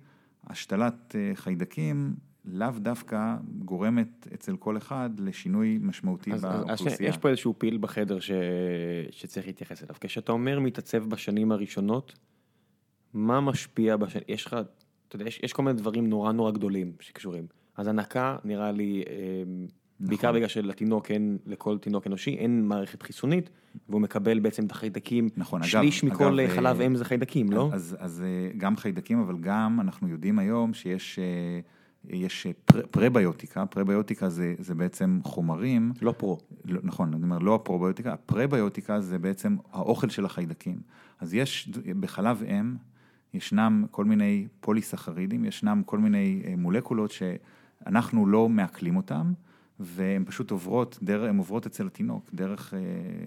השתלת 0.47 1.17
אה, 1.19 1.31
חיידקים 1.35 2.15
לאו 2.45 2.71
דווקא 2.79 3.37
גורמת 3.59 4.29
אצל 4.35 4.57
כל 4.57 4.77
אחד 4.77 5.11
לשינוי 5.19 5.79
משמעותי 5.83 6.33
אז, 6.33 6.45
אז, 6.45 6.51
אז 6.55 6.67
באוכלוסייה. 6.67 7.09
יש 7.09 7.19
פה 7.19 7.29
איזשהו 7.29 7.55
פיל 7.59 7.79
בחדר 7.79 8.21
ש... 8.21 8.31
שצריך 9.11 9.47
להתייחס 9.47 9.83
אליו. 9.83 9.95
כשאתה 10.01 10.33
אומר 10.33 10.61
מתעצב 10.61 11.05
בשנים 11.05 11.53
הראשונות, 11.53 12.19
מה 13.15 13.41
משפיע 13.41 13.97
בשנים, 13.97 14.25
יש 14.29 14.47
לך, 14.47 14.57
אתה 15.11 15.17
יודע, 15.17 15.29
יש, 15.29 15.41
יש 15.43 15.53
כל 15.53 15.63
מיני 15.63 15.79
דברים 15.79 16.07
נורא 16.07 16.33
נורא 16.33 16.51
גדולים 16.51 16.93
שקשורים. 17.01 17.47
אז 17.77 17.87
הנקה 17.87 18.37
נראה 18.45 18.73
לי, 18.73 19.05
בעיקר 20.01 20.29
נכון. 20.29 20.37
בגלל 20.37 20.49
שלתינוק 20.49 21.11
אין, 21.11 21.39
לכל 21.47 21.79
תינוק 21.79 22.07
אנושי 22.07 22.37
אין 22.37 22.65
מערכת 22.69 23.03
חיסונית, 23.03 23.51
והוא 23.89 24.01
מקבל 24.01 24.41
בעצם 24.41 24.67
את 24.67 24.71
החיידקים, 24.71 25.29
נכון, 25.37 25.61
אגב- 25.63 25.71
שליש 25.71 26.05
מכל 26.05 26.41
אגב, 26.41 26.51
חלב 26.55 26.81
אה, 26.81 26.87
אם 26.87 26.97
זה 26.97 27.05
חיידקים, 27.05 27.53
לא? 27.53 27.71
אז, 27.73 27.97
אז 27.99 28.23
אה, 28.27 28.51
גם 28.59 28.77
חיידקים, 28.77 29.21
אבל 29.21 29.39
גם 29.39 29.81
אנחנו 29.81 30.09
יודעים 30.09 30.39
היום 30.39 30.75
שיש 30.75 31.19
אה, 31.19 31.61
יש 32.09 32.47
פר, 32.65 32.81
פרביוטיקה, 32.91 33.67
פרביוטיקה 33.67 34.29
זה, 34.29 34.55
זה 34.59 34.75
בעצם 34.75 35.21
חומרים, 35.25 35.93
לא 36.03 36.13
פרו. 36.13 36.39
לא, 36.65 36.81
נכון, 36.83 37.15
אני 37.15 37.23
אומר 37.23 37.39
לא 37.39 37.55
הפרוביוטיקה, 37.55 38.13
הפרביוטיקה 38.13 39.01
זה 39.01 39.19
בעצם 39.19 39.57
האוכל 39.73 40.09
של 40.09 40.25
החיידקים. 40.25 40.81
אז 41.21 41.35
יש 41.35 41.71
בחלב 42.01 42.43
אם, 42.43 42.75
ישנם 43.35 43.85
כל 43.91 44.05
מיני 44.05 44.47
פוליסחרידים, 44.61 45.45
ישנם 45.45 45.83
כל 45.87 45.99
מיני 45.99 46.43
אה, 46.47 46.55
מולקולות 46.57 47.11
שאנחנו 47.11 48.27
לא 48.27 48.49
מעכלים 48.49 48.97
אותם, 48.97 49.33
והן 49.81 50.25
פשוט 50.25 50.51
עוברות, 50.51 50.99
דרך, 51.03 51.29
הן 51.29 51.39
עוברות 51.39 51.67
אצל 51.67 51.87
התינוק, 51.87 52.31
דרך 52.35 52.75
אה, 52.75 52.79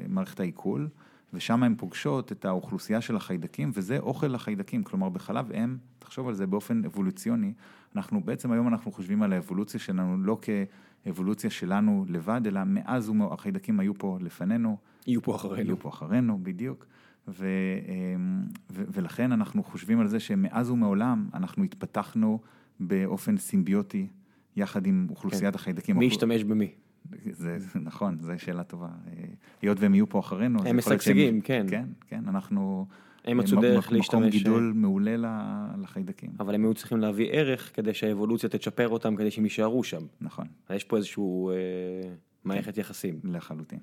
מערכת 0.08 0.40
העיכול, 0.40 0.90
ושם 1.34 1.64
הן 1.64 1.76
פוגשות 1.78 2.32
את 2.32 2.46
האוכלוסייה 2.46 3.02
של 3.02 3.16
החיידקים, 3.16 3.72
וזה 3.74 4.00
אוכל 4.00 4.28
לחיידקים. 4.28 4.84
כלומר, 4.84 5.10
בחלב 5.10 5.52
אם, 5.52 5.78
תחשוב 6.00 6.28
על 6.28 6.34
זה 6.34 6.48
באופן 6.48 6.86
אבולוציוני, 6.86 7.54
אנחנו 7.96 8.22
בעצם 8.24 8.52
היום 8.52 8.68
אנחנו 8.68 8.92
חושבים 8.92 9.24
על 9.24 9.34
האבולוציה 9.34 9.80
שלנו 9.80 10.18
לא 10.24 10.38
כאבולוציה 10.42 11.50
שלנו 11.50 12.06
לבד, 12.10 12.42
אלא 12.46 12.62
מאז 12.66 13.12
החיידקים 13.32 13.80
היו 13.80 13.94
פה 13.94 14.18
לפנינו, 14.22 14.78
יהיו 15.08 15.22
פה 15.22 15.36
אחרינו. 15.36 15.70
היו 15.70 15.80
פה 15.80 15.90
אחרינו, 15.90 16.40
בדיוק. 16.44 16.86
ו, 17.28 17.45
אמ, 17.88 18.44
ו, 18.72 18.84
ולכן 18.94 19.32
אנחנו 19.32 19.64
חושבים 19.64 20.00
על 20.00 20.08
זה 20.08 20.20
שמאז 20.20 20.70
ומעולם 20.70 21.30
אנחנו 21.34 21.64
התפתחנו 21.64 22.40
באופן 22.80 23.38
סימביוטי 23.38 24.08
יחד 24.56 24.86
עם 24.88 25.08
אוכלוסיית 25.10 25.56
החיידקים. 25.56 25.95
כן. 25.95 26.00
מי 26.00 26.06
אוכלו- 26.06 26.16
ישתמש 26.16 26.44
במי? 26.44 26.72
זה, 27.32 27.60
זה 27.60 27.80
נכון, 27.80 28.18
זו 28.22 28.32
שאלה 28.38 28.64
טובה. 28.64 28.88
אה, 29.08 29.24
היות 29.62 29.80
והם 29.80 29.94
יהיו 29.95 30.10
פה 30.10 30.20
אחרינו, 30.20 30.60
הם 30.66 30.78
משגשגים, 30.78 31.41
כן. 31.41 31.66
כן, 31.70 31.86
כן, 32.08 32.24
אנחנו, 32.28 32.88
הם 33.26 33.38
מצאו 33.38 33.62
דרך 33.62 33.86
מקום 33.91 33.98
להשתמש- 34.24 34.32
גידול 34.32 34.74
מעולה 34.76 35.18
ל- 35.18 35.82
לחיידקים. 35.84 36.30
אבל 36.40 36.56
הם 36.56 36.64
היו 36.64 36.74
צריכים 36.74 36.98
להביא 36.98 37.28
ערך 37.32 37.72
כדי 37.76 37.94
שהאבולוציה 37.94 38.50
תצ'פר 38.50 38.90
אותם 38.90 39.16
כדי 39.16 39.32
שהם 39.32 39.44
יישארו 39.44 39.84
שם. 39.84 40.02
נכון, 40.22 40.48
יש 40.70 40.84
פה 40.84 40.98
איזשהו 40.98 41.50
אה, 41.50 41.56
מערכת 42.44 42.78
יחסים. 42.78 43.20
לחלוטין. 43.24 43.80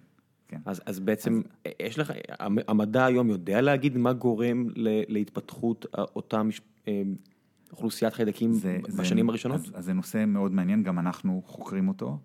כן. 0.50 0.60
אז, 0.64 0.80
אז 0.86 1.00
בעצם 1.00 1.40
יש 1.82 1.98
לך, 1.98 2.12
המ- 2.38 2.58
המדע 2.68 3.04
היום 3.04 3.30
יודע 3.30 3.60
להגיד 3.60 3.96
מה 3.98 4.12
גורם 4.12 4.66
להתפתחות 5.08 5.86
אותה 6.16 6.42
מש- 6.42 6.60
אה, 6.88 7.02
אוכלוסיית 7.72 8.14
חיידקים 8.14 8.52
זה- 8.52 8.78
בשנים 8.98 9.26
זה- 9.26 9.30
הראשונות? 9.30 9.60
אז, 9.60 9.70
אז 9.74 9.84
זה 9.84 9.92
נושא 9.92 10.24
מאוד 10.26 10.52
מעניין, 10.52 10.82
גם 10.82 10.98
אנחנו 10.98 11.42
חוקרים 11.46 11.88
אותו. 11.88 12.18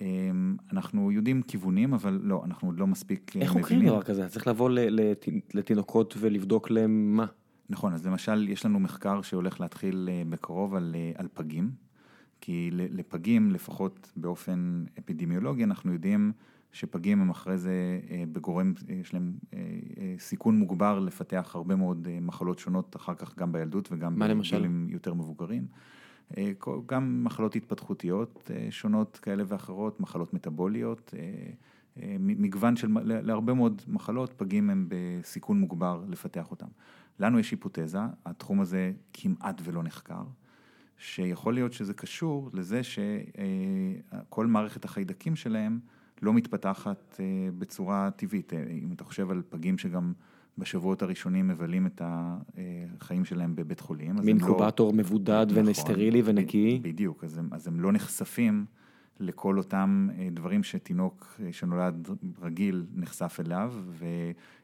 אמ, 0.00 0.56
אנחנו 0.72 1.12
יודעים 1.12 1.42
כיוונים, 1.42 1.94
אבל 1.94 2.20
לא, 2.22 2.42
אנחנו 2.44 2.68
עוד 2.68 2.78
לא 2.80 2.86
מספיק 2.86 3.36
אה, 3.36 3.42
איך 3.42 3.50
חוקרים 3.50 3.86
דבר 3.86 4.02
כזה? 4.02 4.28
צריך 4.28 4.46
לבוא 4.46 4.70
לתינוקות 5.54 6.14
ולבדוק 6.18 6.70
להם 6.70 7.16
מה? 7.16 7.26
נכון, 7.70 7.92
אז 7.94 8.06
למשל, 8.06 8.48
יש 8.48 8.64
לנו 8.66 8.80
מחקר 8.80 9.22
שהולך 9.22 9.60
להתחיל 9.60 10.08
אה, 10.12 10.22
בקרוב 10.30 10.74
על, 10.74 10.94
אה, 10.98 11.12
על 11.16 11.28
פגים, 11.34 11.70
כי 12.40 12.68
לפגים, 12.72 13.50
לפחות 13.50 14.12
באופן 14.16 14.84
אפידמיולוגי, 14.98 15.64
אנחנו 15.64 15.92
יודעים 15.92 16.32
שפגים 16.72 17.20
הם 17.20 17.30
אחרי 17.30 17.58
זה 17.58 18.00
אה, 18.10 18.24
בגורם, 18.32 18.72
אה, 18.88 18.94
יש 18.94 19.14
להם 19.14 19.32
אה, 19.54 19.58
סיכון 20.18 20.58
מוגבר 20.58 20.98
לפתח 20.98 21.52
הרבה 21.54 21.76
מאוד 21.76 22.08
מחלות 22.20 22.58
שונות, 22.58 22.96
אחר 22.96 23.14
כך 23.14 23.38
גם 23.38 23.52
בילדות 23.52 23.88
וגם? 23.92 24.18
בגילים 24.58 24.86
יותר 24.90 25.14
מבוגרים. 25.14 25.66
גם 26.86 27.24
מחלות 27.24 27.56
התפתחותיות 27.56 28.50
שונות 28.70 29.18
כאלה 29.22 29.44
ואחרות, 29.46 30.00
מחלות 30.00 30.34
מטבוליות, 30.34 31.14
אה, 31.18 31.20
אה, 32.02 32.16
מ- 32.20 32.42
מגוון 32.42 32.76
של, 32.76 32.88
להרבה 33.02 33.54
מאוד 33.54 33.82
מחלות, 33.88 34.32
פגים 34.36 34.70
הם 34.70 34.86
בסיכון 34.88 35.60
מוגבר 35.60 36.04
לפתח 36.08 36.50
אותם. 36.50 36.66
לנו 37.18 37.38
יש 37.38 37.50
היפותזה, 37.50 37.98
התחום 38.26 38.60
הזה 38.60 38.92
כמעט 39.12 39.60
ולא 39.64 39.82
נחקר, 39.82 40.22
שיכול 40.98 41.54
להיות 41.54 41.72
שזה 41.72 41.94
קשור 41.94 42.50
לזה 42.52 42.80
שכל 42.82 44.46
מערכת 44.46 44.84
החיידקים 44.84 45.36
שלהם 45.36 45.80
לא 46.22 46.32
מתפתחת 46.32 47.16
אה, 47.20 47.24
בצורה 47.58 48.10
טבעית. 48.16 48.52
אה, 48.52 48.64
אם 48.82 48.92
אתה 48.92 49.04
חושב 49.04 49.30
על 49.30 49.42
פגים 49.48 49.78
שגם 49.78 50.12
בשבועות 50.58 51.02
הראשונים 51.02 51.48
מבלים 51.48 51.86
את 51.86 52.02
החיים 52.04 53.24
שלהם 53.24 53.56
בבית 53.56 53.80
חולים, 53.80 54.10
הם 54.10 54.16
לא- 54.16 54.34
מבודד 54.92 55.46
נכון, 55.50 55.68
וסטרילי 55.68 56.22
ונקי. 56.24 56.80
בדיוק, 56.82 57.24
אז 57.24 57.38
הם, 57.38 57.48
אז 57.52 57.66
הם 57.66 57.80
לא 57.80 57.92
נחשפים 57.92 58.64
לכל 59.20 59.58
אותם 59.58 60.08
אה, 60.18 60.28
דברים 60.32 60.62
שתינוק 60.62 61.36
אה, 61.42 61.52
שנולד 61.52 62.08
רגיל 62.42 62.86
נחשף 62.94 63.36
אליו, 63.46 63.74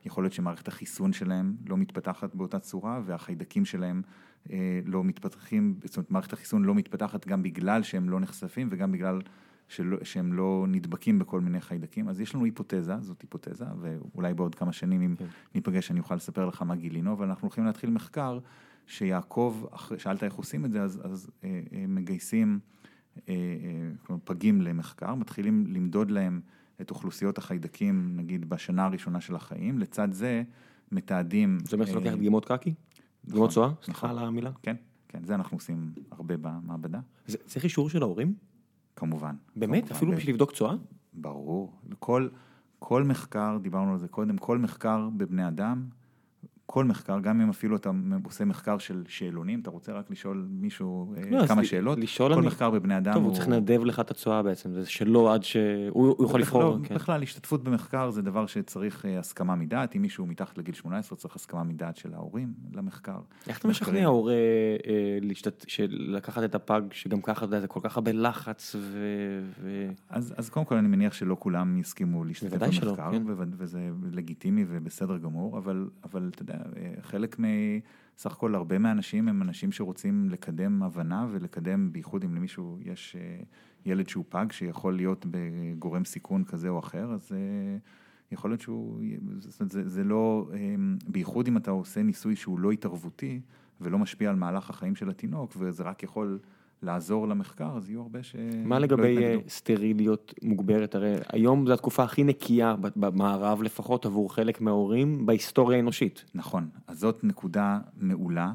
ויכול 0.05 0.25
להיות 0.25 0.33
שמערכת 0.33 0.69
החיסון 0.69 1.13
שלהם 1.13 1.57
לא 1.67 1.77
מתפתחת 1.77 2.35
באותה 2.35 2.59
צורה, 2.59 3.01
והחיידקים 3.05 3.65
שלהם 3.65 4.03
אה, 4.51 4.81
לא 4.85 5.05
מתפתחים, 5.05 5.75
זאת 5.85 5.97
אומרת, 5.97 6.11
מערכת 6.11 6.33
החיסון 6.33 6.65
לא 6.65 6.75
מתפתחת 6.75 7.27
גם 7.27 7.43
בגלל 7.43 7.83
שהם 7.83 8.11
לא 8.11 8.21
נחשפים 8.21 8.69
וגם 8.71 8.93
בגלל 8.93 9.21
שלא, 9.69 9.97
שהם 10.05 10.33
לא 10.33 10.65
נדבקים 10.69 11.19
בכל 11.19 11.41
מיני 11.41 11.61
חיידקים. 11.61 12.09
אז 12.09 12.21
יש 12.21 12.35
לנו 12.35 12.45
היפותזה, 12.45 13.01
זאת 13.01 13.23
היפותזה, 13.23 13.65
ואולי 13.81 14.35
בעוד 14.35 14.55
כמה 14.55 14.73
שנים 14.73 15.03
אם 15.03 15.17
כן. 15.17 15.27
ניפגש 15.55 15.91
אני 15.91 16.01
אוכל 16.01 16.15
לספר 16.15 16.47
לך 16.47 16.63
מה 16.63 16.75
גילינו, 16.77 17.13
אבל 17.13 17.27
אנחנו 17.27 17.43
הולכים 17.47 17.65
להתחיל 17.65 17.91
מחקר 17.91 18.39
שיעקוב, 18.87 19.67
אחרי- 19.71 19.99
שאלת 19.99 20.25
איך 20.25 20.35
עושים 20.35 20.65
את 20.65 20.73
זה, 20.73 20.83
אז, 20.83 21.01
אז 21.05 21.31
אה, 21.45 21.61
אה, 21.73 21.85
מגייסים 21.89 22.59
אה, 23.29 23.35
אה, 24.11 24.17
פגים 24.25 24.61
למחקר, 24.63 25.15
מתחילים 25.15 25.65
למדוד 25.67 26.11
להם 26.11 26.41
את 26.81 26.91
אוכלוסיות 26.91 27.39
החיידקים, 27.39 28.13
נגיד 28.17 28.49
בשנה 28.49 28.85
הראשונה 28.85 29.21
של 29.21 29.37
החיים, 29.37 29.79
לצד 29.79 30.09
זה 30.13 30.43
מתעדים... 30.93 31.59
זאת 31.65 31.73
אומרת 31.73 31.87
שאתה 31.87 31.99
לוקח 31.99 32.11
אה, 32.11 32.17
דגימות 32.17 32.45
קקי? 32.45 32.75
דגימות 33.25 33.51
צואה? 33.51 33.71
סליחה 33.83 34.07
נכון. 34.07 34.19
על 34.19 34.27
המילה. 34.29 34.51
כן, 34.63 34.77
כן, 35.09 35.25
זה 35.25 35.35
אנחנו 35.35 35.57
עושים 35.57 35.77
הרבה 36.11 36.35
במעבדה, 36.37 37.01
זה- 37.27 37.39
צריך 37.47 37.65
אישור 37.65 37.91
של 37.91 38.03
ההורים? 38.03 38.35
כמובן. 38.97 39.35
באמת? 39.57 39.83
כמובן, 39.83 39.97
אפילו 39.97 40.13
ב- 40.13 40.15
בשביל 40.17 40.35
לבדוק 40.35 40.53
צואה? 40.53 40.75
ברור. 41.15 41.73
כל, 41.99 42.29
כל 42.79 43.03
מחקר, 43.03 43.59
דיברנו 43.63 43.93
על 43.93 43.99
זה 43.99 44.09
קודם, 44.09 44.39
כל 44.39 44.59
מחקר 44.59 45.09
בבני 45.17 45.49
אדם, 45.49 45.85
כל 46.69 46.85
מחקר, 46.85 47.21
גם 47.21 47.41
אם 47.41 47.49
אפילו 47.51 47.77
אתה 47.77 47.91
עושה 48.25 48.45
מחקר 48.45 48.79
של 48.79 49.03
שאלונים, 49.09 49.61
אתה 49.61 49.71
רוצה 49.71 49.93
רק 49.93 50.11
לשאול 50.11 50.47
מישהו 50.51 51.15
אה, 51.17 51.23
לא, 51.31 51.47
כמה 51.47 51.65
שאלות, 51.65 51.99
לשאול 51.99 52.33
כל 52.33 52.39
אני- 52.39 52.47
מחקר 52.47 52.71
בבני 52.71 52.99
אדם 52.99 53.15
טוב, 53.15 53.25
הוא 53.25 53.35
צריך 53.35 53.49
לנדב 53.49 53.85
לך 53.85 54.01
את 54.01 54.11
הצואה 54.11 54.43
בעצם, 54.43 54.73
זה 54.73 54.87
שלו 54.87 55.33
עד 55.33 55.43
שהוא 55.43 55.65
הוא 56.17 56.25
יכול 56.27 56.41
לבחור. 56.41 56.63
לא, 56.63 56.77
כן. 56.85 56.95
בכלל, 56.95 57.23
השתתפות 57.23 57.65
במחקר 57.65 58.11
זה 58.11 58.23
דבר 58.23 58.47
שצריך 58.47 59.07
אה, 59.07 59.19
הסכמה 59.19 59.55
מדעת, 59.55 59.97
אם 59.97 60.03
מישהו 60.03 60.27
מתחת 60.27 60.59
לגיל 60.59 60.75
18 60.75 61.19
צריך 61.19 61.37
הסכמה 61.37 61.65
מדעת 61.65 61.97
של 61.97 62.15
ההורים 62.15 62.53
למחקר. 62.75 63.19
איך 63.49 63.59
אתה 63.59 63.69
משכנע. 63.69 64.05
הורה 64.07 64.33
אה, 64.33 64.39
להשתת- 65.21 65.65
לקחת 65.89 66.43
את 66.45 66.55
הפג 66.55 66.83
שגם 66.91 67.21
ככה 67.23 67.33
אתה 67.39 67.55
יודע, 67.55 67.61
זה 67.61 67.67
כל 67.69 67.81
כך 67.83 67.97
הרבה 67.97 68.13
לחץ 68.13 68.75
ו... 68.79 68.99
ו- 69.63 69.89
אז, 70.11 70.35
אז 70.37 70.49
קודם 70.51 70.67
כל 70.67 70.75
אני 70.77 70.89
מניח 70.89 71.13
שלא 71.13 71.37
כולם 71.41 71.79
יסכימו 71.79 72.25
להשתתף 72.25 72.51
בוודאי 72.51 72.73
שלא, 72.73 72.91
במחקר, 72.91 73.11
כן. 73.13 73.23
וזה 73.57 73.81
לגיטימי 74.13 74.65
ובסדר 74.69 75.17
גמור, 75.19 75.59
אבל, 75.59 75.89
אבל 76.05 76.31
אתה 76.35 76.43
יודע, 76.43 76.56
חלק 77.03 77.41
מ... 77.41 77.45
סך 78.19 78.33
הכל 78.33 78.55
הרבה 78.55 78.79
מהאנשים 78.79 79.29
הם 79.29 79.43
אנשים 79.43 79.73
שרוצים 79.73 80.31
לקדם 80.31 80.83
הבנה 80.83 81.27
ולקדם, 81.31 81.93
בייחוד 81.93 82.25
אם 82.25 82.35
למישהו 82.35 82.79
יש 82.81 83.17
אה, 83.17 83.43
ילד 83.85 84.09
שהוא 84.09 84.25
פג 84.29 84.47
שיכול 84.51 84.97
להיות 84.97 85.27
בגורם 85.31 86.05
סיכון 86.05 86.45
כזה 86.45 86.69
או 86.69 86.79
אחר, 86.79 87.13
אז 87.13 87.33
אה, 87.33 87.77
יכול 88.33 88.51
להיות 88.51 88.61
שהוא, 88.61 89.03
אומרת, 89.61 89.71
זה, 89.71 89.89
זה 89.89 90.05
לא, 90.05 90.49
אה, 90.53 90.75
בייחוד 91.09 91.49
אם 91.49 91.57
אתה 91.57 91.71
עושה 91.71 92.03
ניסוי 92.03 92.37
שהוא 92.37 92.59
לא 92.59 92.71
התערבותי 92.71 93.41
ולא 93.81 93.99
משפיע 93.99 94.31
על 94.31 94.37
מהלך 94.37 94.71
החיים 94.71 94.95
של 94.95 95.11
התינוק, 95.11 95.53
וזה 95.59 95.83
רק 95.83 96.03
יכול 96.03 96.39
לעזור 96.83 97.29
למחקר, 97.29 97.77
אז 97.77 97.91
יהיו 97.91 98.01
הרבה 98.01 98.23
ש... 98.23 98.37
מה 98.65 98.79
לא 98.79 98.85
לגבי 98.85 99.13
יתנגדו. 99.13 99.49
סטריליות 99.49 100.35
מוגברת? 100.43 100.95
הרי 100.95 101.15
היום 101.33 101.67
זו 101.67 101.73
התקופה 101.73 102.03
הכי 102.03 102.25
נקייה 102.25 102.75
במערב 102.97 103.63
לפחות 103.63 104.07
עבור 104.07 104.35
חלק 104.35 104.61
מההורים 104.61 105.27
בהיסטוריה 105.27 105.77
האנושית. 105.77 106.25
נכון, 106.35 106.69
אז 106.87 106.99
זאת 106.99 107.25
נקודה 107.25 107.79
מעולה, 107.97 108.53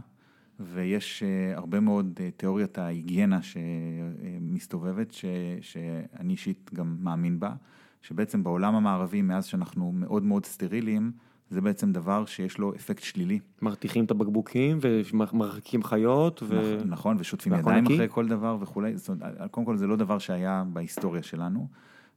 ויש 0.60 1.24
אה, 1.24 1.58
הרבה 1.58 1.80
מאוד 1.80 2.20
אה, 2.20 2.30
תיאוריית 2.32 2.78
ההיגיינה 2.78 3.40
שמסתובבת, 3.42 5.12
ש, 5.12 5.26
שאני 5.62 6.34
אישית 6.34 6.72
גם 6.74 6.98
מאמין 7.00 7.40
בה, 7.40 7.54
שבעצם 8.02 8.44
בעולם 8.44 8.76
המערבי, 8.76 9.22
מאז 9.22 9.46
שאנחנו 9.46 9.92
מאוד 9.92 10.24
מאוד 10.24 10.46
סטריליים, 10.46 11.12
זה 11.52 11.62
בעצם 11.62 11.92
דבר 11.92 12.26
שיש 12.26 12.58
לו 12.58 12.76
אפקט 12.76 13.04
שלילי. 13.04 13.40
מרתיחים 13.62 14.06
את 14.06 14.12
הבקבוקים 14.12 14.80
ומרחיקים 14.82 15.84
חיות 15.84 16.44
ו... 16.44 16.78
נכ- 16.80 16.86
נכון, 16.86 17.18
ושוטפים 17.20 17.54
ידיים 17.54 17.84
נקי? 17.84 17.96
אחרי 17.96 18.08
כל 18.10 18.28
דבר 18.28 18.58
וכולי, 18.60 18.98
זאת 18.98 19.10
אומרת, 19.10 19.52
קודם 19.52 19.66
כל 19.66 19.78
זה 19.78 19.88
לא 19.88 19.96
דבר 19.96 20.20
שהיה 20.20 20.64
בהיסטוריה 20.74 21.24
שלנו, 21.24 21.68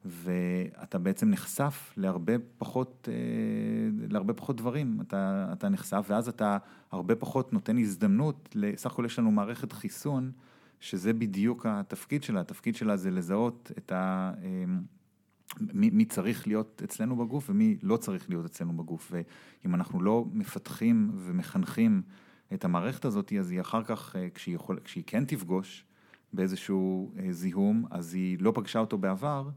ואתה 0.05 0.99
בעצם 0.99 1.31
נחשף 1.31 1.93
להרבה 1.97 2.33
פחות, 2.59 3.09
אה, 3.13 3.15
להרבה 4.11 4.33
פחות 4.35 4.57
דברים, 4.57 4.99
אתה, 5.01 5.49
אתה 5.53 5.69
נחשף, 5.69 6.07
ואז 6.09 6.29
אתה 6.29 6.59
הרבה 6.93 7.15
פחות 7.15 7.53
נותן 7.53 7.79
הזדמנות, 7.79 8.57
סך 8.77 8.93
הכל 8.93 9.05
יש 9.05 9.19
לנו 9.19 9.31
מערכת 9.31 9.73
חיסון, 9.73 10.31
שזה 10.81 11.13
בדיוק 11.13 11.67
התפקיד 11.67 12.23
שלה, 12.23 12.41
התפקיד 12.41 12.77
שלה 12.77 12.97
זה 12.97 13.11
לזהות 13.11 13.73
את 13.79 13.93
ה... 13.93 14.33
מי, 15.61 15.91
מי 15.91 16.05
צריך 16.05 16.47
להיות 16.47 16.83
אצלנו 16.85 17.17
בגוף 17.17 17.51
ומי 17.51 17.77
לא 17.83 17.97
צריך 17.97 18.31
להיות 18.31 18.45
אצלנו 18.45 18.77
בגוף. 18.77 19.13
ואם 19.13 19.75
אנחנו 19.75 20.03
לא 20.03 20.25
מפתחים 20.33 21.11
ומחנכים 21.15 22.03
את 22.55 22.65
המערכת 22.65 23.05
הזאת, 23.05 23.33
אז 23.39 23.51
היא 23.51 23.61
אחר 23.61 23.83
כך, 23.85 24.17
אה, 24.17 24.29
כשהיא, 24.35 24.55
יכול, 24.55 24.79
כשהיא 24.85 25.05
כן 25.07 25.25
תפגוש 25.25 25.85
באיזשהו 26.33 27.13
אה, 27.19 27.33
זיהום, 27.33 27.85
אז 27.91 28.15
היא 28.15 28.39
לא 28.41 28.53
פגשה 28.55 28.79
אותו 28.79 28.99
בעבר, 28.99 29.49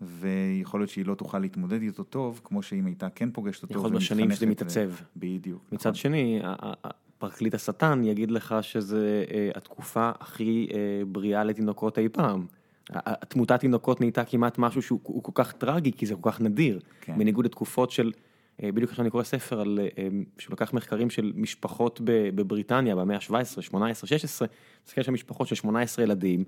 ויכול 0.00 0.80
להיות 0.80 0.90
שהיא 0.90 1.06
לא 1.06 1.14
תוכל 1.14 1.38
להתמודד 1.38 1.82
איתו 1.82 2.04
טוב, 2.04 2.40
כמו 2.44 2.62
שאם 2.62 2.86
הייתה 2.86 3.10
כן 3.10 3.30
פוגשת 3.30 3.62
אותו. 3.62 3.74
יכול 3.74 3.90
להיות 3.90 4.02
בשנים 4.02 4.30
שזה 4.30 4.46
מתעצב. 4.46 4.90
ו... 4.90 5.02
בדיוק. 5.16 5.72
מצד 5.72 5.90
נכון. 5.90 5.94
שני, 5.94 6.40
פרקליט 7.18 7.54
השטן 7.54 8.04
יגיד 8.04 8.30
לך 8.30 8.54
שזה 8.60 9.24
אה, 9.30 9.50
התקופה 9.54 10.10
הכי 10.20 10.68
אה, 10.74 11.02
בריאה 11.06 11.44
לתינוקות 11.44 11.98
אי 11.98 12.08
פעם. 12.08 12.46
ה- 12.90 13.10
ה- 13.10 13.24
תמותת 13.24 13.60
תינוקות 13.60 14.00
נהייתה 14.00 14.24
כמעט 14.24 14.58
משהו 14.58 14.82
שהוא 14.82 15.00
הוא 15.02 15.22
כל 15.22 15.32
כך 15.34 15.52
טרגי, 15.52 15.92
כי 15.92 16.06
זה 16.06 16.14
כל 16.20 16.30
כך 16.30 16.40
נדיר. 16.40 16.80
כן. 17.00 17.18
בניגוד 17.18 17.44
לתקופות 17.44 17.90
של, 17.90 18.12
אה, 18.62 18.72
בדיוק 18.72 18.90
עכשיו 18.90 19.02
אני 19.02 19.10
קורא 19.10 19.22
ספר 19.22 19.60
על, 19.60 19.78
אה, 19.98 20.08
שהוא 20.38 20.52
לקח 20.52 20.72
מחקרים 20.72 21.10
של 21.10 21.32
משפחות 21.36 22.00
בבריטניה 22.04 22.96
במאה 22.96 23.16
ה-17, 23.16 23.62
18, 23.62 24.08
16, 24.08 24.48
מסתכל 24.86 25.02
שם 25.02 25.14
משפחות 25.14 25.48
של 25.48 25.54
18 25.54 26.04
ילדים. 26.04 26.44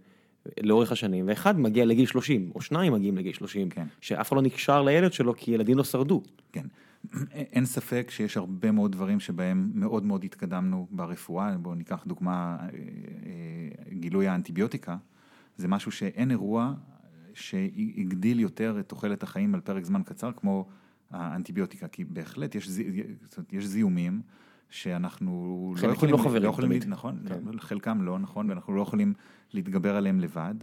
אה, 0.47 0.53
לאורך 0.63 0.93
השנים, 0.93 1.29
ואחד 1.29 1.61
מגיע 1.61 1.85
לגיל 1.85 2.07
30, 2.07 2.51
או 2.55 2.61
שניים 2.61 2.93
מגיעים 2.93 3.17
לגיל 3.17 3.33
30, 3.33 3.69
כן. 3.69 3.87
שאף 4.01 4.29
אחד 4.29 4.37
לא 4.37 4.43
נקשר 4.43 4.83
לילד 4.83 5.13
שלו 5.13 5.35
כי 5.37 5.51
ילדים 5.51 5.79
לא 5.79 5.85
שרדו. 5.85 6.23
כן. 6.53 6.67
אין 7.33 7.65
ספק 7.65 8.11
שיש 8.11 8.37
הרבה 8.37 8.71
מאוד 8.71 8.93
דברים 8.93 9.21
שבהם 9.21 9.71
מאוד 9.75 10.05
מאוד 10.05 10.25
התקדמנו 10.25 10.87
ברפואה, 10.91 11.57
בואו 11.59 11.75
ניקח 11.75 12.05
דוגמה, 12.07 12.57
אה, 12.61 12.67
אה, 12.69 13.95
גילוי 13.99 14.29
האנטיביוטיקה, 14.29 14.97
זה 15.59 15.69
משהו 15.69 15.93
שאין 15.93 16.31
אירוע 16.31 16.75
שהגדיל 17.35 18.41
יותר 18.41 18.77
את 18.81 18.89
תוחלת 18.89 19.23
החיים 19.23 19.55
על 19.55 19.61
פרק 19.61 19.85
זמן 19.85 20.03
קצר 20.03 20.33
כמו 20.33 20.69
האנטיביוטיקה, 21.11 21.89
כי 21.89 22.05
בהחלט 22.05 22.55
יש, 22.55 22.69
זי- 22.69 23.03
יש 23.53 23.65
זיהומים 23.65 24.23
שאנחנו 24.71 25.75
חלק 25.77 26.03
לא 26.03 26.17
חברים 26.17 26.43
לא 26.43 26.49
יכולים, 26.49 26.71
תמיד. 26.71 26.89
נכון, 26.89 27.19
כן. 27.29 27.59
חלקם 27.59 28.03
לא, 28.03 28.19
נכון, 28.19 28.49
ואנחנו 28.51 28.73
לא 28.77 28.81
יכולים 28.83 29.15
להתגבר 29.53 29.97
עליהם 29.97 30.21
לבד, 30.21 30.55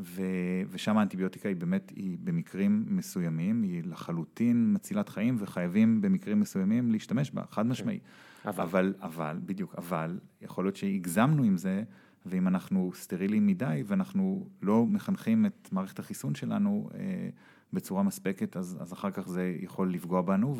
ו, 0.00 0.22
ושם 0.70 0.98
האנטיביוטיקה 0.98 1.48
היא 1.48 1.56
באמת, 1.56 1.92
היא 1.96 2.18
במקרים 2.24 2.84
מסוימים, 2.88 3.62
היא 3.62 3.82
לחלוטין 3.84 4.72
מצילת 4.74 5.08
חיים, 5.08 5.36
וחייבים 5.38 6.00
במקרים 6.00 6.40
מסוימים 6.40 6.90
להשתמש 6.92 7.30
בה, 7.30 7.42
חד 7.50 7.66
משמעי. 7.66 7.98
אבל. 8.44 8.62
אבל, 8.62 8.94
אבל, 9.02 9.38
בדיוק, 9.46 9.74
אבל, 9.78 10.18
יכול 10.42 10.64
להיות 10.64 10.76
שהגזמנו 10.76 11.42
עם 11.42 11.56
זה, 11.56 11.82
ואם 12.26 12.48
אנחנו 12.48 12.90
סטרילים 12.94 13.46
מדי, 13.46 13.82
ואנחנו 13.86 14.46
לא 14.62 14.86
מחנכים 14.86 15.46
את 15.46 15.68
מערכת 15.72 15.98
החיסון 15.98 16.34
שלנו 16.34 16.88
אה, 16.94 17.28
בצורה 17.72 18.02
מספקת, 18.02 18.56
אז, 18.56 18.78
אז 18.80 18.92
אחר 18.92 19.10
כך 19.10 19.28
זה 19.28 19.56
יכול 19.60 19.92
לפגוע 19.92 20.22
בנו, 20.22 20.56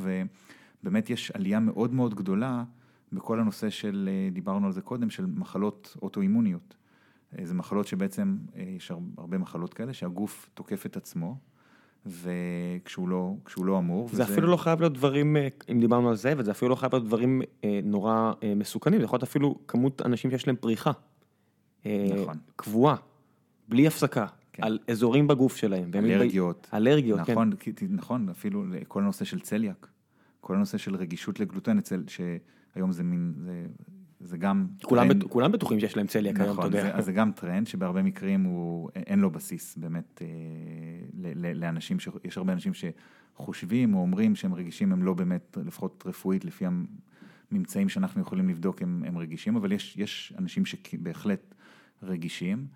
ובאמת 0.83 1.11
יש 1.11 1.31
עלייה 1.31 1.61
מאוד 1.61 1.95
מאוד 1.95 2.15
גדולה 2.15 2.65
בכל 3.13 3.41
הנושא 3.41 3.71
של, 3.71 4.09
אה, 4.13 4.31
דיברנו 4.33 4.67
על 4.67 4.73
זה 4.73 4.81
קודם, 4.81 5.11
של 5.11 5.27
מחלות 5.27 5.97
אוטואימוניות. 6.03 6.77
אה, 7.39 7.47
זה 7.47 7.55
מחלות 7.55 7.87
שבעצם, 7.87 8.37
אה, 8.57 8.63
יש 8.77 8.93
הרבה 9.19 9.39
מחלות 9.39 9.75
כאלה, 9.75 9.93
שהגוף 9.93 10.51
תוקף 10.55 10.87
את 10.87 10.97
עצמו, 10.97 11.37
וכשהוא 12.07 13.09
לא, 13.09 13.35
לא 13.59 13.79
אמור. 13.79 14.09
זה 14.09 14.13
וזה- 14.23 14.33
אפילו 14.33 14.47
לא 14.49 14.57
חייב 14.57 14.81
להיות 14.81 14.93
דברים, 14.93 15.37
אה, 15.37 15.49
אם 15.73 15.81
דיברנו 15.81 16.09
על 16.09 16.17
זה, 16.17 16.33
וזה 16.37 16.51
אפילו 16.51 16.69
לא 16.69 16.75
חייב 16.75 16.95
להיות 16.95 17.05
דברים 17.07 17.43
אה, 17.65 17.81
נורא 17.85 18.33
אה, 18.43 18.55
מסוכנים, 18.55 18.99
זה 19.01 19.05
יכול 19.05 19.17
להיות 19.17 19.23
אפילו 19.29 19.59
כמות 19.69 20.03
אנשים 20.03 20.31
שיש 20.31 20.47
להם 20.47 20.57
פריחה. 20.57 20.91
אה, 21.87 22.23
נכון. 22.23 22.37
קבועה, 22.57 22.97
בלי 23.69 23.87
הפסקה, 23.87 24.27
כן. 24.53 24.63
על 24.65 24.79
אזורים 24.89 25.27
בגוף 25.27 25.57
שלהם. 25.57 25.91
אלרגיות. 25.95 26.69
אלרגיות, 26.75 27.21
כן. 27.21 27.33
נכון, 27.33 27.53
כי- 27.57 27.73
נכון, 27.91 28.29
אפילו 28.29 28.65
כל 28.89 29.03
הנושא 29.03 29.25
של 29.25 29.41
צליאק, 29.41 29.89
כל 30.41 30.55
הנושא 30.57 30.79
של 30.79 30.97
רגישות 30.97 31.41
לגלוטן, 31.41 31.79
אצל, 31.79 32.05
שהיום 32.09 32.93
זה 32.93 33.03
מין, 33.03 33.35
זה, 33.39 33.67
זה 34.21 34.39
גם... 34.39 34.67
כולם, 34.85 35.09
טרנד- 35.09 35.25
בט- 35.25 35.31
כולם 35.31 35.53
בטוחים 35.53 35.81
שיש 35.81 35.97
להם 35.97 36.07
צליאק 36.07 36.37
היום, 36.41 36.45
אתה 36.45 36.53
נכון, 36.53 36.65
יודע. 36.65 36.83
זה, 36.83 36.95
אז 36.95 37.05
זה 37.05 37.13
גם 37.13 37.33
טרנד 37.33 37.67
שבהרבה 37.67 38.03
מקרים 38.03 38.43
הוא, 38.45 38.91
אין 38.97 39.19
לו 39.19 39.31
בסיס 39.31 39.77
באמת 39.77 40.23
אה, 40.23 40.27
ל- 41.21 41.47
ל- 41.47 41.61
לאנשים, 41.61 42.01
ש- 42.01 42.09
יש 42.25 42.39
הרבה 42.39 42.53
אנשים 42.53 42.73
שחושבים 42.75 43.95
או 43.95 44.01
אומרים 44.01 44.37
שהם 44.37 44.55
רגישים, 44.55 44.93
הם 44.93 45.03
לא 45.03 45.15
באמת, 45.15 45.59
לפחות 45.67 46.05
רפואית, 46.07 46.45
לפי 46.45 46.65
הממצאים 47.53 47.89
שאנחנו 47.89 48.21
יכולים 48.21 48.49
לבדוק, 48.49 48.83
הם, 48.83 49.03
הם 49.07 49.19
רגישים, 49.19 49.57
אבל 49.57 49.73
יש, 49.73 49.97
יש 49.97 50.33
אנשים 50.39 50.63
שבהחלט 50.67 51.55
רגישים, 52.03 52.67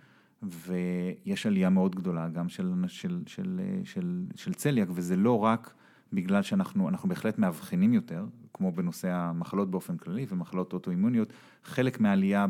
ויש 0.43 1.47
עלייה 1.47 1.71
מאוד 1.71 1.97
גדולה 1.97 2.29
גם 2.29 2.49
של, 2.49 2.75
של, 2.87 3.23
של, 3.27 3.61
של, 3.85 4.25
של 4.35 4.55
צליאק, 4.55 4.89
וזה 4.93 5.17
לא 5.17 5.39
רק 5.39 5.75
בגלל 6.13 6.43
שאנחנו, 6.43 6.89
אנחנו 6.89 7.09
בהחלט 7.09 7.39
מאבחנים 7.39 7.93
יותר, 7.93 8.27
כמו 8.55 8.73
בנושא 8.73 9.09
המחלות 9.11 9.71
באופן 9.71 9.97
כללי 9.97 10.27
ומחלות 10.29 10.73
אוטואימוניות, 10.73 11.33
חלק 11.65 12.01
מהעלייה 12.01 12.47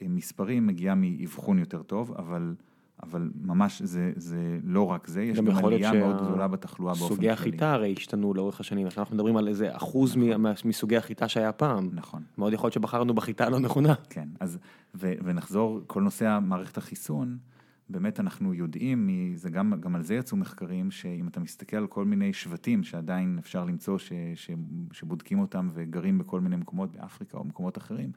במספרים 0.00 0.66
מגיעה 0.66 0.94
מאבחון 0.94 1.58
יותר 1.58 1.82
טוב, 1.82 2.12
אבל, 2.12 2.54
אבל 3.02 3.30
ממש 3.42 3.82
זה, 3.82 4.12
זה 4.16 4.58
לא 4.64 4.86
רק 4.90 5.06
זה, 5.06 5.22
יש 5.22 5.38
גם 5.38 5.48
עלייה 5.48 5.92
מאוד 5.92 6.18
שה- 6.18 6.24
גדולה 6.24 6.48
בתחלואה 6.48 6.92
באופן 6.92 7.06
כללי. 7.06 7.16
סוגי 7.16 7.30
החיטה 7.30 7.72
הרי 7.72 7.94
השתנו 7.98 8.34
לאורך 8.34 8.60
השנים, 8.60 8.86
אנחנו 8.98 9.14
מדברים 9.14 9.36
על 9.36 9.48
איזה 9.48 9.76
אחוז 9.76 10.16
מ- 10.16 10.40
מה- 10.42 10.52
מסוגי 10.64 10.96
החיטה 10.96 11.28
שהיה 11.28 11.52
פעם. 11.52 11.88
נכון. 11.92 12.22
מאוד 12.38 12.52
יכול 12.52 12.66
להיות 12.66 12.72
שבחרנו 12.74 13.14
בחיטה 13.14 13.46
הלא 13.46 13.58
נכונה. 13.60 13.94
כן, 14.10 14.28
אז, 14.40 14.58
ו, 14.94 15.12
ונחזור, 15.24 15.80
כל 15.86 16.02
נושא 16.02 16.38
מערכת 16.42 16.78
החיסון, 16.78 17.38
באמת 17.88 18.20
אנחנו 18.20 18.54
יודעים, 18.54 19.06
מ- 19.06 19.36
זה 19.36 19.50
גם, 19.50 19.72
גם 19.80 19.94
על 19.94 20.02
זה 20.02 20.14
יצאו 20.14 20.36
מחקרים, 20.36 20.90
שאם 20.90 21.28
אתה 21.28 21.40
מסתכל 21.40 21.76
על 21.76 21.86
כל 21.86 22.04
מיני 22.04 22.32
שבטים 22.32 22.82
שעדיין 22.82 23.36
אפשר 23.38 23.64
למצוא, 23.64 23.98
ש, 23.98 24.12
ש, 24.34 24.50
שבודקים 24.92 25.38
אותם 25.38 25.70
וגרים 25.74 26.18
בכל 26.18 26.40
מיני 26.40 26.56
מקומות 26.56 26.92
באפריקה 26.92 27.38
או 27.38 27.44
מקומות 27.44 27.78
אחרים, 27.78 28.10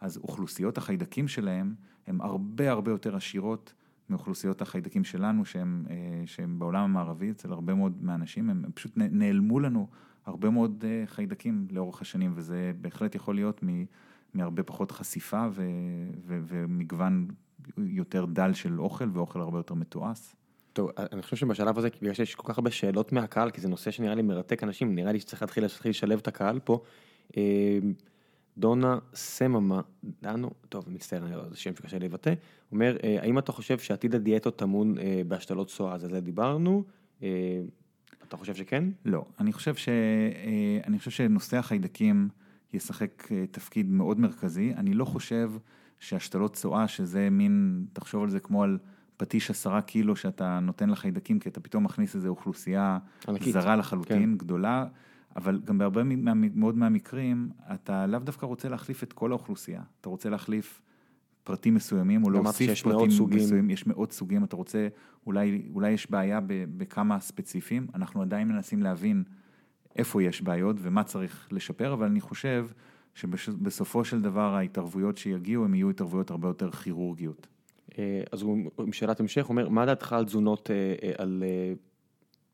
אז 0.00 0.16
אוכלוסיות 0.16 0.78
החיידקים 0.78 1.28
שלהם 1.28 1.74
הן 2.06 2.20
הרבה 2.20 2.70
הרבה 2.70 2.90
יותר 2.90 3.16
עשירות 3.16 3.72
מאוכלוסיות 4.10 4.62
החיידקים 4.62 5.04
שלנו, 5.04 5.44
שהם, 5.44 5.84
אה, 5.90 6.22
שהם 6.26 6.58
בעולם 6.58 6.84
המערבי, 6.84 7.30
אצל 7.30 7.52
הרבה 7.52 7.74
מאוד 7.74 7.92
מהאנשים, 8.00 8.50
הם, 8.50 8.64
פשוט 8.74 8.92
נעלמו 8.96 9.60
לנו 9.60 9.88
הרבה 10.26 10.50
מאוד 10.50 10.84
אה, 10.86 11.06
חיידקים 11.06 11.66
לאורך 11.70 12.02
השנים, 12.02 12.32
וזה 12.34 12.72
בהחלט 12.80 13.14
יכול 13.14 13.34
להיות 13.34 13.62
מ... 13.64 13.84
מהרבה 14.34 14.62
פחות 14.62 14.90
חשיפה 14.90 15.46
ו, 15.52 15.62
ו, 16.26 16.40
ומגוון 16.46 17.28
יותר 17.78 18.24
דל 18.24 18.52
של 18.52 18.80
אוכל 18.80 19.08
ואוכל 19.12 19.40
הרבה 19.40 19.58
יותר 19.58 19.74
מתועש. 19.74 20.36
טוב, 20.72 20.90
אני 21.12 21.22
חושב 21.22 21.36
שבשלב 21.36 21.78
הזה, 21.78 21.88
בגלל 22.02 22.14
שיש 22.14 22.34
כל 22.34 22.52
כך 22.52 22.58
הרבה 22.58 22.70
שאלות 22.70 23.12
מהקהל, 23.12 23.50
כי 23.50 23.60
זה 23.60 23.68
נושא 23.68 23.90
שנראה 23.90 24.14
לי 24.14 24.22
מרתק 24.22 24.62
אנשים, 24.62 24.94
נראה 24.94 25.12
לי 25.12 25.20
שצריך 25.20 25.42
להתחיל 25.42 25.90
לשלב 25.90 26.18
את 26.18 26.28
הקהל 26.28 26.58
פה. 26.64 26.82
דונה 28.58 28.98
סממה, 29.14 29.80
דנו, 30.22 30.50
טוב, 30.68 30.84
מצטער, 30.88 31.36
לא 31.36 31.48
זה 31.50 31.56
שם 31.56 31.74
שקשה 31.76 31.98
לבטא, 31.98 32.34
אומר, 32.72 32.96
אה, 33.04 33.16
האם 33.22 33.38
אתה 33.38 33.52
חושב 33.52 33.78
שעתיד 33.78 34.14
הדיאטות 34.14 34.58
טמון 34.58 34.98
אה, 34.98 35.22
בהשתלות 35.28 35.68
צואה, 35.68 35.94
אז 35.94 36.04
על 36.04 36.10
זה 36.10 36.20
דיברנו, 36.20 36.84
אה, 37.22 37.28
אתה 38.28 38.36
חושב 38.36 38.54
שכן? 38.54 38.84
לא, 39.04 39.24
אני 39.40 39.52
חושב, 39.52 39.74
ש, 39.74 39.88
אני 40.86 40.98
חושב 40.98 41.10
שנושא 41.10 41.56
החיידקים 41.56 42.28
ישחק 42.72 43.28
תפקיד 43.50 43.90
מאוד 43.90 44.20
מרכזי. 44.20 44.72
אני 44.76 44.94
לא 44.94 45.04
חושב 45.04 45.52
שהשתלות 46.00 46.54
צואה, 46.54 46.88
שזה 46.88 47.30
מין, 47.30 47.84
תחשוב 47.92 48.22
על 48.22 48.30
זה 48.30 48.40
כמו 48.40 48.62
על 48.62 48.78
פטיש 49.16 49.50
עשרה 49.50 49.82
קילו 49.82 50.16
שאתה 50.16 50.58
נותן 50.60 50.90
לחיידקים, 50.90 51.38
כי 51.38 51.48
אתה 51.48 51.60
פתאום 51.60 51.84
מכניס 51.84 52.14
איזו 52.14 52.28
אוכלוסייה 52.28 52.98
ענקית. 53.28 53.52
זרה 53.52 53.76
לחלוטין, 53.76 54.22
כן. 54.22 54.36
גדולה, 54.36 54.86
אבל 55.36 55.60
גם 55.64 55.78
בהרבה 55.78 56.04
מה- 56.04 56.34
מאוד 56.34 56.76
מהמקרים, 56.76 57.50
אתה 57.74 58.06
לאו 58.06 58.18
דווקא 58.18 58.46
רוצה 58.46 58.68
להחליף 58.68 59.02
את 59.02 59.12
כל 59.12 59.30
האוכלוסייה, 59.30 59.82
אתה 60.00 60.08
רוצה 60.08 60.30
להחליף 60.30 60.82
פרטים 61.44 61.74
מסוימים, 61.74 62.24
או 62.24 62.30
להוסיף 62.30 62.82
פרטים 62.82 63.10
סוגים. 63.10 63.38
מסוימים, 63.38 63.70
יש 63.70 63.86
מאות 63.86 64.12
סוגים, 64.12 64.44
אתה 64.44 64.56
רוצה, 64.56 64.88
אולי, 65.26 65.62
אולי 65.74 65.90
יש 65.90 66.10
בעיה 66.10 66.40
ב, 66.40 66.64
בכמה 66.76 67.20
ספציפיים, 67.20 67.86
אנחנו 67.94 68.22
עדיין 68.22 68.48
מנסים 68.48 68.82
להבין 68.82 69.24
איפה 69.96 70.22
יש 70.22 70.42
בעיות 70.42 70.76
ומה 70.80 71.04
צריך 71.04 71.48
לשפר, 71.52 71.92
אבל 71.92 72.06
אני 72.06 72.20
חושב 72.20 72.66
שבסופו 73.14 74.04
של 74.04 74.22
דבר 74.22 74.54
ההתערבויות 74.54 75.16
שיגיעו, 75.16 75.64
הן 75.64 75.74
יהיו 75.74 75.90
התערבויות 75.90 76.30
הרבה 76.30 76.48
יותר 76.48 76.70
כירורגיות. 76.70 77.46
אה, 77.98 78.22
אז 78.32 78.42
הוא 78.42 78.70
עם 78.78 78.92
שאלת 78.92 79.20
המשך, 79.20 79.48
אומר, 79.48 79.68
מה 79.68 79.86
דעתך 79.86 80.12
על 80.12 80.24
תזונות, 80.24 80.70
אה, 80.70 80.94
אה, 81.02 81.12
על 81.18 81.44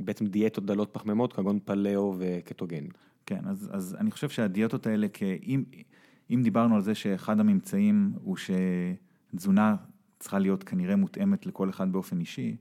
בעצם 0.05 0.27
דיאטות 0.27 0.67
דלות 0.67 0.89
פחמימות, 0.93 1.33
כגון 1.33 1.59
פלאו 1.65 2.15
וקטוגן? 2.19 2.85
כן, 3.27 3.41
אז, 3.47 3.71
אז 3.73 3.97
אני 4.01 4.11
חושב 4.11 4.29
שהדיאטות 4.29 4.87
האלה, 4.87 5.07
אם, 5.47 5.65
אם 6.31 6.41
דיברנו 6.43 6.75
על 6.75 6.83
זה 6.83 6.95
שאחד 6.95 7.41
הממצאים 7.41 8.13
הוא 8.23 8.37
שתזונה 9.33 9.77
צריכה 10.19 10.39
להיות 10.39 10.65
כנראה 10.65 10.97
מותאמת 10.97 11.47
לכל 11.47 11.71
אחד 11.71 11.93
באופן 11.93 12.21
אישי, 12.21 12.57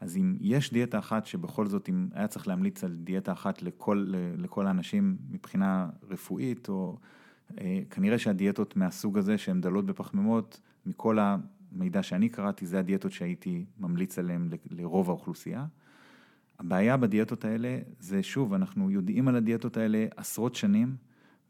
אז 0.00 0.16
אם 0.16 0.34
יש 0.40 0.72
דיאטה 0.72 0.98
אחת 0.98 1.26
שבכל 1.26 1.66
זאת, 1.66 1.88
אם 1.88 2.08
היה 2.12 2.26
צריך 2.26 2.48
להמליץ 2.48 2.84
על 2.84 2.96
דיאטה 2.96 3.32
אחת 3.32 3.62
לכל, 3.62 4.12
לכל 4.38 4.66
האנשים 4.66 5.16
מבחינה 5.30 5.88
רפואית, 6.10 6.68
או 6.68 6.98
אה, 7.60 7.80
כנראה 7.90 8.18
שהדיאטות 8.18 8.76
מהסוג 8.76 9.18
הזה 9.18 9.38
שהן 9.38 9.60
דלות 9.60 9.86
בפחמימות, 9.86 10.60
מכל 10.86 11.18
המידע 11.20 12.02
שאני 12.02 12.28
קראתי, 12.28 12.66
זה 12.66 12.78
הדיאטות 12.78 13.12
שהייתי 13.12 13.64
ממליץ 13.78 14.18
עליהן 14.18 14.48
לרוב 14.70 15.08
האוכלוסייה. 15.08 15.66
הבעיה 16.60 16.96
בדיאטות 16.96 17.44
האלה 17.44 17.78
זה 18.00 18.22
שוב, 18.22 18.54
אנחנו 18.54 18.90
יודעים 18.90 19.28
על 19.28 19.36
הדיאטות 19.36 19.76
האלה 19.76 20.06
עשרות 20.16 20.54
שנים, 20.54 20.96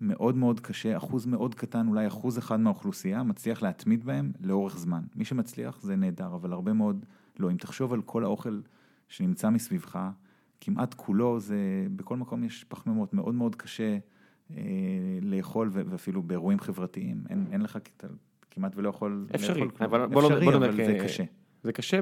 מאוד 0.01 0.37
מאוד 0.37 0.61
קשה, 0.61 0.97
אחוז 0.97 1.27
מאוד 1.27 1.55
קטן, 1.55 1.89
אולי 1.89 2.07
אחוז 2.07 2.39
אחד 2.39 2.61
מהאוכלוסייה, 2.61 3.23
מצליח 3.23 3.63
להתמיד 3.63 4.05
בהם 4.05 4.33
לאורך 4.41 4.79
זמן. 4.79 5.03
מי 5.17 5.25
שמצליח 5.25 5.83
זה 5.83 5.97
נהדר, 5.97 6.35
אבל 6.35 6.53
הרבה 6.53 6.73
מאוד 6.73 7.05
לא. 7.39 7.51
אם 7.51 7.57
תחשוב 7.57 7.93
על 7.93 8.03
כל 8.03 8.25
האוכל 8.25 8.61
שנמצא 9.09 9.51
מסביבך, 9.51 9.99
כמעט 10.61 10.95
כולו 10.95 11.41
זה, 11.41 11.87
בכל 11.97 12.17
מקום 12.17 12.45
יש 12.45 12.65
פחמימות, 12.65 13.15
מאוד 13.15 13.35
מאוד 13.35 13.57
קשה 13.57 13.99
אה, 14.51 14.63
לאכול, 15.23 15.71
ואפילו 15.73 16.23
באירועים 16.23 16.61
חברתיים, 16.61 17.25
אין, 17.31 17.47
אין 17.53 17.61
לך, 17.63 17.79
כמעט 18.51 18.73
ולא 18.77 18.89
יכול 18.89 19.27
אפשרי, 19.35 19.61
לאכול 19.61 19.71
כלום. 19.71 19.91
אבל 19.91 20.07
בוא 20.07 20.23
לא- 20.23 20.29
אפשרי, 20.29 20.45
בוא 20.45 20.53
לא 20.53 20.57
אבל 20.59 20.75
נדע 20.75 20.85
זה 20.85 20.99
קשה. 21.05 21.25
זה 21.63 21.73
קשה, 21.73 22.01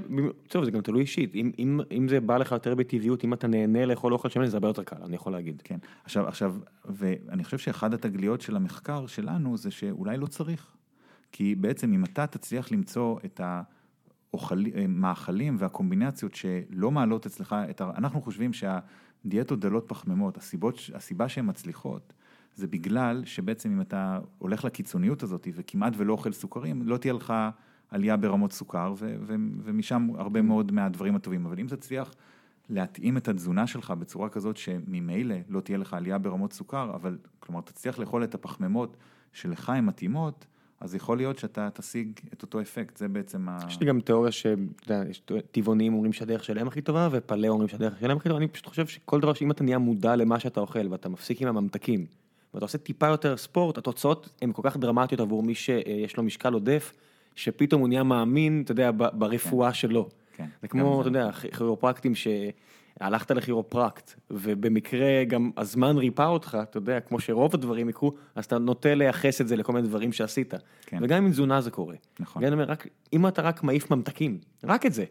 טוב 0.48 0.64
זה 0.64 0.70
גם 0.70 0.80
תלוי 0.80 1.00
אישית, 1.00 1.34
אם, 1.34 1.50
אם, 1.58 1.80
אם 1.90 2.08
זה 2.08 2.20
בא 2.20 2.36
לך 2.36 2.52
יותר 2.52 2.74
בטבעיות, 2.74 3.24
אם 3.24 3.32
אתה 3.32 3.46
נהנה 3.46 3.86
לאכול 3.86 4.12
אוכל 4.12 4.28
שמן 4.28 4.46
זה 4.46 4.56
הרבה 4.56 4.68
יותר 4.68 4.82
קל, 4.82 5.02
אני 5.04 5.16
יכול 5.16 5.32
להגיד. 5.32 5.62
כן, 5.64 5.78
עכשיו, 6.04 6.28
עכשיו, 6.28 6.56
ואני 6.84 7.44
חושב 7.44 7.58
שאחד 7.58 7.94
התגליות 7.94 8.40
של 8.40 8.56
המחקר 8.56 9.06
שלנו 9.06 9.56
זה 9.56 9.70
שאולי 9.70 10.16
לא 10.16 10.26
צריך. 10.26 10.74
כי 11.32 11.54
בעצם 11.54 11.92
אם 11.92 12.04
אתה 12.04 12.26
תצליח 12.26 12.72
למצוא 12.72 13.18
את 13.24 13.40
המאכלים 14.34 15.56
והקומבינציות 15.58 16.34
שלא 16.34 16.90
מעלות 16.90 17.26
אצלך, 17.26 17.56
את 17.70 17.80
ה... 17.80 17.90
אנחנו 17.96 18.22
חושבים 18.22 18.50
שהדיאטות 18.52 19.60
דלות 19.60 19.84
פחמימות, 19.88 20.36
הסיבות, 20.36 20.78
הסיבה 20.94 21.28
שהן 21.28 21.48
מצליחות, 21.48 22.12
זה 22.54 22.66
בגלל 22.66 23.24
שבעצם 23.24 23.72
אם 23.72 23.80
אתה 23.80 24.18
הולך 24.38 24.64
לקיצוניות 24.64 25.22
הזאת 25.22 25.48
וכמעט 25.54 25.92
ולא 25.96 26.12
אוכל 26.12 26.32
סוכרים, 26.32 26.82
לא 26.82 26.96
תהיה 26.96 27.12
לך 27.12 27.34
עלייה 27.90 28.16
ברמות 28.16 28.52
סוכר, 28.52 28.94
ו- 28.98 29.16
ו- 29.20 29.34
ומשם 29.64 30.08
הרבה 30.18 30.42
מאוד 30.42 30.72
מהדברים 30.72 31.16
הטובים. 31.16 31.46
אבל 31.46 31.60
אם 31.60 31.66
תצליח 31.66 32.14
להתאים 32.70 33.16
את 33.16 33.28
התזונה 33.28 33.66
שלך 33.66 33.90
בצורה 33.90 34.28
כזאת 34.28 34.56
שממילא 34.56 35.36
לא 35.48 35.60
תהיה 35.60 35.78
לך 35.78 35.94
עלייה 35.94 36.18
ברמות 36.18 36.52
סוכר, 36.52 36.90
אבל 36.94 37.18
כלומר 37.40 37.60
תצליח 37.60 37.98
לאכול 37.98 38.24
את 38.24 38.34
הפחמימות 38.34 38.96
שלך 39.32 39.70
הן 39.70 39.84
מתאימות, 39.84 40.46
אז 40.80 40.94
יכול 40.94 41.16
להיות 41.16 41.38
שאתה 41.38 41.68
תשיג 41.70 42.20
את 42.32 42.42
אותו 42.42 42.60
אפקט, 42.60 42.96
זה 42.96 43.08
בעצם 43.08 43.48
ה... 43.48 43.58
יש 43.68 43.80
לי 43.80 43.86
גם 43.86 44.00
תיאוריה 44.00 44.32
שאתה 44.32 44.92
יודע, 44.92 45.10
יש 45.10 45.22
טבעונים 45.50 45.94
אומרים 45.94 46.12
שהדרך 46.12 46.44
שלהם 46.44 46.68
הכי 46.68 46.80
טובה 46.80 47.08
ופלא 47.12 47.48
אומרים 47.48 47.68
שהדרך 47.68 48.00
שלהם 48.00 48.16
הכי 48.16 48.28
טובה, 48.28 48.38
אני 48.38 48.48
פשוט 48.48 48.66
חושב 48.66 48.86
שכל 48.86 49.20
דבר 49.20 49.32
שאם 49.32 49.50
אתה 49.50 49.64
נהיה 49.64 49.78
מודע 49.78 50.16
למה 50.16 50.40
שאתה 50.40 50.60
אוכל 50.60 50.88
ואתה 50.90 51.08
מפסיק 51.08 51.42
עם 51.42 51.48
הממתקים 51.48 52.06
ואתה 52.54 52.64
עושה 52.64 52.78
טיפה 52.78 53.06
יותר 53.06 53.36
ספורט, 53.36 53.78
התוצאות 53.78 54.28
הן 54.42 54.52
כל 54.52 54.62
כך 54.64 54.76
דרמטיות 54.76 55.20
עבור 55.20 55.42
מי 55.42 55.54
שיש 55.54 56.16
לו 56.16 56.22
משקל 56.22 56.52
עודף, 56.52 56.92
שפתאום 57.38 57.80
הוא 57.80 57.88
נהיה 57.88 58.02
מאמין, 58.02 58.62
אתה 58.64 58.72
יודע, 58.72 58.90
ברפואה 59.12 59.74
שלו. 59.74 60.08
כן, 60.36 60.46
זה 60.62 60.68
כמו. 60.68 61.00
אתה 61.00 61.08
יודע, 61.08 61.30
כירופרקטים 61.32 62.12
שהלכת 62.14 63.30
לכירופרקט, 63.30 64.14
ובמקרה 64.30 65.24
גם 65.24 65.50
הזמן 65.56 65.96
ריפא 65.98 66.22
אותך, 66.22 66.58
אתה 66.62 66.78
יודע, 66.78 67.00
כמו 67.00 67.20
שרוב 67.20 67.50
הדברים 67.54 67.88
יקרו, 67.88 68.12
אז 68.34 68.44
אתה 68.44 68.58
נוטה 68.58 68.94
לייחס 68.94 69.40
את 69.40 69.48
זה 69.48 69.56
לכל 69.56 69.72
מיני 69.72 69.88
דברים 69.88 70.12
שעשית. 70.12 70.54
כן. 70.86 70.98
וגם 71.02 71.24
עם 71.24 71.30
תזונה 71.30 71.60
זה 71.60 71.70
קורה. 71.70 71.94
נכון. 72.20 72.44
ואני 72.44 72.52
אומר, 72.54 72.64
רק, 72.64 72.86
אם 73.12 73.26
אתה 73.26 73.42
רק 73.42 73.62
מעיף 73.62 73.90
ממתקים, 73.90 74.38
רק 74.64 74.86
את 74.86 74.92
זה. 74.92 75.04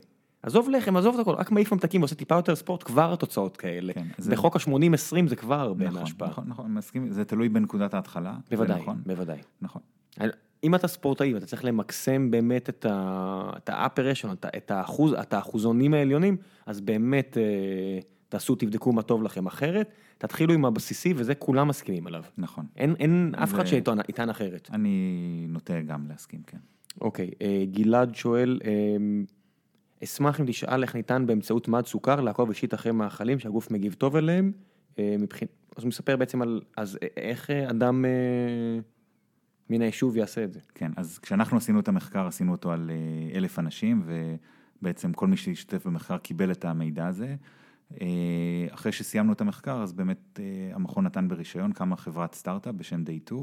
עזוב 0.43 0.69
לחם, 0.69 0.97
עזוב 0.97 1.13
את 1.15 1.21
הכל, 1.21 1.33
רק 1.33 1.51
מעיף 1.51 1.71
ממתקים 1.73 2.01
ועושה 2.01 2.15
טיפה 2.15 2.35
יותר 2.35 2.55
ספורט, 2.55 2.83
כבר 2.83 3.13
התוצאות 3.13 3.57
כאלה. 3.57 3.93
כן, 3.93 4.05
זה- 4.17 4.31
בחוק 4.31 4.55
ה-80-20 4.55 5.27
זה 5.27 5.35
כבר 5.35 5.59
הרבה 5.59 5.85
נכון, 5.85 5.99
מההשפעה. 5.99 6.29
נכון, 6.29 6.43
נכון, 6.47 6.73
מסכים, 6.73 7.11
זה 7.11 7.25
תלוי 7.25 7.49
בנקודת 7.49 7.93
ההתחלה. 7.93 8.33
בוודאי, 8.51 8.81
נכון, 8.81 9.01
בוודאי. 9.05 9.37
נכון. 9.61 9.81
אם 10.63 10.75
אתה 10.75 10.87
ספורטאי 10.87 11.33
ואתה 11.33 11.45
צריך 11.45 11.65
למקסם 11.65 12.31
באמת 12.31 12.69
את 12.69 12.85
ה- 12.89 13.51
את 13.57 13.69
ה-upper 13.69 14.15
echelon, 14.15 14.33
את 14.33 14.45
את 14.57 14.71
האחוז, 14.71 15.13
את 15.13 15.33
האחוזונים 15.33 15.93
העליונים, 15.93 16.37
אז 16.65 16.81
באמת 16.81 17.37
אה, 17.37 17.99
תעשו, 18.29 18.55
תבדקו 18.55 18.91
מה 18.91 19.01
טוב 19.01 19.23
לכם 19.23 19.45
אחרת, 19.45 19.91
תתחילו 20.17 20.53
עם 20.53 20.65
הבסיסי 20.65 21.13
וזה 21.15 21.35
כולם 21.35 21.67
מסכימים 21.67 22.07
עליו. 22.07 22.23
נכון. 22.37 22.65
אין, 22.75 22.95
אין 22.99 23.33
אף 23.43 23.53
אחד 23.53 23.65
שיטען 23.65 23.97
יטען 24.09 24.29
אחרת. 24.29 24.69
אני 24.73 25.45
נוטה 25.49 25.81
גם 25.81 26.05
להסכים, 26.09 26.41
כן. 26.47 26.57
אוקיי, 27.01 27.31
אה, 27.41 27.63
גלעד 27.71 28.15
שואל, 28.15 28.59
אה, 28.65 28.71
אשמח 30.03 30.41
אם 30.41 30.45
תשאל 30.45 30.83
איך 30.83 30.95
ניתן 30.95 31.25
באמצעות 31.27 31.67
מד 31.67 31.85
סוכר 31.85 32.21
לעקוב 32.21 32.49
אישית 32.49 32.73
אחרי 32.73 32.91
מאכלים 32.91 33.39
שהגוף 33.39 33.71
מגיב 33.71 33.93
טוב 33.93 34.15
אליהם, 34.15 34.51
אה, 34.99 35.15
מבחין... 35.19 35.47
אז 35.77 35.83
הוא 35.83 35.87
מספר 35.87 36.15
בעצם 36.15 36.41
על, 36.41 36.61
אז 36.77 36.97
איך 37.17 37.49
אדם 37.49 38.05
מן 39.69 39.81
היישוב 39.81 40.17
יעשה 40.17 40.43
את 40.43 40.53
זה. 40.53 40.59
כן, 40.75 40.91
אז 40.95 41.19
כשאנחנו 41.19 41.57
עשינו 41.57 41.79
את 41.79 41.87
המחקר, 41.87 42.27
עשינו 42.27 42.51
אותו 42.51 42.71
על 42.71 42.91
אה, 42.93 43.37
אלף 43.37 43.59
אנשים, 43.59 44.03
ובעצם 44.81 45.13
כל 45.13 45.27
מי 45.27 45.37
שהשתתף 45.37 45.87
במחקר 45.87 46.17
קיבל 46.17 46.51
את 46.51 46.65
המידע 46.65 47.07
הזה. 47.07 47.35
אה, 48.01 48.67
אחרי 48.71 48.91
שסיימנו 48.91 49.33
את 49.33 49.41
המחקר, 49.41 49.81
אז 49.81 49.93
באמת 49.93 50.39
אה, 50.39 50.75
המכון 50.75 51.05
נתן 51.05 51.27
ברישיון, 51.27 51.71
קמה 51.71 51.95
חברת 51.95 52.35
סטארט-אפ 52.35 52.75
בשם 52.75 53.03
Day2, 53.03 53.33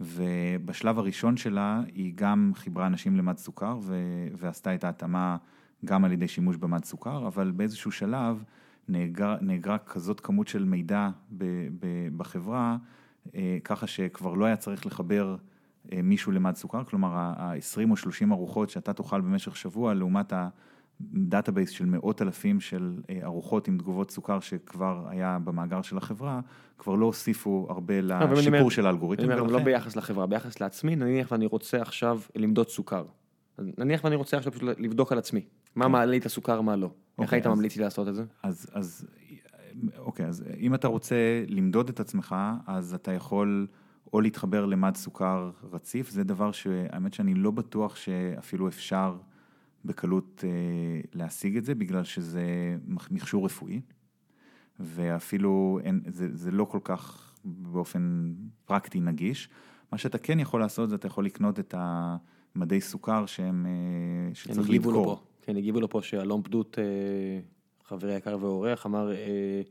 ובשלב 0.00 0.98
הראשון 0.98 1.36
שלה 1.36 1.82
היא 1.94 2.12
גם 2.14 2.52
חיברה 2.54 2.86
אנשים 2.86 3.16
למד 3.16 3.38
סוכר, 3.38 3.78
ו- 3.82 4.28
ועשתה 4.36 4.74
את 4.74 4.84
ההתאמה 4.84 5.36
גם 5.84 6.04
על 6.04 6.12
ידי 6.12 6.28
שימוש 6.28 6.56
במד 6.56 6.84
סוכר, 6.84 7.26
אבל 7.26 7.50
באיזשהו 7.50 7.92
שלב 7.92 8.44
נאגר, 8.88 9.36
נאגרה 9.40 9.78
כזאת 9.78 10.20
כמות 10.20 10.48
של 10.48 10.64
מידע 10.64 11.08
ב- 11.30 11.68
ב- 11.80 12.08
בחברה, 12.16 12.76
ככה 13.64 13.86
שכבר 13.86 14.34
לא 14.34 14.44
היה 14.44 14.56
צריך 14.56 14.86
לחבר 14.86 15.36
אה, 15.92 16.02
מישהו 16.02 16.32
למד 16.32 16.56
סוכר, 16.56 16.84
כלומר 16.84 17.08
ה-20 17.12 17.90
או 17.90 17.96
30 17.96 18.32
ארוחות 18.32 18.70
שאתה 18.70 18.92
תאכל 18.92 19.20
במשך 19.20 19.56
שבוע, 19.56 19.94
לעומת 19.94 20.32
ה 20.32 20.47
database 20.47 21.70
של 21.70 21.84
מאות 21.84 22.22
אלפים 22.22 22.60
של 22.60 23.00
אה, 23.10 23.18
ארוחות 23.22 23.68
עם 23.68 23.78
תגובות 23.78 24.10
סוכר 24.10 24.40
שכבר 24.40 25.06
היה 25.08 25.38
במאגר 25.44 25.82
של 25.82 25.96
החברה, 25.96 26.40
כבר 26.78 26.94
לא 26.94 27.06
הוסיפו 27.06 27.66
הרבה 27.70 28.00
לשיפור 28.00 28.70
של 28.70 28.86
האלגוריתם. 28.86 29.30
אני 29.30 29.40
אומר, 29.40 29.52
לא 29.52 29.64
ביחס 29.64 29.96
לחברה, 29.96 30.26
ביחס 30.26 30.60
לעצמי, 30.60 30.96
נניח 30.96 31.32
ואני 31.32 31.46
רוצה 31.46 31.82
עכשיו 31.82 32.20
למדוד 32.36 32.68
סוכר. 32.68 33.04
נניח 33.58 34.04
ואני 34.04 34.16
רוצה 34.16 34.36
עכשיו 34.36 34.52
פשוט 34.52 34.78
לבדוק 34.78 35.12
על 35.12 35.18
עצמי, 35.18 35.44
מה 35.76 35.88
מעלה 35.88 36.10
לי 36.10 36.18
את 36.18 36.26
הסוכר, 36.26 36.60
מה 36.60 36.76
לא. 36.76 36.86
איך 36.86 36.94
אוקיי, 37.18 37.36
היית 37.36 37.46
ממליץ 37.46 37.76
לי 37.76 37.84
לעשות 37.84 38.08
את 38.08 38.14
זה? 38.14 38.24
אז, 38.42 39.06
אוקיי, 39.98 40.26
אז 40.26 40.44
אם 40.58 40.74
אתה 40.74 40.88
רוצה 40.88 41.44
למדוד 41.48 41.88
את 41.88 42.00
עצמך, 42.00 42.36
אז 42.66 42.94
אתה 42.94 43.12
יכול 43.12 43.66
או 44.12 44.20
להתחבר 44.20 44.66
למד 44.66 44.96
סוכר 44.96 45.50
רציף, 45.72 46.10
זה 46.10 46.24
דבר 46.24 46.52
שהאמת 46.52 47.14
שאני 47.14 47.34
לא 47.34 47.50
בטוח 47.50 47.96
שאפילו 47.96 48.68
אפשר 48.68 49.16
בקלות 49.84 50.44
אה, 50.44 50.50
להשיג 51.14 51.56
את 51.56 51.64
זה, 51.64 51.74
בגלל 51.74 52.04
שזה 52.04 52.76
מכשור 53.10 53.44
רפואי, 53.44 53.80
ואפילו 54.80 55.80
אין, 55.84 56.00
זה, 56.06 56.28
זה 56.32 56.50
לא 56.50 56.64
כל 56.64 56.80
כך 56.84 57.32
באופן 57.44 58.34
פרקטי 58.64 59.00
נגיש. 59.00 59.48
מה 59.92 59.98
שאתה 59.98 60.18
כן 60.18 60.40
יכול 60.40 60.60
לעשות, 60.60 60.90
זה 60.90 60.96
אתה 60.96 61.06
יכול 61.06 61.24
לקנות 61.24 61.60
את 61.60 61.74
המדי 61.78 62.80
סוכר 62.80 63.26
שהם, 63.26 63.66
אה, 63.66 64.34
שצריך 64.34 64.68
לו 64.68 64.74
לדקור. 64.74 65.22
כן, 65.42 65.56
הגיבו 65.56 65.80
לו 65.80 65.88
פה 65.88 66.02
שאלון 66.02 66.42
פדות, 66.42 66.78
אה, 66.78 66.84
חברי 67.88 68.14
יקר 68.14 68.36
ואורח, 68.40 68.86
אמר, 68.86 69.12
אה, 69.12 69.62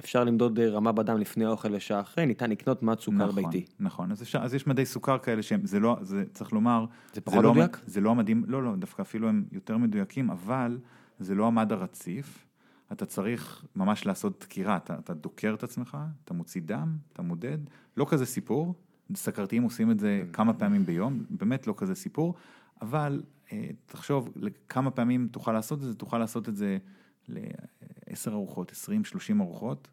אפשר 0.00 0.24
למדוד 0.24 0.58
אה, 0.58 0.68
רמה 0.68 0.92
בדם 0.92 1.18
לפני 1.18 1.44
האוכל 1.44 1.74
ושעה 1.74 2.00
אחרי, 2.00 2.26
ניתן 2.26 2.50
לקנות 2.50 2.82
מד 2.82 3.00
סוכר 3.00 3.16
נכון, 3.16 3.34
ביתי. 3.34 3.64
נכון, 3.80 4.12
אז, 4.12 4.22
אפשר, 4.22 4.38
אז 4.38 4.54
יש 4.54 4.66
מדי 4.66 4.86
סוכר 4.86 5.18
כאלה 5.18 5.42
שהם, 5.42 5.66
זה 5.66 5.80
לא, 5.80 5.96
זה 6.02 6.24
צריך 6.32 6.52
לומר, 6.52 6.84
זה 7.14 7.20
פחות 7.20 7.44
לא, 7.44 7.52
מדויק? 7.52 7.80
זה 7.86 8.00
לא 8.00 8.10
המדים, 8.10 8.44
לא, 8.46 8.62
לא, 8.62 8.76
דווקא 8.76 9.02
אפילו 9.02 9.28
הם 9.28 9.44
יותר 9.52 9.76
מדויקים, 9.76 10.30
אבל 10.30 10.78
זה 11.18 11.34
לא 11.34 11.46
המד 11.46 11.72
הרציף, 11.72 12.46
אתה 12.92 13.06
צריך 13.06 13.64
ממש 13.76 14.06
לעשות 14.06 14.40
דקירה, 14.40 14.76
אתה, 14.76 14.94
אתה 14.94 15.14
דוקר 15.14 15.54
את 15.54 15.62
עצמך, 15.62 15.98
אתה 16.24 16.34
מוציא 16.34 16.60
דם, 16.64 16.96
אתה 17.12 17.22
מודד, 17.22 17.58
לא 17.96 18.06
כזה 18.08 18.26
סיפור, 18.26 18.74
סכרתיים 19.14 19.62
עושים 19.62 19.90
את 19.90 20.00
זה 20.00 20.22
כמה 20.32 20.52
פעמים 20.52 20.84
ביום, 20.84 21.24
באמת 21.30 21.66
לא 21.66 21.74
כזה 21.76 21.94
סיפור, 21.94 22.34
אבל 22.82 23.22
אה, 23.52 23.68
תחשוב 23.86 24.32
כמה 24.68 24.90
פעמים 24.90 25.28
תוכל 25.32 25.52
לעשות 25.52 25.78
את 25.78 25.84
זה, 25.84 25.94
תוכל 25.94 26.18
לעשות 26.18 26.48
את 26.48 26.56
זה 26.56 26.78
לעשר 27.28 28.32
ארוחות, 28.32 28.70
עשרים, 28.72 29.04
שלושים 29.04 29.40
ארוחות, 29.40 29.88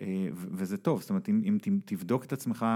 אה, 0.00 0.06
וזה 0.34 0.76
טוב, 0.76 1.00
זאת 1.00 1.10
אומרת, 1.10 1.28
אם, 1.28 1.40
אם 1.44 1.78
תבדוק 1.84 2.24
את 2.24 2.32
עצמך 2.32 2.66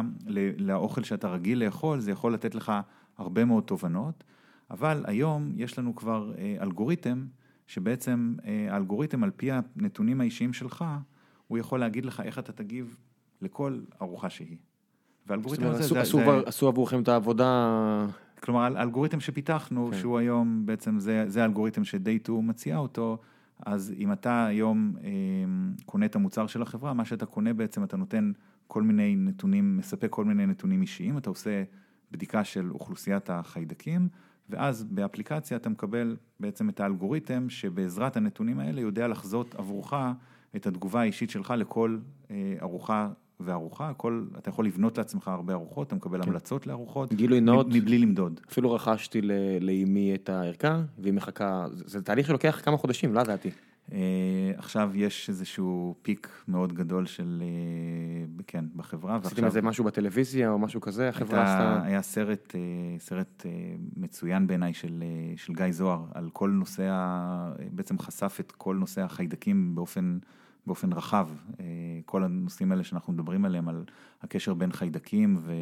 לאוכל 0.58 1.02
שאתה 1.02 1.28
רגיל 1.28 1.64
לאכול, 1.64 2.00
זה 2.00 2.10
יכול 2.10 2.34
לתת 2.34 2.54
לך 2.54 2.72
הרבה 3.18 3.44
מאוד 3.44 3.64
תובנות, 3.64 4.24
אבל 4.70 5.04
היום 5.06 5.52
יש 5.56 5.78
לנו 5.78 5.94
כבר 5.96 6.32
אה, 6.38 6.56
אלגוריתם, 6.60 7.26
שבעצם 7.66 8.34
אה, 8.44 8.66
האלגוריתם 8.70 9.24
על 9.24 9.30
פי 9.36 9.48
הנתונים 9.52 10.20
האישיים 10.20 10.52
שלך, 10.52 10.84
הוא 11.48 11.58
יכול 11.58 11.80
להגיד 11.80 12.04
לך 12.04 12.20
איך 12.20 12.38
אתה 12.38 12.52
תגיב 12.52 12.96
לכל 13.42 13.80
ארוחה 14.02 14.30
שהיא. 14.30 14.56
והאלגוריתם 15.26 15.66
הזה, 15.66 15.84
עשו- 15.84 15.94
זה, 15.94 16.00
עשו 16.00 16.18
זה, 16.18 16.24
עשו 16.46 16.68
עבורכם 16.68 17.02
את 17.02 17.08
העבודה, 17.08 18.06
כלומר, 18.42 18.60
האל- 18.60 18.76
האלגוריתם 18.76 19.20
שפיתחנו, 19.20 19.88
כן. 19.92 19.98
שהוא 19.98 20.18
היום, 20.18 20.66
בעצם 20.66 20.98
זה, 20.98 21.24
זה 21.28 21.42
האלגוריתם 21.42 21.84
ש-Day2 21.84 22.32
מציע 22.32 22.76
אותו, 22.76 23.18
אז 23.66 23.94
אם 23.98 24.12
אתה 24.12 24.46
היום 24.46 24.96
אה, 25.04 25.10
קונה 25.84 26.06
את 26.06 26.16
המוצר 26.16 26.46
של 26.46 26.62
החברה, 26.62 26.92
מה 26.92 27.04
שאתה 27.04 27.26
קונה 27.26 27.52
בעצם, 27.54 27.84
אתה 27.84 27.96
נותן 27.96 28.32
כל 28.66 28.82
מיני 28.82 29.16
נתונים, 29.16 29.76
מספק 29.76 30.08
כל 30.10 30.24
מיני 30.24 30.46
נתונים 30.46 30.82
אישיים, 30.82 31.18
אתה 31.18 31.30
עושה 31.30 31.62
בדיקה 32.10 32.44
של 32.44 32.70
אוכלוסיית 32.70 33.30
החיידקים, 33.30 34.08
ואז 34.48 34.84
באפליקציה 34.84 35.56
אתה 35.56 35.68
מקבל 35.68 36.16
בעצם 36.40 36.68
את 36.68 36.80
האלגוריתם, 36.80 37.48
שבעזרת 37.48 38.16
הנתונים 38.16 38.58
האלה 38.58 38.80
יודע 38.80 39.08
לחזות 39.08 39.54
עבורך 39.54 39.94
את 40.56 40.66
התגובה 40.66 41.00
האישית 41.00 41.30
שלך 41.30 41.54
לכל 41.56 41.98
אה, 42.30 42.56
ארוחה 42.60 43.10
וארוחה, 43.44 43.92
כל, 43.96 44.24
אתה 44.38 44.48
יכול 44.48 44.66
לבנות 44.66 44.98
לעצמך 44.98 45.28
הרבה 45.28 45.52
ארוחות, 45.52 45.86
אתה 45.86 45.96
מקבל 45.96 46.22
המלצות 46.22 46.66
לארוחות, 46.66 47.12
גילוי 47.12 47.40
נאות. 47.40 47.66
מבלי 47.70 47.98
למדוד. 47.98 48.40
אפילו 48.50 48.72
רכשתי 48.72 49.20
לאימי 49.60 50.14
את 50.14 50.28
הערכה, 50.28 50.82
והיא 50.98 51.12
מחכה, 51.12 51.66
זה 51.72 51.84
זה 51.86 52.02
תהליך 52.02 52.26
שלוקח 52.26 52.60
כמה 52.64 52.76
חודשים, 52.76 53.14
לא 53.14 53.20
ידעתי. 53.20 53.50
אה, 53.92 54.52
עכשיו 54.56 54.90
יש 54.94 55.28
איזשהו 55.28 55.94
פיק 56.02 56.28
מאוד 56.48 56.72
גדול 56.72 57.06
של, 57.06 57.42
אה, 57.42 58.42
כן, 58.46 58.64
בחברה, 58.76 59.18
עשיתם 59.24 59.44
איזה 59.44 59.62
משהו 59.62 59.84
בטלוויזיה 59.84 60.50
או 60.50 60.58
משהו 60.58 60.80
כזה, 60.80 61.08
החברה 61.08 61.42
עשתה... 61.42 61.82
היה 61.84 62.02
סרט, 62.02 62.54
אה, 62.54 62.60
סרט 62.98 63.46
אה, 63.46 63.50
מצוין 63.96 64.46
בעיניי 64.46 64.74
של, 64.74 65.02
אה, 65.02 65.36
של 65.36 65.52
גיא 65.52 65.70
זוהר, 65.70 66.04
על 66.14 66.30
כל 66.32 66.50
נושא, 66.50 66.90
בעצם 67.72 67.98
חשף 67.98 68.36
את 68.40 68.52
כל 68.52 68.76
נושא 68.76 69.02
החיידקים 69.02 69.74
באופן, 69.74 70.18
באופן 70.66 70.92
רחב. 70.92 71.28
אה, 71.60 71.64
כל 72.06 72.24
הנושאים 72.24 72.72
האלה 72.72 72.84
שאנחנו 72.84 73.12
מדברים 73.12 73.44
עליהם, 73.44 73.68
על 73.68 73.84
הקשר 74.22 74.54
בין 74.54 74.72
חיידקים 74.72 75.36
ו, 75.40 75.52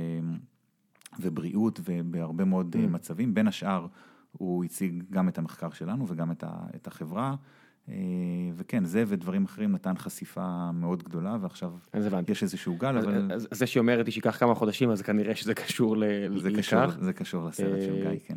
ובריאות 1.21 1.81
ובהרבה 1.85 2.45
מאוד 2.45 2.77
אה, 2.79 2.85
Mm. 2.85 2.89
מצבים. 2.89 3.35
בין 3.35 3.49
השאר, 3.49 3.87
הוא 4.33 4.65
הציג 4.65 5.03
גם 5.11 5.29
את 5.29 5.39
המחקר 5.39 5.71
שלנו 5.71 6.05
וגם 6.09 6.31
את, 6.31 6.45
ה, 6.45 6.51
את 6.77 6.87
החברה. 6.87 7.35
אה, 7.89 7.95
וכן, 8.55 8.85
זה 8.85 9.05
ודברים 9.07 9.45
אחרים 9.45 9.73
נתן 9.73 9.97
חשיפה 9.97 10.73
מאוד 10.73 11.03
גדולה, 11.03 11.37
ועכשיו. 11.41 11.73
יש 12.29 12.43
איזשהו 12.43 12.77
גל, 12.77 12.99
אז- 12.99 13.05
אבל... 13.05 13.33
אז- 13.33 13.49
אז 13.51 13.59
זה 13.59 13.67
שהיא 13.67 13.81
אומרת 13.81 14.07
לי 14.07 14.13
שייקח 14.13 14.37
כמה 14.39 14.55
חודשים, 14.55 14.91
אז 14.91 15.03
כנראה 15.03 15.35
שזה 15.35 15.55
קשור 15.55 15.97
ל- 15.97 16.05
זה 16.39 16.51
לכך. 16.51 16.59
קשור, 16.59 16.91
זה 17.01 17.13
קשור 17.13 17.47
לסרט 17.49 17.81
של 17.83 18.09
גיא, 18.11 18.19
כן. 18.27 18.37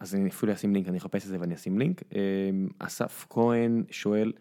אז 0.00 0.14
אני 0.14 0.28
אפילו 0.28 0.52
אשים 0.52 0.74
לינק, 0.74 0.88
אני 0.88 0.98
אחפש 0.98 1.24
את 1.24 1.28
זה 1.28 1.40
ואני 1.40 1.54
אשים 1.54 1.78
לינק. 1.78 2.02
אסף 2.78 3.26
כהן 3.30 3.82
שואל, 3.90 4.32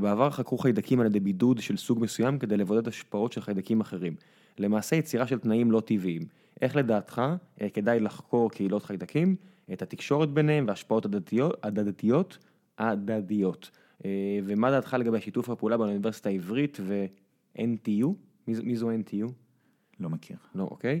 בעבר 0.00 0.30
חקרו 0.30 0.58
חיידקים 0.58 1.00
על 1.00 1.06
ידי 1.06 1.20
בידוד 1.20 1.58
של 1.58 1.76
סוג 1.76 2.00
מסוים 2.00 2.38
כדי 2.38 2.56
לבודד 2.56 2.88
השפעות 2.88 3.32
של 3.32 3.40
חיידקים 3.40 3.80
אחרים. 3.80 4.14
למעשה 4.58 4.96
יצירה 4.96 5.26
של 5.26 5.38
תנאים 5.38 5.70
לא 5.70 5.80
טבעיים. 5.80 6.22
איך 6.60 6.76
לדעתך 6.76 7.22
כדאי 7.74 8.00
לחקור 8.00 8.50
קהילות 8.50 8.82
חיידקים, 8.82 9.36
את 9.72 9.82
התקשורת 9.82 10.30
ביניהם 10.30 10.64
והשפעות 10.68 11.06
הדדיות, 11.62 12.38
הדדיות. 12.78 13.70
ומה 14.44 14.70
דעתך 14.70 14.96
לגבי 15.00 15.20
שיתוף 15.20 15.50
הפעולה 15.50 15.76
באוניברסיטה 15.76 16.28
העברית 16.28 16.78
ו-NTU? 16.80 18.06
מי 18.46 18.76
זו 18.76 18.90
NTU? 18.90 19.32
לא 20.00 20.10
מכיר. 20.10 20.36
לא, 20.54 20.62
אוקיי. 20.62 21.00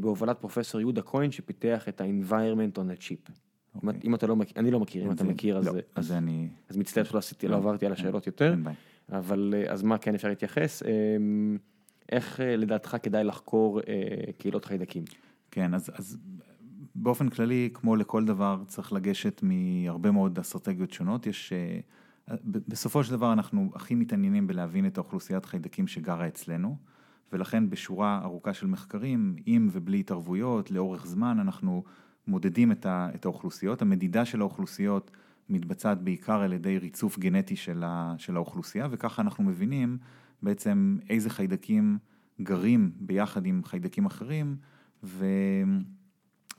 בהובלת 0.00 0.38
פרופסור 0.40 0.80
יהודה 0.80 1.02
כהן 1.02 1.30
שפיתח 1.30 1.88
את 1.88 2.00
ה-Environment 2.00 2.78
on 2.78 2.98
a 2.98 3.02
Chip. 3.02 3.32
אם 4.04 4.14
אתה 4.14 4.26
לא 4.26 4.36
מכיר, 4.36 4.54
אני 4.56 4.70
לא 4.70 4.80
מכיר, 4.80 5.06
אם 5.06 5.12
אתה 5.12 5.24
מכיר 5.24 5.58
אז... 5.58 5.66
לא, 5.66 5.72
אז 5.94 6.12
אני... 6.12 6.48
אז 6.68 6.76
מצטער 6.76 7.04
שלא 7.04 7.18
עשיתי, 7.18 7.48
לא 7.48 7.56
עברתי 7.56 7.86
על 7.86 7.92
השאלות 7.92 8.26
יותר. 8.26 8.54
אבל 9.12 9.54
אז 9.68 9.82
מה 9.82 9.98
כן 9.98 10.14
אפשר 10.14 10.28
להתייחס? 10.28 10.82
איך 12.12 12.40
לדעתך 12.44 12.96
כדאי 13.02 13.24
לחקור 13.24 13.80
קהילות 14.38 14.64
חיידקים? 14.64 15.04
כן, 15.50 15.74
אז 15.74 16.18
באופן 16.94 17.28
כללי, 17.28 17.70
כמו 17.74 17.96
לכל 17.96 18.24
דבר, 18.24 18.62
צריך 18.66 18.92
לגשת 18.92 19.42
מהרבה 19.42 20.10
מאוד 20.10 20.38
אסטרטגיות 20.38 20.92
שונות. 20.92 21.26
יש... 21.26 21.52
בסופו 22.44 23.04
של 23.04 23.12
דבר 23.12 23.32
אנחנו 23.32 23.70
הכי 23.74 23.94
מתעניינים 23.94 24.46
בלהבין 24.46 24.86
את 24.86 24.98
האוכלוסיית 24.98 25.44
חיידקים 25.44 25.86
שגרה 25.86 26.28
אצלנו, 26.28 26.76
ולכן 27.32 27.70
בשורה 27.70 28.20
ארוכה 28.24 28.54
של 28.54 28.66
מחקרים, 28.66 29.36
עם 29.46 29.68
ובלי 29.72 30.00
התערבויות, 30.00 30.70
לאורך 30.70 31.06
זמן, 31.06 31.38
אנחנו 31.40 31.82
מודדים 32.30 32.72
את 32.86 33.24
האוכלוסיות. 33.24 33.82
המדידה 33.82 34.24
של 34.24 34.40
האוכלוסיות 34.40 35.10
מתבצעת 35.48 36.02
בעיקר 36.02 36.40
על 36.40 36.52
ידי 36.52 36.78
ריצוף 36.78 37.18
גנטי 37.18 37.56
של 37.56 38.36
האוכלוסייה, 38.36 38.88
וככה 38.90 39.22
אנחנו 39.22 39.44
מבינים 39.44 39.98
בעצם 40.42 40.98
איזה 41.10 41.30
חיידקים 41.30 41.98
גרים 42.40 42.90
ביחד 43.00 43.46
עם 43.46 43.64
חיידקים 43.64 44.06
אחרים, 44.06 44.56
ו... 45.04 45.26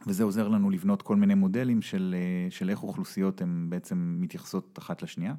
וזה 0.07 0.23
עוזר 0.23 0.48
לנו 0.48 0.69
לבנות 0.69 1.02
כל 1.02 1.15
מיני 1.15 1.35
מודלים 1.35 1.81
של, 1.81 2.15
של 2.49 2.69
איך 2.69 2.84
אוכלוסיות 2.84 3.41
הן 3.41 3.65
בעצם 3.69 4.18
מתייחסות 4.19 4.80
אחת 4.80 5.02
לשנייה. 5.02 5.34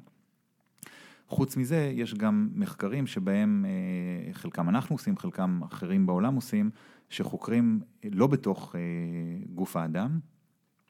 חוץ 1.27 1.57
מזה, 1.57 1.91
יש 1.95 2.13
גם 2.13 2.49
מחקרים 2.55 3.07
שבהם 3.07 3.65
חלקם 4.31 4.69
אנחנו 4.69 4.95
עושים, 4.95 5.17
חלקם 5.17 5.61
אחרים 5.63 6.05
בעולם 6.05 6.35
עושים, 6.35 6.69
שחוקרים 7.09 7.81
לא 8.11 8.27
בתוך 8.27 8.75
גוף 9.53 9.75
האדם, 9.75 10.19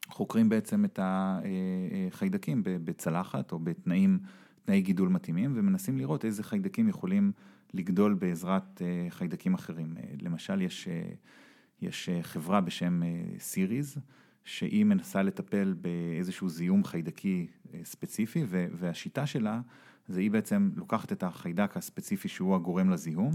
חוקרים 0.08 0.48
בעצם 0.48 0.84
את 0.84 0.98
החיידקים 1.02 2.62
בצלחת 2.64 3.52
או 3.52 3.58
בתנאים, 3.58 4.18
תנאי 4.64 4.80
גידול 4.80 5.08
מתאימים, 5.08 5.52
ומנסים 5.54 5.98
לראות 5.98 6.24
איזה 6.24 6.42
חיידקים 6.42 6.88
יכולים 6.88 7.32
לגדול 7.74 8.14
בעזרת 8.14 8.82
חיידקים 9.08 9.54
אחרים. 9.54 9.94
למשל, 10.22 10.62
יש, 10.62 10.88
יש 11.82 12.08
חברה 12.22 12.60
בשם 12.60 13.00
סיריז, 13.38 13.98
שהיא 14.44 14.84
מנסה 14.84 15.22
לטפל 15.22 15.74
באיזשהו 15.80 16.48
זיהום 16.48 16.84
חיידקי 16.84 17.46
ספציפי, 17.84 18.44
והשיטה 18.48 19.26
שלה 19.26 19.60
זה 20.08 20.20
היא 20.20 20.30
בעצם 20.30 20.70
לוקחת 20.76 21.12
את 21.12 21.22
החיידק 21.22 21.76
הספציפי 21.76 22.28
שהוא 22.28 22.54
הגורם 22.54 22.90
לזיהום, 22.90 23.32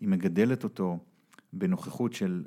היא 0.00 0.08
מגדלת 0.08 0.64
אותו 0.64 0.98
בנוכחות 1.52 2.12
של 2.12 2.44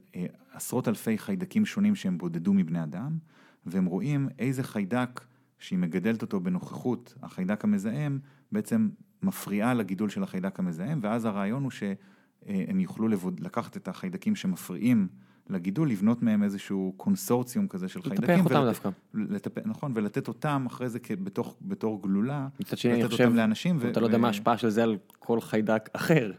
עשרות 0.52 0.88
אלפי 0.88 1.18
חיידקים 1.18 1.66
שונים 1.66 1.96
שהם 1.96 2.18
בודדו 2.18 2.54
מבני 2.54 2.84
אדם, 2.84 3.18
והם 3.66 3.86
רואים 3.86 4.30
איזה 4.40 4.64
חיידק 4.64 5.22
שהיא 5.60 5.80
מגדלת 5.80 6.22
אותו 6.22 6.40
בנוכחות 6.40 7.16
החיידק 7.22 7.64
המזהם, 7.64 8.20
בעצם 8.52 8.90
מפריעה 9.24 9.74
לגידול 9.74 10.10
של 10.10 10.24
החיידק 10.24 10.60
המזהם, 10.60 11.00
ואז 11.02 11.26
הרעיון 11.26 11.64
הוא 11.64 11.72
שהם 11.72 12.80
יוכלו 12.80 13.08
לקחת 13.40 13.78
את 13.78 13.88
החיידקים 13.88 14.36
שמפריעים 14.36 15.08
לגידול, 15.50 15.90
לבנות 15.90 16.24
מהם 16.24 16.44
איזשהו 16.44 16.94
קונסורציום 16.98 17.68
כזה 17.68 17.88
של 17.88 18.02
חיידקים. 18.02 18.30
לטפח 18.30 18.46
אותם 18.46 18.66
דווקא. 18.66 18.90
לטפ... 19.14 19.66
נכון, 19.66 19.92
ולתת 19.96 20.28
אותם 20.28 20.66
אחרי 20.68 20.90
זה 20.90 21.00
בתוך, 21.24 21.56
בתור 21.62 22.02
גלולה, 22.02 22.48
מצד 22.60 22.78
שני, 22.78 22.94
אני 22.94 23.08
חושב, 23.08 23.34
לאנשים. 23.34 23.78
ו... 23.80 23.90
אתה 23.90 24.00
לא 24.00 24.06
יודע 24.06 24.18
מה 24.18 24.28
ההשפעה 24.28 24.58
של 24.58 24.70
זה 24.70 24.84
על 24.84 24.98
כל 25.20 25.42
חיידק 25.42 25.90
אחר 25.94 26.32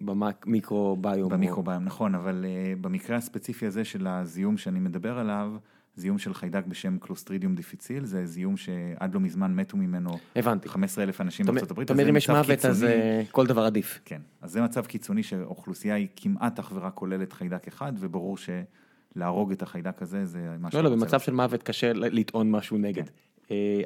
במיקרוביום. 0.00 1.32
במיקרוביום, 1.32 1.84
נכון, 1.84 2.14
אבל 2.14 2.44
במקרה 2.80 3.16
הספציפי 3.16 3.66
הזה 3.66 3.84
של 3.84 4.06
הזיהום 4.06 4.56
שאני 4.56 4.80
מדבר 4.80 5.18
עליו, 5.18 5.52
זיהום 5.96 6.18
של 6.18 6.34
חיידק 6.34 6.66
בשם 6.66 6.98
קלוסטרידיום 6.98 7.54
דיפיציל, 7.54 8.04
זה 8.04 8.26
זיהום 8.26 8.56
שעד 8.56 9.14
לא 9.14 9.20
מזמן 9.20 9.54
מתו 9.54 9.76
ממנו. 9.76 10.18
הבנתי. 10.36 10.68
15 10.68 11.04
אלף 11.04 11.20
אנשים 11.20 11.46
בארצות 11.46 11.70
הברית. 11.70 11.86
אתה 11.86 11.92
אומר 11.92 12.10
אם 12.10 12.16
יש 12.16 12.30
מוות 12.30 12.64
אז 12.64 12.86
כל 13.30 13.46
דבר 13.46 13.62
עדיף. 13.62 14.00
כן, 14.04 14.20
אז 14.40 14.52
זה 14.52 14.62
מצב 14.62 14.86
קיצוני 14.86 15.22
שאוכלוסייה 15.22 15.94
היא 15.94 16.08
כמעט 16.16 16.58
אך 16.58 16.72
ורק 16.74 16.94
כוללת 16.94 17.32
חיידק 17.32 17.68
אחד, 17.68 17.92
וברור 17.98 18.36
שלהרוג 18.36 19.52
את 19.52 19.62
החיידק 19.62 20.02
הזה 20.02 20.26
זה 20.26 20.56
מה 20.60 20.68
לא, 20.72 20.80
לא, 20.80 20.90
במצב 20.90 21.20
של 21.20 21.32
מוות 21.32 21.62
קשה 21.62 21.92
לטעון 21.92 22.50
משהו 22.50 22.78
נגד. 22.78 23.04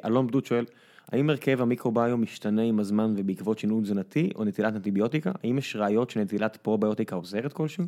אלון 0.05 0.27
בדוד 0.27 0.45
שואל, 0.45 0.65
האם 1.11 1.29
הרכב 1.29 1.61
המיקרוביום 1.61 2.21
משתנה 2.21 2.61
עם 2.61 2.79
הזמן 2.79 3.13
ובעקבות 3.17 3.59
שינוי 3.59 3.81
תזונתי 3.81 4.29
או 4.35 4.43
נטילת 4.43 4.75
אנטיביוטיקה? 4.75 5.31
האם 5.43 5.57
יש 5.57 5.75
ראיות 5.75 6.09
שנטילת 6.09 6.57
פרוביוטיקה 6.57 7.15
עוזרת 7.15 7.53
כלשהו? 7.53 7.85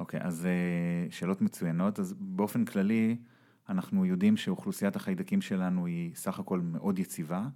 אוקיי, 0.00 0.20
אז 0.22 0.48
שאלות 1.10 1.42
מצוינות. 1.42 1.98
אז 1.98 2.14
באופן 2.18 2.64
כללי, 2.64 3.16
אנחנו 3.68 4.06
יודעים 4.06 4.36
שאוכלוסיית 4.36 4.96
החיידקים 4.96 5.40
שלנו 5.40 5.86
היא 5.86 6.14
סך 6.14 6.38
הכל 6.38 6.60
מאוד 6.60 6.98
יציבה. 6.98 7.48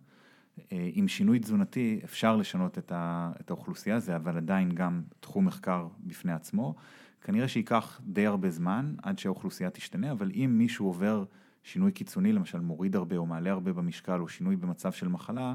עם 0.71 1.09
שינוי 1.09 1.39
תזונתי 1.39 2.01
אפשר 2.05 2.37
לשנות 2.37 2.79
את 2.91 3.51
האוכלוסייה, 3.51 4.01
זה 4.01 4.17
אבל 4.17 4.37
עדיין 4.37 4.75
גם 4.75 5.03
תחום 5.21 5.45
מחקר 5.45 5.89
בפני 6.01 6.33
עצמו. 6.33 6.75
כנראה 7.21 7.49
שייקח 7.49 8.01
די 8.05 8.27
הרבה 8.27 8.51
זמן 8.51 8.95
עד 9.03 9.19
שהאוכלוסייה 9.19 9.71
תשתנה, 9.71 10.13
אבל 10.13 10.31
אם 10.35 10.55
מישהו 10.59 10.87
עובר 10.87 11.25
שינוי 11.63 11.93
קיצוני, 11.93 12.33
למשל 12.33 12.61
מוריד 12.61 12.97
הרבה 12.97 13.17
או 13.17 13.27
מעלה 13.27 13.51
הרבה 13.51 13.73
במשקל 13.73 14.21
או 14.21 14.29
שינוי 14.29 14.57
במצב 14.57 14.93
של 14.93 15.09
מחלה, 15.09 15.55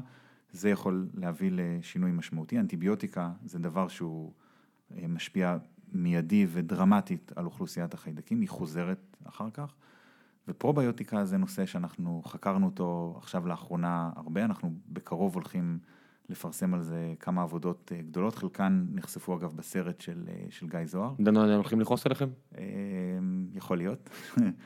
זה 0.52 0.70
יכול 0.70 1.08
להביא 1.14 1.50
לשינוי 1.52 2.10
משמעותי. 2.10 2.58
אנטיביוטיקה 2.58 3.32
זה 3.44 3.58
דבר 3.58 3.88
שהוא 3.88 4.32
משפיע 5.08 5.56
מיידי 5.92 6.46
ודרמטית 6.52 7.32
על 7.36 7.44
אוכלוסיית 7.44 7.94
החיידקים, 7.94 8.40
היא 8.40 8.48
חוזרת 8.48 9.16
אחר 9.24 9.50
כך. 9.50 9.74
ופרוביוטיקה 10.48 11.24
זה 11.24 11.36
נושא 11.36 11.66
שאנחנו 11.66 12.22
חקרנו 12.26 12.66
אותו 12.66 13.14
עכשיו 13.18 13.46
לאחרונה 13.46 14.10
הרבה, 14.16 14.44
אנחנו 14.44 14.74
בקרוב 14.88 15.34
הולכים 15.34 15.78
לפרסם 16.28 16.74
על 16.74 16.82
זה 16.82 17.14
כמה 17.20 17.42
עבודות 17.42 17.92
גדולות, 18.08 18.34
חלקן 18.34 18.86
נחשפו 18.92 19.36
אגב 19.36 19.52
בסרט 19.56 20.00
של, 20.00 20.24
של 20.50 20.68
גיא 20.68 20.84
זוהר. 20.84 21.14
דנו, 21.20 21.54
הולכים 21.54 21.80
לכעוס 21.80 22.06
עליכם? 22.06 22.28
יכול 23.54 23.78
להיות. 23.78 24.10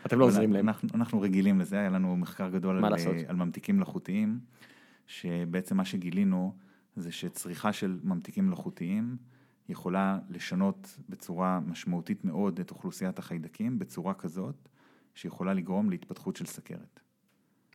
אתם 0.07 0.19
לא 0.19 0.25
עוזרים 0.25 0.53
להם. 0.53 0.69
אנחנו, 0.69 0.89
אנחנו 0.95 1.21
רגילים 1.21 1.61
לזה, 1.61 1.79
היה 1.79 1.91
לנו 1.91 2.17
מחקר 2.17 2.49
גדול 2.49 2.85
על, 2.85 2.95
על 3.27 3.37
ממתיקים 3.37 3.77
מלאכותיים, 3.77 4.41
שבעצם 5.07 5.77
מה 5.77 5.85
שגילינו 5.85 6.55
זה 6.97 7.13
שצריכה 7.13 7.73
של 7.73 8.01
ממתיקים 8.05 8.47
מלאכותיים, 8.47 9.17
יכולה 9.69 10.19
לשנות 10.29 10.99
בצורה 11.09 11.61
משמעותית 11.67 12.25
מאוד 12.25 12.61
את 12.61 12.71
אוכלוסיית 12.71 13.19
החיידקים, 13.19 13.79
בצורה 13.79 14.15
כזאת 14.15 14.69
שיכולה 15.15 15.55
לגרום 15.55 15.91
להתפתחות 15.91 16.37
של 16.37 16.47
סכרת. 16.47 17.01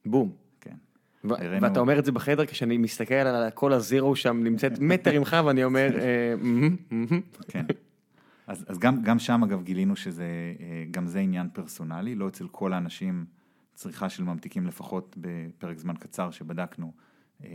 בום. 0.05 0.31
כן. 0.61 0.75
ואתה 1.23 1.79
אומר 1.79 1.99
את 1.99 2.05
זה 2.05 2.11
בחדר 2.11 2.45
כשאני 2.45 2.77
מסתכל 2.77 3.13
על 3.13 3.49
כל 3.51 3.73
הזירו 3.73 4.15
שם 4.15 4.43
נמצאת 4.43 4.79
מטר 4.79 5.19
ממך 5.19 5.37
ואני 5.45 5.63
אומר, 5.63 5.89
כן. 7.51 7.65
אז, 8.47 8.65
אז 8.67 8.79
גם, 8.79 9.01
גם 9.01 9.19
שם 9.19 9.43
אגב 9.43 9.63
גילינו 9.63 9.95
שזה, 9.95 10.27
גם 10.91 11.07
זה 11.07 11.19
עניין 11.19 11.49
פרסונלי, 11.53 12.15
לא 12.15 12.27
אצל 12.27 12.47
כל 12.47 12.73
האנשים 12.73 13.25
צריכה 13.73 14.09
של 14.09 14.23
ממתיקים 14.23 14.67
לפחות 14.67 15.15
בפרק 15.21 15.77
זמן 15.77 15.95
קצר 15.95 16.31
שבדקנו 16.31 16.91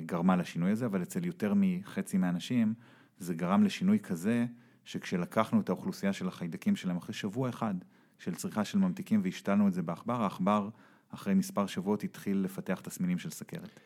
גרמה 0.07 0.37
לשינוי 0.37 0.71
הזה, 0.71 0.87
אבל 0.87 1.03
אצל 1.03 1.27
יותר 1.27 1.53
מחצי 1.57 2.19
מהאנשים 2.19 2.75
זה 3.18 3.34
גרם 3.34 3.64
לשינוי 3.64 3.98
כזה, 3.98 4.47
שכשלקחנו 4.84 5.60
את 5.60 5.68
האוכלוסייה 5.68 6.12
של 6.12 6.28
החיידקים 6.28 6.76
שלהם 6.76 6.97
אחרי 6.97 7.14
שבוע 7.14 7.48
אחד 7.48 7.74
של 8.18 8.34
צריכה 8.34 8.64
של 8.64 8.78
ממתיקים 8.78 9.20
והשתלנו 9.24 9.68
את 9.68 9.72
זה 9.72 9.82
בעכבר, 9.82 10.22
העכבר 10.22 10.68
אחרי 11.14 11.34
מספר 11.34 11.66
שבועות 11.66 12.05
התחיל 12.05 12.36
לפתח 12.36 12.80
תסמינים 12.80 13.18
של 13.18 13.30
סכרת. 13.30 13.80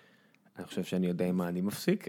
אני 0.59 0.67
חושב 0.67 0.85
שאני 0.85 1.07
יודע 1.07 1.27
עם 1.27 1.37
מה 1.37 1.49
אני 1.49 1.61
מפסיק. 1.61 2.09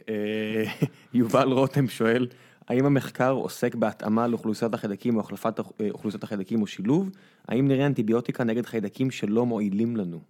יובל 1.14 1.52
רותם 1.52 1.88
שואל, 1.88 2.28
האם 2.68 2.86
המחקר 2.86 3.32
עוסק 3.32 3.76
בהתאמה 3.76 4.28
לאוכלוסיית 4.28 4.74
החיידקים 4.74 5.16
או 5.16 5.20
החלפת 5.20 5.60
אוכלוסיית 5.92 6.24
החיידקים 6.24 6.62
או 6.62 6.68
שילוב? 6.68 7.10
האם 7.48 7.68
נראה 7.68 7.86
אנטיביוטיקה 7.86 8.44
נגד 8.44 8.66
חיידקים 8.66 9.12
שלא 9.12 9.46
מועילים 9.46 9.98
לנו? 9.98 10.22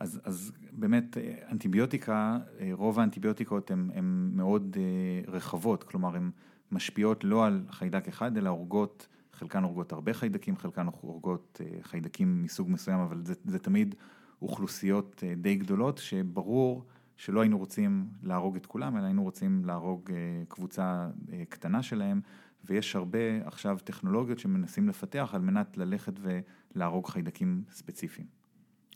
אז, 0.00 0.20
אז 0.24 0.52
באמת 0.72 1.16
אנטיביוטיקה, 1.52 2.38
רוב 2.72 3.00
האנטיביוטיקות 3.00 3.70
הן 3.70 4.30
מאוד 4.34 4.76
רחבות, 5.28 5.84
כלומר 5.84 6.16
הן 6.16 6.30
משפיעות 6.72 7.24
לא 7.24 7.46
על 7.46 7.64
חיידק 7.70 8.08
אחד, 8.08 8.36
אלא 8.36 8.48
הורגות, 8.48 9.06
חלקן 9.32 9.62
הורגות 9.62 9.92
הרבה 9.92 10.14
חיידקים, 10.14 10.56
חלקן 10.56 10.86
הורגות 11.00 11.60
חיידקים 11.82 12.42
מסוג 12.42 12.70
מסוים, 12.70 13.00
אבל 13.00 13.24
זה, 13.24 13.34
זה 13.44 13.58
תמיד 13.58 13.94
אוכלוסיות 14.42 15.22
די 15.36 15.54
גדולות, 15.54 15.98
שברור 15.98 16.84
שלא 17.16 17.40
היינו 17.40 17.58
רוצים 17.58 18.08
להרוג 18.22 18.56
את 18.56 18.66
כולם, 18.66 18.96
אלא 18.96 19.04
היינו 19.04 19.22
רוצים 19.22 19.64
להרוג 19.64 20.10
קבוצה 20.48 21.08
קטנה 21.48 21.82
שלהם, 21.82 22.20
ויש 22.64 22.96
הרבה 22.96 23.18
עכשיו 23.44 23.78
טכנולוגיות 23.84 24.38
שמנסים 24.38 24.88
לפתח 24.88 25.30
על 25.32 25.40
מנת 25.40 25.76
ללכת 25.76 26.12
ולהרוג 26.74 27.06
חיידקים 27.06 27.62
ספציפיים. 27.70 28.39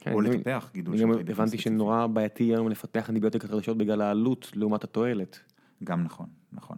כן, 0.00 0.12
או 0.12 0.20
לטפח 0.20 0.70
גידול 0.74 0.96
של 0.96 1.04
ספציפיים. 1.04 1.36
הבנתי 1.36 1.58
שנורא 1.58 2.06
בעייתי 2.06 2.44
היום 2.44 2.68
לפתח 2.68 3.10
אנטיביוטיקה 3.10 3.48
חדשות 3.48 3.78
בגלל 3.78 4.00
העלות 4.00 4.50
לעומת 4.54 4.84
התועלת. 4.84 5.38
גם 5.84 6.04
נכון, 6.04 6.26
נכון. 6.52 6.76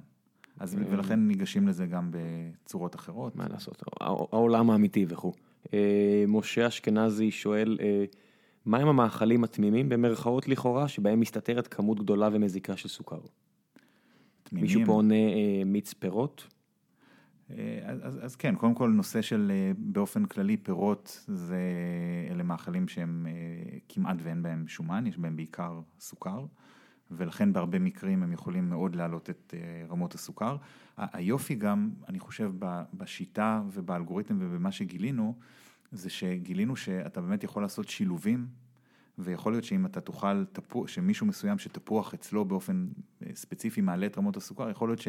אז 0.61 0.77
ולכן 0.91 1.21
ניגשים 1.21 1.69
לזה 1.69 1.87
גם 1.87 2.11
בצורות 2.11 2.95
אחרות. 2.95 3.37
מה 3.37 3.47
לעשות, 3.49 3.83
העולם 4.01 4.71
האמיתי 4.71 5.07
וכו'. 5.09 5.33
אה, 5.75 6.25
משה 6.29 6.67
אשכנזי 6.67 7.31
שואל, 7.31 7.79
אה, 7.81 8.05
מהם 8.67 8.89
המאכלים 8.89 9.45
התמימים 9.45 9.89
במרכאות 9.89 10.49
לכאורה, 10.49 10.89
שבהם 10.89 11.21
מסתתרת 11.21 11.67
כמות 11.67 12.01
גדולה 12.01 12.29
ומזיקה 12.33 12.77
של 12.77 12.89
סוכר? 12.89 13.21
תמימים. 14.43 14.63
מישהו 14.63 14.81
פה 14.87 14.93
עונה 14.93 15.15
אה, 15.15 15.63
מיץ 15.67 15.93
פירות? 15.93 16.47
אז, 17.85 18.25
אז 18.25 18.37
כן, 18.37 18.55
קודם 18.55 18.75
כל 18.75 18.91
נושא 18.91 19.23
של 19.23 19.53
באופן 19.79 20.25
כללי 20.25 20.57
פירות, 20.57 21.25
זה 21.29 21.61
אלה 22.31 22.43
מאכלים 22.43 22.89
שהם 22.89 23.27
כמעט 23.89 24.17
ואין 24.23 24.43
בהם 24.43 24.69
שומן, 24.69 25.07
יש 25.07 25.19
בהם 25.19 25.37
בעיקר 25.37 25.81
סוכר. 26.01 26.47
ולכן 27.11 27.53
בהרבה 27.53 27.79
מקרים 27.79 28.23
הם 28.23 28.33
יכולים 28.33 28.69
מאוד 28.69 28.97
להעלות 28.97 29.31
את 29.31 29.55
אה, 29.57 29.87
רמות 29.89 30.15
הסוכר. 30.15 30.57
היופי 30.97 31.55
גם, 31.55 31.91
אני 32.09 32.19
חושב, 32.19 32.53
בשיטה 32.95 33.63
ובאלגוריתם 33.73 34.37
ובמה 34.41 34.73
שגילינו, 34.73 35.35
זה 35.93 36.11
שגילינו 36.11 36.77
שאתה 36.77 37.21
באמת 37.21 37.45
יכול 37.45 37.63
לעשות 37.63 37.89
שילובים, 37.89 38.47
ויכול 39.19 39.53
להיות 39.53 39.65
שאם 39.65 39.87
אתה 39.87 40.01
תאכל, 40.01 40.45
שמישהו 40.87 41.27
מסוים 41.27 41.59
שתפוח 41.59 42.15
אצלו 42.15 42.45
באופן 42.45 42.89
אה, 42.97 43.16
ספציפי 43.37 43.81
מעלה 43.81 44.07
את 44.07 44.19
רמות 44.19 44.37
הסוכר, 44.37 44.71
יכול 44.71 44.89
להיות 44.89 45.01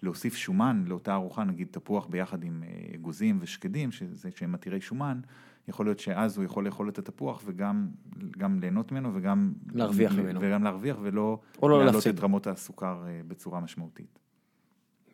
שלהוסיף 0.00 0.36
שומן 0.36 0.84
לאותה 0.86 1.14
ארוחה, 1.14 1.44
נגיד 1.44 1.68
תפוח 1.70 2.06
ביחד 2.06 2.44
עם 2.44 2.62
אה, 2.62 2.94
אגוזים 2.94 3.38
ושקדים, 3.40 3.92
שזה, 3.92 4.30
שהם 4.36 4.54
עתירי 4.54 4.80
שומן, 4.80 5.20
יכול 5.68 5.86
להיות 5.86 5.98
שאז 5.98 6.36
הוא 6.36 6.44
יכול 6.44 6.66
לאכול 6.66 6.88
את 6.88 6.98
התפוח 6.98 7.42
וגם 7.46 8.60
ליהנות 8.60 8.92
ממנו 8.92 9.14
וגם 9.14 9.52
להרוויח 9.72 10.12
ממנו. 10.12 10.40
וגם 10.42 10.64
להרוויח 10.64 10.96
ולא 11.02 11.38
לא 11.62 11.84
להעלות 11.84 12.06
את 12.06 12.20
רמות 12.20 12.46
הסוכר 12.46 13.04
אה, 13.06 13.20
בצורה 13.28 13.60
משמעותית. 13.60 14.18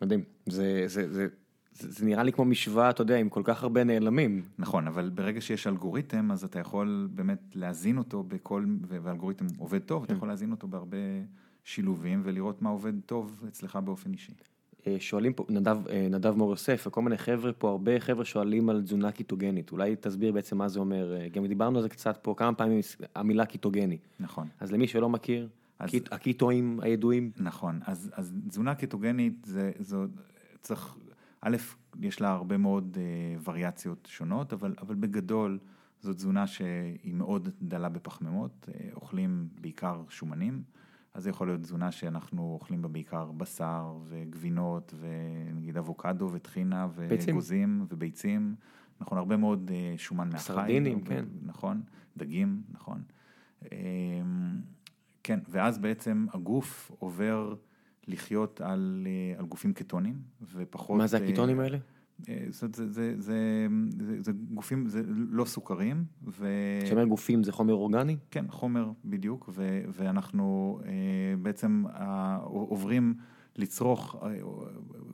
מדהים, 0.01 0.23
זה, 0.45 0.83
זה, 0.85 1.13
זה, 1.13 1.27
זה, 1.71 1.91
זה 1.91 2.05
נראה 2.05 2.23
לי 2.23 2.31
כמו 2.31 2.45
משוואה, 2.45 2.89
אתה 2.89 3.01
יודע, 3.01 3.17
עם 3.17 3.29
כל 3.29 3.41
כך 3.45 3.63
הרבה 3.63 3.83
נעלמים. 3.83 4.41
נכון, 4.57 4.87
אבל 4.87 5.09
ברגע 5.09 5.41
שיש 5.41 5.67
אלגוריתם, 5.67 6.31
אז 6.31 6.43
אתה 6.43 6.59
יכול 6.59 7.09
באמת 7.11 7.39
להזין 7.55 7.97
אותו 7.97 8.23
בכל, 8.23 8.65
ואלגוריתם 8.87 9.45
עובד 9.57 9.79
טוב, 9.79 10.03
אתה 10.03 10.13
כן. 10.13 10.17
יכול 10.17 10.27
להזין 10.27 10.51
אותו 10.51 10.67
בהרבה 10.67 10.97
שילובים 11.65 12.21
ולראות 12.23 12.61
מה 12.61 12.69
עובד 12.69 12.93
טוב 13.05 13.43
אצלך 13.47 13.75
באופן 13.75 14.13
אישי. 14.13 14.33
אה, 14.87 14.95
שואלים 14.99 15.33
פה, 15.33 15.45
נדב, 15.49 15.87
אה, 15.87 16.07
נדב 16.11 16.35
מור 16.35 16.49
יוסף 16.49 16.83
וכל 16.87 17.01
מיני 17.01 17.17
חבר'ה 17.17 17.53
פה, 17.53 17.69
הרבה 17.69 17.99
חבר'ה 17.99 18.25
שואלים 18.25 18.69
על 18.69 18.81
תזונה 18.81 19.11
קיטוגנית, 19.11 19.71
אולי 19.71 19.95
תסביר 19.95 20.31
בעצם 20.31 20.57
מה 20.57 20.67
זה 20.67 20.79
אומר, 20.79 21.15
אה, 21.15 21.27
גם 21.29 21.47
דיברנו 21.47 21.77
על 21.77 21.83
זה 21.83 21.89
קצת 21.89 22.17
פה 22.21 22.33
כמה 22.37 22.53
פעמים, 22.53 22.79
המילה 23.15 23.45
קיטוגני. 23.45 23.97
נכון. 24.19 24.47
אז 24.59 24.71
למי 24.71 24.87
שלא 24.87 25.09
מכיר, 25.09 25.49
אז, 25.79 25.89
קיט, 25.89 26.13
הקיטואים 26.13 26.79
הידועים. 26.81 27.31
נכון, 27.37 27.79
אז, 27.85 28.11
אז 28.13 28.33
תזונה 28.47 28.75
קיטוגנית 28.75 29.45
זה, 29.45 29.71
זו, 29.79 30.05
צריך, 30.61 30.95
א', 31.41 31.57
יש 32.01 32.21
לה 32.21 32.29
הרבה 32.29 32.57
מאוד 32.57 32.97
אה, 32.99 33.37
וריאציות 33.43 34.07
שונות, 34.11 34.53
אבל, 34.53 34.75
אבל 34.81 34.95
בגדול 34.95 35.59
זו 36.01 36.13
תזונה 36.13 36.47
שהיא 36.47 37.13
מאוד 37.13 37.49
דלה 37.61 37.89
בפחמימות, 37.89 38.69
אה, 38.69 38.89
אוכלים 38.95 39.47
בעיקר 39.61 40.01
שומנים. 40.09 40.63
אז 41.15 41.23
זה 41.23 41.29
יכול 41.29 41.47
להיות 41.47 41.61
תזונה 41.61 41.91
שאנחנו 41.91 42.51
אוכלים 42.53 42.81
בה 42.81 42.87
בעיקר 42.87 43.31
בשר 43.31 43.97
וגבינות 44.03 44.93
ונגיד 44.99 45.77
אבוקדו 45.77 46.29
וטחינה 46.31 46.87
ואגוזים 46.95 47.85
וביצים, 47.89 48.55
נכון, 49.01 49.17
הרבה 49.17 49.37
מאוד 49.37 49.71
אה, 49.73 49.93
שומן 49.97 50.29
מהחי. 50.29 50.43
סרדינים, 50.43 51.01
כן. 51.01 51.25
נכון, 51.43 51.81
דגים, 52.17 52.61
נכון. 52.71 53.01
אמ, 53.63 53.67
כן, 55.23 55.39
ואז 55.49 55.77
בעצם 55.77 56.25
הגוף 56.33 56.91
עובר 56.99 57.55
לחיות 58.07 58.61
על, 58.61 59.07
אה, 59.07 59.39
על 59.39 59.45
גופים 59.45 59.73
קטונים 59.73 60.21
ופחות... 60.53 60.97
מה 60.97 61.07
זה 61.07 61.17
הקיטונים 61.17 61.59
האלה? 61.59 61.77
אה, 62.29 62.45
זאת, 62.49 62.75
זה, 62.75 62.91
זה, 62.91 63.13
זה, 63.17 63.67
זה, 63.99 64.21
זה 64.21 64.31
גופים, 64.53 64.87
זה 64.87 65.01
לא 65.07 65.45
סוכרים. 65.45 66.05
כשאומר 66.83 67.05
גופים 67.05 67.43
זה 67.43 67.51
חומר 67.51 67.73
אורגני? 67.73 68.17
כן, 68.31 68.45
חומר 68.49 68.91
בדיוק, 69.05 69.49
ו, 69.53 69.81
ואנחנו 69.93 70.79
אה, 70.85 70.91
בעצם 71.41 71.83
עוברים 72.43 73.13
לצרוך, 73.55 74.15
אה, 74.23 74.37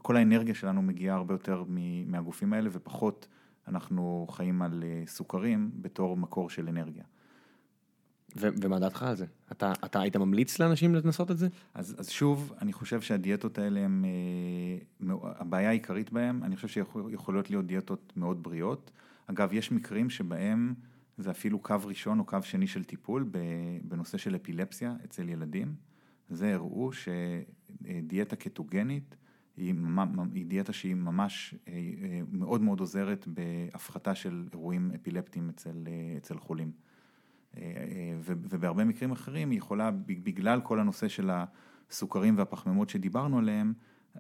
כל 0.02 0.16
האנרגיה 0.16 0.56
שלנו 0.56 0.82
מגיעה 0.82 1.16
הרבה 1.16 1.34
יותר 1.34 1.64
מהגופים 2.06 2.54
האלה 2.54 2.70
ופחות 2.74 3.28
אנחנו 3.68 4.28
חיים 4.30 4.62
על 4.62 4.84
סוכרים 5.06 5.72
בתור 5.76 6.18
מקור 6.18 6.50
של 6.50 6.68
אנרגיה. 6.68 7.04
ומה 8.36 8.80
דעתך 8.80 9.04
על 9.04 9.16
זה? 9.16 9.26
אתה, 9.52 9.74
אתה 9.86 10.02
היית 10.02 10.16
ממליץ 10.16 10.60
לאנשים 10.60 10.96
לנסות 10.96 11.32
את 11.32 11.38
זה? 11.38 11.48
אז, 11.74 11.96
אז 12.00 12.10
שוב, 12.10 12.54
אני 12.62 12.74
חושב 12.74 13.02
שהדיאטות 13.02 13.58
האלה 13.58 13.80
הם, 13.80 14.06
אה, 14.06 15.16
הבעיה 15.24 15.70
העיקרית 15.70 16.12
בהן, 16.12 16.44
אני 16.44 16.56
חושב 16.56 16.68
שיכולות 16.68 17.50
להיות 17.50 17.68
דיאטות 17.68 18.14
מאוד 18.16 18.44
בריאות. 18.44 18.92
אגב, 19.28 19.54
יש 19.54 19.72
מקרים 19.72 20.10
שבהם 20.10 20.74
זה 21.18 21.32
אפילו 21.32 21.60
קו 21.60 21.76
ראשון 21.84 22.20
או 22.20 22.26
קו 22.26 22.38
שני 22.44 22.68
של 22.68 22.84
טיפול 22.84 23.30
בנושא 23.84 24.18
של 24.18 24.36
אפילפסיה 24.36 24.96
אצל 25.06 25.30
ילדים. 25.30 25.76
זה 26.30 26.54
הראו 26.54 26.90
שדיאטה 26.94 28.36
קטוגנית 28.36 29.16
היא, 29.58 29.74
היא 30.34 30.46
דיאטה 30.46 30.74
שהיא 30.74 30.96
ממש 30.96 31.56
אה, 31.68 31.74
אה, 31.74 32.22
מאוד 32.32 32.62
מאוד 32.62 32.80
עוזרת 32.80 33.28
בהפחתה 33.28 34.16
של 34.16 34.48
אירועים 34.54 34.92
אפילפטיים 34.96 35.50
אצל, 35.50 35.88
אצל 36.18 36.38
חולים. 36.38 36.72
ובהרבה 38.24 38.84
מקרים 38.84 39.12
אחרים 39.12 39.50
היא 39.50 39.58
יכולה, 39.58 39.92
בגלל 40.06 40.62
כל 40.62 40.80
הנושא 40.80 41.08
של 41.08 41.30
הסוכרים 41.90 42.38
והפחמימות 42.38 42.90
שדיברנו 42.90 43.38
עליהם, 43.38 43.74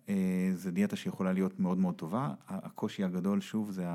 אה, 0.09 0.51
זו 0.55 0.71
דיאטה 0.71 0.95
שיכולה 0.95 1.33
להיות 1.33 1.59
מאוד 1.59 1.77
מאוד 1.77 1.95
טובה, 1.95 2.33
הקושי 2.47 3.03
הגדול 3.03 3.41
שוב 3.41 3.71
זה 3.71 3.85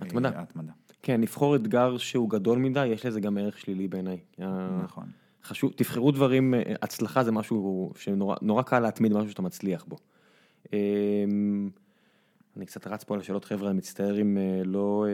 התמדה. 0.00 0.38
ההתמדה. 0.38 0.72
כן, 1.02 1.20
לבחור 1.20 1.56
אתגר 1.56 1.98
שהוא 1.98 2.30
גדול 2.30 2.58
מדי, 2.58 2.86
יש 2.86 3.06
לזה 3.06 3.20
גם 3.20 3.38
ערך 3.38 3.58
שלילי 3.58 3.88
בעיניי. 3.88 4.18
נכון. 4.84 5.06
חשוב, 5.44 5.72
תבחרו 5.76 6.10
דברים, 6.10 6.54
אה, 6.54 6.62
הצלחה 6.82 7.24
זה 7.24 7.32
משהו 7.32 7.92
שנורא 7.96 8.62
קל 8.62 8.80
להתמיד 8.80 9.12
משהו 9.12 9.30
שאתה 9.30 9.42
מצליח 9.42 9.84
בו. 9.84 9.96
אמ, 10.72 11.70
אני 12.56 12.66
קצת 12.66 12.86
רץ 12.86 13.04
פה 13.04 13.14
על 13.14 13.20
השאלות 13.20 13.44
חבר'ה, 13.44 13.70
אני 13.70 13.78
מצטער 13.78 14.20
אם 14.20 14.38
אה, 14.38 14.62
לא... 14.64 15.06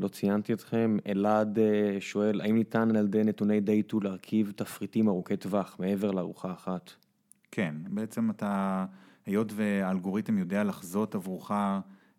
לא 0.00 0.08
ציינתי 0.08 0.52
אתכם, 0.52 0.96
אלעד 1.06 1.58
אה, 1.58 1.96
שואל, 2.00 2.40
האם 2.40 2.54
ניתן 2.54 2.96
על 2.96 3.04
ידי 3.04 3.24
נתוני 3.24 3.60
דייטו 3.60 4.00
להרכיב 4.00 4.52
תפריטים 4.56 5.08
ארוכי 5.08 5.36
טווח 5.36 5.76
מעבר 5.80 6.10
לארוחה 6.10 6.52
אחת? 6.52 6.90
כן, 7.50 7.74
בעצם 7.88 8.30
אתה, 8.30 8.84
היות 9.26 9.52
והאלגוריתם 9.54 10.38
יודע 10.38 10.64
לחזות 10.64 11.14
עבורך 11.14 11.50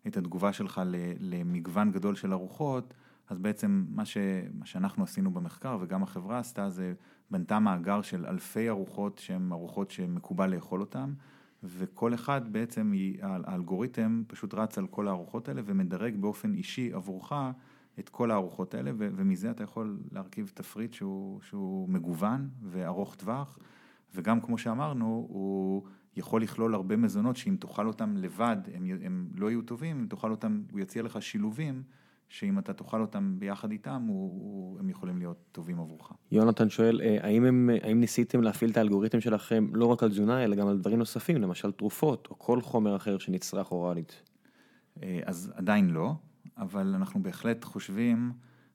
את 0.06 0.16
התגובה 0.16 0.52
שלך 0.52 0.82
למגוון 1.20 1.90
גדול 1.90 2.14
של 2.14 2.32
ארוחות, 2.32 2.94
אז 3.28 3.38
בעצם 3.38 3.84
מה, 3.88 4.04
ש, 4.04 4.16
מה 4.58 4.66
שאנחנו 4.66 5.04
עשינו 5.04 5.30
במחקר 5.30 5.78
וגם 5.80 6.02
החברה 6.02 6.38
עשתה 6.38 6.70
זה 6.70 6.92
בנתה 7.30 7.58
מאגר 7.58 8.02
של 8.02 8.26
אלפי 8.26 8.68
ארוחות 8.68 9.18
שהן 9.18 9.52
ארוחות 9.52 9.90
שמקובל 9.90 10.54
לאכול 10.54 10.80
אותן. 10.80 11.12
וכל 11.64 12.14
אחד 12.14 12.52
בעצם, 12.52 12.92
האלגוריתם 13.22 14.22
פשוט 14.26 14.54
רץ 14.54 14.78
על 14.78 14.86
כל 14.86 15.08
הארוחות 15.08 15.48
האלה 15.48 15.62
ומדרג 15.64 16.16
באופן 16.16 16.54
אישי 16.54 16.92
עבורך 16.92 17.32
את 17.98 18.08
כל 18.08 18.30
הארוחות 18.30 18.74
האלה, 18.74 18.90
ומזה 18.96 19.50
אתה 19.50 19.64
יכול 19.64 19.98
להרכיב 20.12 20.50
תפריט 20.54 20.92
שהוא, 20.92 21.40
שהוא 21.42 21.88
מגוון 21.88 22.48
וארוך 22.62 23.14
טווח, 23.14 23.58
וגם 24.14 24.40
כמו 24.40 24.58
שאמרנו, 24.58 25.26
הוא 25.28 25.82
יכול 26.16 26.42
לכלול 26.42 26.74
הרבה 26.74 26.96
מזונות 26.96 27.36
שאם 27.36 27.56
תאכל 27.60 27.86
אותם 27.86 28.16
לבד, 28.16 28.56
הם, 28.74 28.86
הם 29.04 29.28
לא 29.34 29.50
יהיו 29.50 29.62
טובים, 29.62 29.98
אם 30.00 30.06
תאכל 30.06 30.30
אותם, 30.30 30.62
הוא 30.70 30.80
יציע 30.80 31.02
לך 31.02 31.22
שילובים. 31.22 31.82
שאם 32.34 32.58
אתה 32.58 32.72
תאכל 32.72 33.00
אותם 33.00 33.34
ביחד 33.38 33.70
איתם, 33.70 34.02
הוא, 34.08 34.30
הוא, 34.30 34.80
הם 34.80 34.88
יכולים 34.88 35.18
להיות 35.18 35.36
טובים 35.52 35.80
עבורך. 35.80 36.12
יונתן 36.32 36.70
שואל, 36.70 37.00
אה, 37.00 37.18
האם, 37.20 37.44
הם, 37.44 37.70
האם 37.82 38.00
ניסיתם 38.00 38.42
להפעיל 38.42 38.70
את 38.70 38.76
האלגוריתם 38.76 39.20
שלכם 39.20 39.66
לא 39.72 39.86
רק 39.86 40.02
על 40.02 40.10
תזונה, 40.10 40.44
אלא 40.44 40.56
גם 40.56 40.68
על 40.68 40.78
דברים 40.78 40.98
נוספים, 40.98 41.36
למשל 41.36 41.72
תרופות, 41.72 42.28
או 42.30 42.38
כל 42.38 42.60
חומר 42.60 42.96
אחר 42.96 43.18
שנצרך 43.18 43.72
אוראלית? 43.72 44.22
אה, 45.02 45.20
אז 45.24 45.52
עדיין 45.56 45.90
לא, 45.90 46.14
אבל 46.58 46.94
אנחנו 46.94 47.22
בהחלט 47.22 47.64
חושבים 47.64 48.32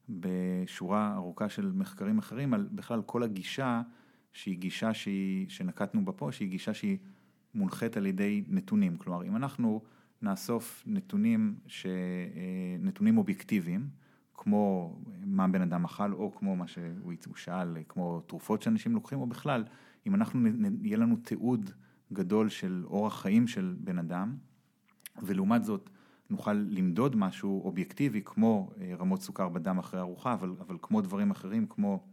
בשורה 0.10 1.14
ארוכה 1.15 1.49
של 1.49 1.72
מחקרים 1.76 2.18
אחרים, 2.18 2.53
על 2.53 2.68
בכלל 2.72 3.02
כל 3.02 3.23
הגישה 3.23 3.81
שהיא 4.34 4.57
גישה 4.57 4.94
שהיא, 4.94 5.49
שנקטנו 5.49 6.06
בה 6.06 6.11
פה, 6.11 6.31
שהיא 6.31 6.49
גישה 6.49 6.73
שהיא 6.73 6.98
מונחית 7.56 7.98
על 7.98 8.06
ידי 8.06 8.44
נתונים. 8.48 8.98
כלומר, 8.98 9.23
אם 9.23 9.36
אנחנו... 9.36 9.81
נאסוף 10.21 10.83
נתונים, 10.87 11.55
ש... 11.67 11.85
אה, 11.85 11.91
נתונים 12.79 13.17
אובייקטיביים, 13.17 13.89
כמו 14.33 14.95
מה 15.25 15.47
בן 15.47 15.61
אדם 15.61 15.85
אכל, 15.85 16.13
או 16.13 16.35
כמו 16.35 16.55
מה 16.55 16.67
שהוא 16.67 17.35
שאל, 17.35 17.77
כמו 17.87 18.21
תרופות 18.21 18.61
שאנשים 18.61 18.93
לוקחים, 18.93 19.19
או 19.19 19.27
בכלל, 19.27 19.63
אם 20.07 20.15
אנחנו, 20.15 20.49
יהיה 20.81 20.97
לנו 20.97 21.15
תיעוד 21.15 21.71
גדול 22.13 22.49
של 22.49 22.83
אורח 22.85 23.21
חיים 23.21 23.47
של 23.47 23.75
בן 23.79 23.99
אדם, 23.99 24.35
ולעומת 25.21 25.63
זאת 25.63 25.89
נוכל 26.29 26.53
למדוד 26.53 27.15
משהו 27.15 27.61
אובייקטיבי, 27.65 28.21
כמו 28.25 28.71
אה, 28.81 28.93
רמות 28.99 29.21
סוכר 29.21 29.49
בדם 29.49 29.77
אחרי 29.77 29.99
ארוחה, 29.99 30.33
אבל, 30.33 30.55
אבל 30.59 30.77
כמו 30.81 31.01
דברים 31.01 31.31
אחרים, 31.31 31.67
כמו, 31.69 32.03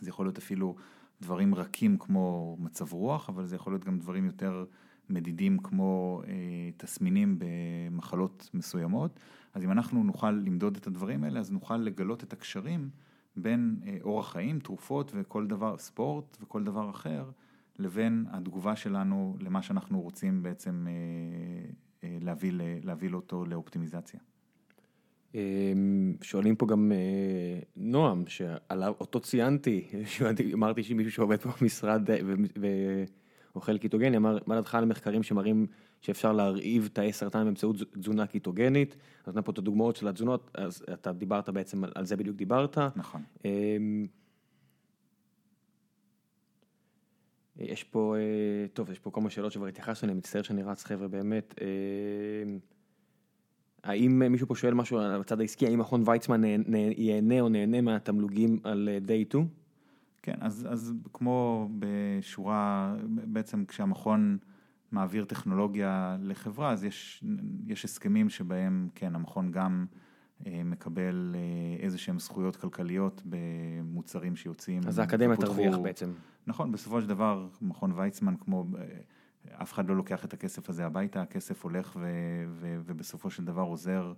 זה 0.00 0.08
יכול 0.08 0.26
להיות 0.26 0.38
אפילו 0.38 0.76
דברים 1.20 1.54
רכים 1.54 1.98
כמו 1.98 2.56
מצב 2.60 2.92
רוח, 2.92 3.28
אבל 3.28 3.46
זה 3.46 3.56
יכול 3.56 3.72
להיות 3.72 3.84
גם 3.84 3.98
דברים 3.98 4.26
יותר 4.26 4.64
מדידים 5.10 5.58
כמו 5.58 6.22
אה, 6.26 6.32
תסמינים 6.76 7.38
במחלות 7.38 8.50
מסוימות. 8.54 9.20
אז 9.54 9.64
אם 9.64 9.70
אנחנו 9.72 10.04
נוכל 10.04 10.30
למדוד 10.30 10.76
את 10.76 10.86
הדברים 10.86 11.24
האלה, 11.24 11.40
אז 11.40 11.52
נוכל 11.52 11.76
לגלות 11.76 12.24
את 12.24 12.32
הקשרים 12.32 12.90
בין 13.36 13.76
אה, 13.86 13.96
אורח 14.02 14.32
חיים, 14.32 14.60
תרופות 14.60 15.12
וכל 15.14 15.46
דבר, 15.46 15.78
ספורט 15.78 16.36
וכל 16.40 16.64
דבר 16.64 16.90
אחר, 16.90 17.30
לבין 17.78 18.24
התגובה 18.30 18.76
שלנו 18.76 19.36
למה 19.40 19.62
שאנחנו 19.62 20.00
רוצים 20.00 20.42
בעצם 20.42 20.86
אה, 20.88 22.18
להביא, 22.20 22.52
להביא 22.82 23.12
אותו 23.12 23.44
לאופטימיזציה. 23.44 24.20
שואלים 26.22 26.56
פה 26.56 26.66
גם 26.66 26.92
נועם, 27.76 28.24
שעל 28.26 28.84
אותו 28.84 29.20
ציינתי, 29.20 29.88
אמרתי 30.54 30.82
שמישהו 30.82 31.12
שעובד 31.12 31.40
פה 31.40 31.50
במשרד 31.60 32.10
ואוכל 33.56 33.78
קיטוגני, 33.78 34.16
אמר, 34.16 34.38
מה 34.46 34.54
דעתך 34.54 34.74
על 34.74 34.84
מחקרים 34.84 35.22
שמראים 35.22 35.66
שאפשר 36.00 36.32
להרעיב 36.32 36.88
תאי 36.92 37.12
סרטן 37.12 37.44
באמצעות 37.44 37.76
תזונה 38.00 38.26
קיטוגנית, 38.26 38.96
אז 39.26 39.36
נתן 39.36 39.42
פה 39.42 39.52
את 39.52 39.58
הדוגמאות 39.58 39.96
של 39.96 40.08
התזונות, 40.08 40.50
אז 40.54 40.84
אתה 40.92 41.12
דיברת 41.12 41.48
בעצם, 41.48 41.84
על 41.94 42.06
זה 42.06 42.16
בדיוק 42.16 42.36
דיברת. 42.36 42.78
נכון. 42.96 43.22
יש 47.58 47.84
פה, 47.84 48.14
אה, 48.16 48.68
טוב, 48.68 48.90
יש 48.90 48.98
פה 48.98 49.10
כל 49.10 49.20
מיני 49.20 49.30
שאלות 49.30 49.52
שכבר 49.52 49.66
התייחסנו 49.66 50.06
אליהן, 50.06 50.18
מצטער 50.18 50.42
שאני 50.42 50.62
רץ 50.62 50.84
חבר'ה 50.84 51.08
באמת. 51.08 51.54
אה, 51.60 52.56
האם 53.84 54.32
מישהו 54.32 54.46
פה 54.46 54.54
שואל 54.54 54.74
משהו 54.74 54.98
על 54.98 55.20
הצד 55.20 55.40
העסקי, 55.40 55.66
האם 55.66 55.78
מכון 55.78 56.02
ויצמן 56.06 56.42
ייהנה 56.96 57.40
או 57.40 57.48
נהנה 57.48 57.80
מהתמלוגים 57.80 58.58
על 58.64 58.88
day 59.06 59.10
אה, 59.10 59.22
2? 59.28 59.65
כן, 60.26 60.36
אז, 60.40 60.66
אז 60.70 60.94
כמו 61.12 61.68
בשורה, 61.78 62.96
בעצם 63.06 63.64
כשהמכון 63.64 64.38
מעביר 64.92 65.24
טכנולוגיה 65.24 66.16
לחברה, 66.20 66.72
אז 66.72 66.84
יש, 66.84 67.24
יש 67.66 67.84
הסכמים 67.84 68.30
שבהם, 68.30 68.88
כן, 68.94 69.14
המכון 69.14 69.50
גם 69.50 69.86
מקבל 70.46 71.34
איזה 71.80 71.98
שהם 71.98 72.18
זכויות 72.18 72.56
כלכליות 72.56 73.22
במוצרים 73.24 74.36
שיוצאים. 74.36 74.82
אז 74.86 74.98
האקדמיה 74.98 75.36
תרוויח 75.36 75.78
בעצם. 75.78 76.12
נכון, 76.46 76.72
בסופו 76.72 77.00
של 77.00 77.06
דבר, 77.08 77.48
מכון 77.62 77.92
ויצמן, 77.94 78.34
כמו, 78.36 78.66
אף 79.62 79.72
אחד 79.72 79.88
לא 79.88 79.96
לוקח 79.96 80.24
את 80.24 80.32
הכסף 80.32 80.70
הזה 80.70 80.86
הביתה, 80.86 81.22
הכסף 81.22 81.64
הולך 81.64 81.96
ו, 82.00 82.06
ו, 82.48 82.78
ובסופו 82.84 83.30
של 83.30 83.44
דבר 83.44 83.62
עוזר 83.62 84.12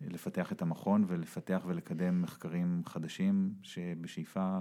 לפתח 0.00 0.52
את 0.52 0.62
המכון 0.62 1.04
ולפתח 1.06 1.62
ולקדם 1.66 2.22
מחקרים 2.22 2.82
חדשים, 2.86 3.54
שבשאיפה 3.62 4.60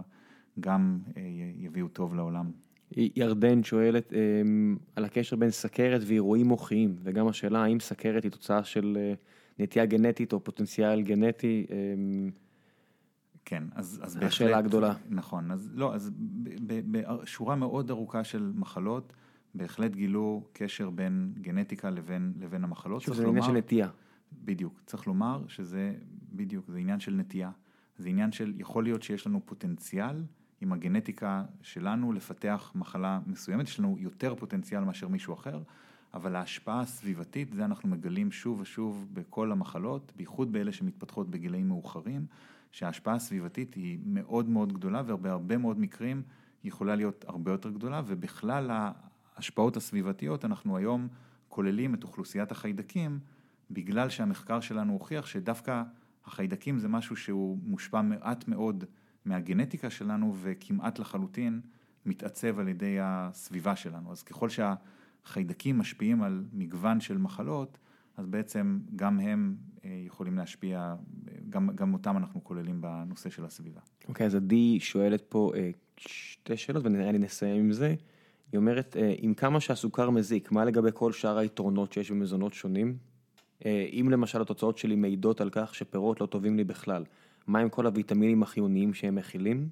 גם 0.60 1.00
אה, 1.18 1.22
יביאו 1.58 1.88
טוב 1.88 2.16
לעולם. 2.16 2.52
ירדן 2.92 3.64
שואלת 3.64 4.14
אמ, 4.14 4.78
על 4.96 5.06
הקשר 5.06 5.36
בין 5.36 5.52
סכרת 5.52 6.02
ואירועים 6.08 6.48
מוחיים, 6.48 6.96
וגם 7.04 7.28
השאלה 7.28 7.64
האם 7.64 7.80
סכרת 7.80 8.24
היא 8.24 8.32
תוצאה 8.32 8.64
של 8.64 8.98
אה, 9.00 9.14
נטייה 9.60 9.86
גנטית 9.86 10.34
או 10.34 10.44
פוטנציאל 10.44 11.02
גנטי. 11.02 11.66
אמ, 11.70 12.32
כן, 13.46 13.64
אז, 13.76 14.00
אז 14.04 14.16
בהחלט... 14.16 14.28
השאלה 14.32 14.58
הגדולה. 14.58 14.94
נכון, 15.10 15.52
אז 15.52 15.72
לא, 15.74 15.96
אז 15.96 16.12
בשורה 16.92 17.56
מאוד 17.56 17.90
ארוכה 17.90 18.24
של 18.24 18.52
מחלות, 18.56 19.14
בהחלט 19.56 19.96
גילו 19.96 20.44
קשר 20.54 20.90
בין 20.90 21.34
גנטיקה 21.42 21.90
לבין, 21.90 22.34
לבין 22.40 22.64
המחלות. 22.64 23.02
שוב, 23.02 23.16
זה 23.16 23.28
עניין 23.28 23.44
של 23.44 23.52
נטייה. 23.52 23.90
בדיוק, 24.44 24.82
צריך 24.86 25.08
לומר 25.08 25.44
שזה, 25.48 25.94
בדיוק, 26.32 26.66
זה 26.68 26.78
עניין 26.78 27.00
של 27.00 27.14
נטייה. 27.14 27.52
זה 27.98 28.10
עניין 28.10 28.32
של, 28.32 28.54
יכול 28.58 28.84
להיות 28.84 29.04
שיש 29.04 29.28
לנו 29.28 29.42
פוטנציאל 29.46 30.24
עם 30.64 30.74
הגנטיקה 30.74 31.44
שלנו 31.62 32.14
לפתח 32.14 32.72
מחלה 32.76 33.20
מסוימת, 33.28 33.68
יש 33.68 33.80
לנו 33.80 33.98
יותר 34.00 34.36
פוטנציאל 34.36 34.84
מאשר 34.84 35.08
מישהו 35.08 35.34
אחר, 35.34 35.62
אבל 36.14 36.36
ההשפעה 36.36 36.82
הסביבתית, 36.82 37.54
זה 37.54 37.66
אנחנו 37.66 37.90
מגלים 37.90 38.32
שוב 38.32 38.60
ושוב 38.60 39.08
בכל 39.14 39.52
המחלות, 39.52 40.12
בייחוד 40.16 40.52
באלה 40.52 40.72
שמתפתחות 40.72 41.30
בגילאים 41.30 41.68
מאוחרים. 41.68 42.26
שההשפעה 42.74 43.16
הסביבתית 43.16 43.74
היא 43.74 44.00
מאוד 44.06 44.50
מאוד 44.50 44.74
גדולה 44.74 45.02
ובהרבה 45.06 45.58
מאוד 45.58 45.80
מקרים 45.80 46.22
יכולה 46.64 46.96
להיות 46.96 47.26
הרבה 47.28 47.52
יותר 47.52 47.70
גדולה 47.70 48.02
ובכלל 48.06 48.72
ההשפעות 49.36 49.78
הסביבתיות 49.78 50.46
אנחנו 50.46 50.78
היום 50.78 51.08
כוללים 51.50 51.94
את 51.94 52.04
אוכלוסיית 52.04 52.52
החיידקים 52.52 53.20
בגלל 53.72 54.10
שהמחקר 54.10 54.60
שלנו 54.60 54.94
הוכיח 54.94 55.26
שדווקא 55.26 55.84
החיידקים 56.26 56.80
זה 56.80 56.88
משהו 56.88 57.16
שהוא 57.16 57.58
מושפע 57.64 58.02
מעט 58.02 58.48
מאוד 58.48 58.84
מהגנטיקה 59.26 59.90
שלנו 59.90 60.36
וכמעט 60.42 61.00
לחלוטין 61.00 61.62
מתעצב 62.06 62.60
על 62.60 62.68
ידי 62.68 62.98
הסביבה 63.02 63.76
שלנו. 63.76 64.12
אז 64.12 64.24
ככל 64.24 64.50
שהחיידקים 64.50 65.78
משפיעים 65.78 66.24
על 66.24 66.44
מגוון 66.54 67.02
של 67.02 67.18
מחלות, 67.18 67.78
אז 68.18 68.28
בעצם 68.28 68.80
גם 68.96 69.20
הם 69.20 69.56
אה, 69.86 70.02
יכולים 70.06 70.38
להשפיע, 70.38 70.96
גם, 71.50 71.70
גם 71.76 71.94
אותם 71.94 72.18
אנחנו 72.18 72.44
כוללים 72.44 72.82
בנושא 72.82 73.30
של 73.30 73.46
הסביבה. 73.46 73.82
אוקיי, 74.08 74.24
okay, 74.24 74.28
אז 74.28 74.36
עדי 74.36 74.80
שואלת 74.80 75.22
פה 75.30 75.52
אה, 75.56 75.72
שתי 75.98 76.58
שאלות 76.58 76.86
ונראה 76.86 77.12
לי 77.12 77.18
נסיים 77.18 77.60
עם 77.60 77.72
זה. 77.72 77.96
היא 78.52 78.58
אומרת, 78.58 78.98
אה, 78.98 79.16
עם 79.18 79.34
כמה 79.34 79.60
שהסוכר 79.60 80.10
מזיק, 80.10 80.52
מה 80.52 80.66
לגבי 80.66 80.90
כל 80.94 81.12
שאר 81.12 81.38
היתרונות 81.38 81.94
שיש 81.94 82.12
במזונות 82.12 82.54
שונים? 82.54 82.98
אם 83.66 84.08
למשל 84.12 84.42
התוצאות 84.42 84.78
שלי 84.78 84.96
מעידות 84.96 85.42
על 85.42 85.50
כך 85.52 85.76
שפירות 85.76 86.22
לא 86.22 86.26
טובים 86.26 86.58
לי 86.58 86.64
בכלל, 86.64 87.04
מה 87.48 87.60
עם 87.60 87.70
כל 87.70 87.86
הוויטמינים 87.86 88.44
החיוניים 88.44 88.94
שהם 88.94 89.16
מכילים? 89.16 89.70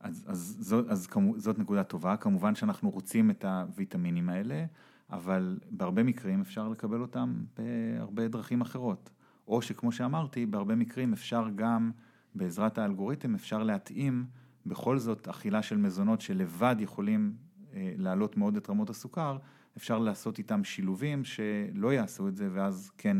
אז, 0.00 0.24
אז, 0.28 0.56
זאת, 0.60 0.88
אז 0.88 1.08
זאת 1.36 1.58
נקודה 1.58 1.84
טובה, 1.84 2.16
כמובן 2.16 2.54
שאנחנו 2.54 2.90
רוצים 2.90 3.30
את 3.30 3.44
הוויטמינים 3.44 4.28
האלה. 4.28 4.64
אבל 5.12 5.58
בהרבה 5.70 6.02
מקרים 6.02 6.40
אפשר 6.40 6.68
לקבל 6.68 7.00
אותם 7.00 7.34
בהרבה 7.56 8.28
דרכים 8.28 8.60
אחרות. 8.60 9.10
או 9.48 9.62
שכמו 9.62 9.92
שאמרתי, 9.92 10.46
בהרבה 10.46 10.74
מקרים 10.74 11.12
אפשר 11.12 11.48
גם, 11.54 11.90
בעזרת 12.34 12.78
האלגוריתם, 12.78 13.34
אפשר 13.34 13.62
להתאים 13.62 14.26
בכל 14.66 14.98
זאת 14.98 15.28
אכילה 15.28 15.62
של 15.62 15.76
מזונות 15.76 16.20
שלבד 16.20 16.76
יכולים 16.78 17.34
אה, 17.74 17.92
להעלות 17.96 18.36
מאוד 18.36 18.56
את 18.56 18.70
רמות 18.70 18.90
הסוכר, 18.90 19.38
אפשר 19.76 19.98
לעשות 19.98 20.38
איתם 20.38 20.64
שילובים 20.64 21.24
שלא 21.24 21.92
יעשו 21.92 22.28
את 22.28 22.36
זה 22.36 22.48
ואז 22.52 22.90
כן 22.98 23.16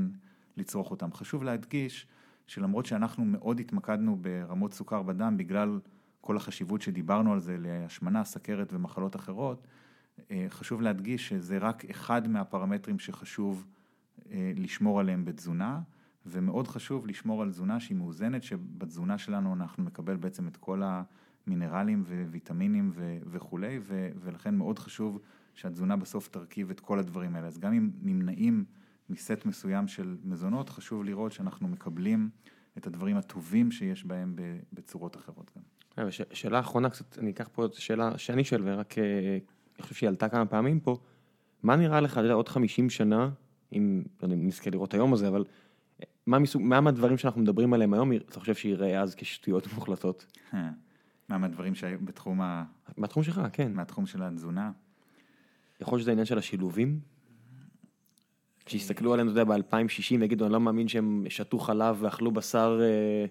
לצרוך 0.56 0.90
אותם. 0.90 1.12
חשוב 1.12 1.44
להדגיש 1.44 2.06
שלמרות 2.50 2.86
שאנחנו 2.86 3.24
מאוד 3.24 3.60
התמקדנו 3.60 4.16
ברמות 4.16 4.74
סוכר 4.74 5.02
בדם 5.02 5.36
בגלל 5.36 5.80
כל 6.20 6.36
החשיבות 6.36 6.82
שדיברנו 6.82 7.32
על 7.32 7.40
זה 7.40 7.56
להשמנה, 7.58 8.24
סכרת 8.24 8.72
ומחלות 8.72 9.16
אחרות, 9.16 9.66
אה, 10.30 10.46
חשוב 10.48 10.80
להדגיש 10.82 11.28
שזה 11.28 11.58
רק 11.58 11.84
אחד 11.84 12.28
מהפרמטרים 12.28 12.98
שחשוב 12.98 13.66
אה, 14.30 14.52
לשמור 14.56 15.00
עליהם 15.00 15.24
בתזונה, 15.24 15.80
ומאוד 16.26 16.68
חשוב 16.68 17.06
לשמור 17.06 17.42
על 17.42 17.50
תזונה 17.50 17.80
שהיא 17.80 17.96
מאוזנת, 17.96 18.42
שבתזונה 18.42 19.18
שלנו 19.18 19.54
אנחנו 19.54 19.84
נקבל 19.84 20.16
בעצם 20.16 20.48
את 20.48 20.56
כל 20.56 20.82
המינרלים 21.46 22.04
וויטמינים 22.30 22.92
וכולי, 23.26 23.80
ולכן 24.20 24.54
מאוד 24.54 24.78
חשוב 24.78 25.20
שהתזונה 25.54 25.96
בסוף 25.96 26.28
תרכיב 26.28 26.70
את 26.70 26.80
כל 26.80 26.98
הדברים 26.98 27.36
האלה. 27.36 27.46
אז 27.46 27.58
גם 27.58 27.72
אם 27.72 27.90
נמנעים 28.02 28.64
מסט 29.10 29.46
מסוים 29.46 29.88
של 29.88 30.16
מזונות, 30.24 30.68
חשוב 30.68 31.04
לראות 31.04 31.32
שאנחנו 31.32 31.68
מקבלים 31.68 32.30
את 32.78 32.86
הדברים 32.86 33.16
הטובים 33.16 33.70
שיש 33.70 34.04
בהם 34.04 34.36
בצורות 34.72 35.16
אחרות 35.16 35.50
גם. 35.56 35.62
אה, 36.04 36.10
שאלה 36.32 36.60
אחרונה 36.60 36.90
קצת, 36.90 37.18
אני 37.18 37.30
אקח 37.30 37.48
פה 37.52 37.66
שאלה 37.72 38.18
שאני 38.18 38.44
שואל 38.44 38.62
ורק 38.64 38.94
אני 38.98 39.82
חושב 39.82 39.94
שהיא 39.94 40.08
עלתה 40.08 40.28
כמה 40.28 40.46
פעמים 40.46 40.80
פה, 40.80 40.98
מה 41.62 41.76
נראה 41.76 42.00
לך, 42.00 42.12
אתה 42.12 42.20
יודע, 42.20 42.34
עוד 42.34 42.48
50 42.48 42.90
שנה, 42.90 43.30
אם, 43.72 44.02
לא 44.22 44.26
יודע 44.26 44.34
אם 44.34 44.46
נזכה 44.46 44.70
לראות 44.70 44.94
היום 44.94 45.12
הזה, 45.12 45.28
אבל 45.28 45.44
מה 46.26 46.38
מסוג, 46.38 46.62
מה 46.62 46.80
מהדברים 46.80 47.18
שאנחנו 47.18 47.40
מדברים 47.40 47.72
עליהם 47.72 47.94
היום, 47.94 48.12
אתה 48.12 48.40
חושב 48.40 48.54
שיראה 48.54 49.00
אז 49.00 49.14
כשטויות 49.14 49.66
מוחלטות? 49.74 50.26
מה 51.28 51.38
מהדברים 51.38 51.74
שהיו 51.74 51.98
בתחום 52.04 52.40
ה... 52.40 52.64
מהתחום 52.96 53.22
שלך, 53.22 53.40
כן. 53.52 53.72
מהתחום 53.72 54.06
של 54.06 54.22
התזונה. 54.22 54.70
יכול 55.80 55.96
להיות 55.96 56.02
שזה 56.02 56.10
העניין 56.10 56.26
של 56.26 56.38
השילובים? 56.38 57.00
כשיסתכלו 58.66 59.14
עלינו, 59.14 59.32
אתה 59.32 59.40
יודע, 59.40 59.54
ב-2060 59.54 60.20
ויגידו, 60.20 60.44
אני 60.44 60.52
לא 60.52 60.60
מאמין 60.60 60.88
שהם 60.88 61.24
שתו 61.28 61.58
חלב 61.58 61.96
ואכלו 62.00 62.30
בשר 62.30 62.80
אה, 62.82 63.24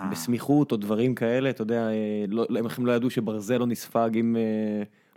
אה. 0.00 0.08
בסמיכות 0.08 0.72
או 0.72 0.76
דברים 0.76 1.14
כאלה, 1.14 1.50
אתה 1.50 1.62
יודע, 1.62 1.88
אה, 1.88 2.24
לא, 2.28 2.46
הם 2.78 2.86
לא 2.86 2.92
ידעו 2.92 3.10
שברזל 3.10 3.56
לא 3.56 3.66
נספג 3.66 4.10
אם... 4.14 4.36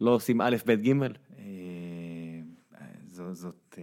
לא 0.01 0.11
עושים 0.11 0.41
א', 0.41 0.55
ב', 0.65 0.71
ג'? 0.71 0.93
זאת, 3.07 3.35
זאת, 3.35 3.77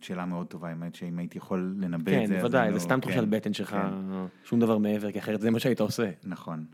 שאלה 0.00 0.26
מאוד 0.26 0.46
טובה, 0.46 0.68
האמת 0.68 0.94
שאם 0.94 1.18
הייתי 1.18 1.38
יכול 1.38 1.74
לנבא 1.78 2.10
כן, 2.10 2.22
את 2.22 2.28
זה. 2.28 2.34
אז 2.34 2.40
בוודאי, 2.40 2.68
זה 2.68 2.74
לא- 2.74 2.80
סתם 2.80 2.94
כן, 2.94 3.00
תחושת 3.00 3.22
בטן 3.28 3.52
שלך, 3.52 3.70
כן. 3.70 3.88
שום 4.44 4.60
דבר 4.60 4.78
מעבר, 4.78 5.12
כי 5.12 5.18
אחרת 5.18 5.40
זה 5.40 5.50
מה 5.50 5.58
שהיית 5.58 5.80
עושה. 5.80 6.10
נכון. 6.24 6.64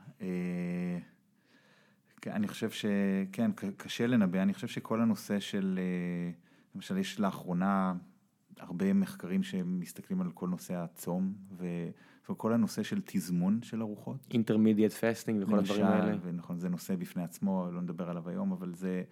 כן, 2.21 2.31
אני 2.33 2.49
חושב 2.49 2.71
שכן, 2.71 3.51
קשה 3.77 4.07
לנבא, 4.07 4.43
אני 4.43 4.55
חושב 4.55 4.67
שכל 4.67 5.01
הנושא 5.01 5.41
של, 5.41 5.79
למשל 6.75 6.99
יש 6.99 7.21
לאחרונה 7.21 7.95
הרבה 8.61 8.93
מחקרים 8.93 9.43
שמסתכלים 9.43 10.21
על 10.21 10.31
כל 10.31 10.49
נושא 10.49 10.75
הצום, 10.75 11.35
וכל 12.29 12.53
הנושא 12.53 12.83
של 12.83 13.01
תזמון 13.05 13.63
של 13.63 13.83
ארוחות. 13.83 14.27
אינטרמידיאט 14.31 14.93
פסטינג 14.93 15.43
וכל 15.43 15.59
הדברים 15.59 15.85
האלה. 15.85 16.17
ונכון, 16.23 16.59
זה 16.59 16.69
נושא 16.69 16.97
בפני 16.97 17.23
עצמו, 17.23 17.69
לא 17.73 17.83
נדבר 17.83 18.11
עליו 18.11 18.29
היום, 18.29 18.53
אבל 18.53 18.75
זה 18.75 19.03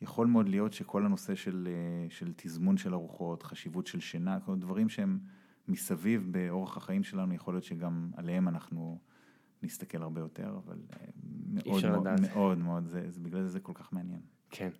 יכול 0.00 0.26
מאוד 0.26 0.48
להיות 0.48 0.72
שכל 0.72 1.06
הנושא 1.06 1.34
של, 1.34 1.68
אה, 1.70 2.10
של 2.10 2.32
תזמון 2.36 2.76
של 2.76 2.94
ארוחות, 2.94 3.42
חשיבות 3.42 3.86
של 3.86 4.00
שינה, 4.00 4.40
כל 4.40 4.58
דברים 4.58 4.88
שהם 4.88 5.18
מסביב 5.68 6.28
באורח 6.30 6.76
החיים 6.76 7.02
שלנו, 7.02 7.34
יכול 7.34 7.54
להיות 7.54 7.64
שגם 7.64 8.10
עליהם 8.16 8.48
אנחנו 8.48 8.98
נסתכל 9.62 10.02
הרבה 10.02 10.20
יותר, 10.20 10.60
אבל 10.64 10.78
אה, 10.92 11.06
מאוד 11.46 11.82
מאוד. 11.86 12.20
מאוד 12.20 12.58
מאוד, 12.58 12.86
זה, 12.86 13.06
זה, 13.10 13.20
בגלל 13.20 13.42
זה 13.42 13.48
זה 13.48 13.60
כל 13.60 13.72
כך 13.74 13.92
מעניין. 13.92 14.20
כן. 14.50 14.70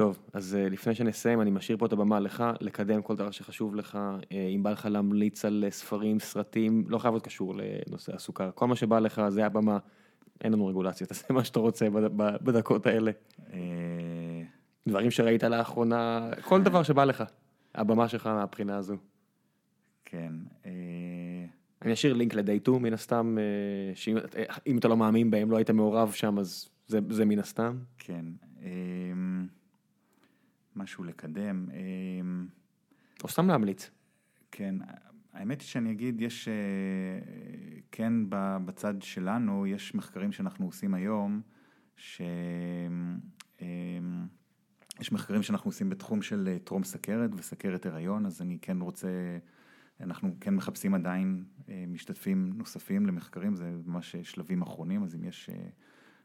טוב, 0.00 0.18
אז 0.32 0.54
אה, 0.54 0.68
לפני 0.68 0.94
שנסיים, 0.94 1.40
אני 1.40 1.50
משאיר 1.50 1.78
פה 1.78 1.86
את 1.86 1.92
הבמה 1.92 2.20
לך, 2.20 2.44
לקדם 2.60 3.02
כל 3.02 3.16
דבר 3.16 3.30
שחשוב 3.30 3.74
לך, 3.74 3.98
אה, 4.32 4.46
אם 4.54 4.62
בא 4.62 4.70
לך 4.70 4.88
להמליץ 4.90 5.44
על 5.44 5.64
אה, 5.66 5.70
ספרים, 5.70 6.20
סרטים, 6.20 6.84
לא 6.88 6.98
חייב 6.98 7.14
להיות 7.14 7.24
קשור 7.24 7.54
לנושא 7.56 8.14
הסוכר, 8.14 8.50
כל 8.54 8.66
מה 8.66 8.76
שבא 8.76 8.98
לך 8.98 9.22
זה 9.28 9.46
הבמה, 9.46 9.78
אין 10.44 10.52
לנו 10.52 10.66
רגולציה, 10.66 11.06
תעשה 11.06 11.32
מה 11.32 11.44
שאתה 11.44 11.60
רוצה 11.60 11.88
בדקות 12.42 12.86
האלה. 12.86 13.10
דברים 14.88 15.10
שראית 15.10 15.42
לאחרונה, 15.42 16.30
כל 16.42 16.62
דבר 16.62 16.82
שבא 16.82 17.04
לך, 17.04 17.24
הבמה 17.74 18.08
שלך 18.08 18.26
מהבחינה 18.26 18.76
הזו. 18.76 18.96
כן, 20.04 20.32
אני 21.82 21.92
אשאיר 21.92 22.14
לינק 22.14 22.34
ל-day 22.34 22.62
2 22.62 22.82
מן 22.82 22.92
הסתם, 22.92 23.38
שאם 23.94 24.16
אם 24.66 24.78
אתה 24.78 24.88
לא 24.88 24.96
מאמין 24.96 25.30
בהם, 25.30 25.50
לא 25.50 25.56
היית 25.56 25.70
מעורב 25.70 26.12
שם, 26.12 26.38
אז 26.38 26.68
זה, 26.86 27.24
מן 27.24 27.38
הסתם. 27.38 27.78
כן, 27.98 28.24
משהו 30.76 31.04
לקדם. 31.04 31.68
אה, 31.72 31.78
או 33.24 33.28
סתם 33.28 33.48
להמליץ. 33.48 33.90
כן, 34.50 34.74
האמת 35.32 35.60
היא 35.60 35.68
שאני 35.68 35.92
אגיד, 35.92 36.20
יש, 36.20 36.48
אה, 36.48 36.54
כן, 37.92 38.12
בצד 38.64 39.02
שלנו, 39.02 39.66
יש 39.66 39.94
מחקרים 39.94 40.32
שאנחנו 40.32 40.66
עושים 40.66 40.94
היום, 40.94 41.40
ש... 41.96 42.22
אה, 43.62 43.66
יש 45.00 45.12
מחקרים 45.12 45.42
שאנחנו 45.42 45.68
עושים 45.68 45.90
בתחום 45.90 46.22
של 46.22 46.48
אה, 46.52 46.58
טרום 46.58 46.84
סכרת 46.84 47.30
וסכרת 47.36 47.86
הריון, 47.86 48.26
אז 48.26 48.42
אני 48.42 48.58
כן 48.62 48.80
רוצה, 48.80 49.08
אנחנו 50.00 50.36
כן 50.40 50.54
מחפשים 50.54 50.94
עדיין 50.94 51.44
אה, 51.68 51.84
משתתפים 51.88 52.52
נוספים 52.56 53.06
למחקרים, 53.06 53.54
זה 53.54 53.72
ממש 53.86 54.16
שלבים 54.16 54.62
אחרונים, 54.62 55.02
אז 55.02 55.14
אם 55.14 55.24
יש 55.24 55.50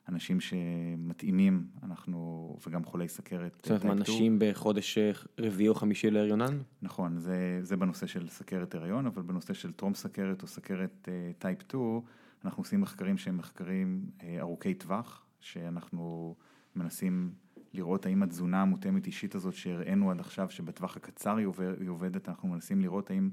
אנשים 0.10 0.40
שמתאימים, 0.40 1.68
אנחנו, 1.84 2.58
וגם 2.68 2.86
חולי 2.86 3.08
סכרת. 3.08 3.54
זאת 3.64 3.68
אומרת, 3.68 3.82
2, 3.82 3.92
אנשים 3.92 4.40
בחודש 4.40 4.98
אה, 4.98 5.12
רביעי 5.40 5.70
או 5.70 5.76
חמישי 5.76 6.12
להריונן? 6.12 6.58
נכון, 6.82 7.18
זה, 7.18 7.60
זה 7.62 7.78
בנושא 7.78 8.06
של 8.06 8.30
סכרת 8.30 8.76
הריון, 8.76 9.06
אבל 9.06 9.22
בנושא 9.22 9.54
של 9.54 9.72
טרום 9.72 9.94
סכרת 9.94 10.42
או 10.42 10.48
סכרת 10.48 11.10
טייפ 11.40 11.62
2, 11.62 12.02
אנחנו 12.46 12.62
עושים 12.62 12.82
מחקרים 12.82 13.18
שהם 13.18 13.38
מחקרים 13.38 14.06
אה, 14.24 14.38
ארוכי 14.40 14.74
טווח, 14.74 15.26
שאנחנו 15.40 16.36
מנסים 16.76 17.32
לראות 17.74 18.06
האם 18.06 18.24
התזונה 18.24 18.62
המותאמת 18.62 19.08
אישית 19.08 19.36
הזאת 19.36 19.54
שהראינו 19.54 20.12
עד 20.12 20.20
עכשיו, 20.20 20.50
שבטווח 20.50 20.98
הקצר 20.98 21.36
היא 21.36 21.90
עובדת, 21.90 22.30
אנחנו 22.30 22.50
מנסים 22.50 22.82
לראות 22.82 23.10
האם 23.10 23.30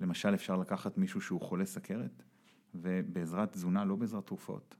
למשל 0.00 0.34
אפשר 0.34 0.56
לקחת 0.56 0.98
מישהו 0.98 1.20
שהוא 1.20 1.40
חולה 1.40 1.64
סכרת, 1.64 2.22
ובעזרת 2.74 3.52
תזונה, 3.52 3.84
לא 3.84 3.96
בעזרת 3.96 4.26
תרופות, 4.26 4.76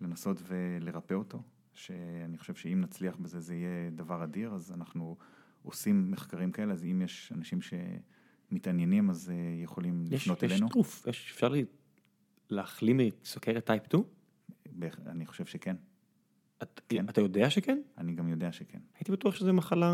לנסות 0.00 0.42
ולרפא 0.48 1.14
אותו, 1.14 1.42
שאני 1.74 2.38
חושב 2.38 2.54
שאם 2.54 2.80
נצליח 2.80 3.16
בזה 3.16 3.40
זה 3.40 3.54
יהיה 3.54 3.90
דבר 3.90 4.24
אדיר, 4.24 4.52
אז 4.54 4.72
אנחנו 4.72 5.16
עושים 5.62 6.10
מחקרים 6.10 6.52
כאלה, 6.52 6.72
אז 6.72 6.84
אם 6.84 7.02
יש 7.04 7.32
אנשים 7.34 7.58
שמתעניינים 7.62 9.10
אז 9.10 9.30
אה, 9.30 9.34
יכולים 9.62 10.04
יש, 10.10 10.22
לפנות 10.22 10.42
יש 10.42 10.52
אלינו. 10.52 10.68
תרוף, 10.68 11.06
יש, 11.06 11.30
אפשר 11.34 11.48
לי 11.48 11.64
להחלים 12.50 13.00
מסוכרת 13.22 13.64
טייפ 13.66 13.82
2? 13.86 14.02
בהח- 14.72 14.98
אני 15.06 15.26
חושב 15.26 15.44
שכן, 15.46 15.76
את, 16.62 16.80
כן. 16.88 17.08
אתה 17.08 17.20
יודע 17.20 17.50
שכן? 17.50 17.78
אני 17.98 18.12
גם 18.14 18.28
יודע 18.28 18.52
שכן. 18.52 18.78
הייתי 18.98 19.12
בטוח 19.12 19.34
שזו 19.34 19.52
מחלה 19.52 19.92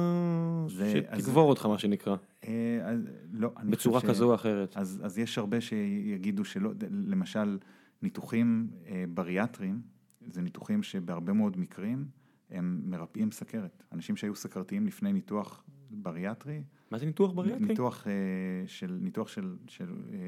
זה- 0.68 0.92
שתגבור 1.16 1.48
אותך, 1.48 1.66
מה 1.66 1.78
שנקרא, 1.78 2.16
אה, 2.44 2.50
אז, 2.84 3.00
לא, 3.32 3.52
אני 3.56 3.70
בצורה 3.70 4.00
חושב 4.00 4.12
ש- 4.12 4.16
כזו 4.16 4.30
או 4.30 4.34
אחרת. 4.34 4.76
אז, 4.76 5.00
אז 5.04 5.18
יש 5.18 5.38
הרבה 5.38 5.60
שיגידו 5.60 6.44
שלא, 6.44 6.70
למשל, 6.90 7.58
ניתוחים 8.02 8.70
אה, 8.86 9.04
בריאטריים, 9.14 9.80
זה 10.26 10.42
ניתוחים 10.42 10.82
שבהרבה 10.82 11.32
מאוד 11.32 11.58
מקרים 11.58 12.04
הם 12.50 12.80
מרפאים 12.86 13.30
סכרת. 13.30 13.82
אנשים 13.92 14.16
שהיו 14.16 14.34
סכרתיים 14.34 14.86
לפני 14.86 15.12
ניתוח 15.12 15.62
בריאטרי, 15.90 16.62
מה 16.90 16.98
זה 16.98 17.06
ניתוח 17.06 17.32
בריאטרי? 17.32 17.66
ניתוח 17.66 18.06
אה, 18.06 18.12
של, 18.66 18.98
ניתוח 19.00 19.28
של, 19.28 19.56
של 19.68 19.88
אה, 20.12 20.18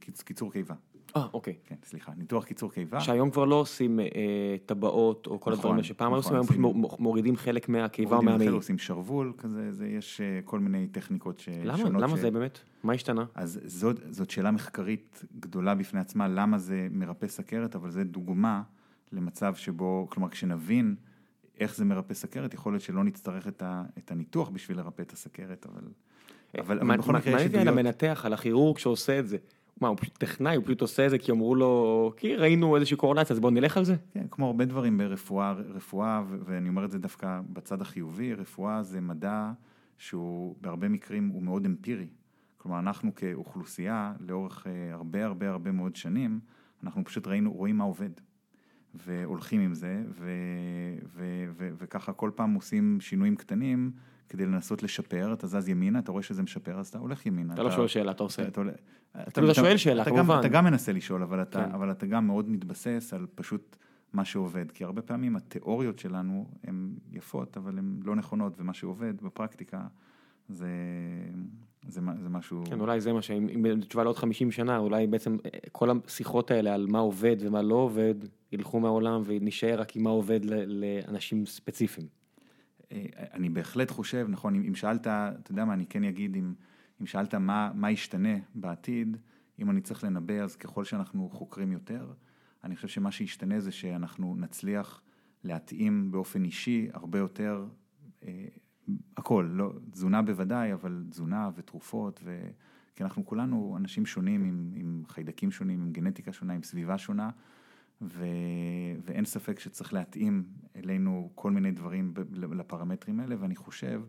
קיצ, 0.00 0.22
קיצור 0.22 0.52
קיבה. 0.52 0.74
אה, 1.16 1.26
אוקיי. 1.32 1.54
כן, 1.64 1.74
סליחה, 1.84 2.12
ניתוח 2.16 2.44
קיצור 2.44 2.72
קיבה. 2.72 3.00
שהיום 3.00 3.30
כבר 3.30 3.44
לא 3.44 3.54
עושים 3.54 4.00
אה, 4.00 4.06
טבעות 4.66 5.26
או 5.26 5.40
כל 5.40 5.50
נכון, 5.50 5.52
הדברים 5.52 5.74
האלה 5.74 5.84
שפעם 5.84 6.06
נכון, 6.06 6.16
עושים, 6.16 6.32
היום 6.34 6.46
עושים- 6.46 6.82
פשוט 6.90 7.00
מ- 7.00 7.02
מורידים 7.02 7.36
חלק 7.36 7.68
מהקיבה 7.68 8.10
או 8.10 8.22
מורידים 8.22 8.32
מהמעי. 8.32 8.46
חלק, 8.48 8.56
עושים 8.56 8.78
שרוול 8.78 9.32
כזה, 9.38 9.72
זה, 9.72 9.86
יש 9.88 10.20
אה, 10.20 10.40
כל 10.44 10.60
מיני 10.60 10.86
טכניקות 10.86 11.38
ש- 11.40 11.48
למה? 11.64 11.78
שונות. 11.78 12.02
למה 12.02 12.16
ש- 12.16 12.20
זה 12.20 12.30
באמת? 12.30 12.58
מה 12.82 12.92
השתנה? 12.92 13.24
אז 13.34 13.60
זאת, 13.64 14.00
זאת 14.10 14.30
שאלה 14.30 14.50
מחקרית 14.50 15.24
גדולה 15.40 15.74
בפני 15.74 16.00
עצמה, 16.00 16.28
למה 16.28 16.58
זה 16.58 16.88
מרפא 16.90 17.26
סכרת, 17.26 17.76
אבל 17.76 17.90
זה 17.90 18.04
דוגמה 18.04 18.62
למצב 19.12 19.54
שבו, 19.54 20.06
כלומר, 20.10 20.28
כשנבין 20.28 20.94
איך 21.60 21.76
זה 21.76 21.84
מרפא 21.84 22.14
סכרת, 22.14 22.54
יכול 22.54 22.72
להיות 22.72 22.82
שלא 22.82 23.04
נצטרך 23.04 23.48
את, 23.48 23.62
ה, 23.62 23.84
את 23.98 24.10
הניתוח 24.10 24.48
בשביל 24.48 24.76
לרפא 24.76 25.02
את 25.02 25.12
הסכרת, 25.12 25.66
אבל, 25.66 25.82
אבל, 26.58 26.78
אבל 26.78 26.86
מה- 26.86 26.96
בכל 26.96 27.12
מה- 27.12 27.18
מקרה 27.18 27.32
יש 27.32 27.34
מעניין 27.34 27.48
אותי 27.48 27.58
על 27.60 27.68
עדויות. 27.68 27.86
המנתח, 27.86 28.22
על 28.26 28.32
הכירורג 28.32 28.78
שעושה 28.78 29.18
את 29.18 29.28
זה. 29.28 29.36
מה, 29.80 29.88
הוא 29.88 29.96
פשוט 30.00 30.18
טכנאי, 30.18 30.56
הוא 30.56 30.64
פשוט 30.64 30.80
עושה 30.80 31.04
את 31.06 31.10
זה 31.10 31.18
כי 31.18 31.32
אמרו 31.32 31.54
לו, 31.54 32.12
כי 32.16 32.36
ראינו 32.36 32.76
איזושהי 32.76 32.96
קורלציה, 32.96 33.34
אז 33.34 33.40
בואו 33.40 33.52
נלך 33.52 33.76
על 33.76 33.84
זה. 33.84 33.96
כן, 34.12 34.26
כמו 34.30 34.46
הרבה 34.46 34.64
דברים 34.64 34.98
ברפואה, 34.98 35.52
רפואה, 35.52 36.22
ואני 36.44 36.68
אומר 36.68 36.84
את 36.84 36.90
זה 36.90 36.98
דווקא 36.98 37.40
בצד 37.52 37.80
החיובי, 37.82 38.34
רפואה 38.34 38.82
זה 38.82 39.00
מדע 39.00 39.52
שהוא 39.98 40.56
בהרבה 40.60 40.88
מקרים 40.88 41.28
הוא 41.28 41.42
מאוד 41.42 41.66
אמפירי. 41.66 42.06
כלומר, 42.56 42.78
אנחנו 42.78 43.14
כאוכלוסייה, 43.14 44.12
לאורך 44.20 44.66
אה, 44.66 44.92
הרבה 44.94 45.24
הרבה 45.24 45.48
הרבה 45.50 45.72
מאוד 45.72 45.96
שנים, 45.96 46.40
אנחנו 46.84 47.04
פשוט 47.04 47.26
ראינו, 47.26 47.52
רואים 47.52 47.76
מה 47.76 47.84
עובד. 47.84 48.10
והולכים 48.94 49.60
עם 49.60 49.74
זה, 49.74 50.02
ו, 50.08 50.30
ו, 51.14 51.44
ו, 51.56 51.68
וככה 51.78 52.12
כל 52.12 52.30
פעם 52.34 52.54
עושים 52.54 52.98
שינויים 53.00 53.36
קטנים 53.36 53.92
כדי 54.28 54.46
לנסות 54.46 54.82
לשפר, 54.82 55.32
אתה 55.32 55.46
זז 55.46 55.68
ימינה, 55.68 55.98
אתה 55.98 56.12
רואה 56.12 56.22
שזה 56.22 56.42
משפר, 56.42 56.78
אז 56.78 56.88
אתה 56.88 56.98
הולך 56.98 57.26
ימינה. 57.26 57.54
אתה 57.54 57.62
לא 57.62 57.70
שואל 57.70 57.86
שאלה, 57.86 58.10
אתה 58.10 58.22
עושה. 58.22 58.48
אתה, 58.48 58.62
אתה, 59.22 59.30
תמיד 59.30 59.50
אתה 59.50 59.60
שואל 59.60 59.76
שאלה, 59.76 60.02
אתה 60.02 60.10
גם, 60.10 60.16
כמובן. 60.16 60.38
אתה 60.40 60.48
גם 60.48 60.64
מנסה 60.64 60.92
לשאול, 60.92 61.22
אבל 61.22 61.42
אתה, 61.42 61.64
כן. 61.64 61.72
אבל 61.72 61.90
אתה 61.90 62.06
גם 62.06 62.26
מאוד 62.26 62.50
מתבסס 62.50 63.10
על 63.14 63.26
פשוט 63.34 63.76
מה 64.12 64.24
שעובד, 64.24 64.70
כי 64.70 64.84
הרבה 64.84 65.02
פעמים 65.02 65.36
התיאוריות 65.36 65.98
שלנו 65.98 66.48
הן 66.64 66.94
יפות, 67.12 67.56
אבל 67.56 67.78
הן 67.78 68.00
לא 68.04 68.16
נכונות, 68.16 68.54
ומה 68.58 68.74
שעובד 68.74 69.14
בפרקטיקה 69.22 69.80
זה, 70.48 70.68
זה, 71.88 72.00
זה 72.22 72.28
משהו... 72.28 72.64
כן, 72.66 72.80
אולי 72.80 73.00
זה 73.00 73.12
מה 73.12 73.22
שאם 73.22 73.48
אם 73.48 73.80
תשובה 73.80 74.04
לעוד 74.04 74.16
50 74.16 74.50
שנה, 74.50 74.78
אולי 74.78 75.06
בעצם 75.06 75.36
אה, 75.44 75.50
כל 75.72 75.90
השיחות 75.90 76.50
האלה 76.50 76.74
על 76.74 76.86
מה 76.86 76.98
עובד 76.98 77.36
ומה 77.40 77.62
לא 77.62 77.74
עובד, 77.74 78.14
ילכו 78.52 78.80
מהעולם 78.80 79.22
ונשאר 79.24 79.80
רק 79.80 79.96
עם 79.96 80.02
מה 80.02 80.10
עובד 80.10 80.40
לאנשים 80.66 81.46
ספציפיים. 81.46 82.06
אה, 82.92 83.04
אני 83.32 83.48
בהחלט 83.48 83.90
חושב, 83.90 84.26
נכון, 84.30 84.54
אם, 84.54 84.62
אם 84.68 84.74
שאלת, 84.74 85.00
אתה 85.06 85.50
יודע 85.50 85.64
מה, 85.64 85.74
אני 85.74 85.86
כן 85.86 86.04
אגיד, 86.04 86.36
אם, 86.36 86.54
אם 87.00 87.06
שאלת 87.06 87.34
מה, 87.34 87.70
מה 87.74 87.90
ישתנה 87.90 88.38
בעתיד, 88.54 89.16
אם 89.58 89.70
אני 89.70 89.80
צריך 89.80 90.04
לנבא, 90.04 90.34
אז 90.34 90.56
ככל 90.56 90.84
שאנחנו 90.84 91.28
חוקרים 91.32 91.72
יותר, 91.72 92.12
אני 92.64 92.76
חושב 92.76 92.88
שמה 92.88 93.10
שישתנה 93.10 93.60
זה 93.60 93.72
שאנחנו 93.72 94.36
נצליח 94.38 95.02
להתאים 95.44 96.10
באופן 96.10 96.44
אישי 96.44 96.88
הרבה 96.92 97.18
יותר, 97.18 97.66
אה, 98.22 98.46
הכל, 99.16 99.48
לא, 99.52 99.72
תזונה 99.90 100.22
בוודאי, 100.22 100.72
אבל 100.72 101.04
תזונה 101.10 101.50
ותרופות, 101.54 102.20
ו... 102.24 102.48
כי 102.96 103.04
אנחנו 103.04 103.26
כולנו 103.26 103.74
אנשים 103.76 104.06
שונים 104.06 104.44
עם, 104.44 104.72
עם 104.74 105.02
חיידקים 105.08 105.50
שונים, 105.50 105.82
עם 105.82 105.92
גנטיקה 105.92 106.32
שונה, 106.32 106.54
עם 106.54 106.62
סביבה 106.62 106.98
שונה, 106.98 107.30
ו... 108.02 108.26
ואין 109.04 109.24
ספק 109.24 109.58
שצריך 109.58 109.92
להתאים 109.92 110.44
אלינו 110.76 111.30
כל 111.34 111.50
מיני 111.50 111.72
דברים 111.72 112.14
לפרמטרים 112.32 113.20
האלה, 113.20 113.34
ואני 113.38 113.56
חושב 113.56 114.02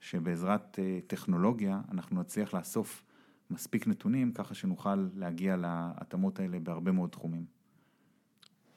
שבעזרת 0.00 0.78
אה, 0.78 0.98
טכנולוגיה 1.06 1.80
אנחנו 1.90 2.20
נצליח 2.20 2.54
לאסוף 2.54 3.04
מספיק 3.50 3.86
נתונים, 3.86 4.32
ככה 4.32 4.54
שנוכל 4.54 5.08
להגיע 5.14 5.56
להתאמות 5.56 6.40
האלה 6.40 6.60
בהרבה 6.60 6.92
מאוד 6.92 7.10
תחומים. 7.10 7.44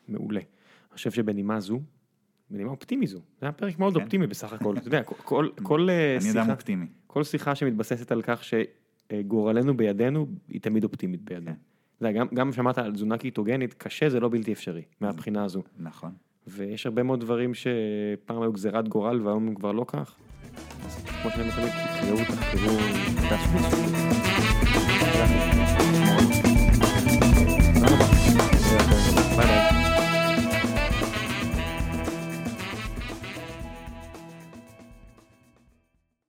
מעולה. 0.08 0.40
אני 0.40 0.96
חושב 0.96 1.12
שבנימה 1.12 1.60
זו, 1.60 1.80
בנימה 2.52 2.72
אופטימי 2.72 3.08
זו, 3.08 3.18
זה 3.18 3.46
היה 3.46 3.52
פרק 3.52 3.80
מאוד 3.80 3.94
כן. 3.94 4.02
אופטימי 4.02 4.28
בסך 4.28 4.54
הכל, 4.54 4.76
אתה 4.78 4.88
יודע, 4.88 5.04
כל, 5.04 5.16
כל, 5.24 5.50
כל 5.64 5.90
אה, 5.90 6.18
אני 6.22 6.32
אדם 6.32 6.42
שיחה, 6.42 6.52
אופטימי. 6.52 6.86
כל 7.08 7.24
שיחה 7.24 7.56
שמתבססת 7.56 8.12
על 8.12 8.22
כך 8.22 8.42
אה, 9.12 9.22
גורלנו 9.22 9.78
בידינו, 9.78 10.28
היא 10.50 10.62
תמיד 10.62 10.84
אופטימית 10.84 11.22
בידינו. 11.22 11.56
כן. 12.00 12.14
גם, 12.14 12.28
גם 12.34 12.54
שמעת 12.54 12.78
על 12.78 12.92
תזונה 12.92 13.18
קיטוגנית, 13.18 13.74
קשה 13.74 14.10
זה 14.10 14.20
לא 14.20 14.30
בלתי 14.30 14.54
אפשרי, 14.54 14.82
מהבחינה 15.02 15.44
הזו. 15.44 15.62
נכון. 15.80 16.12
ויש 16.48 16.86
הרבה 16.86 17.04
מאוד 17.04 17.20
דברים 17.20 17.52
שפעם 17.54 18.42
היו 18.42 18.54
גזירת 18.54 18.88
גורל 18.88 19.22
והיום 19.22 19.48
הם 19.48 19.56
כבר 19.56 19.72
לא 19.72 19.86
כך. 19.88 20.16
אז 20.86 21.06
כמו 21.22 21.32
שאני 21.32 21.52
תמיד, 21.52 21.70
תקראו, 21.70 22.18
תחקרו, 22.26 22.78
תעשו. 23.30 23.62